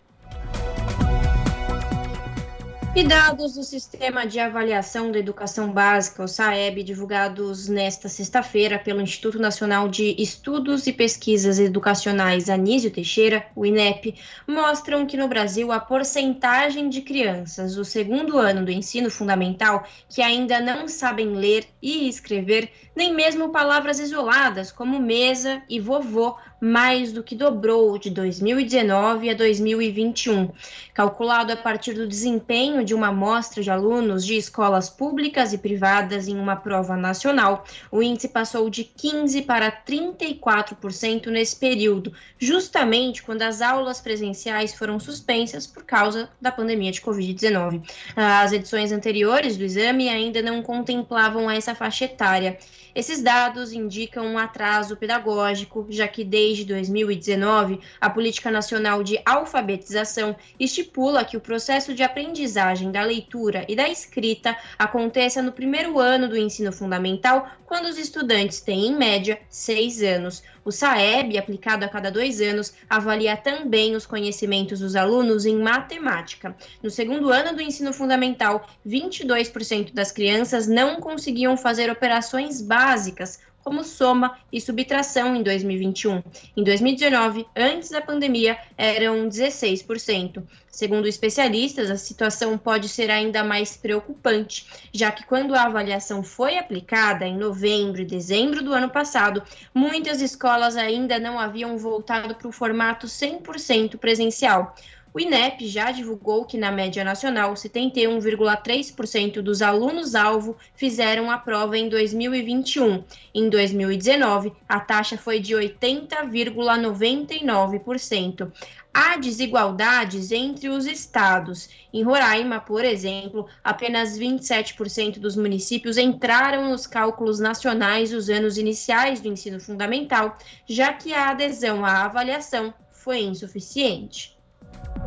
E 2.96 3.04
dados 3.04 3.54
do 3.54 3.62
Sistema 3.62 4.26
de 4.26 4.40
Avaliação 4.40 5.12
da 5.12 5.18
Educação 5.18 5.70
Básica, 5.70 6.24
o 6.24 6.26
SAEB, 6.26 6.82
divulgados 6.82 7.68
nesta 7.68 8.08
sexta-feira 8.08 8.78
pelo 8.78 9.00
Instituto 9.00 9.38
Nacional 9.38 9.88
de 9.88 10.16
Estudos 10.18 10.86
e 10.86 10.92
Pesquisas 10.92 11.60
Educacionais 11.60 12.48
Anísio 12.48 12.90
Teixeira, 12.90 13.46
o 13.54 13.64
INEP, 13.64 14.16
mostram 14.46 15.06
que 15.06 15.16
no 15.16 15.28
Brasil 15.28 15.70
a 15.70 15.78
porcentagem 15.78 16.88
de 16.88 17.02
crianças 17.02 17.76
do 17.76 17.84
segundo 17.84 18.36
ano 18.36 18.64
do 18.64 18.72
ensino 18.72 19.10
fundamental 19.10 19.86
que 20.08 20.20
ainda 20.20 20.58
não 20.58 20.88
sabem 20.88 21.34
ler 21.34 21.66
e 21.80 22.08
escrever, 22.08 22.72
nem 22.96 23.14
mesmo 23.14 23.50
palavras 23.50 24.00
isoladas 24.00 24.72
como 24.72 24.98
mesa 24.98 25.62
e 25.68 25.78
vovô, 25.78 26.36
mais 26.60 27.12
do 27.12 27.22
que 27.22 27.34
dobrou 27.34 27.96
de 27.98 28.10
2019 28.10 29.30
a 29.30 29.34
2021. 29.34 30.50
Calculado 30.92 31.52
a 31.52 31.56
partir 31.56 31.92
do 31.94 32.06
desempenho 32.06 32.84
de 32.84 32.94
uma 32.94 33.08
amostra 33.08 33.62
de 33.62 33.70
alunos 33.70 34.24
de 34.24 34.36
escolas 34.36 34.90
públicas 34.90 35.52
e 35.52 35.58
privadas 35.58 36.26
em 36.28 36.38
uma 36.38 36.56
prova 36.56 36.96
nacional, 36.96 37.64
o 37.90 38.02
índice 38.02 38.28
passou 38.28 38.68
de 38.68 38.84
15% 38.84 39.46
para 39.46 39.70
34% 39.70 41.26
nesse 41.26 41.56
período, 41.56 42.12
justamente 42.38 43.22
quando 43.22 43.42
as 43.42 43.62
aulas 43.62 44.00
presenciais 44.00 44.74
foram 44.74 44.98
suspensas 44.98 45.66
por 45.66 45.84
causa 45.84 46.28
da 46.40 46.50
pandemia 46.50 46.90
de 46.90 47.00
Covid-19. 47.00 47.82
As 48.16 48.52
edições 48.52 48.92
anteriores 48.92 49.56
do 49.56 49.64
exame 49.64 50.08
ainda 50.08 50.42
não 50.42 50.62
contemplavam 50.62 51.50
essa 51.50 51.74
faixa 51.74 52.04
etária. 52.04 52.58
Esses 52.98 53.22
dados 53.22 53.72
indicam 53.72 54.26
um 54.26 54.36
atraso 54.36 54.96
pedagógico, 54.96 55.86
já 55.88 56.08
que 56.08 56.24
desde 56.24 56.64
2019 56.64 57.78
a 58.00 58.10
Política 58.10 58.50
Nacional 58.50 59.04
de 59.04 59.20
Alfabetização 59.24 60.34
estipula 60.58 61.24
que 61.24 61.36
o 61.36 61.40
processo 61.40 61.94
de 61.94 62.02
aprendizagem 62.02 62.90
da 62.90 63.04
leitura 63.04 63.64
e 63.68 63.76
da 63.76 63.88
escrita 63.88 64.58
aconteça 64.76 65.40
no 65.40 65.52
primeiro 65.52 66.00
ano 66.00 66.28
do 66.28 66.36
ensino 66.36 66.72
fundamental, 66.72 67.48
quando 67.66 67.84
os 67.84 67.98
estudantes 67.98 68.60
têm, 68.60 68.88
em 68.88 68.96
média, 68.96 69.38
seis 69.48 70.02
anos. 70.02 70.42
O 70.68 70.70
SAEB, 70.70 71.38
aplicado 71.38 71.82
a 71.86 71.88
cada 71.88 72.10
dois 72.10 72.42
anos, 72.42 72.74
avalia 72.90 73.34
também 73.38 73.96
os 73.96 74.04
conhecimentos 74.04 74.80
dos 74.80 74.94
alunos 74.94 75.46
em 75.46 75.56
matemática. 75.56 76.54
No 76.82 76.90
segundo 76.90 77.32
ano 77.32 77.56
do 77.56 77.62
ensino 77.62 77.90
fundamental, 77.90 78.68
22% 78.86 79.94
das 79.94 80.12
crianças 80.12 80.68
não 80.68 81.00
conseguiam 81.00 81.56
fazer 81.56 81.90
operações 81.90 82.60
básicas, 82.60 83.40
como 83.62 83.84
soma 83.84 84.38
e 84.52 84.60
subtração 84.60 85.36
em 85.36 85.42
2021. 85.42 86.22
Em 86.56 86.64
2019, 86.64 87.46
antes 87.54 87.90
da 87.90 88.00
pandemia, 88.00 88.58
eram 88.76 89.28
16%. 89.28 90.42
Segundo 90.70 91.08
especialistas, 91.08 91.90
a 91.90 91.96
situação 91.96 92.56
pode 92.56 92.88
ser 92.88 93.10
ainda 93.10 93.42
mais 93.42 93.76
preocupante, 93.76 94.66
já 94.92 95.10
que 95.10 95.26
quando 95.26 95.54
a 95.54 95.64
avaliação 95.64 96.22
foi 96.22 96.56
aplicada 96.56 97.26
em 97.26 97.36
novembro 97.36 98.00
e 98.00 98.04
dezembro 98.04 98.62
do 98.62 98.72
ano 98.72 98.88
passado, 98.88 99.42
muitas 99.74 100.20
escolas 100.20 100.76
ainda 100.76 101.18
não 101.18 101.38
haviam 101.38 101.76
voltado 101.76 102.34
para 102.34 102.48
o 102.48 102.52
formato 102.52 103.06
100% 103.06 103.98
presencial. 103.98 104.74
O 105.18 105.20
INEP 105.20 105.66
já 105.66 105.90
divulgou 105.90 106.44
que, 106.44 106.56
na 106.56 106.70
média 106.70 107.02
nacional, 107.02 107.54
71,3% 107.54 109.42
dos 109.42 109.60
alunos-alvo 109.60 110.56
fizeram 110.76 111.28
a 111.28 111.36
prova 111.36 111.76
em 111.76 111.88
2021. 111.88 113.02
Em 113.34 113.50
2019, 113.50 114.52
a 114.68 114.78
taxa 114.78 115.18
foi 115.18 115.40
de 115.40 115.56
80,99%. 115.56 118.52
Há 118.94 119.16
desigualdades 119.16 120.30
entre 120.30 120.68
os 120.68 120.86
estados. 120.86 121.68
Em 121.92 122.04
Roraima, 122.04 122.60
por 122.60 122.84
exemplo, 122.84 123.48
apenas 123.64 124.16
27% 124.16 125.18
dos 125.18 125.34
municípios 125.34 125.98
entraram 125.98 126.70
nos 126.70 126.86
cálculos 126.86 127.40
nacionais 127.40 128.12
dos 128.12 128.30
anos 128.30 128.56
iniciais 128.56 129.20
do 129.20 129.26
ensino 129.26 129.58
fundamental, 129.58 130.38
já 130.64 130.92
que 130.92 131.12
a 131.12 131.30
adesão 131.30 131.84
à 131.84 132.04
avaliação 132.04 132.72
foi 132.92 133.22
insuficiente. 133.22 134.37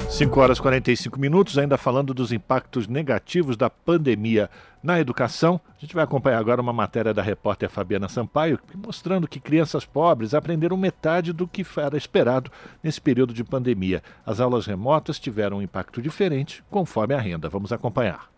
5 0.09 0.39
horas 0.39 0.57
e 0.57 0.61
45 0.61 1.19
minutos, 1.19 1.57
ainda 1.57 1.77
falando 1.77 2.13
dos 2.13 2.31
impactos 2.31 2.87
negativos 2.87 3.55
da 3.55 3.69
pandemia 3.69 4.49
na 4.83 4.99
educação. 4.99 5.59
A 5.77 5.79
gente 5.79 5.93
vai 5.93 6.03
acompanhar 6.03 6.37
agora 6.37 6.61
uma 6.61 6.73
matéria 6.73 7.13
da 7.13 7.21
repórter 7.21 7.69
Fabiana 7.69 8.09
Sampaio, 8.09 8.59
mostrando 8.75 9.27
que 9.27 9.39
crianças 9.39 9.85
pobres 9.85 10.33
aprenderam 10.33 10.75
metade 10.75 11.31
do 11.31 11.47
que 11.47 11.65
era 11.77 11.97
esperado 11.97 12.51
nesse 12.83 12.99
período 12.99 13.33
de 13.33 13.43
pandemia. 13.43 14.03
As 14.25 14.39
aulas 14.39 14.65
remotas 14.65 15.19
tiveram 15.19 15.57
um 15.57 15.61
impacto 15.61 16.01
diferente 16.01 16.63
conforme 16.69 17.13
a 17.13 17.19
renda. 17.19 17.49
Vamos 17.49 17.71
acompanhar. 17.71 18.30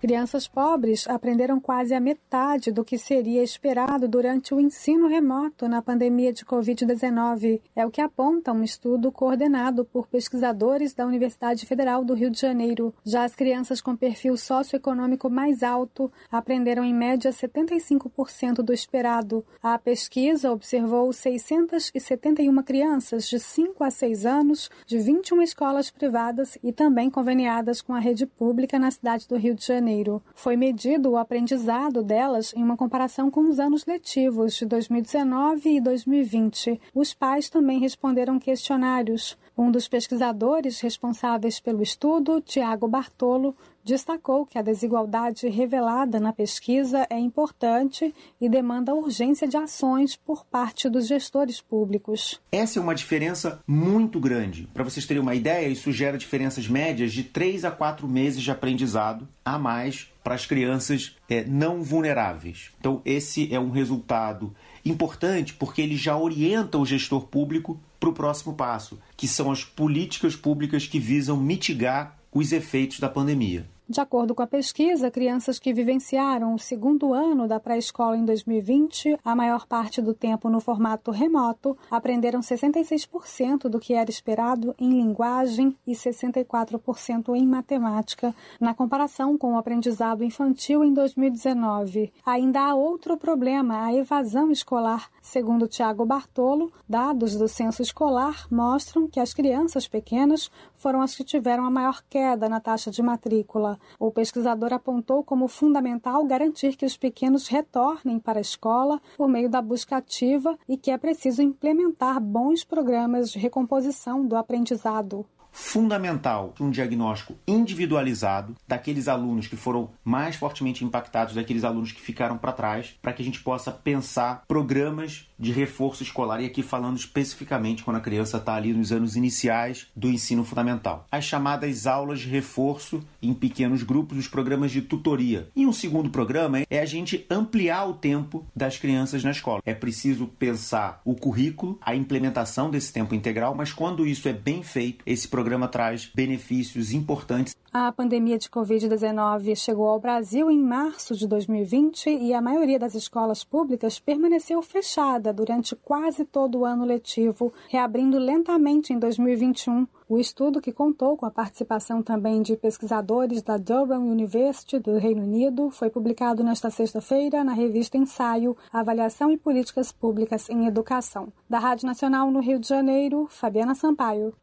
Crianças 0.00 0.48
pobres 0.48 1.06
aprenderam 1.06 1.60
quase 1.60 1.92
a 1.92 2.00
metade 2.00 2.72
do 2.72 2.82
que 2.82 2.96
seria 2.96 3.42
esperado 3.42 4.08
durante 4.08 4.54
o 4.54 4.58
ensino 4.58 5.06
remoto 5.06 5.68
na 5.68 5.82
pandemia 5.82 6.32
de 6.32 6.42
Covid-19. 6.42 7.60
É 7.76 7.84
o 7.84 7.90
que 7.90 8.00
aponta 8.00 8.50
um 8.50 8.64
estudo 8.64 9.12
coordenado 9.12 9.84
por 9.84 10.06
pesquisadores 10.06 10.94
da 10.94 11.04
Universidade 11.04 11.66
Federal 11.66 12.02
do 12.02 12.14
Rio 12.14 12.30
de 12.30 12.40
Janeiro. 12.40 12.94
Já 13.04 13.24
as 13.24 13.36
crianças 13.36 13.82
com 13.82 13.94
perfil 13.94 14.38
socioeconômico 14.38 15.28
mais 15.28 15.62
alto 15.62 16.10
aprenderam 16.32 16.82
em 16.82 16.94
média 16.94 17.30
75% 17.30 18.62
do 18.62 18.72
esperado. 18.72 19.44
A 19.62 19.78
pesquisa 19.78 20.50
observou 20.50 21.12
671 21.12 22.62
crianças 22.62 23.28
de 23.28 23.38
5 23.38 23.84
a 23.84 23.90
6 23.90 24.24
anos 24.24 24.70
de 24.86 24.98
21 24.98 25.42
escolas 25.42 25.90
privadas 25.90 26.56
e 26.62 26.72
também 26.72 27.10
conveniadas 27.10 27.82
com 27.82 27.92
a 27.92 28.00
rede 28.00 28.24
pública 28.24 28.78
na 28.78 28.90
cidade 28.90 29.28
do 29.28 29.36
Rio 29.36 29.54
de 29.54 29.66
Janeiro. 29.66 29.89
Janeiro. 29.90 30.22
Foi 30.34 30.56
medido 30.56 31.10
o 31.10 31.16
aprendizado 31.16 32.02
delas 32.02 32.54
em 32.54 32.62
uma 32.62 32.76
comparação 32.76 33.28
com 33.28 33.48
os 33.48 33.58
anos 33.58 33.84
letivos 33.84 34.54
de 34.54 34.64
2019 34.64 35.68
e 35.68 35.80
2020. 35.80 36.80
Os 36.94 37.12
pais 37.12 37.50
também 37.50 37.80
responderam 37.80 38.38
questionários. 38.38 39.36
Um 39.60 39.70
dos 39.70 39.86
pesquisadores 39.86 40.80
responsáveis 40.80 41.60
pelo 41.60 41.82
estudo, 41.82 42.40
Tiago 42.40 42.88
Bartolo, 42.88 43.54
destacou 43.84 44.46
que 44.46 44.56
a 44.56 44.62
desigualdade 44.62 45.46
revelada 45.48 46.18
na 46.18 46.32
pesquisa 46.32 47.06
é 47.10 47.18
importante 47.18 48.14
e 48.40 48.48
demanda 48.48 48.94
urgência 48.94 49.46
de 49.46 49.58
ações 49.58 50.16
por 50.16 50.46
parte 50.46 50.88
dos 50.88 51.06
gestores 51.06 51.60
públicos. 51.60 52.40
Essa 52.50 52.78
é 52.78 52.82
uma 52.82 52.94
diferença 52.94 53.60
muito 53.66 54.18
grande. 54.18 54.66
Para 54.72 54.82
vocês 54.82 55.04
terem 55.04 55.22
uma 55.22 55.34
ideia, 55.34 55.68
isso 55.68 55.92
gera 55.92 56.16
diferenças 56.16 56.66
médias 56.66 57.12
de 57.12 57.22
3 57.22 57.66
a 57.66 57.70
4 57.70 58.08
meses 58.08 58.42
de 58.42 58.50
aprendizado 58.50 59.28
a 59.44 59.58
mais 59.58 60.10
para 60.24 60.34
as 60.34 60.46
crianças 60.46 61.16
é, 61.28 61.44
não 61.44 61.82
vulneráveis. 61.82 62.70
Então, 62.80 63.02
esse 63.04 63.54
é 63.54 63.60
um 63.60 63.70
resultado 63.70 64.54
importante 64.82 65.52
porque 65.52 65.82
ele 65.82 65.96
já 65.96 66.16
orienta 66.16 66.78
o 66.78 66.86
gestor 66.86 67.26
público 67.26 67.78
para 68.00 68.08
o 68.08 68.14
próximo 68.14 68.54
passo, 68.54 68.98
que 69.16 69.28
são 69.28 69.52
as 69.52 69.62
políticas 69.62 70.34
públicas 70.34 70.86
que 70.86 70.98
visam 70.98 71.36
mitigar 71.36 72.18
os 72.32 72.50
efeitos 72.50 72.98
da 72.98 73.08
pandemia. 73.08 73.68
De 73.90 74.00
acordo 74.00 74.36
com 74.36 74.42
a 74.44 74.46
pesquisa, 74.46 75.10
crianças 75.10 75.58
que 75.58 75.72
vivenciaram 75.72 76.54
o 76.54 76.58
segundo 76.60 77.12
ano 77.12 77.48
da 77.48 77.58
pré-escola 77.58 78.16
em 78.16 78.24
2020, 78.24 79.18
a 79.24 79.34
maior 79.34 79.66
parte 79.66 80.00
do 80.00 80.14
tempo 80.14 80.48
no 80.48 80.60
formato 80.60 81.10
remoto, 81.10 81.76
aprenderam 81.90 82.38
66% 82.38 83.68
do 83.68 83.80
que 83.80 83.92
era 83.92 84.08
esperado 84.08 84.76
em 84.78 84.90
linguagem 84.90 85.76
e 85.84 85.90
64% 85.90 87.34
em 87.34 87.44
matemática, 87.44 88.32
na 88.60 88.72
comparação 88.72 89.36
com 89.36 89.54
o 89.54 89.58
aprendizado 89.58 90.22
infantil 90.22 90.84
em 90.84 90.94
2019. 90.94 92.12
Ainda 92.24 92.60
há 92.60 92.76
outro 92.76 93.16
problema, 93.16 93.86
a 93.86 93.92
evasão 93.92 94.52
escolar. 94.52 95.10
Segundo 95.20 95.66
Tiago 95.66 96.06
Bartolo, 96.06 96.72
dados 96.88 97.34
do 97.34 97.48
censo 97.48 97.82
escolar 97.82 98.46
mostram 98.48 99.08
que 99.08 99.18
as 99.18 99.34
crianças 99.34 99.88
pequenas 99.88 100.48
foram 100.76 101.02
as 101.02 101.16
que 101.16 101.24
tiveram 101.24 101.64
a 101.64 101.70
maior 101.72 102.04
queda 102.08 102.48
na 102.48 102.60
taxa 102.60 102.88
de 102.88 103.02
matrícula. 103.02 103.79
O 103.98 104.10
pesquisador 104.10 104.72
apontou 104.72 105.22
como 105.22 105.48
fundamental 105.48 106.24
garantir 106.24 106.76
que 106.76 106.86
os 106.86 106.96
pequenos 106.96 107.48
retornem 107.48 108.18
para 108.18 108.38
a 108.38 108.40
escola 108.40 109.00
por 109.16 109.28
meio 109.28 109.48
da 109.48 109.60
busca 109.62 109.96
ativa 109.96 110.58
e 110.68 110.76
que 110.76 110.90
é 110.90 110.98
preciso 110.98 111.42
implementar 111.42 112.20
bons 112.20 112.64
programas 112.64 113.30
de 113.30 113.38
recomposição 113.38 114.26
do 114.26 114.36
aprendizado. 114.36 115.26
Fundamental 115.52 116.54
um 116.60 116.70
diagnóstico 116.70 117.34
individualizado 117.46 118.54
daqueles 118.66 119.08
alunos 119.08 119.48
que 119.48 119.56
foram 119.56 119.90
mais 120.04 120.36
fortemente 120.36 120.84
impactados, 120.84 121.34
daqueles 121.34 121.64
alunos 121.64 121.92
que 121.92 122.00
ficaram 122.00 122.38
para 122.38 122.52
trás, 122.52 122.96
para 123.02 123.12
que 123.12 123.22
a 123.22 123.24
gente 123.24 123.42
possa 123.42 123.72
pensar 123.72 124.44
programas 124.46 125.29
de 125.40 125.50
reforço 125.50 126.02
escolar 126.02 126.40
e 126.42 126.46
aqui 126.46 126.62
falando 126.62 126.98
especificamente 126.98 127.82
quando 127.82 127.96
a 127.96 128.00
criança 128.00 128.36
está 128.36 128.54
ali 128.54 128.74
nos 128.74 128.92
anos 128.92 129.16
iniciais 129.16 129.86
do 129.96 130.10
ensino 130.10 130.44
fundamental. 130.44 131.06
As 131.10 131.24
chamadas 131.24 131.86
aulas 131.86 132.20
de 132.20 132.28
reforço 132.28 133.02
em 133.22 133.32
pequenos 133.32 133.82
grupos, 133.82 134.18
os 134.18 134.28
programas 134.28 134.70
de 134.70 134.82
tutoria. 134.82 135.48
E 135.56 135.66
um 135.66 135.72
segundo 135.72 136.10
programa 136.10 136.62
é 136.68 136.80
a 136.80 136.84
gente 136.84 137.26
ampliar 137.30 137.86
o 137.86 137.94
tempo 137.94 138.46
das 138.54 138.76
crianças 138.76 139.24
na 139.24 139.30
escola. 139.30 139.62
É 139.64 139.74
preciso 139.74 140.26
pensar 140.26 141.00
o 141.04 141.14
currículo, 141.14 141.78
a 141.80 141.94
implementação 141.94 142.70
desse 142.70 142.92
tempo 142.92 143.14
integral, 143.14 143.54
mas 143.54 143.72
quando 143.72 144.06
isso 144.06 144.28
é 144.28 144.32
bem 144.32 144.62
feito, 144.62 145.02
esse 145.06 145.26
programa 145.26 145.68
traz 145.68 146.10
benefícios 146.14 146.92
importantes. 146.92 147.56
A 147.72 147.92
pandemia 147.92 148.36
de 148.36 148.50
Covid-19 148.50 149.54
chegou 149.54 149.86
ao 149.86 150.00
Brasil 150.00 150.50
em 150.50 150.58
março 150.58 151.14
de 151.14 151.24
2020 151.28 152.10
e 152.10 152.34
a 152.34 152.42
maioria 152.42 152.80
das 152.80 152.96
escolas 152.96 153.44
públicas 153.44 154.00
permaneceu 154.00 154.60
fechada 154.60 155.32
durante 155.32 155.76
quase 155.76 156.24
todo 156.24 156.58
o 156.58 156.64
ano 156.64 156.84
letivo, 156.84 157.52
reabrindo 157.68 158.18
lentamente 158.18 158.92
em 158.92 158.98
2021. 158.98 159.86
O 160.08 160.18
estudo, 160.18 160.60
que 160.60 160.72
contou 160.72 161.16
com 161.16 161.26
a 161.26 161.30
participação 161.30 162.02
também 162.02 162.42
de 162.42 162.56
pesquisadores 162.56 163.40
da 163.40 163.56
Durham 163.56 164.00
University 164.00 164.80
do 164.80 164.98
Reino 164.98 165.22
Unido, 165.22 165.70
foi 165.70 165.88
publicado 165.88 166.42
nesta 166.42 166.70
sexta-feira 166.70 167.44
na 167.44 167.52
revista 167.52 167.96
Ensaio 167.96 168.56
Avaliação 168.72 169.30
e 169.30 169.36
Políticas 169.36 169.92
Públicas 169.92 170.50
em 170.50 170.66
Educação. 170.66 171.32
Da 171.48 171.60
Rádio 171.60 171.86
Nacional 171.86 172.32
no 172.32 172.40
Rio 172.40 172.58
de 172.58 172.66
Janeiro, 172.66 173.28
Fabiana 173.30 173.76
Sampaio. 173.76 174.34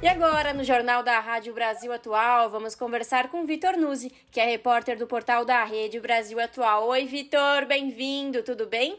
E 0.00 0.06
agora, 0.06 0.54
no 0.54 0.62
Jornal 0.62 1.02
da 1.02 1.18
Rádio 1.18 1.52
Brasil 1.52 1.92
Atual, 1.92 2.48
vamos 2.48 2.76
conversar 2.76 3.28
com 3.30 3.44
Vitor 3.44 3.76
Nuzzi, 3.76 4.12
que 4.30 4.38
é 4.38 4.44
repórter 4.44 4.96
do 4.96 5.08
portal 5.08 5.44
da 5.44 5.64
Rede 5.64 5.98
Brasil 5.98 6.38
Atual. 6.38 6.86
Oi, 6.86 7.04
Vitor, 7.04 7.66
bem-vindo, 7.66 8.44
tudo 8.44 8.64
bem? 8.64 8.96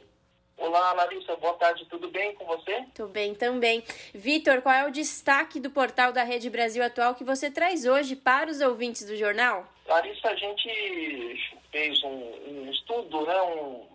Olá, 0.58 0.92
Larissa, 0.92 1.38
boa 1.38 1.54
tarde, 1.54 1.86
tudo 1.86 2.10
bem 2.10 2.36
com 2.36 2.44
você? 2.44 2.84
Tudo 2.94 3.14
bem 3.14 3.34
também. 3.34 3.82
Vitor, 4.14 4.62
qual 4.62 4.76
é 4.76 4.86
o 4.86 4.92
destaque 4.92 5.58
do 5.58 5.72
portal 5.72 6.12
da 6.12 6.24
Rede 6.24 6.50
Brasil 6.50 6.84
Atual 6.84 7.16
que 7.16 7.24
você 7.24 7.50
traz 7.50 7.86
hoje 7.86 8.18
para 8.18 8.52
os 8.52 8.60
ouvintes 8.60 9.06
do 9.06 9.16
jornal? 9.16 9.66
Larissa, 9.88 10.28
a 10.28 10.36
gente 10.36 11.40
fez 11.72 12.04
um, 12.04 12.10
um 12.10 12.72
estudo, 12.72 13.26
né, 13.26 13.42
um 13.42 13.86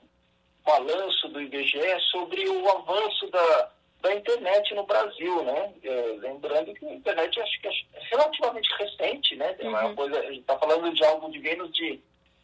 balanço 0.65 1.29
do 1.29 1.43
IBGE 1.43 2.01
sobre 2.11 2.49
o 2.49 2.67
avanço 2.71 3.31
da 3.31 3.74
da 4.05 4.15
internet 4.15 4.75
no 4.75 4.85
Brasil, 4.85 5.43
né? 5.45 5.73
É, 5.83 6.17
lembrando 6.19 6.75
que 6.75 6.87
a 6.87 6.93
internet 6.93 7.41
acho 7.41 7.61
que 7.61 7.69
é 7.69 7.73
relativamente 8.11 8.69
recente, 8.79 9.35
né? 9.35 9.57
É 9.59 9.67
uma 9.67 9.87
uhum. 9.87 9.95
coisa, 9.95 10.21
a 10.21 10.27
gente 10.27 10.41
está 10.41 10.59
falando 10.59 10.93
de 10.93 11.03
algo 11.05 11.33
de 11.33 11.39
menos 11.39 11.73
de 11.73 11.99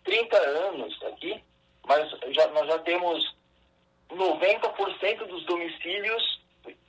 30 0.05 0.39
anos 0.39 1.03
aqui, 1.03 1.45
mas 1.87 2.11
já, 2.31 2.47
nós 2.49 2.67
já 2.67 2.79
temos 2.79 3.37
90% 4.11 5.27
dos 5.27 5.45
domicílios 5.45 6.41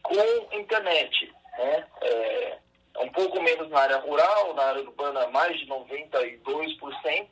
com 0.01 0.55
internet, 0.57 1.33
né? 1.57 1.87
É, 2.01 2.57
um 2.99 3.09
pouco 3.09 3.41
menos 3.41 3.69
na 3.69 3.79
área 3.79 3.97
rural, 3.97 4.53
na 4.53 4.63
área 4.63 4.83
urbana 4.83 5.27
mais 5.27 5.59
de 5.59 5.67
92%. 5.67 7.27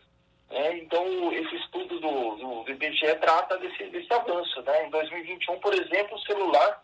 Né? 0.49 0.77
Então, 0.79 1.31
esse 1.31 1.55
estudo 1.55 1.99
do, 1.99 2.35
do 2.35 2.71
IBGE 2.71 3.15
trata 3.21 3.57
desse, 3.59 3.83
desse 3.85 4.11
avanço. 4.11 4.61
Né? 4.63 4.87
Em 4.87 4.89
2021, 4.89 5.59
por 5.59 5.73
exemplo, 5.73 6.17
o 6.17 6.21
celular 6.21 6.81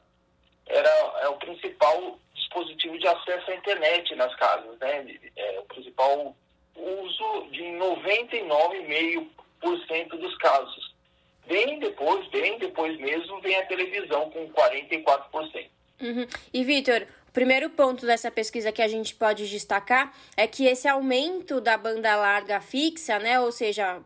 era 0.67 0.89
é 1.21 1.29
o 1.29 1.37
principal 1.37 2.19
dispositivo 2.33 2.97
de 2.97 3.07
acesso 3.07 3.51
à 3.51 3.55
internet 3.55 4.15
nas 4.15 4.35
casas, 4.35 4.77
né? 4.79 5.05
É 5.35 5.59
o 5.59 5.63
principal 5.63 6.35
uso 6.75 7.47
de 7.51 7.63
99,5% 7.63 10.17
dos 10.17 10.35
casos. 10.37 10.95
Bem 11.47 11.79
depois, 11.79 12.27
bem 12.29 12.57
depois 12.57 12.97
mesmo, 12.97 13.39
vem 13.41 13.55
a 13.55 13.65
televisão 13.65 14.29
com 14.31 14.49
44%. 14.49 15.69
Uhum. 16.01 16.27
E, 16.53 16.63
Vitor, 16.63 17.05
o 17.27 17.31
primeiro 17.31 17.69
ponto 17.69 18.05
dessa 18.05 18.31
pesquisa 18.31 18.71
que 18.71 18.81
a 18.81 18.87
gente 18.87 19.13
pode 19.15 19.47
destacar 19.47 20.13
é 20.35 20.47
que 20.47 20.65
esse 20.65 20.87
aumento 20.87 21.61
da 21.61 21.77
banda 21.77 22.15
larga 22.15 22.59
fixa, 22.59 23.19
né, 23.19 23.39
ou 23.39 23.51
seja, 23.51 24.01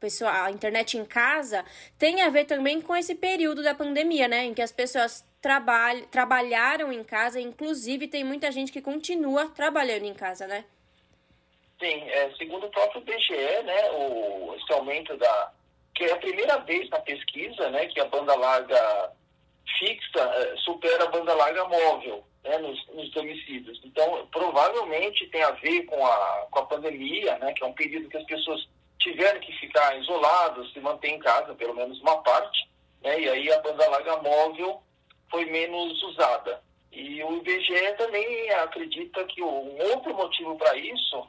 pessoa, 0.00 0.44
a 0.44 0.50
internet 0.50 0.96
em 0.96 1.04
casa, 1.04 1.64
tem 1.98 2.22
a 2.22 2.28
ver 2.28 2.44
também 2.44 2.80
com 2.80 2.94
esse 2.94 3.14
período 3.14 3.62
da 3.62 3.74
pandemia, 3.74 4.28
né, 4.28 4.44
em 4.44 4.54
que 4.54 4.62
as 4.62 4.72
pessoas 4.72 5.24
trabalh 5.40 6.06
trabalharam 6.10 6.92
em 6.92 7.04
casa, 7.04 7.40
inclusive 7.40 8.08
tem 8.08 8.24
muita 8.24 8.50
gente 8.50 8.72
que 8.72 8.80
continua 8.80 9.50
trabalhando 9.50 10.04
em 10.04 10.14
casa, 10.14 10.46
né? 10.46 10.64
Sim, 11.78 12.08
é, 12.08 12.30
segundo 12.38 12.66
o 12.66 12.70
próprio 12.70 13.02
BGE, 13.02 13.62
né, 13.64 13.90
o, 13.92 14.54
esse 14.56 14.72
aumento 14.72 15.16
da... 15.16 15.52
que 15.94 16.04
é 16.04 16.12
a 16.12 16.16
primeira 16.16 16.58
vez 16.58 16.88
na 16.88 17.00
pesquisa, 17.00 17.68
né, 17.70 17.86
que 17.86 18.00
a 18.00 18.06
banda 18.06 18.34
larga 18.34 19.12
fixa 19.78 20.20
é, 20.20 20.56
supera 20.58 21.04
a 21.04 21.10
banda 21.10 21.34
larga 21.34 21.64
móvel, 21.64 22.24
né, 22.44 22.58
nos, 22.58 22.86
nos, 22.88 23.10
domicílios. 23.10 23.80
Então, 23.84 24.26
provavelmente 24.30 25.26
tem 25.28 25.42
a 25.42 25.50
ver 25.50 25.82
com 25.84 26.06
a, 26.06 26.46
com 26.50 26.58
a 26.60 26.66
pandemia, 26.66 27.38
né, 27.38 27.52
que 27.52 27.62
é 27.62 27.66
um 27.66 27.72
período 27.72 28.08
que 28.08 28.16
as 28.16 28.24
pessoas 28.24 28.66
tiveram 28.98 29.40
que 29.40 29.52
ficar 29.58 29.98
isoladas, 29.98 30.72
se 30.72 30.80
manter 30.80 31.08
em 31.08 31.18
casa, 31.18 31.54
pelo 31.54 31.74
menos 31.74 32.00
uma 32.00 32.22
parte, 32.22 32.68
né, 33.02 33.20
e 33.20 33.28
aí 33.28 33.52
a 33.52 33.60
banda 33.60 33.88
larga 33.88 34.16
móvel 34.18 34.82
foi 35.30 35.44
menos 35.46 36.02
usada. 36.02 36.62
E 36.90 37.22
o 37.24 37.36
IBGE 37.38 37.96
também 37.98 38.50
acredita 38.50 39.24
que 39.24 39.42
um 39.42 39.78
outro 39.90 40.14
motivo 40.14 40.56
para 40.56 40.76
isso 40.76 41.26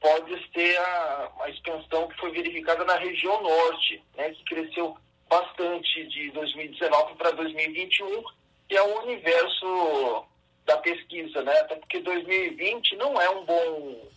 pode 0.00 0.52
ser 0.52 0.76
a, 0.78 1.32
a, 1.40 1.50
expansão 1.50 2.08
que 2.08 2.18
foi 2.18 2.30
verificada 2.30 2.84
na 2.84 2.96
região 2.96 3.42
norte, 3.42 4.02
né, 4.16 4.30
que 4.30 4.44
cresceu 4.44 4.96
bastante 5.28 6.06
de 6.08 6.30
2019 6.32 7.14
para 7.14 7.30
2021, 7.30 8.24
que 8.68 8.76
é 8.76 8.82
o 8.82 9.02
universo 9.02 10.26
da 10.64 10.76
pesquisa, 10.78 11.42
né? 11.42 11.52
Até 11.60 11.76
porque 11.76 12.00
2020 12.00 12.96
não 12.96 13.20
é 13.20 13.30
um 13.30 13.44
bom, 13.44 14.08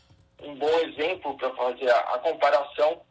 um 0.44 0.56
bom 0.56 0.80
exemplo 0.80 1.36
para 1.38 1.50
fazer 1.52 1.90
a, 1.90 2.00
a 2.00 2.20
comparação 2.20 3.02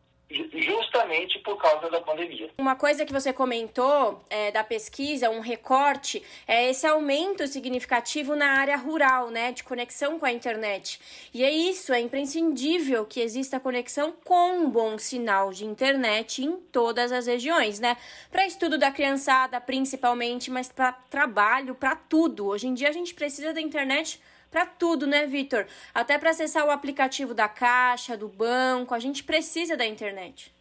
justamente 0.55 1.39
por 1.41 1.57
causa 1.57 1.91
da 1.91 2.01
pandemia. 2.01 2.51
Uma 2.57 2.74
coisa 2.74 3.05
que 3.05 3.12
você 3.12 3.33
comentou 3.33 4.22
é, 4.30 4.51
da 4.51 4.64
pesquisa, 4.64 5.30
um 5.30 5.41
recorte, 5.41 6.22
é 6.47 6.70
esse 6.70 6.87
aumento 6.87 7.47
significativo 7.47 8.35
na 8.35 8.59
área 8.59 8.76
rural, 8.76 9.30
né, 9.30 9.53
de 9.53 9.62
conexão 9.62 10.18
com 10.18 10.26
a 10.26 10.33
internet. 10.33 11.01
E 11.35 11.45
é 11.45 11.51
isso, 11.51 11.93
é 11.93 12.01
imprescindível 12.01 13.05
que 13.05 13.20
exista 13.20 13.61
conexão 13.61 14.12
com 14.24 14.59
um 14.59 14.70
bom 14.70 14.99
sinal 14.99 15.53
de 15.53 15.64
internet 15.64 16.43
em 16.43 16.57
todas 16.57 17.12
as 17.12 17.26
regiões, 17.26 17.78
né? 17.78 17.97
Para 18.30 18.47
estudo 18.47 18.78
da 18.78 18.91
criançada, 18.91 19.61
principalmente, 19.61 20.51
mas 20.51 20.70
para 20.70 20.93
trabalho, 20.93 21.74
para 21.74 21.95
tudo. 21.95 22.47
Hoje 22.47 22.68
em 22.68 22.74
dia 22.74 22.89
a 22.89 22.93
gente 22.93 23.14
precisa 23.14 23.53
da 23.53 23.61
internet 23.61 24.20
para 24.53 24.66
tudo, 24.66 25.07
né, 25.07 25.26
Vitor? 25.26 25.66
Até 25.94 26.18
para 26.18 26.30
acessar 26.30 26.66
o 26.66 26.70
aplicativo 26.70 27.32
da 27.32 27.48
Caixa, 27.48 28.18
do 28.18 28.28
banco, 28.28 28.94
a 28.94 28.98
gente 28.98 29.24
precisa 29.24 29.78
da 29.78 29.86
internet. 29.86 30.53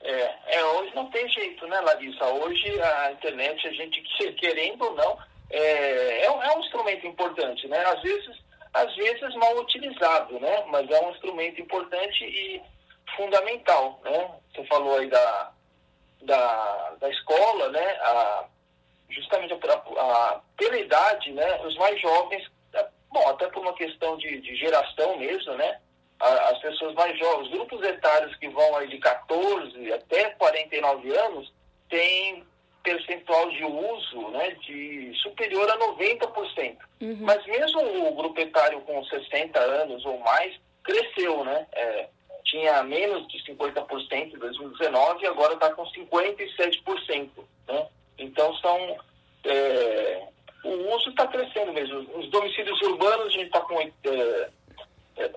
É, 0.00 0.56
é, 0.56 0.64
hoje 0.64 0.94
não 0.94 1.10
tem 1.10 1.28
jeito, 1.28 1.66
né, 1.66 1.78
Larissa? 1.80 2.24
Hoje 2.26 2.80
a 2.80 3.12
internet, 3.12 3.68
a 3.68 3.72
gente 3.72 4.02
querendo 4.38 4.82
ou 4.82 4.94
não, 4.94 5.18
é, 5.50 6.24
é, 6.24 6.30
um, 6.30 6.42
é 6.42 6.56
um 6.56 6.60
instrumento 6.60 7.06
importante, 7.06 7.68
né? 7.68 7.84
Às 7.84 8.02
vezes, 8.02 8.36
às 8.72 8.96
vezes 8.96 9.34
mal 9.36 9.56
utilizado, 9.58 10.40
né? 10.40 10.64
Mas 10.68 10.90
é 10.90 11.00
um 11.04 11.10
instrumento 11.10 11.60
importante 11.60 12.24
e 12.24 12.62
fundamental, 13.14 14.00
né? 14.02 14.30
Você 14.54 14.64
falou 14.64 14.98
aí 14.98 15.08
da, 15.08 15.52
da, 16.22 16.96
da 16.98 17.10
escola, 17.10 17.68
né? 17.68 17.86
A, 18.00 18.46
justamente 19.10 19.52
a, 19.52 20.00
a, 20.00 20.40
pela 20.56 20.78
idade, 20.78 21.30
né? 21.32 21.60
Os 21.66 21.76
mais 21.76 22.00
jovens 22.00 22.50
Bom, 23.12 23.28
até 23.28 23.46
por 23.48 23.60
uma 23.60 23.74
questão 23.74 24.16
de, 24.16 24.40
de 24.40 24.56
geração 24.56 25.18
mesmo, 25.18 25.54
né? 25.54 25.78
As 26.18 26.58
pessoas 26.58 26.94
mais 26.94 27.18
jovens, 27.18 27.46
os 27.46 27.52
grupos 27.52 27.82
etários 27.82 28.34
que 28.36 28.48
vão 28.48 28.76
aí 28.76 28.88
de 28.88 28.98
14 28.98 29.92
até 29.92 30.30
49 30.30 31.16
anos, 31.16 31.52
têm 31.90 32.44
percentual 32.82 33.50
de 33.50 33.64
uso 33.64 34.28
né, 34.30 34.50
de 34.66 35.12
superior 35.22 35.68
a 35.70 35.78
90%. 35.78 36.76
Uhum. 37.00 37.18
Mas 37.20 37.44
mesmo 37.46 38.08
o 38.08 38.14
grupo 38.14 38.40
etário 38.40 38.80
com 38.82 39.04
60 39.04 39.58
anos 39.58 40.04
ou 40.04 40.18
mais 40.20 40.54
cresceu, 40.84 41.44
né? 41.44 41.66
É, 41.72 42.08
tinha 42.44 42.82
menos 42.82 43.26
de 43.28 43.38
50% 43.44 44.34
em 44.34 44.38
2019 44.38 45.22
e 45.22 45.26
agora 45.26 45.54
está 45.54 45.72
com 45.72 45.84
57%. 45.84 47.30
Né? 47.68 47.86
Então 48.18 48.54
são 48.56 48.96
é, 49.44 50.28
o 50.64 50.94
uso 50.94 51.10
está 51.10 51.26
crescendo 51.26 51.72
mesmo. 51.72 51.98
Os 52.14 52.28
domicílios 52.30 52.80
urbanos 52.82 53.26
a 53.26 53.30
gente 53.30 53.46
está 53.46 53.60
com, 53.60 53.80
é, 53.80 54.50
é, 55.16 55.30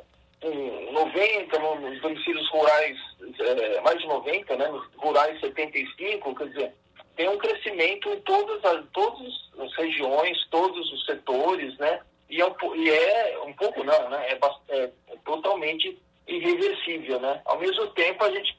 90, 0.91 1.59
nos 1.59 2.01
domicílios 2.01 2.47
rurais 2.49 2.97
é, 3.39 3.81
mais 3.81 3.99
de 3.99 4.07
90, 4.07 4.55
né? 4.55 4.67
Nos 4.67 4.87
rurais 4.95 5.39
75, 5.39 6.35
quer 6.35 6.47
dizer, 6.49 6.73
tem 7.15 7.29
um 7.29 7.37
crescimento 7.37 8.09
em 8.09 8.19
todas 8.21 8.63
as, 8.63 8.85
todas 8.91 9.33
as 9.59 9.73
regiões, 9.75 10.37
todos 10.49 10.91
os 10.91 11.05
setores, 11.05 11.75
né? 11.77 12.01
E 12.29 12.41
é 12.41 12.45
um, 12.45 12.75
e 12.75 12.89
é 12.89 13.39
um 13.45 13.53
pouco 13.53 13.83
não, 13.83 14.09
né? 14.09 14.27
É, 14.29 14.39
é, 14.69 14.83
é 14.83 15.15
totalmente 15.23 15.97
irreversível, 16.27 17.19
né? 17.19 17.41
Ao 17.45 17.57
mesmo 17.59 17.87
tempo 17.87 18.23
a 18.23 18.31
gente 18.31 18.57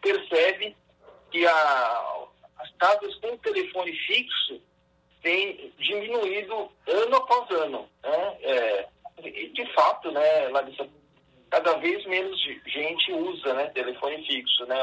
percebe 0.00 0.76
que 1.30 1.46
a, 1.46 2.24
as 2.58 2.70
casas 2.78 3.14
com 3.16 3.36
telefone 3.38 3.92
fixo 3.92 4.60
tem 5.28 5.70
diminuído 5.78 6.70
ano 6.86 7.16
após 7.16 7.50
ano. 7.50 7.86
Né? 8.02 8.36
É, 8.40 8.86
de 9.52 9.74
fato, 9.74 10.10
né, 10.10 10.48
Larissa, 10.48 10.88
cada 11.50 11.76
vez 11.76 12.02
menos 12.06 12.40
gente 12.66 13.12
usa 13.12 13.52
né, 13.52 13.66
telefone 13.66 14.26
fixo. 14.26 14.64
Né? 14.64 14.80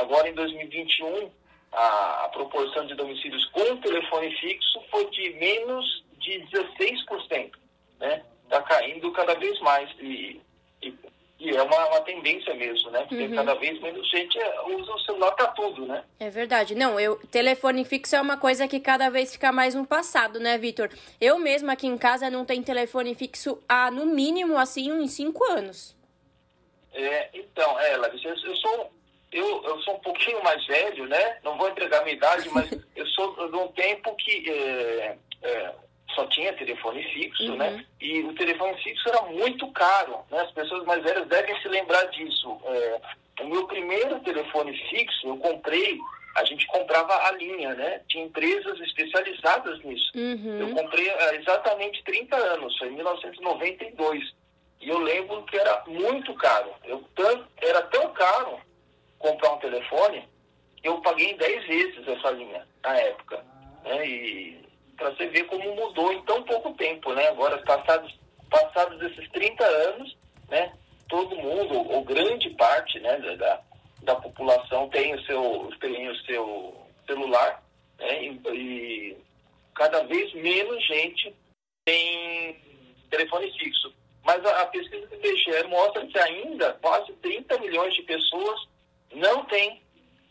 Agora, 0.00 0.28
em 0.28 0.34
2021, 0.34 1.30
a, 1.72 2.24
a 2.24 2.28
proporção 2.28 2.86
de 2.86 2.94
domicílios 2.94 3.46
com 3.46 3.76
telefone 3.78 4.30
fixo 4.36 4.82
foi 4.90 5.08
de 5.10 5.30
menos 5.34 6.04
de 6.18 6.46
16%. 6.52 7.52
Né? 8.00 8.22
Está 8.44 8.60
caindo 8.60 9.10
cada 9.12 9.34
vez 9.34 9.58
mais. 9.60 9.88
E, 9.98 10.42
e, 10.82 10.94
e 11.38 11.50
é 11.50 11.62
uma, 11.62 11.86
uma, 11.88 12.00
tendência 12.02 12.54
mesmo, 12.54 12.90
né? 12.90 13.04
Porque 13.08 13.26
uhum. 13.26 13.34
cada 13.34 13.54
vez 13.54 13.80
menos 13.80 14.08
gente 14.10 14.38
usa 14.66 14.92
o 14.92 15.00
celular 15.00 15.32
para 15.32 15.48
tudo, 15.48 15.84
né? 15.84 16.04
É 16.20 16.30
verdade. 16.30 16.74
Não, 16.74 16.98
eu 16.98 17.16
telefone 17.30 17.84
fixo 17.84 18.14
é 18.14 18.20
uma 18.20 18.36
coisa 18.36 18.68
que 18.68 18.78
cada 18.78 19.10
vez 19.10 19.32
fica 19.32 19.50
mais 19.50 19.74
no 19.74 19.84
passado, 19.84 20.38
né, 20.38 20.56
Vitor? 20.56 20.90
Eu 21.20 21.38
mesma 21.38 21.72
aqui 21.72 21.86
em 21.86 21.98
casa 21.98 22.30
não 22.30 22.44
tenho 22.44 22.62
telefone 22.62 23.14
fixo 23.14 23.60
há, 23.68 23.90
no 23.90 24.06
mínimo, 24.06 24.56
assim, 24.56 24.92
uns 24.92 25.10
5 25.12 25.44
anos. 25.50 25.96
É, 26.92 27.28
então, 27.34 27.78
é, 27.80 27.96
Larissa, 27.96 28.28
eu 28.28 28.56
sou 28.56 28.90
eu, 29.34 29.64
eu 29.64 29.82
sou 29.82 29.96
um 29.96 29.98
pouquinho 29.98 30.42
mais 30.44 30.64
velho, 30.64 31.06
né? 31.08 31.38
Não 31.42 31.58
vou 31.58 31.68
entregar 31.68 32.04
minha 32.04 32.14
idade, 32.14 32.48
mas 32.50 32.70
eu 32.94 33.06
sou 33.08 33.50
de 33.50 33.56
um 33.56 33.66
tempo 33.72 34.14
que 34.14 34.48
é, 34.48 35.18
é, 35.42 35.74
só 36.14 36.26
tinha 36.26 36.52
telefone 36.52 37.02
fixo, 37.12 37.50
uhum. 37.50 37.56
né? 37.56 37.84
E 38.00 38.22
o 38.22 38.34
telefone 38.34 38.76
fixo 38.82 39.08
era 39.08 39.22
muito 39.22 39.70
caro, 39.72 40.18
né? 40.30 40.40
As 40.40 40.50
pessoas 40.52 40.84
mais 40.84 41.02
velhas 41.02 41.26
devem 41.28 41.60
se 41.60 41.68
lembrar 41.68 42.04
disso. 42.06 42.60
É, 42.64 43.00
o 43.42 43.48
meu 43.48 43.66
primeiro 43.66 44.20
telefone 44.20 44.76
fixo 44.88 45.28
eu 45.28 45.36
comprei, 45.38 45.98
a 46.36 46.44
gente 46.44 46.66
comprava 46.66 47.14
a 47.26 47.32
linha, 47.32 47.74
né? 47.74 48.00
Tinha 48.08 48.24
empresas 48.24 48.80
especializadas 48.80 49.82
nisso. 49.84 50.10
Uhum. 50.14 50.58
Eu 50.60 50.74
comprei 50.74 51.10
há 51.10 51.34
exatamente 51.34 52.02
30 52.04 52.36
anos, 52.36 52.76
foi 52.78 52.88
em 52.88 52.92
1992. 52.92 54.34
E 54.80 54.88
eu 54.88 54.98
lembro 54.98 55.42
que 55.44 55.56
era 55.56 55.82
muito 55.86 56.34
caro. 56.34 56.70
Eu, 56.84 57.02
era 57.62 57.82
tão 57.82 58.12
caro 58.12 58.60
comprar 59.18 59.52
um 59.52 59.58
telefone, 59.58 60.28
eu 60.82 61.00
paguei 61.00 61.34
10 61.34 61.66
vezes 61.66 62.08
essa 62.08 62.30
linha 62.30 62.66
na 62.82 62.96
época. 62.98 63.44
Né? 63.84 64.06
E 64.06 64.63
para 64.96 65.10
você 65.10 65.26
ver 65.28 65.44
como 65.44 65.74
mudou 65.74 66.12
em 66.12 66.22
tão 66.22 66.42
pouco 66.42 66.72
tempo, 66.74 67.12
né? 67.12 67.28
Agora, 67.28 67.58
passados, 67.58 68.14
passados 68.50 69.00
esses 69.02 69.28
30 69.30 69.64
anos, 69.64 70.16
né? 70.48 70.72
Todo 71.08 71.36
mundo, 71.36 71.90
ou 71.90 72.04
grande 72.04 72.50
parte 72.50 72.98
né, 73.00 73.18
da, 73.36 73.60
da 74.02 74.16
população 74.16 74.88
tem 74.88 75.14
o 75.14 75.22
seu, 75.24 75.70
tem 75.80 76.08
o 76.08 76.16
seu 76.24 76.86
celular, 77.06 77.62
né? 77.98 78.24
E, 78.24 78.40
e 78.52 79.16
cada 79.74 80.02
vez 80.04 80.32
menos 80.34 80.84
gente 80.86 81.34
tem 81.84 82.56
telefone 83.10 83.50
fixo. 83.58 83.92
Mas 84.24 84.44
a, 84.44 84.62
a 84.62 84.66
pesquisa 84.66 85.06
do 85.06 85.14
IBGE 85.16 85.68
mostra 85.68 86.06
que 86.06 86.18
ainda 86.18 86.72
quase 86.80 87.12
30 87.14 87.58
milhões 87.58 87.94
de 87.94 88.02
pessoas 88.02 88.60
não 89.14 89.44
tem 89.44 89.82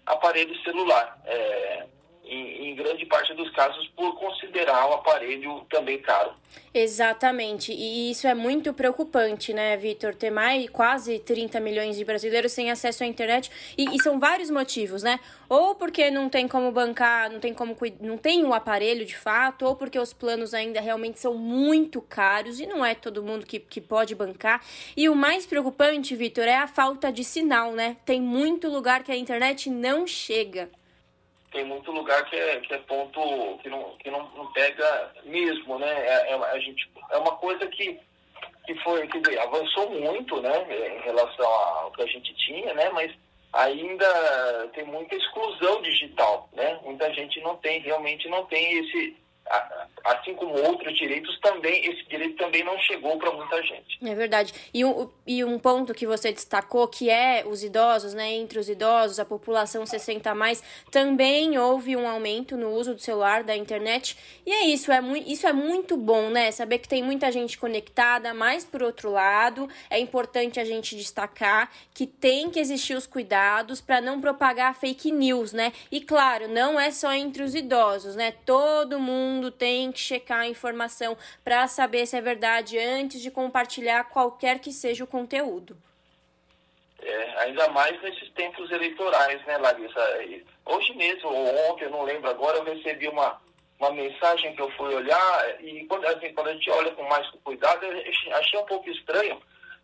aparelho 0.06 0.56
celular. 0.64 1.22
É, 1.26 1.86
em, 2.26 2.76
grande 2.76 3.06
parte 3.06 3.34
dos 3.34 3.50
casos, 3.52 3.88
por 3.90 4.18
considerar 4.18 4.90
o 4.90 4.94
aparelho 4.94 5.66
também 5.70 6.00
caro. 6.00 6.34
Exatamente, 6.74 7.72
e 7.72 8.12
isso 8.12 8.28
é 8.28 8.34
muito 8.34 8.74
preocupante, 8.74 9.54
né, 9.54 9.78
Vitor? 9.78 10.16
Ter 10.16 10.32
mais 10.32 10.68
quase 10.70 11.20
30 11.20 11.60
milhões 11.60 11.98
de 11.98 12.04
brasileiros 12.04 12.52
sem 12.52 12.72
acesso 12.72 13.04
à 13.04 13.08
internet, 13.08 13.52
e, 13.78 13.96
e, 13.96 14.02
são 14.02 14.20
vários 14.20 14.50
motivos, 14.50 15.04
né? 15.04 15.20
Ou 15.48 15.76
porque 15.76 16.10
não 16.10 16.30
tem 16.30 16.48
como 16.48 16.72
bancar, 16.72 17.30
não 17.30 17.40
tem 17.40 17.54
como 17.54 17.76
não 18.00 18.18
tem 18.18 18.44
o 18.44 18.48
um 18.48 18.54
aparelho 18.54 19.06
de 19.06 19.16
fato, 19.16 19.66
ou 19.66 19.76
porque 19.76 20.00
os 20.00 20.14
planos 20.14 20.54
ainda 20.54 20.82
realmente 20.82 21.20
são 21.20 21.36
muito 21.36 22.02
caros 22.02 22.60
e 22.60 22.66
não 22.66 22.84
é 22.84 22.96
todo 22.96 23.24
mundo 23.24 23.46
que, 23.46 23.60
que 23.60 23.82
pode 23.82 24.16
bancar. 24.16 24.64
E 24.98 25.08
o 25.10 25.16
mais 25.16 25.46
preocupante, 25.46 26.16
Vitor, 26.16 26.46
é 26.46 26.56
a 26.56 26.68
falta 26.68 27.12
de 27.12 27.24
sinal, 27.24 27.72
né? 27.72 27.98
Tem 28.06 28.22
muito 28.22 28.68
lugar 28.68 29.04
que 29.04 29.12
a 29.12 29.16
internet 29.16 29.70
não 29.70 30.08
chega 30.08 30.70
tem 31.54 31.64
muito 31.64 31.92
lugar 31.92 32.26
que 32.26 32.36
é, 32.36 32.60
que 32.60 32.74
é 32.74 32.78
ponto 32.80 33.58
que 33.62 33.70
não, 33.70 33.96
que 33.98 34.10
não, 34.10 34.28
não 34.36 34.52
pega 34.52 35.14
mesmo, 35.24 35.80
né? 35.80 35.88
É, 35.88 36.32
é, 36.32 36.34
a 36.34 36.60
gente, 36.60 36.90
é 37.12 37.18
uma 37.18 37.38
coisa 37.38 37.66
que, 37.68 37.98
que 38.66 38.76
foi, 38.84 39.08
que 39.08 39.38
avançou 39.38 39.90
muito, 39.92 40.42
né, 40.42 40.98
em 40.98 41.02
relação 41.02 41.46
ao 41.46 41.92
que 41.92 42.02
a 42.02 42.08
gente 42.08 42.34
tinha, 42.36 42.74
né? 42.74 42.90
Mas 42.90 43.14
ainda 43.54 44.70
tem 44.74 44.84
muita 44.84 45.16
exclusão 45.16 45.82
digital, 45.84 46.50
né? 46.54 46.80
Muita 46.84 47.14
gente 47.14 47.40
não 47.42 47.56
tem, 47.58 47.80
realmente 47.82 48.28
não 48.28 48.46
tem 48.48 48.80
esse 48.80 49.16
assim 50.04 50.34
como 50.36 50.54
outros 50.54 50.98
direitos, 50.98 51.40
também 51.40 51.86
esse 51.86 52.04
direito 52.08 52.36
também 52.38 52.64
não 52.64 52.78
chegou 52.80 53.18
para 53.18 53.32
muita 53.32 53.62
gente. 53.64 53.98
É 54.04 54.16
verdade. 54.16 54.54
E 54.74 54.84
um, 54.84 55.10
e 55.26 55.44
um 55.44 55.58
ponto 55.58 55.94
que 55.94 56.06
você 56.06 56.32
destacou, 56.32 56.88
que 56.88 57.10
é 57.10 57.44
os 57.46 57.64
idosos, 57.64 58.14
né? 58.14 58.34
Entre 58.34 58.60
os 58.60 58.68
idosos, 58.68 59.20
a 59.20 59.26
população 59.26 59.86
60 59.86 60.30
a 60.30 60.36
mais, 60.36 60.64
também 60.92 61.58
houve 61.58 61.96
um 61.96 62.08
aumento 62.08 62.58
no 62.58 62.72
uso 62.72 62.94
do 62.94 63.02
celular, 63.02 63.44
da 63.44 63.56
internet. 63.56 64.18
E 64.46 64.52
é 64.52 64.66
isso, 64.66 64.92
é 64.92 65.00
muito, 65.00 65.30
isso 65.30 65.48
é 65.48 65.54
muito 65.54 65.96
bom, 65.96 66.30
né? 66.30 66.52
Saber 66.52 66.80
que 66.80 66.88
tem 66.88 67.04
muita 67.04 67.32
gente 67.32 67.58
conectada, 67.58 68.34
mas 68.34 68.66
por 68.66 68.84
outro 68.84 69.12
lado, 69.12 69.70
é 69.90 70.00
importante 70.00 70.60
a 70.60 70.66
gente 70.66 70.96
destacar 70.96 71.72
que 71.94 72.06
tem 72.06 72.50
que 72.50 72.60
existir 72.60 72.96
os 72.96 73.08
cuidados 73.08 73.80
para 73.80 74.02
não 74.02 74.20
propagar 74.20 74.76
fake 74.76 75.12
news, 75.12 75.54
né? 75.54 75.72
E 75.92 76.02
claro, 76.02 76.48
não 76.48 76.80
é 76.80 76.92
só 76.92 77.14
entre 77.14 77.44
os 77.44 77.56
idosos, 77.56 78.16
né? 78.16 78.34
Todo 78.46 79.00
mundo 79.00 79.33
tem 79.52 79.92
que 79.92 80.00
checar 80.00 80.42
a 80.42 80.48
informação 80.48 81.18
para 81.44 81.68
saber 81.68 82.06
se 82.06 82.18
é 82.18 82.22
verdade 82.22 82.78
antes 82.78 83.22
de 83.22 83.32
compartilhar 83.32 84.04
qualquer 84.06 84.60
que 84.60 84.72
seja 84.72 85.04
o 85.04 85.08
conteúdo. 85.08 85.78
É, 87.02 87.44
ainda 87.44 87.68
mais 87.70 88.02
nesses 88.02 88.30
tempos 88.32 88.72
eleitorais, 88.72 89.44
né, 89.46 89.58
Larissa? 89.58 90.46
Hoje 90.66 90.94
mesmo, 90.96 91.30
ou 91.30 91.72
ontem, 91.72 91.86
eu 91.86 91.92
não 91.92 92.04
lembro 92.04 92.30
agora, 92.30 92.58
eu 92.58 92.64
recebi 92.64 93.10
uma, 93.10 93.42
uma 93.78 93.92
mensagem 93.92 94.56
que 94.56 94.62
eu 94.62 94.72
fui 94.72 94.96
olhar 94.96 95.62
e 95.62 95.86
quando, 95.86 96.06
assim, 96.06 96.34
quando 96.34 96.48
a 96.48 96.54
gente 96.54 96.70
olha 96.70 96.92
com 96.92 97.04
mais 97.04 97.30
cuidado, 97.44 97.86
eu 97.86 98.38
achei 98.38 98.60
um 98.60 98.66
pouco 98.66 98.90
estranho 98.90 99.42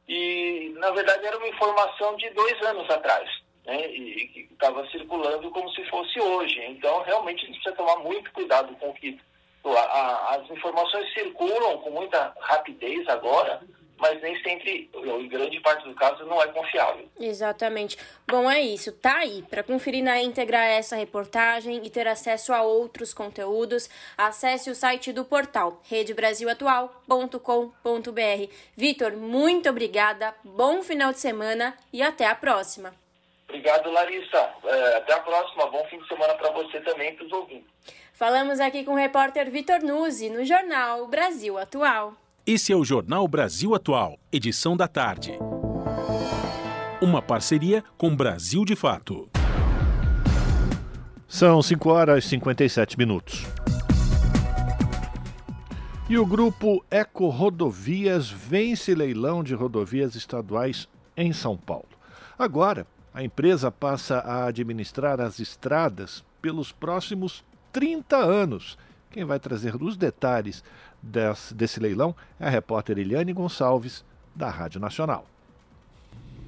e, 0.07 0.73
na 0.77 0.91
verdade, 0.91 1.25
era 1.25 1.37
uma 1.37 1.47
informação 1.47 2.15
de 2.15 2.29
dois 2.31 2.61
anos 2.63 2.89
atrás. 2.89 3.29
Né, 3.65 3.87
e 3.87 4.27
que 4.29 4.47
estava 4.51 4.87
circulando 4.87 5.51
como 5.51 5.69
se 5.71 5.83
fosse 5.89 6.19
hoje. 6.19 6.59
Então, 6.65 7.03
realmente, 7.03 7.43
a 7.43 7.47
gente 7.47 7.59
precisa 7.61 7.75
tomar 7.75 7.97
muito 7.97 8.31
cuidado 8.31 8.73
com 8.77 8.89
o 8.89 8.93
que 8.93 9.19
as 9.65 10.49
informações 10.49 11.11
circulam 11.13 11.77
com 11.79 11.91
muita 11.91 12.33
rapidez 12.39 13.07
agora, 13.07 13.61
mas 13.99 14.19
nem 14.21 14.41
sempre, 14.41 14.89
em 14.95 15.27
grande 15.27 15.59
parte 15.59 15.85
do 15.87 15.93
caso, 15.93 16.25
não 16.25 16.41
é 16.41 16.47
confiável. 16.47 17.07
Exatamente. 17.19 17.97
Bom, 18.25 18.49
é 18.49 18.61
isso. 18.61 18.93
Tá 18.93 19.17
aí. 19.17 19.43
Para 19.49 19.61
conferir 19.61 20.01
na 20.03 20.21
íntegra 20.21 20.57
essa 20.57 20.95
reportagem 20.95 21.85
e 21.85 21.89
ter 21.89 22.07
acesso 22.07 22.53
a 22.53 22.61
outros 22.61 23.13
conteúdos, 23.13 23.89
acesse 24.17 24.69
o 24.69 24.75
site 24.75 25.11
do 25.11 25.25
portal 25.25 25.81
redebrasilatual.com.br. 25.89 28.53
Vitor, 28.75 29.17
muito 29.17 29.69
obrigada, 29.69 30.33
bom 30.45 30.81
final 30.81 31.11
de 31.11 31.19
semana 31.19 31.77
e 31.91 32.01
até 32.01 32.25
a 32.25 32.35
próxima. 32.35 32.93
Obrigado, 33.49 33.91
Larissa. 33.91 34.53
É, 34.63 34.97
até 34.97 35.13
a 35.13 35.19
próxima. 35.19 35.67
Bom 35.67 35.83
fim 35.89 35.99
de 35.99 36.07
semana 36.07 36.35
para 36.35 36.51
você 36.51 36.79
também 36.81 37.09
e 37.09 37.15
para 37.15 37.25
os 37.25 37.31
ouvintes. 37.33 37.69
Falamos 38.19 38.59
aqui 38.59 38.83
com 38.83 38.91
o 38.91 38.97
repórter 38.97 39.49
Vitor 39.49 39.81
Nuzzi 39.81 40.29
no 40.29 40.43
jornal 40.43 41.07
Brasil 41.07 41.57
Atual. 41.57 42.15
Esse 42.45 42.73
é 42.73 42.75
o 42.75 42.83
Jornal 42.83 43.25
Brasil 43.29 43.73
Atual, 43.73 44.19
edição 44.29 44.75
da 44.75 44.89
tarde. 44.89 45.39
Uma 47.01 47.21
parceria 47.21 47.81
com 47.97 48.13
Brasil 48.13 48.65
de 48.65 48.75
Fato. 48.75 49.29
São 51.29 51.61
5 51.61 51.89
horas 51.89 52.25
e 52.25 52.27
57 52.27 52.97
minutos. 52.97 53.45
E 56.09 56.17
o 56.17 56.25
grupo 56.25 56.83
Eco 56.91 57.29
Rodovias 57.29 58.29
vence 58.29 58.93
leilão 58.93 59.41
de 59.41 59.55
rodovias 59.55 60.15
estaduais 60.15 60.89
em 61.15 61.31
São 61.31 61.55
Paulo. 61.55 61.87
Agora, 62.37 62.85
a 63.13 63.23
empresa 63.23 63.71
passa 63.71 64.17
a 64.17 64.47
administrar 64.47 65.21
as 65.21 65.39
estradas 65.39 66.21
pelos 66.41 66.73
próximos 66.73 67.45
30 67.71 68.15
anos. 68.17 68.77
Quem 69.11 69.25
vai 69.25 69.39
trazer 69.39 69.75
os 69.75 69.97
detalhes 69.97 70.63
desse, 71.01 71.53
desse 71.53 71.79
leilão 71.79 72.15
é 72.39 72.47
a 72.47 72.49
repórter 72.49 72.97
Eliane 72.97 73.33
Gonçalves, 73.33 74.03
da 74.35 74.49
Rádio 74.49 74.79
Nacional. 74.79 75.25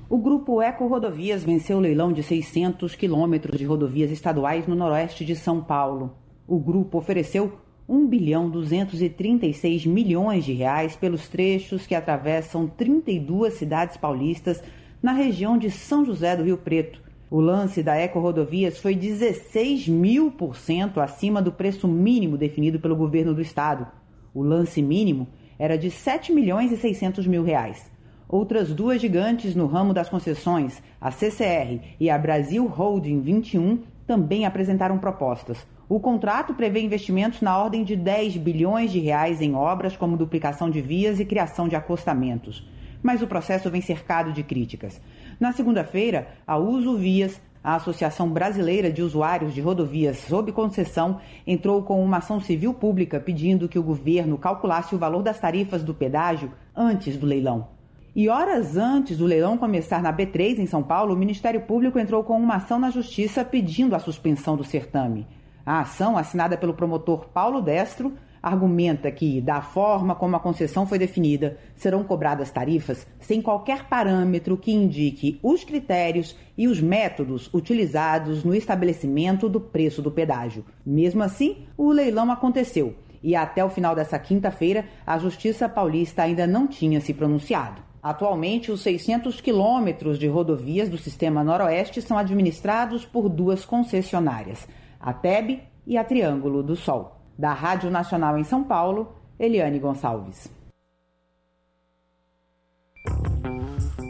O 0.09 0.17
grupo 0.17 0.61
Eco 0.61 0.87
Rodovias 0.87 1.43
venceu 1.43 1.77
o 1.77 1.81
leilão 1.81 2.11
de 2.11 2.21
600 2.21 2.95
quilômetros 2.95 3.57
de 3.57 3.65
rodovias 3.65 4.11
estaduais 4.11 4.67
no 4.67 4.75
noroeste 4.75 5.23
de 5.23 5.35
São 5.35 5.61
Paulo. 5.61 6.15
O 6.47 6.59
grupo 6.59 6.97
ofereceu 6.97 7.57
1 7.87 8.07
bilhão 8.07 8.49
236 8.49 9.85
milhões 9.85 10.45
de 10.45 10.53
reais 10.53 10.95
pelos 10.95 11.27
trechos 11.27 11.87
que 11.87 11.95
atravessam 11.95 12.67
32 12.67 13.53
cidades 13.53 13.97
paulistas 13.97 14.61
na 15.01 15.13
região 15.13 15.57
de 15.57 15.71
São 15.71 16.05
José 16.05 16.35
do 16.35 16.43
Rio 16.43 16.57
Preto. 16.57 17.01
O 17.33 17.39
lance 17.39 17.81
da 17.81 17.95
Eco 17.95 18.19
Rodovias 18.19 18.77
foi 18.77 18.93
16 18.93 19.87
mil 19.87 20.31
por 20.31 20.57
cento 20.57 20.99
acima 20.99 21.41
do 21.41 21.49
preço 21.49 21.87
mínimo 21.87 22.37
definido 22.37 22.77
pelo 22.77 22.93
governo 22.93 23.33
do 23.33 23.41
estado. 23.41 23.87
O 24.33 24.43
lance 24.43 24.81
mínimo 24.81 25.29
era 25.57 25.77
de 25.77 25.89
7 25.89 26.33
milhões 26.33 26.73
e 26.73 26.75
600 26.75 27.25
mil 27.25 27.41
reais. 27.41 27.89
Outras 28.27 28.73
duas 28.73 28.99
gigantes 28.99 29.55
no 29.55 29.65
ramo 29.65 29.93
das 29.93 30.09
concessões, 30.09 30.83
a 30.99 31.09
CCR 31.09 31.79
e 31.97 32.09
a 32.09 32.17
Brasil 32.17 32.67
Holding 32.67 33.21
21, 33.21 33.79
também 34.05 34.45
apresentaram 34.45 34.97
propostas. 34.97 35.65
O 35.87 36.01
contrato 36.01 36.53
prevê 36.53 36.81
investimentos 36.81 37.39
na 37.39 37.57
ordem 37.57 37.85
de 37.85 37.95
10 37.95 38.35
bilhões 38.35 38.91
de 38.91 38.99
reais 38.99 39.41
em 39.41 39.55
obras 39.55 39.95
como 39.95 40.17
duplicação 40.17 40.69
de 40.69 40.81
vias 40.81 41.17
e 41.17 41.23
criação 41.23 41.69
de 41.69 41.77
acostamentos. 41.77 42.67
Mas 43.01 43.21
o 43.21 43.27
processo 43.27 43.69
vem 43.69 43.81
cercado 43.81 44.31
de 44.31 44.43
críticas. 44.43 45.01
Na 45.39 45.51
segunda-feira, 45.51 46.27
a 46.45 46.57
Uso 46.57 46.97
Vias 46.97 47.39
a 47.63 47.75
Associação 47.75 48.27
Brasileira 48.29 48.91
de 48.91 49.03
Usuários 49.03 49.53
de 49.53 49.61
Rodovias 49.61 50.17
sob 50.17 50.51
concessão 50.51 51.19
entrou 51.45 51.83
com 51.83 52.03
uma 52.03 52.17
ação 52.17 52.39
civil 52.39 52.73
pública 52.73 53.19
pedindo 53.19 53.69
que 53.69 53.77
o 53.77 53.83
governo 53.83 54.37
calculasse 54.37 54.95
o 54.95 54.97
valor 54.97 55.21
das 55.21 55.39
tarifas 55.39 55.83
do 55.83 55.93
pedágio 55.93 56.51
antes 56.75 57.17
do 57.17 57.27
leilão. 57.27 57.67
E 58.15 58.27
horas 58.27 58.75
antes 58.75 59.17
do 59.17 59.25
leilão 59.25 59.57
começar 59.57 60.01
na 60.01 60.11
B3 60.11 60.57
em 60.57 60.65
São 60.65 60.81
Paulo, 60.81 61.13
o 61.13 61.17
Ministério 61.17 61.61
Público 61.61 61.99
entrou 61.99 62.23
com 62.23 62.37
uma 62.37 62.55
ação 62.55 62.79
na 62.79 62.89
Justiça 62.89 63.45
pedindo 63.45 63.95
a 63.95 63.99
suspensão 63.99 64.57
do 64.57 64.63
certame. 64.63 65.27
A 65.63 65.81
ação, 65.81 66.17
assinada 66.17 66.57
pelo 66.57 66.73
promotor 66.73 67.27
Paulo 67.27 67.61
Destro, 67.61 68.13
argumenta 68.41 69.11
que, 69.11 69.39
da 69.39 69.61
forma 69.61 70.15
como 70.15 70.35
a 70.35 70.39
concessão 70.39 70.85
foi 70.85 70.97
definida, 70.97 71.57
serão 71.75 72.03
cobradas 72.03 72.51
tarifas 72.51 73.05
sem 73.19 73.41
qualquer 73.41 73.87
parâmetro 73.87 74.57
que 74.57 74.71
indique 74.71 75.39
os 75.43 75.63
critérios 75.63 76.35
e 76.57 76.67
os 76.67 76.81
métodos 76.81 77.49
utilizados 77.53 78.43
no 78.43 78.55
estabelecimento 78.55 79.47
do 79.47 79.59
preço 79.59 80.01
do 80.01 80.11
pedágio. 80.11 80.65
Mesmo 80.85 81.23
assim, 81.23 81.65
o 81.77 81.91
leilão 81.91 82.31
aconteceu 82.31 82.95
e 83.23 83.35
até 83.35 83.63
o 83.63 83.69
final 83.69 83.93
dessa 83.95 84.17
quinta-feira 84.17 84.85
a 85.05 85.17
Justiça 85.17 85.69
Paulista 85.69 86.23
ainda 86.23 86.47
não 86.47 86.67
tinha 86.67 86.99
se 86.99 87.13
pronunciado. 87.13 87.81
Atualmente, 88.01 88.71
os 88.71 88.81
600 88.81 89.39
quilômetros 89.41 90.17
de 90.17 90.27
rodovias 90.27 90.89
do 90.89 90.97
Sistema 90.97 91.43
Noroeste 91.43 92.01
são 92.01 92.17
administrados 92.17 93.05
por 93.05 93.29
duas 93.29 93.63
concessionárias, 93.63 94.67
a 94.99 95.13
TEB 95.13 95.61
e 95.85 95.97
a 95.97 96.03
Triângulo 96.03 96.63
do 96.63 96.75
Sol. 96.75 97.20
Da 97.41 97.53
Rádio 97.53 97.89
Nacional 97.89 98.37
em 98.37 98.43
São 98.43 98.63
Paulo, 98.63 99.15
Eliane 99.39 99.79
Gonçalves. 99.79 100.47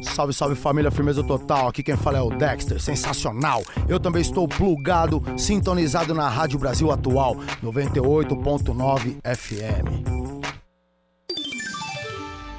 Salve, 0.03 0.34
salve 0.34 0.55
família, 0.55 0.91
firmeza 0.91 1.23
total. 1.23 1.69
Aqui 1.69 1.82
quem 1.82 1.95
fala 1.95 2.17
é 2.17 2.21
o 2.21 2.29
Dexter, 2.29 2.82
sensacional. 2.82 3.63
Eu 3.88 4.01
também 4.01 4.21
estou 4.21 4.49
plugado, 4.49 5.23
sintonizado 5.38 6.13
na 6.13 6.27
Rádio 6.27 6.59
Brasil 6.59 6.91
Atual, 6.91 7.38
98.9 7.63 9.21
FM. 9.23 10.03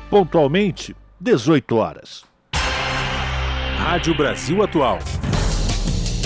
Pontualmente, 0.09 0.97
18 1.21 1.77
horas. 1.77 2.25
Rádio 3.77 4.17
Brasil 4.17 4.63
Atual. 4.63 4.99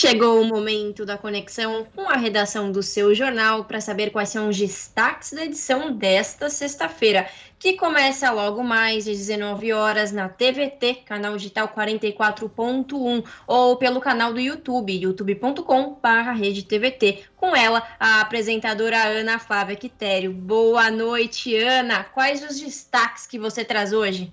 chegou 0.00 0.40
o 0.40 0.46
momento 0.46 1.04
da 1.04 1.18
conexão 1.18 1.86
com 1.94 2.08
a 2.08 2.16
redação 2.16 2.72
do 2.72 2.82
seu 2.82 3.14
jornal 3.14 3.66
para 3.66 3.82
saber 3.82 4.08
quais 4.08 4.30
são 4.30 4.48
os 4.48 4.56
destaques 4.56 5.34
da 5.34 5.44
edição 5.44 5.92
desta 5.92 6.48
sexta-feira, 6.48 7.28
que 7.58 7.74
começa 7.74 8.30
logo 8.30 8.64
mais 8.64 9.06
às 9.06 9.18
19 9.18 9.74
horas 9.74 10.10
na 10.10 10.26
TVT, 10.26 11.02
canal 11.04 11.36
digital 11.36 11.68
44.1, 11.68 13.22
ou 13.46 13.76
pelo 13.76 14.00
canal 14.00 14.32
do 14.32 14.40
YouTube, 14.40 14.98
youtube.com/redetvt. 14.98 17.24
Com 17.36 17.54
ela, 17.54 17.86
a 18.00 18.22
apresentadora 18.22 19.04
Ana 19.04 19.38
Flávia 19.38 19.76
Quitério. 19.76 20.32
Boa 20.32 20.90
noite, 20.90 21.54
Ana. 21.54 22.04
Quais 22.04 22.42
os 22.42 22.58
destaques 22.58 23.26
que 23.26 23.38
você 23.38 23.66
traz 23.66 23.92
hoje? 23.92 24.32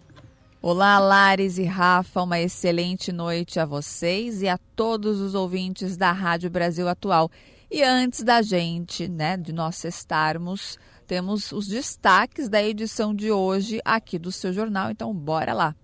Olá, 0.60 0.98
Lares 0.98 1.60
e 1.60 1.66
Rafa, 1.66 2.24
uma 2.24 2.40
excelente 2.40 3.12
noite 3.12 3.60
a 3.60 3.66
vocês 3.66 4.42
e 4.42 4.48
a 4.48 4.58
todos 4.76 5.22
os 5.22 5.36
ouvintes 5.36 5.96
da 5.96 6.12
Rádio 6.12 6.50
Brasil 6.50 6.90
Atual. 6.90 7.30
E 7.70 7.84
antes 7.84 8.24
da 8.24 8.42
gente, 8.42 9.08
né, 9.08 9.38
de 9.38 9.54
nós 9.54 9.84
estarmos, 9.84 10.80
temos 11.06 11.52
os 11.52 11.68
destaques 11.68 12.50
da 12.50 12.62
edição 12.62 13.14
de 13.14 13.32
hoje 13.32 13.80
aqui 13.86 14.18
do 14.18 14.32
seu 14.32 14.52
jornal, 14.52 14.90
então 14.90 15.14
bora 15.14 15.54
lá. 15.54 15.76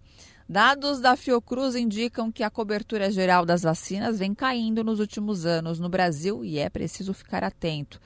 Dados 0.49 0.99
da 0.99 1.15
Fiocruz 1.15 1.75
indicam 1.75 2.31
que 2.31 2.41
a 2.41 2.49
cobertura 2.49 3.11
geral 3.11 3.45
das 3.45 3.61
vacinas 3.61 4.17
vem 4.17 4.33
caindo 4.33 4.83
nos 4.83 4.99
últimos 4.99 5.45
anos 5.45 5.79
no 5.79 5.87
Brasil 5.87 6.43
e 6.43 6.57
é 6.57 6.67
preciso 6.67 7.13
ficar 7.13 7.43
atento. 7.43 8.01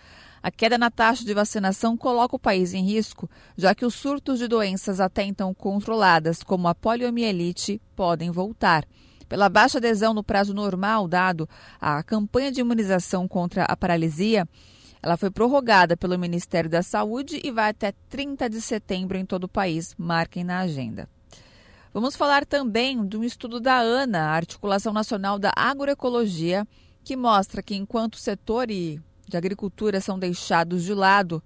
A 0.48 0.52
queda 0.52 0.78
na 0.78 0.90
taxa 0.90 1.26
de 1.26 1.34
vacinação 1.34 1.98
coloca 1.98 2.38
o 2.38 2.40
país 2.40 2.74
em 2.74 2.82
risco, 2.82 3.30
já 3.58 3.76
que 3.76 3.86
os 3.86 3.94
surtos 3.94 4.40
de 4.40 4.48
doenças 4.48 5.02
até 5.02 5.24
então 5.24 5.54
controladas, 5.54 6.42
como 6.42 6.70
a 6.70 6.74
poliomielite, 6.74 7.82
podem 7.94 8.32
voltar. 8.32 8.86
Pela 9.28 9.50
baixa 9.50 9.78
adesão 9.78 10.14
no 10.14 10.24
prazo 10.24 10.54
normal 10.54 11.06
dado 11.06 11.50
à 11.82 12.02
campanha 12.02 12.50
de 12.50 12.62
imunização 12.62 13.28
contra 13.28 13.66
a 13.66 13.76
paralisia, 13.76 14.48
ela 15.04 15.18
foi 15.18 15.30
prorrogada 15.30 15.98
pelo 15.98 16.18
Ministério 16.18 16.70
da 16.70 16.82
Saúde 16.82 17.42
e 17.44 17.52
vai 17.52 17.72
até 17.72 17.92
30 18.08 18.50
de 18.50 18.62
setembro 18.62 19.18
em 19.18 19.26
todo 19.26 19.44
o 19.44 19.50
país. 19.50 19.94
Marquem 19.98 20.46
na 20.46 20.60
agenda. 20.60 21.10
Vamos 21.94 22.16
falar 22.16 22.46
também 22.46 23.06
de 23.06 23.18
um 23.18 23.24
estudo 23.26 23.60
da 23.60 23.80
ANA, 23.80 24.20
a 24.20 24.36
Articulação 24.36 24.94
Nacional 24.94 25.38
da 25.38 25.52
Agroecologia, 25.54 26.66
que 27.04 27.18
mostra 27.18 27.62
que 27.62 27.76
enquanto 27.76 28.14
o 28.14 28.20
setor 28.20 28.72
e 28.72 29.02
de 29.28 29.38
agricultura 29.38 30.00
são 30.00 30.18
deixados 30.18 30.84
de 30.84 30.94
lado 30.94 31.44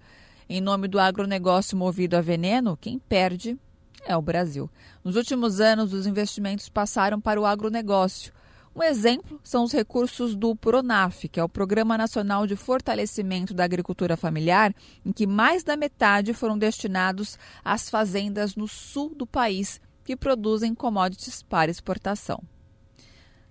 em 0.54 0.60
nome 0.60 0.88
do 0.90 1.00
agronegócio 1.00 1.78
movido 1.78 2.18
a 2.18 2.22
veneno, 2.22 2.76
quem 2.76 3.00
perde 3.00 3.58
é 4.06 4.18
o 4.18 4.22
Brasil. 4.22 4.70
Nos 5.02 5.16
últimos 5.16 5.62
anos, 5.62 5.94
os 5.94 6.06
investimentos 6.06 6.68
passaram 6.68 7.22
para 7.22 7.40
o 7.40 7.46
agronegócio. 7.46 8.34
Um 8.76 8.84
exemplo 8.84 9.40
são 9.44 9.64
os 9.64 9.72
recursos 9.72 10.36
do 10.36 10.54
PRONAF, 10.54 11.30
que 11.30 11.40
é 11.40 11.44
o 11.44 11.48
Programa 11.48 11.98
Nacional 11.98 12.46
de 12.46 12.58
Fortalecimento 12.58 13.54
da 13.54 13.64
Agricultura 13.64 14.18
Familiar, 14.18 14.74
em 15.06 15.14
que 15.14 15.26
mais 15.26 15.64
da 15.64 15.78
metade 15.78 16.34
foram 16.34 16.58
destinados 16.58 17.40
às 17.64 17.90
fazendas 17.90 18.54
no 18.56 18.68
sul 18.68 19.14
do 19.16 19.26
país 19.26 19.80
que 20.04 20.18
produzem 20.18 20.76
commodities 20.76 21.44
para 21.44 21.72
exportação. 21.72 22.44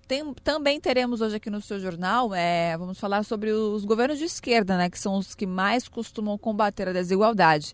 Tem, 0.07 0.33
também 0.43 0.79
teremos 0.79 1.21
hoje 1.21 1.37
aqui 1.37 1.49
no 1.49 1.61
seu 1.61 1.79
jornal, 1.79 2.33
é, 2.33 2.77
vamos 2.77 2.99
falar 2.99 3.23
sobre 3.23 3.51
os 3.51 3.85
governos 3.85 4.19
de 4.19 4.25
esquerda, 4.25 4.77
né, 4.77 4.89
que 4.89 4.99
são 4.99 5.17
os 5.17 5.33
que 5.33 5.47
mais 5.47 5.87
costumam 5.87 6.37
combater 6.37 6.89
a 6.89 6.93
desigualdade. 6.93 7.73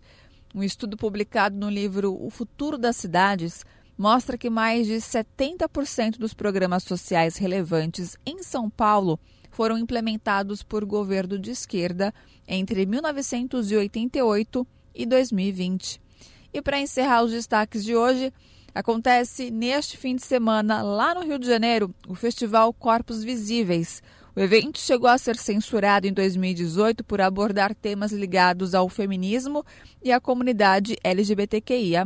Um 0.54 0.62
estudo 0.62 0.96
publicado 0.96 1.56
no 1.56 1.68
livro 1.68 2.16
O 2.20 2.30
Futuro 2.30 2.78
das 2.78 2.96
Cidades 2.96 3.64
mostra 3.98 4.38
que 4.38 4.48
mais 4.48 4.86
de 4.86 4.94
70% 4.94 6.18
dos 6.18 6.32
programas 6.32 6.84
sociais 6.84 7.36
relevantes 7.36 8.16
em 8.24 8.42
São 8.42 8.70
Paulo 8.70 9.18
foram 9.50 9.76
implementados 9.76 10.62
por 10.62 10.84
governo 10.84 11.36
de 11.36 11.50
esquerda 11.50 12.14
entre 12.46 12.86
1988 12.86 14.66
e 14.94 15.04
2020. 15.04 16.00
E 16.52 16.62
para 16.62 16.80
encerrar 16.80 17.24
os 17.24 17.32
destaques 17.32 17.84
de 17.84 17.96
hoje, 17.96 18.32
Acontece 18.78 19.50
neste 19.50 19.96
fim 19.96 20.14
de 20.14 20.22
semana, 20.22 20.82
lá 20.82 21.12
no 21.12 21.24
Rio 21.24 21.36
de 21.36 21.48
Janeiro, 21.48 21.92
o 22.06 22.14
Festival 22.14 22.72
Corpos 22.72 23.24
Visíveis. 23.24 24.00
O 24.36 24.40
evento 24.40 24.78
chegou 24.78 25.10
a 25.10 25.18
ser 25.18 25.34
censurado 25.34 26.06
em 26.06 26.12
2018 26.12 27.02
por 27.02 27.20
abordar 27.20 27.74
temas 27.74 28.12
ligados 28.12 28.76
ao 28.76 28.88
feminismo 28.88 29.66
e 30.00 30.12
à 30.12 30.20
comunidade 30.20 30.96
LGBTQIA. 31.02 32.04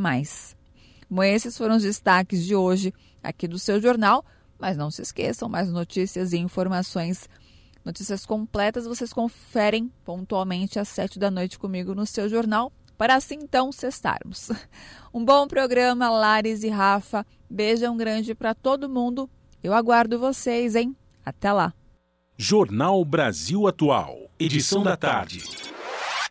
Bom, 1.07 1.21
esses 1.21 1.55
foram 1.55 1.75
os 1.75 1.83
destaques 1.83 2.43
de 2.43 2.55
hoje 2.55 2.91
aqui 3.21 3.47
do 3.47 3.59
seu 3.59 3.79
jornal, 3.79 4.25
mas 4.57 4.75
não 4.75 4.89
se 4.89 5.03
esqueçam, 5.03 5.47
mais 5.47 5.69
notícias 5.69 6.33
e 6.33 6.39
informações, 6.39 7.29
notícias 7.85 8.25
completas 8.25 8.87
vocês 8.87 9.13
conferem 9.13 9.91
pontualmente 10.03 10.79
às 10.79 10.87
sete 10.87 11.19
da 11.19 11.29
noite 11.29 11.59
comigo 11.59 11.93
no 11.93 12.07
seu 12.07 12.27
jornal 12.27 12.73
para 13.03 13.15
assim 13.15 13.35
então 13.41 13.69
cestarmos. 13.69 14.49
Um 15.15 15.23
bom 15.23 15.47
programa, 15.47 16.09
Lares 16.09 16.63
e 16.63 16.69
Rafa. 16.69 17.23
Beijão 17.47 17.95
grande 17.95 18.33
para 18.33 18.55
todo 18.55 18.89
mundo. 18.89 19.29
Eu 19.61 19.71
aguardo 19.71 20.17
vocês, 20.17 20.75
hein? 20.75 20.95
Até 21.23 21.53
lá. 21.53 21.71
Jornal 22.35 23.05
Brasil 23.05 23.67
Atual, 23.67 24.31
edição 24.39 24.81
da 24.81 24.97
tarde. 24.97 25.43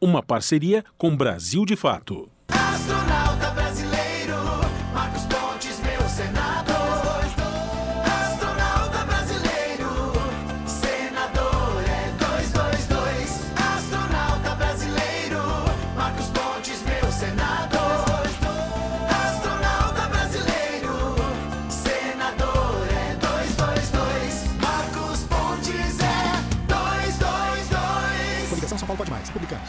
Uma 0.00 0.20
parceria 0.20 0.84
com 0.98 1.16
Brasil 1.16 1.64
de 1.64 1.76
Fato. 1.76 2.28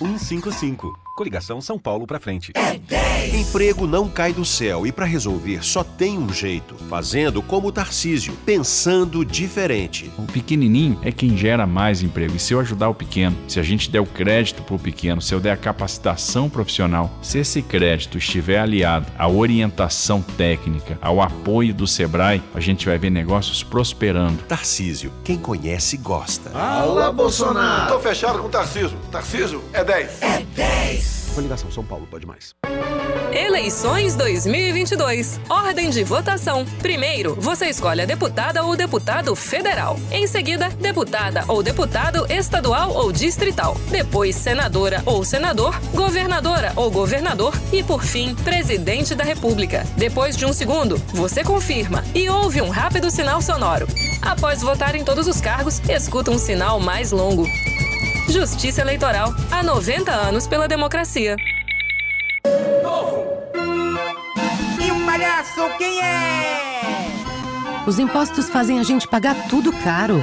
155. 0.00 1.07
Coligação 1.18 1.60
São 1.60 1.76
Paulo 1.76 2.06
pra 2.06 2.20
frente. 2.20 2.52
É 2.54 2.78
10. 2.78 3.34
Emprego 3.34 3.88
não 3.88 4.08
cai 4.08 4.32
do 4.32 4.44
céu 4.44 4.86
e 4.86 4.92
para 4.92 5.04
resolver 5.04 5.64
só 5.64 5.82
tem 5.82 6.16
um 6.16 6.32
jeito. 6.32 6.76
Fazendo 6.88 7.42
como 7.42 7.66
o 7.66 7.72
Tarcísio, 7.72 8.34
pensando 8.46 9.24
diferente. 9.24 10.12
O 10.16 10.22
pequenininho 10.22 10.96
é 11.02 11.10
quem 11.10 11.36
gera 11.36 11.66
mais 11.66 12.04
emprego. 12.04 12.36
E 12.36 12.38
se 12.38 12.54
eu 12.54 12.60
ajudar 12.60 12.88
o 12.88 12.94
pequeno, 12.94 13.36
se 13.48 13.58
a 13.58 13.64
gente 13.64 13.90
der 13.90 13.98
o 13.98 14.06
crédito 14.06 14.62
pro 14.62 14.78
pequeno, 14.78 15.20
se 15.20 15.34
eu 15.34 15.40
der 15.40 15.50
a 15.50 15.56
capacitação 15.56 16.48
profissional, 16.48 17.10
se 17.20 17.40
esse 17.40 17.62
crédito 17.62 18.16
estiver 18.16 18.60
aliado 18.60 19.10
à 19.18 19.28
orientação 19.28 20.22
técnica, 20.22 21.00
ao 21.02 21.20
apoio 21.20 21.74
do 21.74 21.88
Sebrae, 21.88 22.40
a 22.54 22.60
gente 22.60 22.86
vai 22.86 22.96
ver 22.96 23.10
negócios 23.10 23.64
prosperando. 23.64 24.44
Tarcísio, 24.44 25.10
quem 25.24 25.36
conhece 25.36 25.96
gosta. 25.96 26.56
Alá, 26.56 27.10
Bolsonaro! 27.10 27.92
Tô 27.92 27.98
fechado 27.98 28.38
com 28.38 28.46
o 28.46 28.50
Tarcísio. 28.50 28.96
Tarcísio 29.10 29.64
é 29.72 29.82
10. 29.82 30.22
É 30.22 30.42
10. 30.54 31.07
Coligação 31.38 31.70
São 31.70 31.84
Paulo 31.84 32.04
pode 32.10 32.26
mais. 32.26 32.52
Eleições 33.32 34.16
2022. 34.16 35.38
Ordem 35.48 35.88
de 35.88 36.02
votação. 36.02 36.64
Primeiro, 36.82 37.36
você 37.36 37.66
escolhe 37.66 38.02
a 38.02 38.04
deputada 38.04 38.64
ou 38.64 38.74
deputado 38.74 39.36
federal. 39.36 39.96
Em 40.10 40.26
seguida, 40.26 40.68
deputada 40.68 41.44
ou 41.46 41.62
deputado 41.62 42.26
estadual 42.28 42.92
ou 42.92 43.12
distrital. 43.12 43.76
Depois, 43.88 44.34
senadora 44.34 45.00
ou 45.06 45.22
senador, 45.22 45.78
governadora 45.94 46.72
ou 46.74 46.90
governador 46.90 47.54
e, 47.72 47.84
por 47.84 48.02
fim, 48.02 48.34
presidente 48.34 49.14
da 49.14 49.22
República. 49.22 49.86
Depois 49.96 50.36
de 50.36 50.44
um 50.44 50.52
segundo, 50.52 50.98
você 51.14 51.44
confirma 51.44 52.02
e 52.16 52.28
ouve 52.28 52.60
um 52.60 52.68
rápido 52.68 53.12
sinal 53.12 53.40
sonoro. 53.40 53.86
Após 54.20 54.60
votar 54.60 54.96
em 54.96 55.04
todos 55.04 55.28
os 55.28 55.40
cargos, 55.40 55.78
escuta 55.88 56.32
um 56.32 56.38
sinal 56.38 56.80
mais 56.80 57.12
longo. 57.12 57.46
Justiça 58.28 58.82
Eleitoral. 58.82 59.34
Há 59.50 59.62
90 59.62 60.12
anos 60.12 60.46
pela 60.46 60.68
democracia. 60.68 61.36
E 64.80 64.90
o 64.90 65.06
palhaço 65.06 65.68
quem 65.78 66.00
é? 66.02 66.58
Os 67.86 67.98
impostos 67.98 68.50
fazem 68.50 68.78
a 68.78 68.82
gente 68.82 69.08
pagar 69.08 69.48
tudo 69.48 69.72
caro: 69.72 70.22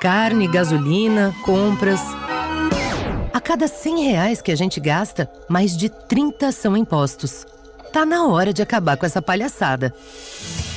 carne, 0.00 0.46
gasolina, 0.46 1.34
compras. 1.42 2.00
A 3.32 3.40
cada 3.40 3.66
100 3.66 4.04
reais 4.04 4.42
que 4.42 4.52
a 4.52 4.56
gente 4.56 4.78
gasta, 4.78 5.30
mais 5.48 5.76
de 5.76 5.88
30 5.88 6.52
são 6.52 6.76
impostos. 6.76 7.46
Tá 7.96 8.04
na 8.04 8.26
hora 8.26 8.52
de 8.52 8.60
acabar 8.60 8.98
com 8.98 9.06
essa 9.06 9.22
palhaçada. 9.22 9.94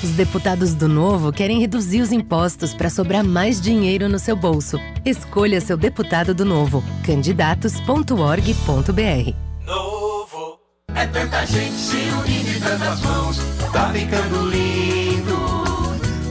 Os 0.01 0.11
deputados 0.11 0.73
do 0.73 0.87
Novo 0.87 1.33
querem 1.33 1.59
reduzir 1.59 1.99
os 1.99 2.13
impostos 2.13 2.73
para 2.73 2.89
sobrar 2.89 3.25
mais 3.25 3.59
dinheiro 3.59 4.07
no 4.07 4.17
seu 4.17 4.37
bolso. 4.37 4.79
Escolha 5.03 5.59
seu 5.59 5.75
deputado 5.75 6.33
do 6.33 6.45
Novo. 6.45 6.81
Candidatos.org.br. 7.05 9.33
Novo 9.65 10.59
é 10.95 11.05
tanta 11.07 11.45
gente 11.45 11.75
se 11.75 11.97
unindo 11.97 12.51
em 12.51 12.59
tantas 12.61 13.01
mãos. 13.01 13.37
Tá 13.73 13.89
ficando 13.89 14.49
lindo. 14.49 15.35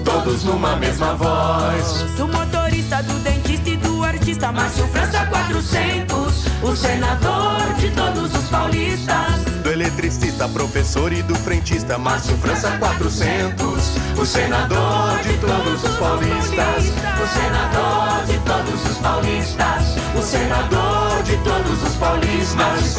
Todos 0.06 0.44
numa 0.44 0.74
mesma 0.76 1.14
voz. 1.16 2.02
Do 2.16 2.28
motorista, 2.28 3.02
do 3.02 3.12
dentista 3.18 3.68
e 3.68 3.76
do 3.76 4.02
artista 4.02 4.50
Márcio 4.50 4.88
França 4.88 5.26
400. 5.26 6.46
O 6.62 6.74
senador 6.74 7.74
de 7.78 7.90
todos 7.90 8.34
os 8.34 8.48
paulistas. 8.48 9.57
Do 9.68 9.72
eletricista, 9.72 10.48
professor 10.48 11.12
e 11.12 11.22
do 11.22 11.34
frentista 11.34 11.98
Márcio 11.98 12.34
França 12.38 12.70
400. 12.78 13.98
O 14.18 14.24
senador 14.24 15.18
de 15.22 15.36
todos 15.36 15.84
os 15.84 15.96
paulistas. 15.98 16.84
O 17.22 17.26
senador 17.28 18.26
de 18.26 18.38
todos 18.46 18.90
os 18.90 18.96
paulistas. 18.96 19.98
O 20.16 20.22
senador 20.22 21.22
de 21.22 21.36
todos 21.44 21.82
os 21.82 21.96
paulistas. 21.96 22.98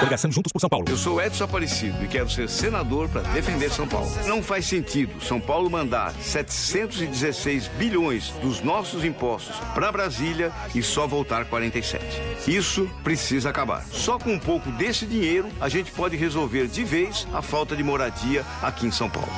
Coligação 0.00 0.32
Juntos 0.32 0.52
por 0.52 0.58
São 0.58 0.68
Paulo. 0.68 0.86
Eu 0.88 0.96
sou 0.96 1.22
Edson 1.22 1.44
Aparecido 1.44 2.04
e 2.04 2.08
quero 2.08 2.28
ser 2.28 2.48
senador 2.48 3.08
para 3.08 3.22
defender 3.22 3.70
São 3.70 3.86
Paulo. 3.86 4.10
Não 4.26 4.42
faz 4.42 4.66
sentido 4.66 5.22
São 5.22 5.40
Paulo 5.40 5.70
mandar 5.70 6.12
716 6.20 7.68
bilhões 7.78 8.30
dos 8.42 8.60
nossos 8.60 9.04
impostos 9.04 9.54
para 9.72 9.92
Brasília 9.92 10.50
e 10.74 10.82
só 10.82 11.06
voltar 11.06 11.44
47. 11.44 12.04
Isso 12.48 12.90
precisa 13.04 13.50
acabar. 13.50 13.84
Só 13.92 14.18
com 14.18 14.32
um 14.32 14.38
pouco 14.40 14.72
desse 14.72 15.06
dinheiro 15.06 15.48
a 15.60 15.68
gente 15.68 15.91
pode 15.92 16.16
resolver 16.16 16.66
de 16.66 16.84
vez 16.84 17.26
a 17.32 17.42
falta 17.42 17.76
de 17.76 17.82
moradia 17.82 18.44
aqui 18.62 18.86
em 18.86 18.90
São 18.90 19.08
Paulo. 19.08 19.28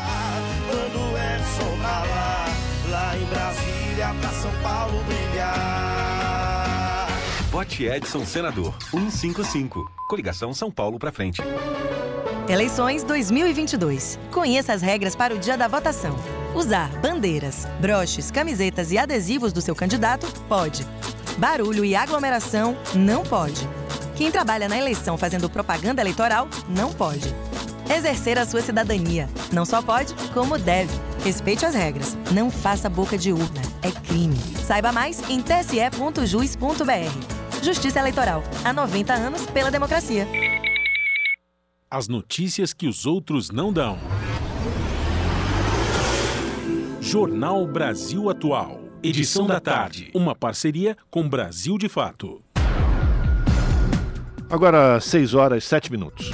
Quando 0.71 1.13
o 1.13 1.17
Edson 1.17 1.83
tá 1.83 2.05
lá, 2.05 2.47
lá 2.91 3.17
em 3.17 3.25
Brasília, 3.27 4.15
pra 4.21 4.31
São 4.31 4.53
Paulo 4.63 5.03
brilhar. 5.05 5.95
Vote 7.51 7.85
Edson 7.85 8.27
Senador 8.27 8.75
155. 8.91 9.91
Coligação 10.09 10.53
São 10.53 10.71
Paulo 10.71 10.99
pra 10.99 11.13
frente. 11.13 11.41
Eleições 12.49 13.05
2022. 13.05 14.19
Conheça 14.31 14.73
as 14.73 14.83
regras 14.83 15.15
para 15.15 15.35
o 15.35 15.39
dia 15.39 15.57
da 15.57 15.69
votação. 15.69 16.17
Usar 16.55 16.89
bandeiras, 17.01 17.67
broches, 17.81 18.31
camisetas 18.31 18.93
e 18.93 18.99
adesivos 18.99 19.53
do 19.53 19.61
seu 19.61 19.75
candidato 19.75 20.27
pode. 20.49 20.87
Barulho 21.39 21.85
e 21.85 21.97
aglomeração 21.97 22.77
não 22.95 23.23
pode. 23.23 23.69
Quem 24.17 24.31
trabalha 24.31 24.69
na 24.69 24.79
eleição 24.79 25.19
fazendo 25.19 25.51
propaganda 25.51 26.01
eleitoral 26.01 26.49
não 26.69 26.93
pode. 26.93 27.35
Exercer 27.95 28.39
a 28.39 28.47
sua 28.47 28.63
cidadania 28.63 29.29
não 29.53 29.65
só 29.65 29.83
pode, 29.83 30.15
como 30.33 30.57
deve. 30.57 30.93
Respeite 31.25 31.67
as 31.67 31.75
regras. 31.75 32.17
Não 32.33 32.51
faça 32.51 32.89
boca 32.89 33.19
de 33.19 33.33
urna. 33.33 33.61
É 33.83 33.91
crime. 33.91 34.37
Saiba 34.65 34.93
mais 34.93 35.21
em 35.29 35.41
tse.jus.br. 35.43 36.85
Justiça 37.63 37.99
Eleitoral. 37.99 38.43
Há 38.65 38.73
90 38.73 39.13
anos 39.13 39.47
pela 39.47 39.71
democracia. 39.71 40.27
As 41.91 42.09
notícias 42.09 42.73
que 42.73 42.87
os 42.87 43.07
outros 43.07 43.51
não 43.51 43.73
dão. 43.73 43.99
Jornal 47.01 47.67
Brasil 47.67 48.29
Atual. 48.29 48.81
Edição 49.03 49.47
da 49.47 49.61
tarde. 49.61 50.11
Uma 50.15 50.35
parceria 50.35 50.97
com 51.11 51.29
Brasil 51.29 51.79
de 51.79 51.89
Fato. 51.89 52.44
Agora, 54.55 55.01
6 55.01 55.35
horas 55.35 55.65
7 55.65 55.91
minutos. 55.91 56.31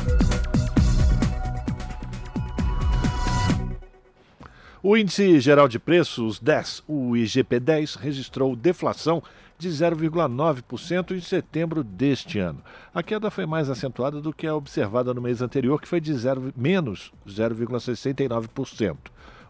O 4.82 4.94
índice 4.94 5.40
geral 5.40 5.66
de 5.66 5.78
preços 5.78 6.38
10, 6.38 6.82
o 6.86 7.12
IGP-10, 7.12 7.98
registrou 7.98 8.54
deflação 8.54 9.22
de 9.58 9.70
0,9% 9.70 11.12
em 11.12 11.20
setembro 11.22 11.82
deste 11.82 12.38
ano. 12.38 12.62
A 12.92 13.02
queda 13.02 13.30
foi 13.30 13.46
mais 13.46 13.70
acentuada 13.70 14.20
do 14.20 14.34
que 14.34 14.46
a 14.46 14.54
observada 14.54 15.14
no 15.14 15.22
mês 15.22 15.40
anterior, 15.40 15.80
que 15.80 15.88
foi 15.88 15.98
de 15.98 16.12
zero, 16.12 16.52
menos 16.54 17.10
0,69%. 17.26 18.98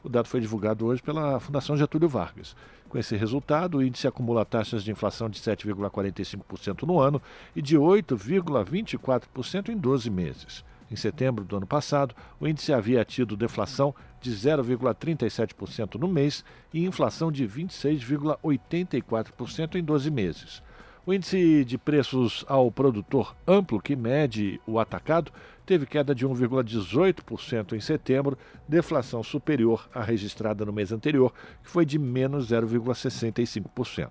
O 0.02 0.08
dado 0.08 0.28
foi 0.28 0.40
divulgado 0.40 0.86
hoje 0.86 1.02
pela 1.02 1.38
Fundação 1.38 1.76
Getúlio 1.76 2.08
Vargas. 2.08 2.56
Com 2.88 2.96
esse 2.98 3.14
resultado, 3.16 3.76
o 3.78 3.82
índice 3.82 4.08
acumula 4.08 4.44
taxas 4.44 4.82
de 4.82 4.90
inflação 4.90 5.28
de 5.28 5.38
7,45% 5.38 6.84
no 6.84 6.98
ano 6.98 7.20
e 7.54 7.60
de 7.60 7.76
8,24% 7.76 9.68
em 9.68 9.76
12 9.76 10.08
meses. 10.08 10.64
Em 10.90 10.96
setembro 10.96 11.44
do 11.44 11.56
ano 11.56 11.66
passado, 11.66 12.14
o 12.40 12.48
índice 12.48 12.72
havia 12.72 13.04
tido 13.04 13.36
deflação 13.36 13.94
de 14.20 14.32
0,37% 14.32 16.00
no 16.00 16.08
mês 16.08 16.44
e 16.74 16.84
inflação 16.84 17.30
de 17.30 17.46
26,84% 17.46 19.76
em 19.76 19.84
12 19.84 20.10
meses. 20.10 20.60
O 21.06 21.14
índice 21.14 21.64
de 21.64 21.78
preços 21.78 22.44
ao 22.48 22.70
produtor 22.70 23.34
amplo, 23.46 23.80
que 23.80 23.96
mede 23.96 24.60
o 24.66 24.78
atacado, 24.78 25.32
teve 25.70 25.86
queda 25.86 26.12
de 26.12 26.26
1,18% 26.26 27.74
em 27.74 27.80
setembro, 27.80 28.36
deflação 28.66 29.22
superior 29.22 29.88
à 29.94 30.02
registrada 30.02 30.64
no 30.64 30.72
mês 30.72 30.90
anterior, 30.90 31.32
que 31.62 31.70
foi 31.70 31.86
de 31.86 31.96
menos 31.96 32.50
0,65%. 32.50 34.10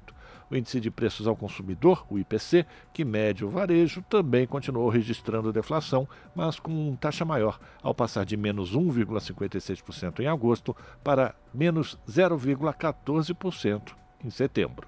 O 0.49 0.55
índice 0.55 0.79
de 0.79 0.89
preços 0.89 1.27
ao 1.27 1.35
consumidor, 1.35 2.05
o 2.09 2.17
IPC, 2.17 2.65
que 2.93 3.03
mede 3.03 3.43
o 3.43 3.49
varejo, 3.49 4.01
também 4.09 4.47
continuou 4.47 4.87
registrando 4.87 5.51
deflação, 5.51 6.07
mas 6.33 6.57
com 6.57 6.95
taxa 6.95 7.25
maior, 7.25 7.59
ao 7.83 7.93
passar 7.93 8.23
de 8.23 8.37
menos 8.37 8.73
1,56% 8.73 10.21
em 10.21 10.27
agosto 10.27 10.73
para 11.03 11.35
menos 11.53 11.99
0,14% 12.09 13.93
em 14.23 14.29
setembro. 14.29 14.87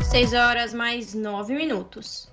6 0.00 0.32
horas 0.32 0.74
mais 0.74 1.14
9 1.14 1.54
minutos. 1.54 2.28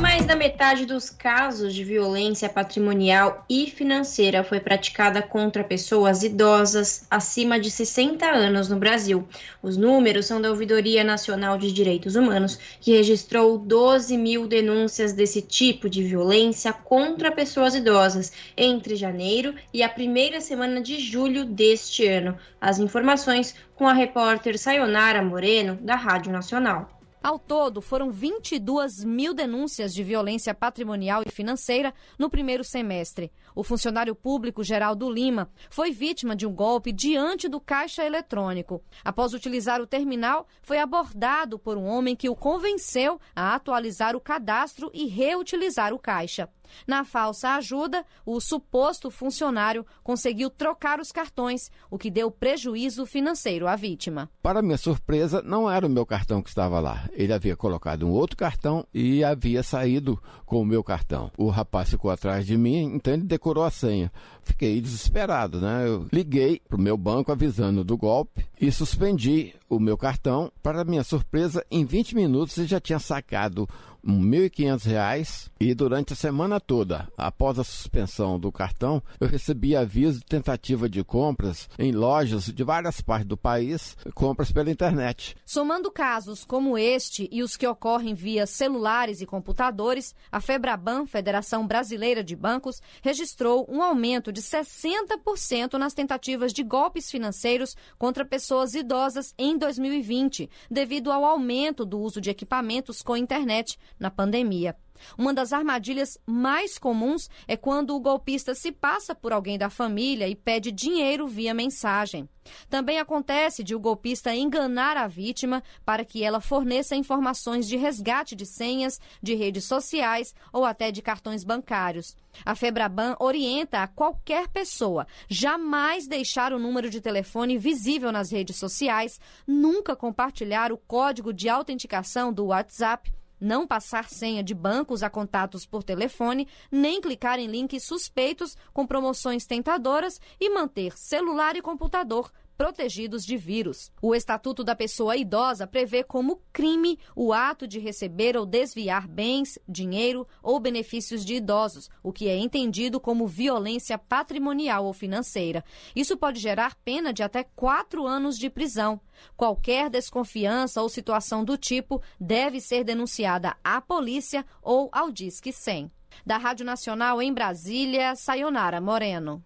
Mais 0.00 0.24
da 0.24 0.36
metade 0.36 0.86
dos 0.86 1.10
casos 1.10 1.74
de 1.74 1.82
violência 1.82 2.48
patrimonial 2.48 3.44
e 3.50 3.68
financeira 3.68 4.44
foi 4.44 4.60
praticada 4.60 5.20
contra 5.20 5.64
pessoas 5.64 6.22
idosas 6.22 7.04
acima 7.10 7.58
de 7.58 7.68
60 7.68 8.24
anos 8.24 8.68
no 8.68 8.76
Brasil. 8.76 9.26
Os 9.60 9.76
números 9.76 10.26
são 10.26 10.40
da 10.40 10.50
Ouvidoria 10.50 11.02
Nacional 11.02 11.58
de 11.58 11.72
Direitos 11.72 12.14
Humanos, 12.14 12.58
que 12.80 12.92
registrou 12.92 13.58
12 13.58 14.16
mil 14.16 14.46
denúncias 14.46 15.12
desse 15.12 15.42
tipo 15.42 15.90
de 15.90 16.04
violência 16.04 16.72
contra 16.72 17.32
pessoas 17.32 17.74
idosas 17.74 18.32
entre 18.56 18.94
janeiro 18.94 19.52
e 19.74 19.82
a 19.82 19.88
primeira 19.88 20.40
semana 20.40 20.80
de 20.80 21.00
julho 21.00 21.44
deste 21.44 22.06
ano. 22.06 22.38
As 22.60 22.78
informações 22.78 23.52
com 23.74 23.88
a 23.88 23.92
repórter 23.92 24.56
Sayonara 24.58 25.22
Moreno, 25.22 25.76
da 25.80 25.96
Rádio 25.96 26.30
Nacional. 26.30 26.97
Ao 27.22 27.36
todo, 27.36 27.80
foram 27.80 28.10
22 28.10 29.04
mil 29.04 29.34
denúncias 29.34 29.92
de 29.92 30.04
violência 30.04 30.54
patrimonial 30.54 31.22
e 31.26 31.30
financeira 31.30 31.92
no 32.16 32.30
primeiro 32.30 32.62
semestre. 32.62 33.32
O 33.56 33.64
funcionário 33.64 34.14
público 34.14 34.62
Geraldo 34.62 35.10
Lima 35.10 35.50
foi 35.68 35.90
vítima 35.90 36.36
de 36.36 36.46
um 36.46 36.54
golpe 36.54 36.92
diante 36.92 37.48
do 37.48 37.60
caixa 37.60 38.04
eletrônico. 38.04 38.82
Após 39.04 39.34
utilizar 39.34 39.80
o 39.80 39.86
terminal, 39.86 40.46
foi 40.62 40.78
abordado 40.78 41.58
por 41.58 41.76
um 41.76 41.86
homem 41.86 42.14
que 42.14 42.28
o 42.28 42.36
convenceu 42.36 43.20
a 43.34 43.54
atualizar 43.54 44.14
o 44.14 44.20
cadastro 44.20 44.88
e 44.94 45.06
reutilizar 45.06 45.92
o 45.92 45.98
caixa. 45.98 46.48
Na 46.86 47.04
falsa 47.04 47.50
ajuda, 47.50 48.04
o 48.24 48.40
suposto 48.40 49.10
funcionário 49.10 49.86
conseguiu 50.02 50.50
trocar 50.50 51.00
os 51.00 51.12
cartões, 51.12 51.70
o 51.90 51.98
que 51.98 52.10
deu 52.10 52.30
prejuízo 52.30 53.06
financeiro 53.06 53.66
à 53.66 53.76
vítima. 53.76 54.30
Para 54.42 54.62
minha 54.62 54.78
surpresa, 54.78 55.42
não 55.42 55.70
era 55.70 55.86
o 55.86 55.90
meu 55.90 56.06
cartão 56.06 56.42
que 56.42 56.48
estava 56.48 56.80
lá. 56.80 57.08
Ele 57.12 57.32
havia 57.32 57.56
colocado 57.56 58.06
um 58.06 58.10
outro 58.10 58.36
cartão 58.36 58.86
e 58.92 59.22
havia 59.22 59.62
saído 59.62 60.20
com 60.44 60.60
o 60.60 60.66
meu 60.66 60.82
cartão. 60.82 61.30
O 61.36 61.48
rapaz 61.48 61.90
ficou 61.90 62.10
atrás 62.10 62.46
de 62.46 62.56
mim, 62.56 62.92
então 62.94 63.12
ele 63.12 63.24
decorou 63.24 63.64
a 63.64 63.70
senha. 63.70 64.10
Fiquei 64.42 64.80
desesperado, 64.80 65.60
né? 65.60 65.86
Eu 65.86 66.06
liguei 66.12 66.60
para 66.66 66.76
o 66.76 66.80
meu 66.80 66.96
banco 66.96 67.30
avisando 67.30 67.84
do 67.84 67.96
golpe 67.96 68.47
e 68.60 68.70
suspendi 68.72 69.54
o 69.68 69.78
meu 69.78 69.96
cartão. 69.96 70.50
Para 70.62 70.84
minha 70.84 71.04
surpresa, 71.04 71.64
em 71.70 71.84
20 71.84 72.14
minutos 72.14 72.56
ele 72.58 72.66
já 72.66 72.80
tinha 72.80 72.98
sacado 72.98 73.68
R$ 74.04 74.12
1.500 74.12 75.50
e 75.60 75.74
durante 75.74 76.12
a 76.12 76.16
semana 76.16 76.60
toda, 76.60 77.08
após 77.16 77.58
a 77.58 77.64
suspensão 77.64 78.38
do 78.38 78.50
cartão, 78.52 79.02
eu 79.20 79.26
recebi 79.26 79.74
aviso 79.74 80.20
de 80.20 80.24
tentativa 80.24 80.88
de 80.88 81.02
compras 81.02 81.68
em 81.78 81.92
lojas 81.92 82.44
de 82.44 82.64
várias 82.64 83.00
partes 83.00 83.26
do 83.26 83.36
país, 83.36 83.96
compras 84.14 84.52
pela 84.52 84.70
internet. 84.70 85.36
Somando 85.44 85.90
casos 85.90 86.44
como 86.44 86.78
este 86.78 87.28
e 87.32 87.42
os 87.42 87.56
que 87.56 87.66
ocorrem 87.66 88.14
via 88.14 88.46
celulares 88.46 89.20
e 89.20 89.26
computadores, 89.26 90.14
a 90.30 90.40
Febraban, 90.40 91.04
Federação 91.06 91.66
Brasileira 91.66 92.22
de 92.22 92.36
Bancos, 92.36 92.80
registrou 93.02 93.66
um 93.68 93.82
aumento 93.82 94.32
de 94.32 94.40
60% 94.40 95.74
nas 95.74 95.92
tentativas 95.92 96.52
de 96.52 96.62
golpes 96.62 97.10
financeiros 97.10 97.76
contra 97.98 98.24
pessoas 98.24 98.47
idosas 98.74 99.34
em 99.36 99.58
2020, 99.58 100.48
devido 100.70 101.12
ao 101.12 101.24
aumento 101.24 101.84
do 101.84 102.00
uso 102.00 102.20
de 102.20 102.30
equipamentos 102.30 103.02
com 103.02 103.16
internet 103.16 103.78
na 103.98 104.10
pandemia. 104.10 104.74
Uma 105.16 105.32
das 105.32 105.52
armadilhas 105.52 106.18
mais 106.26 106.78
comuns 106.78 107.28
é 107.46 107.56
quando 107.56 107.94
o 107.94 108.00
golpista 108.00 108.54
se 108.54 108.72
passa 108.72 109.14
por 109.14 109.32
alguém 109.32 109.58
da 109.58 109.70
família 109.70 110.28
e 110.28 110.34
pede 110.34 110.72
dinheiro 110.72 111.26
via 111.26 111.54
mensagem. 111.54 112.28
Também 112.68 112.98
acontece 112.98 113.62
de 113.62 113.74
o 113.74 113.80
golpista 113.80 114.34
enganar 114.34 114.96
a 114.96 115.06
vítima 115.06 115.62
para 115.84 116.04
que 116.04 116.22
ela 116.22 116.40
forneça 116.40 116.96
informações 116.96 117.66
de 117.66 117.76
resgate 117.76 118.34
de 118.34 118.46
senhas, 118.46 119.00
de 119.22 119.34
redes 119.34 119.64
sociais 119.64 120.34
ou 120.52 120.64
até 120.64 120.90
de 120.90 121.02
cartões 121.02 121.44
bancários. 121.44 122.16
A 122.44 122.54
Febraban 122.54 123.16
orienta 123.18 123.82
a 123.82 123.88
qualquer 123.88 124.48
pessoa 124.48 125.06
jamais 125.28 126.06
deixar 126.06 126.52
o 126.52 126.58
número 126.58 126.88
de 126.88 127.00
telefone 127.00 127.58
visível 127.58 128.12
nas 128.12 128.30
redes 128.30 128.56
sociais, 128.56 129.20
nunca 129.46 129.96
compartilhar 129.96 130.72
o 130.72 130.78
código 130.78 131.32
de 131.32 131.48
autenticação 131.48 132.32
do 132.32 132.46
WhatsApp 132.46 133.12
não 133.40 133.66
passar 133.66 134.08
senha 134.08 134.42
de 134.42 134.54
bancos 134.54 135.02
a 135.02 135.10
contatos 135.10 135.66
por 135.66 135.82
telefone, 135.82 136.48
nem 136.70 137.00
clicar 137.00 137.38
em 137.38 137.46
links 137.46 137.84
suspeitos 137.84 138.56
com 138.72 138.86
promoções 138.86 139.46
tentadoras 139.46 140.20
e 140.40 140.50
manter 140.50 140.96
celular 140.96 141.56
e 141.56 141.62
computador 141.62 142.30
protegidos 142.58 143.24
de 143.24 143.36
vírus. 143.36 143.92
O 144.02 144.16
Estatuto 144.16 144.64
da 144.64 144.74
Pessoa 144.74 145.16
Idosa 145.16 145.64
prevê 145.64 146.02
como 146.02 146.42
crime 146.52 146.98
o 147.14 147.32
ato 147.32 147.68
de 147.68 147.78
receber 147.78 148.36
ou 148.36 148.44
desviar 148.44 149.06
bens, 149.06 149.60
dinheiro 149.68 150.26
ou 150.42 150.58
benefícios 150.58 151.24
de 151.24 151.34
idosos, 151.34 151.88
o 152.02 152.12
que 152.12 152.28
é 152.28 152.36
entendido 152.36 152.98
como 152.98 153.28
violência 153.28 153.96
patrimonial 153.96 154.84
ou 154.84 154.92
financeira. 154.92 155.64
Isso 155.94 156.16
pode 156.16 156.40
gerar 156.40 156.74
pena 156.84 157.12
de 157.12 157.22
até 157.22 157.44
quatro 157.44 158.04
anos 158.04 158.36
de 158.36 158.50
prisão. 158.50 159.00
Qualquer 159.36 159.88
desconfiança 159.88 160.82
ou 160.82 160.88
situação 160.88 161.44
do 161.44 161.56
tipo 161.56 162.02
deve 162.20 162.60
ser 162.60 162.82
denunciada 162.82 163.56
à 163.62 163.80
polícia 163.80 164.44
ou 164.60 164.88
ao 164.90 165.12
Disque 165.12 165.52
100. 165.52 165.92
Da 166.26 166.36
Rádio 166.36 166.66
Nacional 166.66 167.22
em 167.22 167.32
Brasília, 167.32 168.16
Sayonara 168.16 168.80
Moreno. 168.80 169.40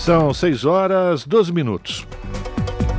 São 0.00 0.32
6 0.32 0.64
horas 0.64 1.26
12 1.26 1.52
minutos. 1.52 2.06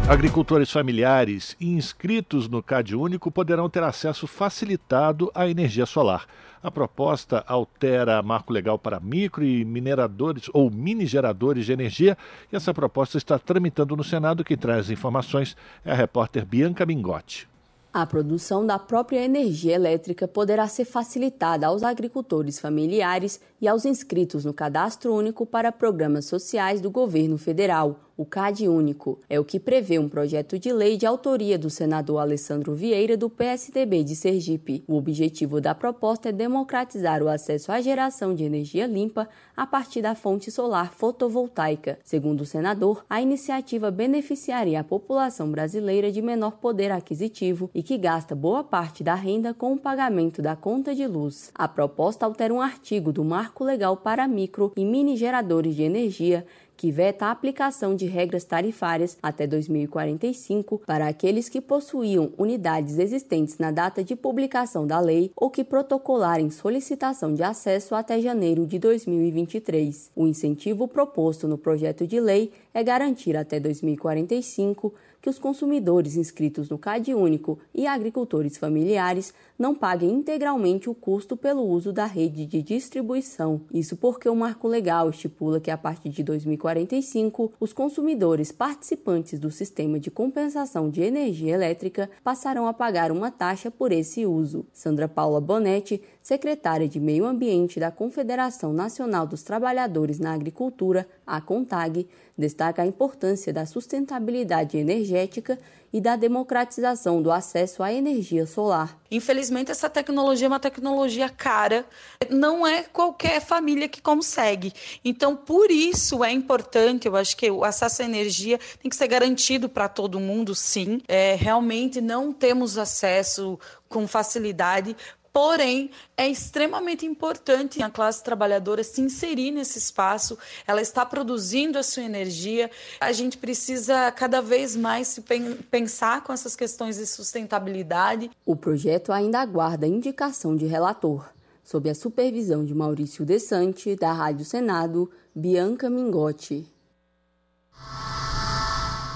Agricultores 0.08 0.70
familiares 0.70 1.58
inscritos 1.60 2.48
no 2.48 2.62
CAD 2.62 2.96
Único 2.96 3.32
poderão 3.32 3.68
ter 3.68 3.82
acesso 3.82 4.28
facilitado 4.28 5.32
à 5.34 5.50
energia 5.50 5.88
solar. 5.88 6.28
A 6.62 6.70
proposta 6.70 7.44
altera 7.48 8.22
marco 8.22 8.54
legal 8.54 8.78
para 8.78 9.00
micro 9.00 9.44
e 9.44 9.66
mineradores 9.66 10.48
ou 10.54 10.70
mini 10.70 11.08
geradores 11.08 11.66
de 11.66 11.74
energia 11.74 12.16
e 12.54 12.56
essa 12.56 12.72
proposta 12.72 13.18
está 13.18 13.40
tramitando 13.40 13.98
no 13.98 14.04
Senado. 14.04 14.44
Quem 14.44 14.56
traz 14.56 14.92
informações 14.92 15.58
é 15.84 15.92
a 15.92 15.96
repórter 15.96 16.46
Bianca 16.46 16.86
Mingotti. 16.86 17.51
A 17.94 18.06
produção 18.06 18.66
da 18.66 18.80
própria 18.80 19.20
energia 19.20 19.76
elétrica 19.76 20.26
poderá 20.26 20.66
ser 20.66 20.86
facilitada 20.86 21.68
aos 21.68 21.84
agricultores 21.84 22.58
familiares 22.58 23.42
e 23.60 23.68
aos 23.68 23.84
inscritos 23.84 24.46
no 24.46 24.54
Cadastro 24.54 25.14
Único 25.14 25.46
para 25.46 25.74
Programas 25.74 26.24
Sociais 26.24 26.80
do 26.80 26.90
Governo 26.90 27.38
Federal, 27.38 28.00
o 28.22 28.26
CAD 28.26 28.68
Único. 28.68 29.18
É 29.28 29.40
o 29.40 29.44
que 29.44 29.60
prevê 29.60 29.98
um 29.98 30.08
projeto 30.08 30.60
de 30.60 30.72
lei 30.72 30.96
de 30.96 31.08
autoria 31.08 31.58
do 31.58 31.72
senador 31.72 32.20
Alessandro 32.20 32.76
Vieira, 32.76 33.18
do 33.18 33.32
PSDB 33.32 34.04
de 34.04 34.16
Sergipe. 34.16 34.84
O 34.88 34.96
objetivo 34.96 35.60
da 35.60 35.74
proposta 35.74 36.30
é 36.30 36.32
democratizar 36.32 37.24
o 37.24 37.28
acesso 37.28 37.72
à 37.72 37.82
geração 37.82 38.36
de 38.36 38.44
energia 38.44 38.86
limpa 38.86 39.28
a 39.58 39.66
partir 39.66 40.04
da 40.04 40.14
fonte 40.14 40.52
solar 40.52 40.94
fotovoltaica. 40.94 41.98
Segundo 42.04 42.42
o 42.42 42.46
senador, 42.46 43.04
a 43.10 43.20
iniciativa 43.20 43.90
beneficiaria 43.90 44.80
a 44.82 44.84
população 44.84 45.50
brasileira 45.50 46.12
de 46.12 46.22
menor 46.22 46.58
poder 46.58 46.92
aquisitivo 46.92 47.72
e 47.74 47.82
que 47.82 47.98
gasta 47.98 48.36
boa 48.36 48.64
parte 48.64 49.04
da 49.04 49.16
renda 49.16 49.52
com 49.52 49.74
o 49.74 49.80
pagamento 49.80 50.44
da 50.44 50.56
conta 50.56 50.94
de 50.94 51.08
luz. 51.08 51.50
A 51.56 51.68
proposta 51.68 52.24
altera 52.24 52.54
um 52.54 52.62
artigo 52.62 53.12
do 53.12 53.24
Marco 53.24 53.64
Legal 53.64 53.98
para 53.98 54.28
micro 54.28 54.72
e 54.78 54.86
mini 54.86 55.18
geradores 55.18 55.76
de 55.76 55.82
energia 55.82 56.46
que 56.82 56.90
veta 56.90 57.28
a 57.28 57.32
aplicação 57.32 57.96
de 57.96 58.08
regras 58.08 58.44
tarifárias 58.44 59.16
até 59.22 59.46
2045 59.46 60.80
para 60.80 61.06
aqueles 61.08 61.48
que 61.48 61.62
possuíam 61.62 62.34
unidades 62.40 62.98
existentes 62.98 63.60
na 63.60 63.70
data 63.70 64.04
de 64.04 64.16
publicação 64.16 64.88
da 64.88 65.00
lei 65.00 65.32
ou 65.36 65.52
que 65.52 65.64
protocolarem 65.64 66.50
solicitação 66.50 67.36
de 67.36 67.44
acesso 67.44 67.94
até 67.94 68.20
janeiro 68.20 68.66
de 68.66 68.80
2023. 68.80 70.10
O 70.16 70.26
incentivo 70.26 70.88
proposto 70.88 71.48
no 71.48 71.56
projeto 71.56 72.08
de 72.08 72.20
lei 72.20 72.52
é 72.74 72.84
garantir 72.84 73.38
até 73.38 73.60
2045 73.60 74.92
que 75.22 75.30
os 75.30 75.38
consumidores 75.38 76.16
inscritos 76.16 76.70
no 76.70 76.78
CAD 76.78 77.14
Único 77.14 77.60
e 77.74 77.86
agricultores 77.86 78.58
familiares 78.58 79.34
não 79.58 79.76
paguem 79.76 80.12
integralmente 80.12 80.90
o 80.90 80.96
custo 80.96 81.38
pelo 81.38 81.62
uso 81.62 81.94
da 81.94 82.06
rede 82.06 82.46
de 82.46 82.62
distribuição. 82.64 83.62
Isso 83.72 83.96
porque 83.96 84.28
o 84.28 84.36
marco 84.36 84.68
legal 84.68 85.10
estipula 85.10 85.60
que 85.60 85.70
a 85.70 85.78
partir 85.78 86.10
de 86.10 86.24
2045, 86.24 87.54
os 87.60 87.72
consumidores 87.72 88.52
participantes 88.52 89.40
do 89.40 89.52
sistema 89.52 90.00
de 90.00 90.10
compensação 90.10 90.90
de 90.90 91.02
energia 91.02 91.54
elétrica 91.54 92.10
passarão 92.24 92.68
a 92.68 92.74
pagar 92.74 93.12
uma 93.12 93.30
taxa 93.30 93.70
por 93.70 93.92
esse 93.92 94.26
uso. 94.26 94.66
Sandra 94.74 95.08
Paula 95.08 95.40
Bonetti, 95.40 96.02
secretária 96.22 96.88
de 96.88 97.00
Meio 97.00 97.26
Ambiente 97.26 97.80
da 97.80 97.92
Confederação 97.92 98.72
Nacional 98.72 99.26
dos 99.26 99.44
Trabalhadores 99.44 100.20
na 100.20 100.34
Agricultura, 100.34 101.08
a 101.26 101.42
CONTAG, 101.42 102.08
destaca 102.38 102.82
a 102.82 102.88
importância 102.88 103.52
da 103.54 103.66
sustentabilidade 103.66 104.78
energética 104.78 105.60
e 105.94 106.00
da 106.00 106.16
democratização 106.16 107.22
do 107.22 107.32
acesso 107.32 107.84
à 107.84 107.92
energia 107.92 108.46
solar. 108.46 108.98
Infelizmente, 109.10 109.72
essa 109.72 109.90
tecnologia 109.90 110.48
é 110.48 110.50
uma 110.50 110.60
tecnologia 110.60 111.30
cara, 111.30 111.86
não 112.30 112.66
é 112.66 112.84
qualquer 112.84 113.42
família 113.42 113.90
que 113.90 114.02
consegue. 114.02 114.74
Então, 115.04 115.36
por 115.36 115.70
isso 115.70 116.24
é 116.24 116.32
importante, 116.32 117.08
eu 117.08 117.16
acho 117.16 117.36
que 117.36 117.52
o 117.52 117.64
acesso 117.64 118.02
à 118.02 118.06
energia 118.06 118.60
tem 118.82 118.90
que 118.90 118.96
ser 118.96 119.08
garantido 119.08 119.68
para 119.68 119.90
todo 119.90 120.20
mundo, 120.20 120.56
sim. 120.56 121.02
É, 121.08 121.36
realmente 121.36 122.00
não 122.00 122.32
temos 122.32 122.78
acesso 122.78 123.60
com 123.90 124.08
facilidade, 124.08 124.96
Porém, 125.34 125.92
é 126.18 126.28
extremamente 126.28 127.06
importante 127.06 127.82
a 127.82 127.90
classe 127.90 128.22
trabalhadora 128.22 128.84
se 128.84 129.00
inserir 129.02 129.52
nesse 129.52 129.78
espaço, 129.78 130.38
ela 130.68 130.82
está 130.82 131.06
produzindo 131.06 131.80
a 131.80 131.84
sua 131.84 132.04
energia. 132.04 132.70
A 133.00 133.14
gente 133.14 133.38
precisa 133.38 134.12
cada 134.12 134.42
vez 134.42 134.76
mais 134.76 135.08
se 135.08 135.24
pensar 135.70 136.22
com 136.24 136.34
essas 136.34 136.56
questões 136.56 136.98
de 136.98 137.06
sustentabilidade. 137.06 138.30
O 138.46 138.58
projeto 138.58 139.14
ainda 139.14 139.40
aguarda 139.40 139.88
indicação 139.88 140.56
de 140.56 140.66
relator. 140.66 141.30
Sob 141.64 141.90
a 141.90 141.96
supervisão 141.96 142.66
de 142.66 142.76
Maurício 142.76 143.24
Desante, 143.24 143.96
da 143.96 144.12
Rádio 144.12 144.44
Senado, 144.44 145.10
Bianca 145.34 145.90
Mingotti. 145.90 146.68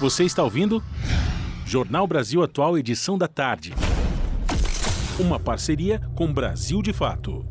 Você 0.00 0.24
está 0.24 0.42
ouvindo? 0.42 0.82
Jornal 1.66 2.06
Brasil 2.06 2.42
Atual, 2.42 2.78
edição 2.78 3.18
da 3.18 3.28
tarde. 3.28 3.74
Uma 5.18 5.40
parceria 5.40 5.98
com 6.14 6.30
Brasil 6.30 6.82
de 6.82 6.92
Fato. 6.92 7.42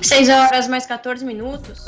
6 0.00 0.28
horas 0.28 0.68
mais 0.68 0.86
14 0.86 1.24
minutos. 1.24 1.84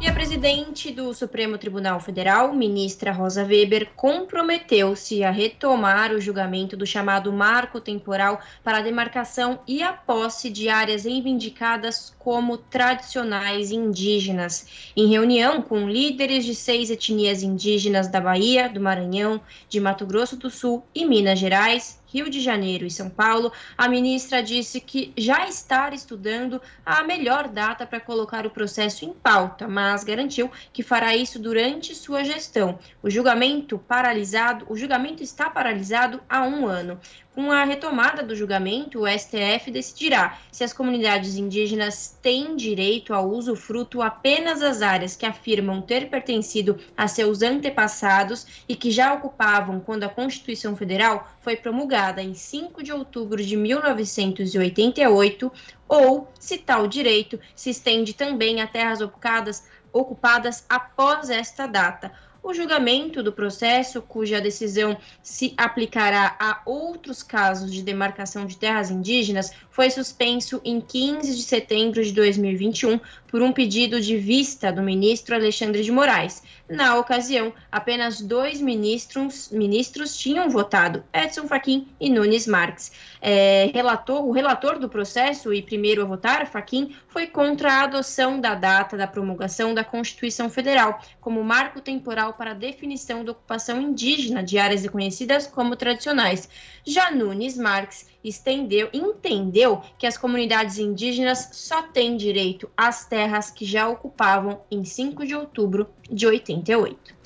E 0.00 0.06
a 0.06 0.12
presidente 0.12 0.92
do 0.92 1.12
Supremo 1.12 1.58
Tribunal 1.58 1.98
Federal, 1.98 2.54
ministra 2.54 3.10
Rosa 3.10 3.42
Weber, 3.42 3.90
comprometeu-se 3.96 5.24
a 5.24 5.30
retomar 5.32 6.12
o 6.12 6.20
julgamento 6.20 6.76
do 6.76 6.86
chamado 6.86 7.32
marco 7.32 7.80
temporal 7.80 8.40
para 8.62 8.78
a 8.78 8.80
demarcação 8.80 9.58
e 9.66 9.82
a 9.82 9.92
posse 9.92 10.50
de 10.50 10.68
áreas 10.68 11.02
reivindicadas 11.02 12.14
como 12.16 12.56
tradicionais 12.56 13.72
indígenas. 13.72 14.92
Em 14.96 15.08
reunião 15.08 15.60
com 15.60 15.88
líderes 15.88 16.44
de 16.44 16.54
seis 16.54 16.90
etnias 16.90 17.42
indígenas 17.42 18.06
da 18.06 18.20
Bahia, 18.20 18.68
do 18.68 18.80
Maranhão, 18.80 19.40
de 19.68 19.80
Mato 19.80 20.06
Grosso 20.06 20.36
do 20.36 20.48
Sul 20.48 20.84
e 20.94 21.04
Minas 21.04 21.40
Gerais, 21.40 21.98
Rio 22.12 22.30
de 22.30 22.40
Janeiro 22.40 22.86
e 22.86 22.90
São 22.90 23.10
Paulo, 23.10 23.52
a 23.76 23.88
ministra 23.88 24.42
disse 24.42 24.80
que 24.80 25.12
já 25.16 25.46
está 25.46 25.90
estudando 25.90 26.60
a 26.84 27.04
melhor 27.04 27.48
data 27.48 27.86
para 27.86 28.00
colocar 28.00 28.46
o 28.46 28.50
processo 28.50 29.04
em 29.04 29.12
pauta, 29.12 29.68
mas 29.68 30.04
garantiu 30.04 30.50
que 30.72 30.82
fará 30.82 31.14
isso 31.14 31.38
durante 31.38 31.94
sua 31.94 32.24
gestão. 32.24 32.78
O 33.02 33.10
julgamento 33.10 33.78
paralisado, 33.78 34.64
o 34.68 34.76
julgamento 34.76 35.22
está 35.22 35.50
paralisado 35.50 36.20
há 36.28 36.42
um 36.42 36.66
ano. 36.66 36.98
Com 37.38 37.52
a 37.52 37.62
retomada 37.62 38.24
do 38.24 38.34
julgamento, 38.34 39.02
o 39.02 39.06
STF 39.06 39.70
decidirá 39.70 40.36
se 40.50 40.64
as 40.64 40.72
comunidades 40.72 41.36
indígenas 41.36 42.18
têm 42.20 42.56
direito 42.56 43.14
ao 43.14 43.30
usufruto 43.30 44.02
apenas 44.02 44.58
das 44.58 44.82
áreas 44.82 45.14
que 45.14 45.24
afirmam 45.24 45.80
ter 45.80 46.10
pertencido 46.10 46.80
a 46.96 47.06
seus 47.06 47.40
antepassados 47.40 48.64
e 48.68 48.74
que 48.74 48.90
já 48.90 49.14
ocupavam 49.14 49.78
quando 49.78 50.02
a 50.02 50.08
Constituição 50.08 50.74
Federal 50.74 51.30
foi 51.40 51.54
promulgada 51.54 52.20
em 52.20 52.34
5 52.34 52.82
de 52.82 52.92
outubro 52.92 53.40
de 53.40 53.56
1988, 53.56 55.52
ou 55.86 56.28
se 56.40 56.58
tal 56.58 56.88
direito 56.88 57.38
se 57.54 57.70
estende 57.70 58.14
também 58.14 58.60
a 58.60 58.66
terras 58.66 59.00
ocupadas, 59.00 59.64
ocupadas 59.92 60.66
após 60.68 61.30
esta 61.30 61.68
data 61.68 62.10
o 62.42 62.54
julgamento 62.54 63.22
do 63.22 63.32
processo, 63.32 64.00
cuja 64.00 64.40
decisão 64.40 64.96
se 65.22 65.52
aplicará 65.56 66.36
a 66.38 66.62
outros 66.64 67.22
casos 67.22 67.72
de 67.72 67.82
demarcação 67.82 68.46
de 68.46 68.56
terras 68.56 68.90
indígenas, 68.90 69.52
foi 69.70 69.90
suspenso 69.90 70.60
em 70.64 70.80
15 70.80 71.34
de 71.34 71.42
setembro 71.42 72.02
de 72.02 72.12
2021 72.12 73.00
por 73.28 73.42
um 73.42 73.52
pedido 73.52 74.00
de 74.00 74.16
vista 74.16 74.72
do 74.72 74.82
ministro 74.82 75.34
Alexandre 75.34 75.82
de 75.82 75.92
Moraes. 75.92 76.42
Na 76.68 76.98
ocasião, 76.98 77.52
apenas 77.72 78.20
dois 78.20 78.60
ministros, 78.60 79.48
ministros 79.50 80.14
tinham 80.16 80.50
votado, 80.50 81.02
Edson 81.14 81.46
Fachin 81.46 81.88
e 81.98 82.10
Nunes 82.10 82.46
Marques. 82.46 82.92
É, 83.22 83.70
relator, 83.72 84.22
o 84.22 84.32
relator 84.32 84.78
do 84.78 84.88
processo 84.88 85.52
e 85.52 85.62
primeiro 85.62 86.02
a 86.02 86.04
votar, 86.04 86.46
Fachin, 86.46 86.94
foi 87.08 87.26
contra 87.26 87.72
a 87.72 87.82
adoção 87.84 88.38
da 88.38 88.54
data 88.54 88.98
da 88.98 89.06
promulgação 89.06 89.72
da 89.72 89.82
Constituição 89.82 90.50
Federal 90.50 91.00
como 91.22 91.42
marco 91.42 91.80
temporal 91.80 92.34
para 92.34 92.50
a 92.50 92.54
definição 92.54 93.24
da 93.24 93.32
ocupação 93.32 93.80
indígena 93.80 94.42
de 94.42 94.58
áreas 94.58 94.82
reconhecidas 94.82 95.46
como 95.46 95.74
tradicionais. 95.74 96.48
Já 96.84 97.10
Nunes 97.10 97.56
Marques 97.56 98.06
estendeu, 98.22 98.88
entendeu 98.92 99.82
que 99.98 100.06
as 100.06 100.18
comunidades 100.18 100.78
indígenas 100.78 101.50
só 101.52 101.82
têm 101.82 102.16
direito 102.16 102.68
às 102.76 103.06
terras 103.06 103.50
que 103.50 103.64
já 103.64 103.88
ocupavam 103.88 104.60
em 104.70 104.84
5 104.84 105.26
de 105.26 105.34
outubro 105.34 105.88
de 106.10 106.26
88. 106.26 107.18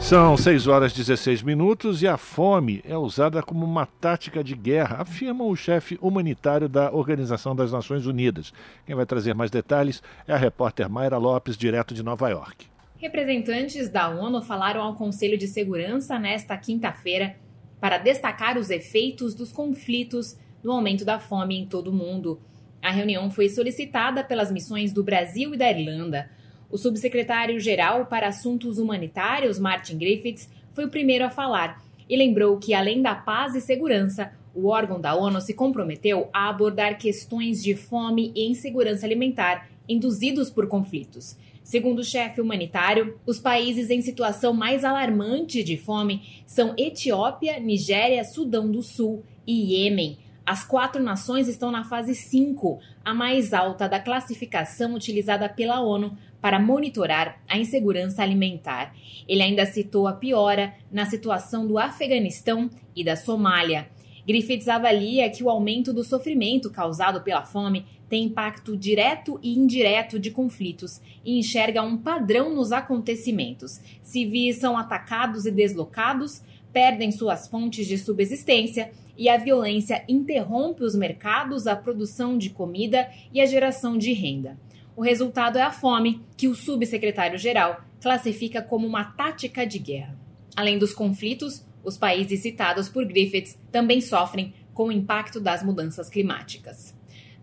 São 0.00 0.36
6 0.36 0.66
horas 0.66 0.92
e 0.92 0.96
16 0.96 1.42
minutos 1.42 2.02
e 2.02 2.08
a 2.08 2.16
fome 2.16 2.82
é 2.84 2.96
usada 2.96 3.42
como 3.42 3.64
uma 3.64 3.86
tática 3.86 4.42
de 4.42 4.54
guerra, 4.54 5.00
afirma 5.00 5.44
o 5.44 5.56
chefe 5.56 5.98
humanitário 6.00 6.68
da 6.68 6.92
Organização 6.92 7.54
das 7.54 7.72
Nações 7.72 8.06
Unidas. 8.06 8.52
Quem 8.84 8.94
vai 8.94 9.06
trazer 9.06 9.34
mais 9.34 9.50
detalhes 9.50 10.02
é 10.26 10.32
a 10.32 10.36
repórter 10.36 10.90
Mayra 10.90 11.16
Lopes, 11.16 11.56
direto 11.56 11.94
de 11.94 12.02
Nova 12.02 12.28
York. 12.28 12.66
Representantes 12.98 13.88
da 13.88 14.08
ONU 14.08 14.42
falaram 14.42 14.82
ao 14.82 14.94
Conselho 14.94 15.38
de 15.38 15.46
Segurança 15.46 16.18
nesta 16.18 16.56
quinta-feira 16.56 17.36
para 17.80 17.98
destacar 17.98 18.56
os 18.58 18.70
efeitos 18.70 19.34
dos 19.34 19.52
conflitos 19.52 20.36
no 20.62 20.72
aumento 20.72 21.04
da 21.04 21.18
fome 21.18 21.56
em 21.58 21.66
todo 21.66 21.88
o 21.88 21.92
mundo. 21.92 22.40
A 22.82 22.90
reunião 22.90 23.30
foi 23.30 23.48
solicitada 23.48 24.24
pelas 24.24 24.50
missões 24.50 24.92
do 24.92 25.02
Brasil 25.02 25.54
e 25.54 25.56
da 25.56 25.70
Irlanda. 25.70 26.30
O 26.70 26.78
subsecretário-geral 26.78 28.06
para 28.06 28.28
Assuntos 28.28 28.78
Humanitários, 28.78 29.58
Martin 29.58 29.98
Griffiths, 29.98 30.48
foi 30.72 30.86
o 30.86 30.90
primeiro 30.90 31.24
a 31.24 31.30
falar 31.30 31.82
e 32.08 32.16
lembrou 32.16 32.58
que, 32.58 32.74
além 32.74 33.00
da 33.00 33.14
paz 33.14 33.54
e 33.54 33.60
segurança, 33.60 34.32
o 34.54 34.68
órgão 34.68 35.00
da 35.00 35.14
ONU 35.14 35.40
se 35.40 35.54
comprometeu 35.54 36.28
a 36.32 36.48
abordar 36.48 36.98
questões 36.98 37.62
de 37.62 37.74
fome 37.74 38.32
e 38.34 38.46
insegurança 38.48 39.04
alimentar 39.04 39.68
induzidos 39.88 40.50
por 40.50 40.68
conflitos. 40.68 41.36
Segundo 41.64 42.00
o 42.00 42.04
chefe 42.04 42.42
humanitário, 42.42 43.18
os 43.24 43.40
países 43.40 43.88
em 43.88 44.02
situação 44.02 44.52
mais 44.52 44.84
alarmante 44.84 45.64
de 45.64 45.78
fome 45.78 46.42
são 46.46 46.74
Etiópia, 46.76 47.58
Nigéria, 47.58 48.22
Sudão 48.22 48.70
do 48.70 48.82
Sul 48.82 49.24
e 49.46 49.72
Iêmen. 49.72 50.18
As 50.44 50.62
quatro 50.62 51.02
nações 51.02 51.48
estão 51.48 51.70
na 51.70 51.82
fase 51.82 52.14
5, 52.14 52.78
a 53.02 53.14
mais 53.14 53.54
alta 53.54 53.88
da 53.88 53.98
classificação 53.98 54.94
utilizada 54.94 55.48
pela 55.48 55.80
ONU 55.80 56.14
para 56.38 56.60
monitorar 56.60 57.40
a 57.48 57.56
insegurança 57.56 58.22
alimentar. 58.22 58.94
Ele 59.26 59.42
ainda 59.42 59.64
citou 59.64 60.06
a 60.06 60.12
piora 60.12 60.74
na 60.92 61.06
situação 61.06 61.66
do 61.66 61.78
Afeganistão 61.78 62.68
e 62.94 63.02
da 63.02 63.16
Somália. 63.16 63.88
Griffiths 64.26 64.68
avalia 64.68 65.30
que 65.30 65.42
o 65.42 65.48
aumento 65.48 65.94
do 65.94 66.04
sofrimento 66.04 66.70
causado 66.70 67.22
pela 67.22 67.46
fome 67.46 67.86
tem 68.14 68.26
impacto 68.26 68.76
direto 68.76 69.40
e 69.42 69.58
indireto 69.58 70.20
de 70.20 70.30
conflitos 70.30 71.00
e 71.24 71.36
enxerga 71.36 71.82
um 71.82 71.96
padrão 71.96 72.54
nos 72.54 72.70
acontecimentos. 72.70 73.80
Civis 74.04 74.58
são 74.58 74.78
atacados 74.78 75.46
e 75.46 75.50
deslocados, 75.50 76.40
perdem 76.72 77.10
suas 77.10 77.48
fontes 77.48 77.88
de 77.88 77.98
subsistência 77.98 78.92
e 79.18 79.28
a 79.28 79.36
violência 79.36 80.04
interrompe 80.06 80.84
os 80.84 80.94
mercados, 80.94 81.66
a 81.66 81.74
produção 81.74 82.38
de 82.38 82.50
comida 82.50 83.10
e 83.32 83.40
a 83.40 83.46
geração 83.46 83.98
de 83.98 84.12
renda. 84.12 84.56
O 84.94 85.02
resultado 85.02 85.58
é 85.58 85.62
a 85.62 85.72
fome, 85.72 86.20
que 86.36 86.46
o 86.46 86.54
subsecretário-geral 86.54 87.84
classifica 88.00 88.62
como 88.62 88.86
uma 88.86 89.02
tática 89.02 89.66
de 89.66 89.80
guerra. 89.80 90.16
Além 90.54 90.78
dos 90.78 90.94
conflitos, 90.94 91.66
os 91.82 91.98
países 91.98 92.42
citados 92.42 92.88
por 92.88 93.04
Griffiths 93.04 93.58
também 93.72 94.00
sofrem 94.00 94.54
com 94.72 94.84
o 94.84 94.92
impacto 94.92 95.40
das 95.40 95.64
mudanças 95.64 96.08
climáticas 96.08 96.94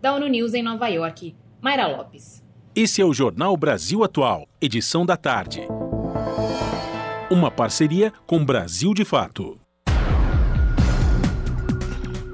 da 0.02 0.12
ONU 0.12 0.26
News 0.26 0.52
em 0.52 0.64
Nova 0.64 0.88
York, 0.88 1.32
Mayra 1.60 1.86
Lopes. 1.86 2.42
Esse 2.74 3.00
é 3.00 3.04
o 3.04 3.14
Jornal 3.14 3.56
Brasil 3.56 4.02
Atual, 4.02 4.48
edição 4.60 5.06
da 5.06 5.16
tarde. 5.16 5.60
Uma 7.30 7.52
parceria 7.52 8.12
com 8.26 8.44
Brasil 8.44 8.92
de 8.94 9.04
Fato. 9.04 9.60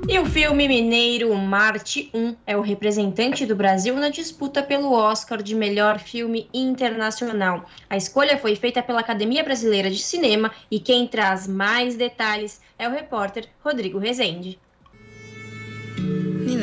E 0.08 0.18
o 0.18 0.24
filme 0.24 0.66
mineiro 0.66 1.34
Marte 1.34 2.08
1 2.14 2.36
é 2.46 2.56
o 2.56 2.62
representante 2.62 3.44
do 3.44 3.54
Brasil 3.54 3.94
na 3.96 4.08
disputa 4.08 4.62
pelo 4.62 4.90
Oscar 4.92 5.42
de 5.42 5.54
melhor 5.54 5.98
filme 5.98 6.48
internacional. 6.54 7.66
A 7.90 7.98
escolha 7.98 8.38
foi 8.38 8.56
feita 8.56 8.82
pela 8.82 9.00
Academia 9.00 9.44
Brasileira 9.44 9.90
de 9.90 9.98
Cinema 9.98 10.50
e 10.70 10.80
quem 10.80 11.06
traz 11.06 11.46
mais 11.46 11.96
detalhes 11.96 12.62
é 12.78 12.88
o 12.88 12.92
repórter 12.92 13.46
Rodrigo 13.62 13.98
Rezende. 13.98 14.58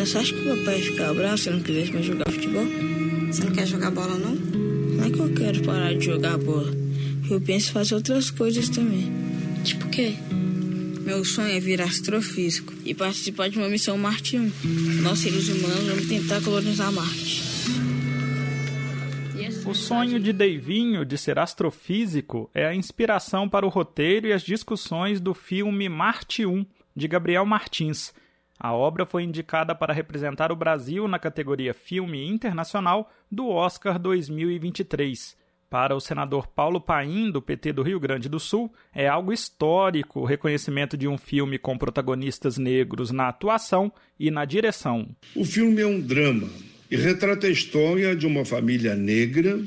Você 0.06 0.20
acha 0.20 0.36
que 0.36 0.42
meu 0.42 0.64
pai 0.64 0.78
ia 0.78 0.84
ficar 0.84 1.14
bravo 1.16 1.36
se 1.36 1.50
eu 1.50 1.54
não 1.54 1.64
quisesse 1.64 1.92
mais 1.92 2.06
jogar 2.06 2.32
futebol? 2.32 2.64
Você 3.26 3.44
não 3.44 3.52
quer 3.52 3.66
jogar 3.66 3.90
bola, 3.90 4.16
não? 4.16 4.36
Não 4.36 5.04
é 5.04 5.10
que 5.10 5.18
eu 5.18 5.34
quero 5.34 5.64
parar 5.64 5.96
de 5.96 6.06
jogar 6.06 6.38
bola. 6.38 6.72
Eu 7.28 7.42
penso 7.42 7.72
em 7.72 7.74
fazer 7.74 7.96
outras 7.96 8.30
coisas 8.30 8.70
também. 8.70 9.12
Tipo 9.64 9.88
o 9.88 9.90
quê? 9.90 10.14
Meu 11.02 11.26
sonho 11.26 11.50
é 11.50 11.60
virar 11.60 11.86
astrofísico 11.86 12.72
e 12.86 12.94
participar 12.94 13.50
de 13.50 13.58
uma 13.58 13.68
missão 13.68 13.98
Marte 13.98 14.38
1. 14.38 14.52
Nós, 15.02 15.18
seres 15.18 15.48
humanos, 15.48 15.88
vamos 15.88 16.08
tentar 16.08 16.40
colonizar 16.44 16.92
Marte. 16.92 17.44
O 19.66 19.74
sonho 19.74 20.20
de 20.20 20.32
Deivinho 20.32 21.04
de 21.04 21.18
ser 21.18 21.40
astrofísico 21.40 22.48
é 22.54 22.68
a 22.68 22.76
inspiração 22.76 23.50
para 23.50 23.66
o 23.66 23.70
roteiro 23.70 24.28
e 24.28 24.34
as 24.34 24.44
discussões 24.44 25.20
do 25.20 25.34
filme 25.34 25.90
Marte 25.90 26.46
1, 26.46 26.64
de 26.96 27.08
Gabriel 27.08 27.44
Martins. 27.44 28.14
A 28.60 28.74
obra 28.74 29.06
foi 29.06 29.24
indicada 29.24 29.76
para 29.76 29.94
representar 29.94 30.52
o 30.52 30.56
Brasil 30.56 31.08
na 31.08 31.20
categoria 31.20 31.74
Filme 31.74 32.26
Internacional 32.26 33.12
do 33.30 33.48
Oscar 33.50 34.00
2023. 34.00 35.36
Para 35.70 35.96
o 35.96 36.00
senador 36.00 36.48
Paulo 36.48 36.80
Paim, 36.80 37.30
do 37.30 37.42
PT 37.42 37.74
do 37.74 37.84
Rio 37.84 38.00
Grande 38.00 38.30
do 38.30 38.40
Sul, 38.40 38.72
é 38.94 39.08
algo 39.08 39.34
histórico 39.34 40.22
o 40.22 40.26
reconhecimento 40.26 40.96
de 40.96 41.08
um 41.08 41.18
filme 41.18 41.58
com 41.58 41.78
protagonistas 41.78 42.58
negros 42.58 43.12
na 43.12 43.28
atuação 43.28 43.92
e 44.18 44.32
na 44.32 44.46
direção. 44.46 45.10
O 45.36 45.44
filme 45.44 45.82
é 45.82 45.88
um 45.88 46.00
drama 46.00 46.48
e 46.90 46.96
retrata 46.96 47.48
a 47.48 47.50
história 47.50 48.16
de 48.16 48.26
uma 48.26 48.46
família 48.46 48.96
negra 48.96 49.60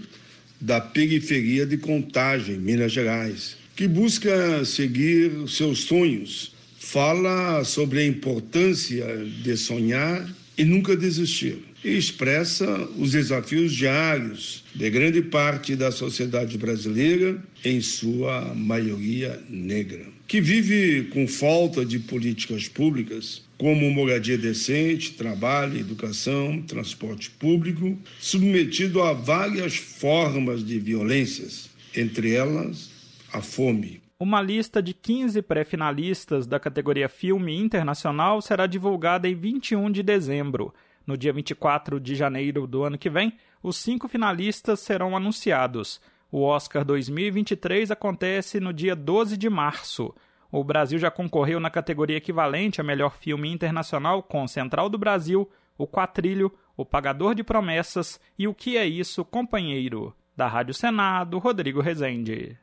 da 0.61 0.81
periferia 0.81 1.67
de 1.67 1.77
Contagem, 1.77 2.57
Minas 2.57 2.93
Gerais, 2.93 3.57
que 3.77 3.87
busca 3.87 4.65
seguir 4.65 5.49
seus 5.49 5.85
sonhos. 5.85 6.57
Fala 6.91 7.63
sobre 7.65 7.99
a 7.99 8.07
importância 8.07 9.05
de 9.43 9.55
sonhar 9.59 10.27
e 10.57 10.65
nunca 10.65 10.97
desistir. 10.97 11.59
E 11.85 11.99
expressa 11.99 12.67
os 12.97 13.13
desafios 13.13 13.75
diários 13.75 14.65
de 14.75 14.89
grande 14.89 15.21
parte 15.21 15.77
da 15.77 15.93
sociedade 15.93 16.57
brasileira, 16.57 17.45
em 17.63 17.83
sua 17.83 18.55
maioria 18.55 19.39
negra, 19.51 20.07
que 20.27 20.41
vive 20.41 21.11
com 21.11 21.29
falta 21.29 21.85
de 21.85 21.99
políticas 21.99 22.69
públicas 22.69 23.43
como 23.59 23.91
moradia 23.91 24.39
decente, 24.39 25.13
trabalho, 25.13 25.79
educação, 25.79 26.63
transporte 26.63 27.29
público, 27.33 27.99
submetido 28.19 29.03
a 29.03 29.13
várias 29.13 29.77
formas 29.77 30.65
de 30.65 30.79
violências, 30.79 31.69
entre 31.95 32.33
elas 32.33 32.89
a 33.31 33.43
fome. 33.43 34.01
Uma 34.21 34.43
lista 34.43 34.83
de 34.83 34.93
15 34.95 35.41
pré-finalistas 35.43 36.45
da 36.45 36.59
categoria 36.59 37.09
Filme 37.09 37.57
Internacional 37.57 38.43
será 38.43 38.67
divulgada 38.67 39.29
em 39.29 39.35
21 39.37 39.93
de 39.93 40.03
dezembro. 40.03 40.75
No 41.07 41.17
dia 41.17 41.33
24 41.33 42.01
de 42.01 42.17
janeiro 42.17 42.67
do 42.67 42.83
ano 42.83 42.99
que 42.99 43.09
vem, 43.09 43.35
os 43.63 43.77
cinco 43.77 44.09
finalistas 44.09 44.81
serão 44.81 45.17
anunciados. 45.17 46.01
O 46.33 46.43
Oscar 46.43 46.85
2023 46.85 47.93
acontece 47.93 48.59
no 48.59 48.73
dia 48.73 48.97
12 48.97 49.37
de 49.37 49.49
março. 49.49 50.13
O 50.51 50.65
Brasil 50.65 50.99
já 50.99 51.13
concorreu 51.13 51.61
na 51.61 51.71
categoria 51.71 52.17
equivalente 52.17 52.81
a 52.81 52.85
melhor 52.85 53.15
filme 53.15 53.49
internacional 53.49 54.21
com 54.21 54.49
Central 54.49 54.89
do 54.89 54.99
Brasil, 54.99 55.49
O 55.79 55.87
Quatrilho, 55.87 56.53
O 56.77 56.85
Pagador 56.85 57.37
de 57.37 57.45
Promessas 57.45 58.21
e 58.37 58.49
O 58.49 58.55
Que 58.55 58.77
É 58.77 58.85
Isso, 58.85 59.25
Companheiro. 59.25 60.13
Da 60.37 60.49
Rádio 60.49 60.75
Senado, 60.75 61.39
Rodrigo 61.39 61.81
Rezende. 61.81 62.59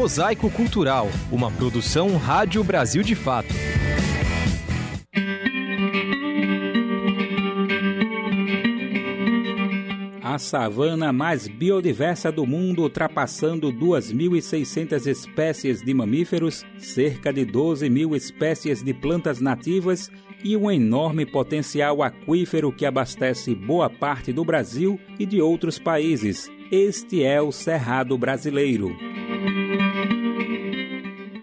Mosaico 0.00 0.48
Cultural, 0.48 1.10
uma 1.30 1.50
produção 1.50 2.16
Rádio 2.16 2.64
Brasil 2.64 3.02
de 3.02 3.14
Fato. 3.14 3.54
A 10.22 10.38
savana 10.38 11.12
mais 11.12 11.46
biodiversa 11.46 12.32
do 12.32 12.46
mundo, 12.46 12.84
ultrapassando 12.84 13.70
2.600 13.70 15.06
espécies 15.06 15.82
de 15.82 15.92
mamíferos, 15.92 16.64
cerca 16.78 17.30
de 17.30 17.44
12 17.44 17.90
mil 17.90 18.16
espécies 18.16 18.82
de 18.82 18.94
plantas 18.94 19.38
nativas 19.38 20.10
e 20.42 20.56
um 20.56 20.70
enorme 20.70 21.26
potencial 21.26 22.02
aquífero 22.02 22.72
que 22.72 22.86
abastece 22.86 23.54
boa 23.54 23.90
parte 23.90 24.32
do 24.32 24.46
Brasil 24.46 24.98
e 25.18 25.26
de 25.26 25.42
outros 25.42 25.78
países. 25.78 26.50
Este 26.72 27.22
é 27.22 27.42
o 27.42 27.52
Cerrado 27.52 28.16
Brasileiro. 28.16 28.96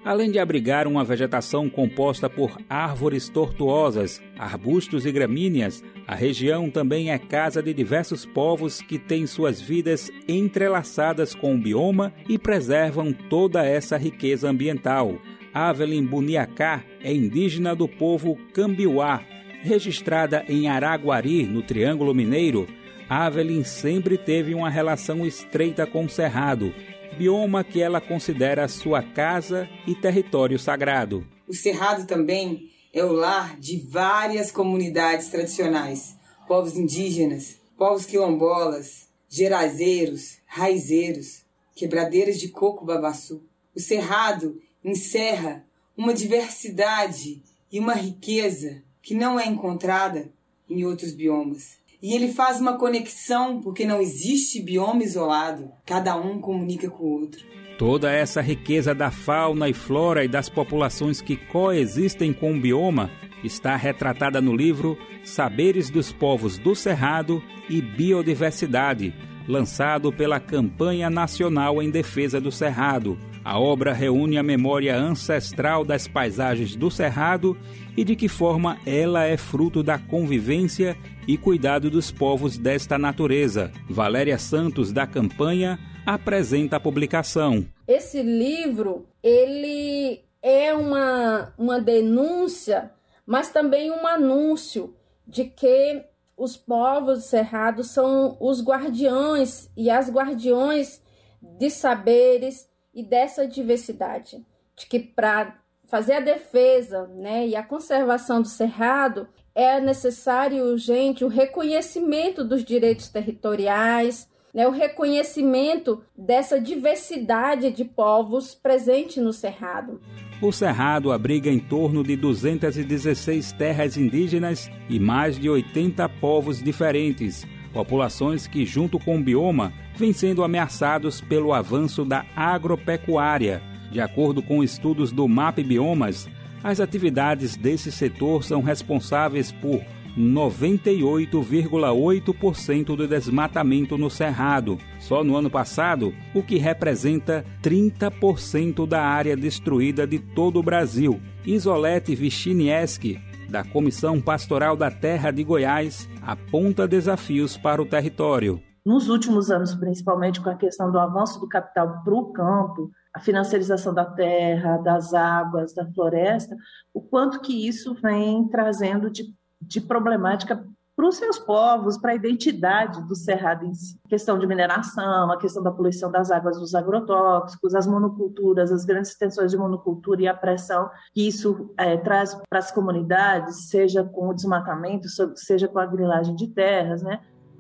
Além 0.08 0.32
de 0.32 0.40
abrigar 0.40 0.88
uma 0.88 1.04
vegetação 1.04 1.70
composta 1.70 2.30
por 2.30 2.58
árvores 2.70 3.28
tortuosas, 3.28 4.24
arbustos 4.40 5.06
e 5.06 5.12
gramíneas, 5.12 5.84
a 6.08 6.16
região 6.16 6.70
também 6.70 7.12
é 7.12 7.18
casa 7.18 7.62
de 7.62 7.74
diversos 7.74 8.26
povos 8.26 8.80
que 8.82 8.98
têm 8.98 9.28
suas 9.28 9.60
vidas 9.60 10.10
entrelaçadas 10.26 11.36
com 11.36 11.54
o 11.54 11.58
bioma 11.58 12.14
e 12.30 12.40
preservam 12.40 13.12
toda 13.12 13.66
essa 13.66 13.98
riqueza 13.98 14.50
ambiental. 14.50 15.20
Avelin 15.54 16.06
Buniacá 16.06 16.86
é 17.04 17.14
indígena 17.14 17.76
do 17.76 17.86
povo 17.86 18.38
Cambiuá, 18.54 19.22
registrada 19.62 20.46
em 20.48 20.70
Araguari, 20.70 21.44
no 21.44 21.62
Triângulo 21.62 22.16
Mineiro. 22.16 22.66
Avelin 23.10 23.66
sempre 23.66 24.18
teve 24.18 24.56
uma 24.56 24.70
relação 24.70 25.26
estreita 25.26 25.86
com 25.86 26.06
o 26.06 26.10
Cerrado 26.10 26.74
bioma 27.18 27.64
que 27.64 27.82
ela 27.82 28.02
considera 28.02 28.68
sua 28.68 29.02
casa 29.02 29.68
e 29.86 29.96
território 29.96 30.58
sagrado. 30.58 31.28
O 31.48 31.54
Cerrado 31.54 32.06
também 32.06 32.70
é 32.94 33.04
o 33.04 33.12
lar 33.12 33.60
de 33.60 33.78
várias 33.80 34.52
comunidades 34.52 35.30
tradicionais, 35.30 36.16
povos 36.48 36.76
indígenas, 36.76 37.58
povos 37.78 38.06
quilombolas, 38.06 39.08
gerazeiros, 39.30 40.38
raizeiros, 40.46 41.44
quebradeiras 41.76 42.40
de 42.40 42.50
coco 42.50 42.86
babaçu. 42.86 43.44
O 43.76 43.80
Cerrado 43.80 44.60
encerra 44.84 45.66
uma 45.96 46.14
diversidade 46.14 47.42
e 47.72 47.80
uma 47.80 47.94
riqueza 47.94 48.84
que 49.02 49.14
não 49.14 49.40
é 49.40 49.46
encontrada 49.46 50.32
em 50.70 50.84
outros 50.86 51.14
biomas. 51.14 51.78
E 52.08 52.14
ele 52.14 52.30
faz 52.30 52.62
uma 52.62 52.78
conexão 52.78 53.60
porque 53.60 53.86
não 53.86 54.00
existe 54.00 54.62
bioma 54.62 55.04
isolado, 55.04 55.70
cada 55.86 56.16
um 56.16 56.40
comunica 56.40 56.90
com 56.90 57.04
o 57.04 57.20
outro. 57.20 57.46
Toda 57.78 58.10
essa 58.10 58.40
riqueza 58.40 58.96
da 58.96 59.12
fauna 59.12 59.68
e 59.68 59.74
flora 59.74 60.24
e 60.24 60.28
das 60.30 60.48
populações 60.48 61.20
que 61.20 61.36
coexistem 61.36 62.32
com 62.32 62.54
o 62.54 62.62
bioma 62.62 63.12
está 63.44 63.76
retratada 63.76 64.40
no 64.40 64.56
livro 64.56 64.98
Saberes 65.22 65.90
dos 65.90 66.14
Povos 66.14 66.58
do 66.58 66.74
Cerrado 66.74 67.44
e 67.70 67.82
Biodiversidade, 67.82 69.14
lançado 69.46 70.10
pela 70.10 70.40
Campanha 70.40 71.10
Nacional 71.10 71.84
em 71.84 71.90
Defesa 71.90 72.40
do 72.40 72.54
Cerrado. 72.54 73.20
A 73.48 73.58
obra 73.58 73.94
reúne 73.94 74.38
a 74.38 74.44
memória 74.44 74.94
ancestral 74.98 75.86
das 75.86 76.06
paisagens 76.06 76.76
do 76.76 76.92
Cerrado 76.92 77.58
e 77.96 78.04
de 78.04 78.14
que 78.14 78.28
forma 78.28 78.78
ela 78.86 79.24
é 79.24 79.38
fruto 79.38 79.82
da 79.82 79.98
convivência 79.98 80.98
e 81.26 81.38
cuidado 81.38 81.90
dos 81.90 82.12
povos 82.12 82.58
desta 82.58 82.98
natureza. 82.98 83.72
Valéria 83.90 84.38
Santos, 84.38 84.92
da 84.92 85.08
campanha, 85.08 85.80
apresenta 86.06 86.76
a 86.76 86.80
publicação. 86.82 87.66
Esse 87.88 88.22
livro, 88.22 89.08
ele 89.24 90.26
é 90.42 90.74
uma, 90.74 91.54
uma 91.58 91.80
denúncia, 91.80 92.92
mas 93.26 93.50
também 93.50 93.90
um 93.90 94.06
anúncio 94.06 94.94
de 95.26 95.46
que 95.46 96.04
os 96.36 96.58
povos 96.58 97.24
cerrados 97.24 97.92
são 97.92 98.36
os 98.42 98.62
guardiões 98.62 99.70
e 99.78 99.90
as 99.90 100.12
guardiões 100.12 101.02
de 101.42 101.70
saberes 101.70 102.68
e 102.98 103.04
dessa 103.04 103.48
diversidade. 103.48 104.44
De 104.76 104.88
que 104.88 105.00
para 105.00 105.56
fazer 105.86 106.14
a 106.14 106.20
defesa 106.20 107.08
né, 107.16 107.48
e 107.48 107.56
a 107.56 107.62
conservação 107.62 108.42
do 108.42 108.48
cerrado, 108.48 109.28
é 109.54 109.80
necessário 109.80 110.66
urgente 110.66 111.24
o 111.24 111.28
reconhecimento 111.28 112.44
dos 112.44 112.66
direitos 112.66 113.08
territoriais, 113.08 114.28
né, 114.54 114.68
o 114.68 114.72
reconhecimento 114.72 116.04
dessa 116.18 116.60
diversidade 116.60 117.72
de 117.72 117.86
povos 117.86 118.56
presente 118.56 119.22
no 119.22 119.32
Cerrado. 119.32 120.02
O 120.42 120.52
Cerrado 120.52 121.12
abriga 121.12 121.50
em 121.50 121.60
torno 121.60 122.04
de 122.04 122.16
216 122.16 123.52
terras 123.52 123.98
indígenas 123.98 124.70
e 124.90 125.00
mais 125.00 125.40
de 125.40 125.50
80 125.50 126.08
povos 126.20 126.62
diferentes, 126.62 127.46
populações 127.74 128.48
que, 128.48 128.66
junto 128.66 128.98
com 129.00 129.18
o 129.18 129.24
bioma, 129.24 129.72
vêm 129.98 130.14
sendo 130.14 130.44
ameaçados 130.44 131.20
pelo 131.20 131.54
avanço 131.54 132.06
da 132.06 132.26
agropecuária 132.36 133.62
de 133.92 134.00
acordo 134.02 134.44
com 134.44 134.64
estudos 134.64 135.12
do 135.12 135.28
MAP 135.28 135.60
Biomas, 135.60 136.28
as 136.64 136.80
atividades 136.80 137.56
desse 137.56 137.92
setor 137.92 138.44
são 138.44 138.62
responsáveis 138.62 139.52
por 139.52 139.82
98,8% 140.18 142.96
do 142.96 143.08
desmatamento 143.08 143.96
no 143.98 144.10
Cerrado, 144.10 144.80
só 145.00 145.24
no 145.24 145.36
ano 145.36 145.48
passado, 145.50 146.14
o 146.34 146.42
que 146.42 146.58
representa 146.58 147.46
30% 147.62 148.88
da 148.88 149.04
área 149.04 149.36
destruída 149.38 150.08
de 150.08 150.20
todo 150.20 150.60
o 150.60 150.64
Brasil. 150.64 151.22
Isolete 151.46 152.16
Vichinieski, 152.16 153.20
da 153.48 153.64
Comissão 153.64 154.20
Pastoral 154.20 154.76
da 154.76 154.90
Terra 154.90 155.30
de 155.32 155.44
Goiás, 155.44 156.10
aponta 156.22 156.88
desafios 156.88 157.56
para 157.56 157.80
o 157.82 157.86
território. 157.86 158.62
Nos 158.88 159.10
últimos 159.10 159.52
anos, 159.52 159.76
principalmente 159.76 160.40
com 160.40 160.50
a 160.50 160.56
questão 160.56 160.90
do 160.90 160.98
avanço 160.98 161.42
do 161.42 161.50
capital 161.50 162.02
para 162.06 162.14
o 162.16 162.32
campo, 162.32 162.90
a 163.14 163.20
financiarização 163.20 163.94
da 163.94 164.06
terra, 164.06 164.78
das 164.78 165.14
águas, 165.14 165.74
da 165.74 165.86
floresta, 165.92 166.56
o 166.94 167.02
quanto 167.02 167.42
que 167.42 167.68
isso 167.68 167.94
vem 167.96 168.48
trazendo 168.48 169.10
de, 169.10 169.36
de 169.62 169.82
problemática 169.82 170.66
para 170.96 171.06
os 171.06 171.18
seus 171.18 171.38
povos, 171.38 171.98
para 171.98 172.14
a 172.14 172.16
identidade 172.16 173.06
do 173.06 173.14
cerrado 173.14 173.66
em 173.66 173.74
si. 173.74 174.00
A 174.06 174.08
questão 174.08 174.40
de 174.40 174.48
mineração, 174.48 175.34
a 175.34 175.38
questão 175.38 175.62
da 175.62 175.70
poluição 175.70 176.10
das 176.10 176.32
águas 176.32 176.58
dos 176.58 176.74
agrotóxicos, 176.74 177.76
as 177.76 177.86
monoculturas, 177.86 178.72
as 178.72 178.86
grandes 178.86 179.12
extensões 179.12 179.52
de 179.52 179.58
monocultura 179.58 180.22
e 180.22 180.30
a 180.30 180.34
pressão 180.34 180.90
que 181.14 181.28
isso 181.28 181.74
é, 181.76 181.98
traz 181.98 182.40
para 182.50 182.60
as 182.60 182.72
comunidades, 182.72 183.68
seja 183.68 184.02
com 184.06 184.30
o 184.30 184.34
desmatamento, 184.34 185.10
seja 185.36 185.68
com 185.68 185.78
a 185.78 185.86
grilagem 185.86 186.38
de 186.38 186.48
terras, 186.48 187.04
né? 187.04 187.20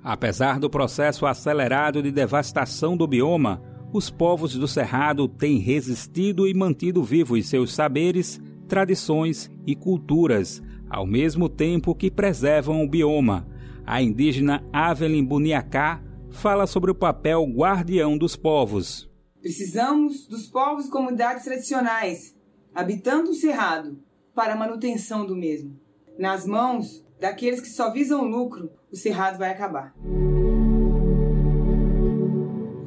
Apesar 0.09 0.57
do 0.57 0.69
processo 0.69 1.25
acelerado 1.25 2.01
de 2.01 2.13
devastação 2.13 2.95
do 2.95 3.05
bioma, 3.05 3.61
os 3.91 4.09
povos 4.09 4.55
do 4.55 4.65
Cerrado 4.65 5.27
têm 5.27 5.57
resistido 5.57 6.47
e 6.47 6.53
mantido 6.53 7.03
vivos 7.03 7.49
seus 7.49 7.75
saberes, 7.75 8.39
tradições 8.69 9.51
e 9.65 9.75
culturas, 9.75 10.63
ao 10.89 11.05
mesmo 11.05 11.49
tempo 11.49 11.93
que 11.93 12.09
preservam 12.09 12.81
o 12.81 12.87
bioma. 12.87 13.45
A 13.85 14.01
indígena 14.01 14.63
Avelin 14.71 15.25
Buniacá 15.25 16.01
fala 16.29 16.65
sobre 16.65 16.89
o 16.89 16.95
papel 16.95 17.43
guardião 17.43 18.17
dos 18.17 18.37
povos. 18.37 19.11
Precisamos 19.41 20.25
dos 20.25 20.47
povos 20.47 20.85
e 20.85 20.89
comunidades 20.89 21.43
tradicionais, 21.43 22.33
habitando 22.73 23.31
o 23.31 23.35
cerrado, 23.35 23.99
para 24.33 24.53
a 24.53 24.57
manutenção 24.57 25.25
do 25.25 25.35
mesmo. 25.35 25.77
Nas 26.17 26.45
mãos 26.45 27.05
daqueles 27.19 27.61
que 27.61 27.69
só 27.69 27.91
visam 27.91 28.23
lucro, 28.23 28.71
o 28.91 28.95
cerrado 28.95 29.37
vai 29.37 29.51
acabar. 29.51 29.93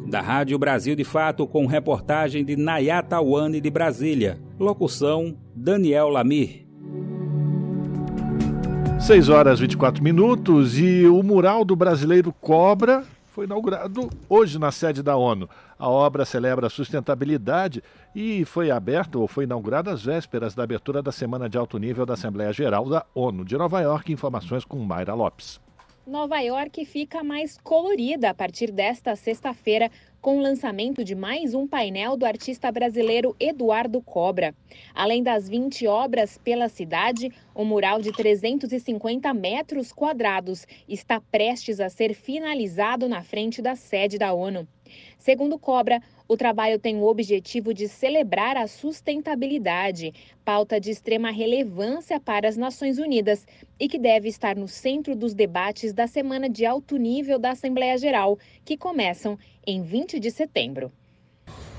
Da 0.07 0.21
Rádio 0.21 0.59
Brasil 0.59 0.97
de 0.97 1.05
Fato, 1.05 1.47
com 1.47 1.67
reportagem 1.67 2.45
de 2.45 2.57
Nayata 2.57 3.21
Wane 3.21 3.61
de 3.61 3.71
Brasília. 3.71 4.41
Locução: 4.59 5.37
Daniel 5.55 6.09
Lamir. 6.09 6.67
6 8.99 9.29
horas 9.29 9.59
e 9.59 9.63
24 9.63 10.03
minutos 10.03 10.79
e 10.79 11.07
o 11.07 11.23
mural 11.23 11.65
do 11.65 11.75
brasileiro 11.75 12.33
Cobra 12.33 13.05
foi 13.31 13.45
inaugurado 13.45 14.11
hoje 14.29 14.59
na 14.59 14.73
sede 14.73 15.03
da 15.03 15.17
ONU. 15.17 15.49
A 15.79 15.89
obra 15.89 16.25
celebra 16.25 16.67
a 16.67 16.71
sustentabilidade 16.71 17.83
e 18.15 18.45
foi 18.45 18.71
aberta 18.71 19.19
ou 19.19 19.29
foi 19.29 19.45
inaugurada 19.45 19.93
às 19.93 20.05
vésperas 20.05 20.55
da 20.55 20.65
abertura 20.65 21.01
da 21.01 21.13
Semana 21.13 21.49
de 21.49 21.57
Alto 21.57 21.79
Nível 21.79 22.05
da 22.05 22.15
Assembleia 22.15 22.53
Geral 22.53 22.89
da 22.89 23.07
ONU. 23.15 23.45
De 23.45 23.57
Nova 23.57 23.81
York, 23.81 24.13
informações 24.13 24.65
com 24.65 24.79
Mayra 24.81 25.15
Lopes. 25.15 25.61
Nova 26.07 26.41
York 26.41 26.83
fica 26.87 27.23
mais 27.23 27.59
colorida 27.59 28.31
a 28.31 28.35
partir 28.35 28.73
desta 28.73 29.15
sexta-feira 29.15 29.91
com 30.19 30.39
o 30.39 30.41
lançamento 30.41 31.05
de 31.05 31.15
mais 31.15 31.55
um 31.55 31.69
painel 31.69 32.17
do 32.17 32.25
artista 32.25 32.73
brasileiro 32.73 33.37
Eduardo 33.39 34.01
Cobra. 34.01 34.55
Além 34.95 35.23
das 35.23 35.47
20 35.47 35.87
obras 35.87 36.39
pela 36.39 36.71
cidade, 36.71 37.31
o 37.55 37.67
mural 37.67 38.01
de 38.01 38.13
350 38.13 39.33
metros 39.35 39.93
quadrados 39.93 40.67
está 40.89 41.21
prestes 41.21 41.81
a 41.81 41.91
ser 41.91 42.15
finalizado 42.15 43.07
na 43.07 43.23
frente 43.23 43.61
da 43.61 43.77
sede 43.77 44.19
da 44.19 44.33
ONU. 44.33 44.67
Segundo 45.19 45.59
Cobra, 45.59 46.01
o 46.31 46.37
trabalho 46.37 46.79
tem 46.79 46.97
o 46.97 47.09
objetivo 47.09 47.75
de 47.75 47.89
celebrar 47.89 48.57
a 48.57 48.69
sustentabilidade, 48.69 50.15
pauta 50.45 50.79
de 50.79 50.89
extrema 50.89 51.33
relevância 51.33 52.21
para 52.21 52.49
as 52.49 52.57
Nações 52.57 52.99
Unidas 52.99 53.45
e 53.81 53.89
que 53.89 53.99
deve 53.99 54.29
estar 54.29 54.55
no 54.55 54.69
centro 54.69 55.17
dos 55.17 55.35
debates 55.35 55.93
da 55.93 56.07
Semana 56.07 56.49
de 56.49 56.65
Alto 56.65 56.97
Nível 56.97 57.37
da 57.37 57.51
Assembleia 57.51 57.99
Geral, 57.99 58.39
que 58.65 58.77
começam 58.77 59.37
em 59.67 59.83
20 59.83 60.21
de 60.21 60.31
setembro. 60.31 60.93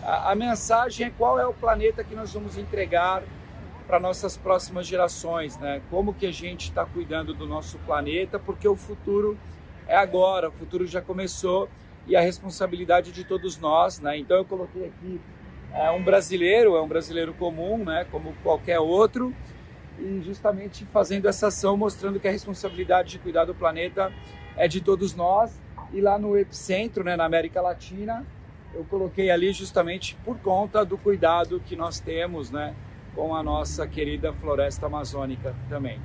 A, 0.03 0.33
a 0.33 0.35
mensagem 0.35 1.07
é 1.07 1.09
qual 1.17 1.39
é 1.39 1.47
o 1.47 1.53
planeta 1.53 2.03
que 2.03 2.13
nós 2.13 2.33
vamos 2.33 2.57
entregar 2.57 3.23
para 3.87 4.01
nossas 4.01 4.35
próximas 4.35 4.85
gerações, 4.85 5.57
né? 5.59 5.81
Como 5.89 6.13
que 6.13 6.25
a 6.25 6.31
gente 6.33 6.65
está 6.65 6.85
cuidando 6.85 7.33
do 7.33 7.47
nosso 7.47 7.77
planeta, 7.85 8.37
porque 8.37 8.67
o 8.67 8.75
futuro 8.75 9.39
é 9.87 9.95
agora, 9.95 10.49
o 10.49 10.51
futuro 10.51 10.85
já 10.85 11.01
começou 11.01 11.69
e 12.11 12.15
a 12.17 12.19
responsabilidade 12.19 13.09
de 13.13 13.23
todos 13.23 13.57
nós, 13.57 14.01
né? 14.01 14.17
Então 14.17 14.35
eu 14.35 14.43
coloquei 14.43 14.87
aqui 14.87 15.21
é 15.73 15.89
um 15.91 16.03
brasileiro, 16.03 16.75
é 16.75 16.81
um 16.81 16.87
brasileiro 16.87 17.33
comum, 17.33 17.77
né? 17.77 18.05
Como 18.11 18.33
qualquer 18.43 18.79
outro, 18.79 19.33
e 19.97 20.21
justamente 20.21 20.83
fazendo 20.87 21.29
essa 21.29 21.47
ação 21.47 21.77
mostrando 21.77 22.19
que 22.19 22.27
a 22.27 22.31
responsabilidade 22.31 23.11
de 23.11 23.19
cuidar 23.19 23.45
do 23.45 23.55
planeta 23.55 24.11
é 24.57 24.67
de 24.67 24.81
todos 24.81 25.15
nós. 25.15 25.57
E 25.93 26.01
lá 26.01 26.19
no 26.19 26.37
epicentro, 26.37 27.01
né, 27.01 27.15
na 27.15 27.23
América 27.23 27.61
Latina, 27.61 28.25
eu 28.73 28.83
coloquei 28.89 29.31
ali 29.31 29.53
justamente 29.53 30.17
por 30.25 30.37
conta 30.39 30.83
do 30.83 30.97
cuidado 30.97 31.61
que 31.65 31.77
nós 31.77 32.01
temos, 32.01 32.51
né, 32.51 32.75
com 33.15 33.33
a 33.33 33.41
nossa 33.41 33.87
querida 33.87 34.33
floresta 34.33 34.85
amazônica 34.87 35.55
também. 35.69 35.97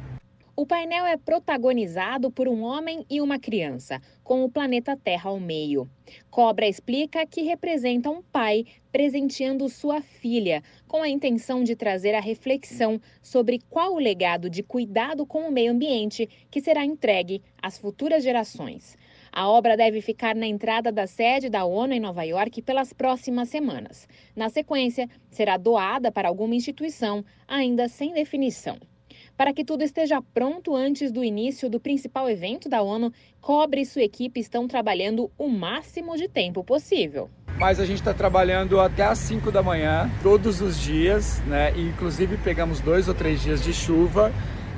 O 0.58 0.64
painel 0.64 1.04
é 1.04 1.18
protagonizado 1.18 2.30
por 2.30 2.48
um 2.48 2.62
homem 2.62 3.04
e 3.10 3.20
uma 3.20 3.38
criança, 3.38 4.00
com 4.24 4.42
o 4.42 4.50
planeta 4.50 4.96
Terra 4.96 5.28
ao 5.28 5.38
meio. 5.38 5.86
Cobra 6.30 6.66
explica 6.66 7.26
que 7.26 7.42
representa 7.42 8.08
um 8.08 8.22
pai 8.22 8.64
presenteando 8.90 9.68
sua 9.68 10.00
filha, 10.00 10.62
com 10.88 11.02
a 11.02 11.10
intenção 11.10 11.62
de 11.62 11.76
trazer 11.76 12.14
a 12.14 12.20
reflexão 12.20 12.98
sobre 13.20 13.60
qual 13.68 13.92
o 13.92 13.98
legado 13.98 14.48
de 14.48 14.62
cuidado 14.62 15.26
com 15.26 15.46
o 15.46 15.52
meio 15.52 15.72
ambiente 15.72 16.26
que 16.50 16.62
será 16.62 16.86
entregue 16.86 17.42
às 17.60 17.76
futuras 17.76 18.24
gerações. 18.24 18.96
A 19.30 19.46
obra 19.50 19.76
deve 19.76 20.00
ficar 20.00 20.34
na 20.34 20.46
entrada 20.46 20.90
da 20.90 21.06
sede 21.06 21.50
da 21.50 21.66
ONU 21.66 21.92
em 21.92 22.00
Nova 22.00 22.22
York 22.22 22.62
pelas 22.62 22.94
próximas 22.94 23.50
semanas. 23.50 24.08
Na 24.34 24.48
sequência, 24.48 25.06
será 25.28 25.58
doada 25.58 26.10
para 26.10 26.28
alguma 26.28 26.54
instituição, 26.54 27.22
ainda 27.46 27.88
sem 27.88 28.14
definição. 28.14 28.78
Para 29.36 29.52
que 29.52 29.64
tudo 29.64 29.82
esteja 29.82 30.22
pronto 30.32 30.74
antes 30.74 31.12
do 31.12 31.22
início 31.22 31.68
do 31.68 31.78
principal 31.78 32.28
evento 32.28 32.68
da 32.68 32.80
ONU, 32.80 33.12
Cobre 33.38 33.82
e 33.82 33.86
sua 33.86 34.02
equipe 34.02 34.40
estão 34.40 34.66
trabalhando 34.66 35.30
o 35.38 35.48
máximo 35.48 36.16
de 36.16 36.26
tempo 36.26 36.64
possível. 36.64 37.30
Mas 37.58 37.78
a 37.78 37.86
gente 37.86 37.98
está 37.98 38.12
trabalhando 38.12 38.80
até 38.80 39.04
às 39.04 39.18
5 39.18 39.52
da 39.52 39.62
manhã, 39.62 40.10
todos 40.22 40.60
os 40.60 40.80
dias, 40.80 41.40
né? 41.46 41.72
E, 41.76 41.82
inclusive 41.82 42.36
pegamos 42.38 42.80
dois 42.80 43.08
ou 43.08 43.14
três 43.14 43.40
dias 43.42 43.62
de 43.62 43.72
chuva, 43.72 44.32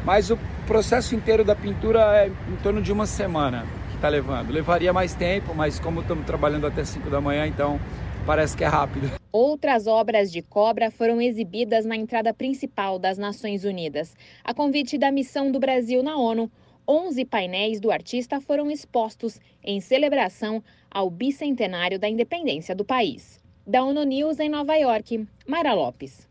mas 0.05 0.30
o 0.30 0.39
processo 0.66 1.14
inteiro 1.14 1.44
da 1.44 1.56
pintura 1.56 2.24
é 2.24 2.26
em 2.26 2.56
torno 2.62 2.82
de 2.82 2.93
uma 2.93 3.06
semana 3.06 3.64
que 3.90 3.97
está 3.97 4.09
levando. 4.09 4.51
Levaria 4.51 4.93
mais 4.93 5.14
tempo, 5.14 5.55
mas 5.55 5.80
como 5.80 6.01
estamos 6.01 6.26
trabalhando 6.26 6.66
até 6.66 6.85
5 6.85 7.09
da 7.09 7.20
manhã, 7.20 7.47
então 7.47 7.80
parece 8.26 8.56
que 8.56 8.64
é 8.64 8.68
rápido. 8.68 9.18
Outras 9.30 9.86
obras 9.86 10.32
de 10.32 10.40
cobra 10.40 10.90
foram 10.90 11.20
exibidas 11.20 11.84
na 11.84 11.94
entrada 11.94 12.32
principal 12.32 12.98
das 12.98 13.18
Nações 13.18 13.64
Unidas. 13.64 14.16
A 14.42 14.55
convite 14.55 14.96
da 14.96 15.12
missão 15.12 15.52
do 15.52 15.60
Brasil 15.60 16.02
na 16.02 16.16
ONU, 16.16 16.50
11 16.88 17.24
painéis 17.26 17.78
do 17.78 17.90
artista 17.90 18.40
foram 18.40 18.70
expostos 18.70 19.38
em 19.62 19.80
celebração 19.80 20.62
ao 20.90 21.10
bicentenário 21.10 21.98
da 21.98 22.09
independência 22.09 22.74
do 22.74 22.84
país. 22.84 23.38
Da 23.66 23.84
ONU 23.84 24.02
News 24.05 24.40
em 24.40 24.48
Nova 24.48 24.74
York, 24.76 25.26
Mara 25.46 25.74
Lopes. 25.74 26.26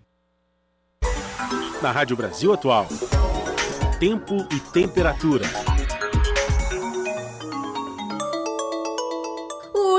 Na 1.84 1.92
Rádio 1.92 2.18
Brasil 2.18 2.52
Atual, 2.52 2.88
tempo 4.00 4.36
e 4.52 4.60
temperatura. 4.72 5.46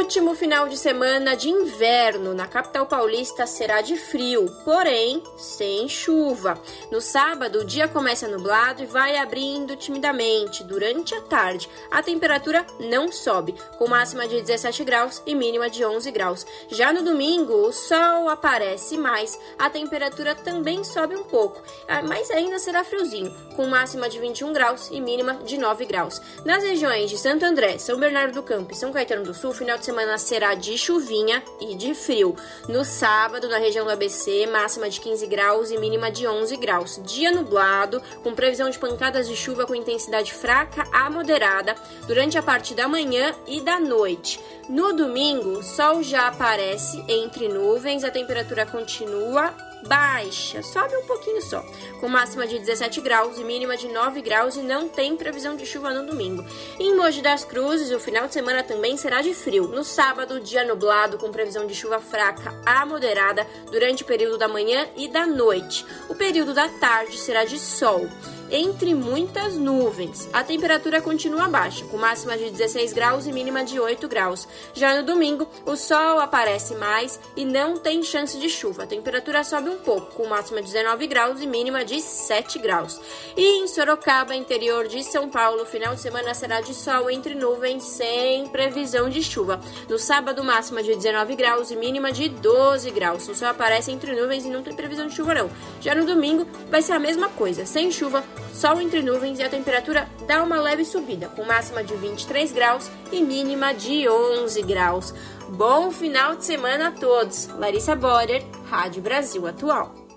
Último 0.09 0.35
final 0.35 0.67
de 0.71 0.79
semana 0.79 1.37
de 1.37 1.51
inverno 1.51 2.33
na 2.33 2.47
capital 2.47 2.87
paulista 2.87 3.47
será 3.47 3.83
de 3.83 3.95
frio, 3.95 4.51
porém 4.65 5.23
sem 5.37 5.87
chuva. 5.87 6.59
No 6.91 6.99
sábado, 6.99 7.59
o 7.59 7.65
dia 7.65 7.87
começa 7.87 8.27
nublado 8.27 8.83
e 8.83 8.87
vai 8.87 9.19
abrindo 9.19 9.77
timidamente 9.77 10.65
durante 10.65 11.15
a 11.15 11.21
tarde. 11.21 11.69
A 11.91 12.03
temperatura 12.03 12.65
não 12.81 13.13
sobe, 13.13 13.55
com 13.77 13.87
máxima 13.87 14.27
de 14.27 14.41
17 14.41 14.83
graus 14.83 15.23
e 15.27 15.35
mínima 15.35 15.69
de 15.69 15.85
11 15.85 16.11
graus. 16.11 16.47
Já 16.71 16.91
no 16.91 17.03
domingo, 17.03 17.53
o 17.53 17.71
sol 17.71 18.31
aparece 18.31 18.97
mais, 18.97 19.39
a 19.59 19.69
temperatura 19.69 20.35
também 20.35 20.85
sobe 20.85 21.17
um 21.17 21.25
pouco, 21.25 21.63
ah, 21.87 22.01
mas 22.01 22.31
ainda 22.31 22.59
será 22.59 22.83
friozinho, 22.83 23.31
com 23.55 23.67
máxima 23.67 24.09
de 24.09 24.19
21 24.19 24.55
graus 24.55 24.89
e 24.91 25.03
mínima 25.03 25.35
de 25.45 25.59
9 25.59 25.85
graus. 25.85 26.19
Nas 26.47 26.65
regiões 26.65 27.11
de 27.11 27.19
Santo 27.19 27.45
André, 27.45 27.77
São 27.77 28.01
Bernardo 28.01 28.33
do 28.33 28.43
Campo 28.43 28.73
e 28.73 28.75
São 28.75 28.91
Caetano 28.91 29.23
do 29.23 29.35
Sul, 29.35 29.53
final 29.53 29.77
de 29.77 29.85
semana 29.85 29.98
semana 29.99 30.17
será 30.17 30.55
de 30.55 30.79
chuvinha 30.79 31.43
e 31.61 31.75
de 31.75 31.93
frio. 31.93 32.37
No 32.69 32.85
sábado, 32.85 33.49
na 33.49 33.59
região 33.59 33.85
do 33.85 33.91
ABC, 33.91 34.47
máxima 34.47 34.89
de 34.89 35.01
15 35.01 35.27
graus 35.27 35.73
e 35.73 35.79
mínima 35.79 36.09
de 36.09 36.25
11 36.25 36.57
graus. 36.57 37.01
Dia 37.05 37.33
nublado, 37.33 38.01
com 38.23 38.33
previsão 38.33 38.71
de 38.71 38.79
pancadas 38.79 39.27
de 39.27 39.35
chuva 39.35 39.67
com 39.67 39.75
intensidade 39.75 40.33
fraca 40.33 40.87
a 40.93 41.11
moderada 41.11 41.75
durante 42.07 42.39
a 42.39 42.43
parte 42.43 42.75
da 42.75 42.87
manhã 42.87 43.35
e 43.45 43.61
da 43.61 43.81
noite. 43.81 44.39
No 44.69 44.93
domingo, 44.93 45.65
sol 45.65 46.01
já 46.01 46.29
aparece 46.29 47.03
entre 47.09 47.49
nuvens, 47.49 48.05
a 48.05 48.11
temperatura 48.11 48.65
continua 48.65 49.53
baixa, 49.87 50.63
sobe 50.63 50.97
um 50.97 51.05
pouquinho 51.05 51.41
só, 51.43 51.65
com 52.01 52.09
máxima 52.09 52.47
de 52.47 52.59
17 52.59 53.01
graus 53.01 53.39
e 53.39 53.45
mínima 53.45 53.77
de 53.77 53.89
9 53.89 54.21
graus 54.21 54.57
e 54.57 54.61
não 54.61 54.89
tem 54.89 55.17
previsão 55.17 55.57
de 55.57 55.67
chuva 55.67 55.93
no 55.93 56.07
domingo. 56.07 56.45
Em 56.79 56.97
Mogi 56.97 57.23
das 57.23 57.45
Cruzes, 57.45 57.91
o 57.91 58.01
final 58.01 58.27
de 58.27 58.35
semana 58.35 58.63
também 58.63 58.97
será 58.97 59.23
de 59.23 59.35
frio. 59.35 59.69
No 59.69 59.85
sábado, 59.85 60.41
dia 60.41 60.65
nublado, 60.65 61.19
com 61.19 61.31
previsão 61.31 61.67
de 61.67 61.75
chuva 61.75 62.01
fraca 62.01 62.55
a 62.65 62.85
moderada 62.85 63.47
durante 63.71 64.03
o 64.03 64.07
período 64.07 64.39
da 64.39 64.49
manhã 64.49 64.89
e 64.97 65.09
da 65.09 65.27
noite. 65.27 65.85
O 66.09 66.15
período 66.15 66.55
da 66.55 66.69
tarde 66.69 67.19
será 67.19 67.45
de 67.45 67.59
sol 67.59 68.09
entre 68.51 68.95
muitas 68.95 69.55
nuvens. 69.55 70.29
A 70.33 70.43
temperatura 70.43 71.01
continua 71.01 71.49
baixa, 71.49 71.85
com 71.87 71.97
máxima 71.97 72.37
de 72.37 72.51
16 72.51 72.93
graus 72.93 73.27
e 73.27 73.33
mínima 73.33 73.65
de 73.65 73.79
8 73.79 74.09
graus. 74.09 74.49
Já 74.75 74.95
no 74.97 75.07
domingo, 75.07 75.47
o 75.67 75.77
sol 75.77 76.19
aparece 76.21 76.75
mais 76.75 77.19
e 77.37 77.45
não 77.45 77.77
tem 77.77 78.03
chance 78.03 78.39
de 78.39 78.49
chuva. 78.49 78.85
A 78.85 78.87
temperatura 78.87 79.45
sobe 79.45 79.69
um 79.69 79.79
pouco, 79.79 80.15
com 80.15 80.27
máxima 80.27 80.61
de 80.61 80.69
19 80.69 81.07
graus 81.07 81.41
e 81.41 81.47
mínima 81.47 81.85
de 81.85 82.01
7 82.01 82.59
graus. 82.59 83.01
E 83.37 83.61
em 83.61 83.69
Sorocaba, 83.69 84.35
interior 84.35 84.89
de 84.89 85.03
São 85.03 85.29
Paulo, 85.29 85.67
final 85.67 85.95
de 85.95 86.01
semana 86.01 86.35
será 86.35 86.61
de 86.61 86.75
sol 86.75 87.11
entre 87.11 87.35
nuvens, 87.35 87.83
sem 87.85 88.47
previsão 88.49 89.09
de 89.09 89.23
chuva. 89.23 89.61
No 89.89 89.99
sábado, 89.99 90.45
máxima 90.45 90.83
de 90.83 90.95
19 90.95 91.37
graus 91.37 91.71
e 91.71 91.77
mínima 91.77 92.11
de 92.13 92.29
12 92.29 92.91
graus. 92.91 93.29
O 93.29 93.35
sol 93.35 93.49
aparece 93.49 93.91
entre 93.91 94.19
nuvens 94.19 94.45
e 94.45 94.49
não 94.49 94.63
tem 94.63 94.75
previsão 94.75 95.07
de 95.07 95.15
chuva, 95.15 95.35
não. 95.35 95.51
Já 95.81 95.95
no 95.95 96.05
domingo, 96.05 96.47
vai 96.71 96.83
ser 96.83 96.93
a 96.93 96.99
mesma 96.99 97.29
coisa, 97.29 97.67
sem 97.67 97.91
chuva 97.91 98.25
sol 98.53 98.81
entre 98.81 99.03
nuvens 99.03 99.39
e 99.39 99.43
a 99.43 99.49
temperatura 99.49 100.09
dá 100.27 100.43
uma 100.43 100.61
leve 100.61 100.85
subida, 100.85 101.29
com 101.29 101.45
máxima 101.45 101.83
de 101.83 101.95
23 101.95 102.53
graus 102.53 102.91
e 103.13 103.23
mínima 103.23 103.73
de 103.73 104.09
11 104.09 104.63
graus. 104.63 105.15
Bom 105.49 105.91
final 105.91 106.37
de 106.37 106.45
semana 106.45 106.89
a 106.89 106.93
todos. 106.93 107.49
Larissa 107.59 107.97
Borer, 107.97 108.45
Rádio 108.69 109.03
Brasil 109.03 109.47
Atual. 109.47 110.09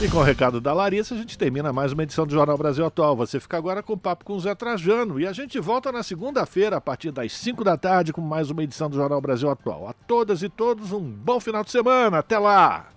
E 0.00 0.08
com 0.08 0.18
o 0.18 0.22
recado 0.22 0.60
da 0.60 0.72
Larissa, 0.72 1.12
a 1.12 1.18
gente 1.18 1.36
termina 1.36 1.72
mais 1.72 1.92
uma 1.92 2.04
edição 2.04 2.24
do 2.24 2.32
Jornal 2.32 2.56
Brasil 2.56 2.86
Atual. 2.86 3.16
Você 3.16 3.40
fica 3.40 3.56
agora 3.56 3.82
com 3.82 3.94
o 3.94 3.98
papo 3.98 4.24
com 4.24 4.34
o 4.34 4.40
Zé 4.40 4.54
Trajano. 4.54 5.18
E 5.18 5.26
a 5.26 5.32
gente 5.32 5.58
volta 5.58 5.90
na 5.90 6.04
segunda-feira, 6.04 6.76
a 6.76 6.80
partir 6.80 7.10
das 7.10 7.32
5 7.32 7.64
da 7.64 7.76
tarde, 7.76 8.12
com 8.12 8.20
mais 8.20 8.48
uma 8.48 8.62
edição 8.62 8.88
do 8.88 8.94
Jornal 8.94 9.20
Brasil 9.20 9.50
Atual. 9.50 9.88
A 9.88 9.92
todas 9.92 10.44
e 10.44 10.48
todos, 10.48 10.92
um 10.92 11.00
bom 11.00 11.40
final 11.40 11.64
de 11.64 11.72
semana. 11.72 12.18
Até 12.18 12.38
lá! 12.38 12.90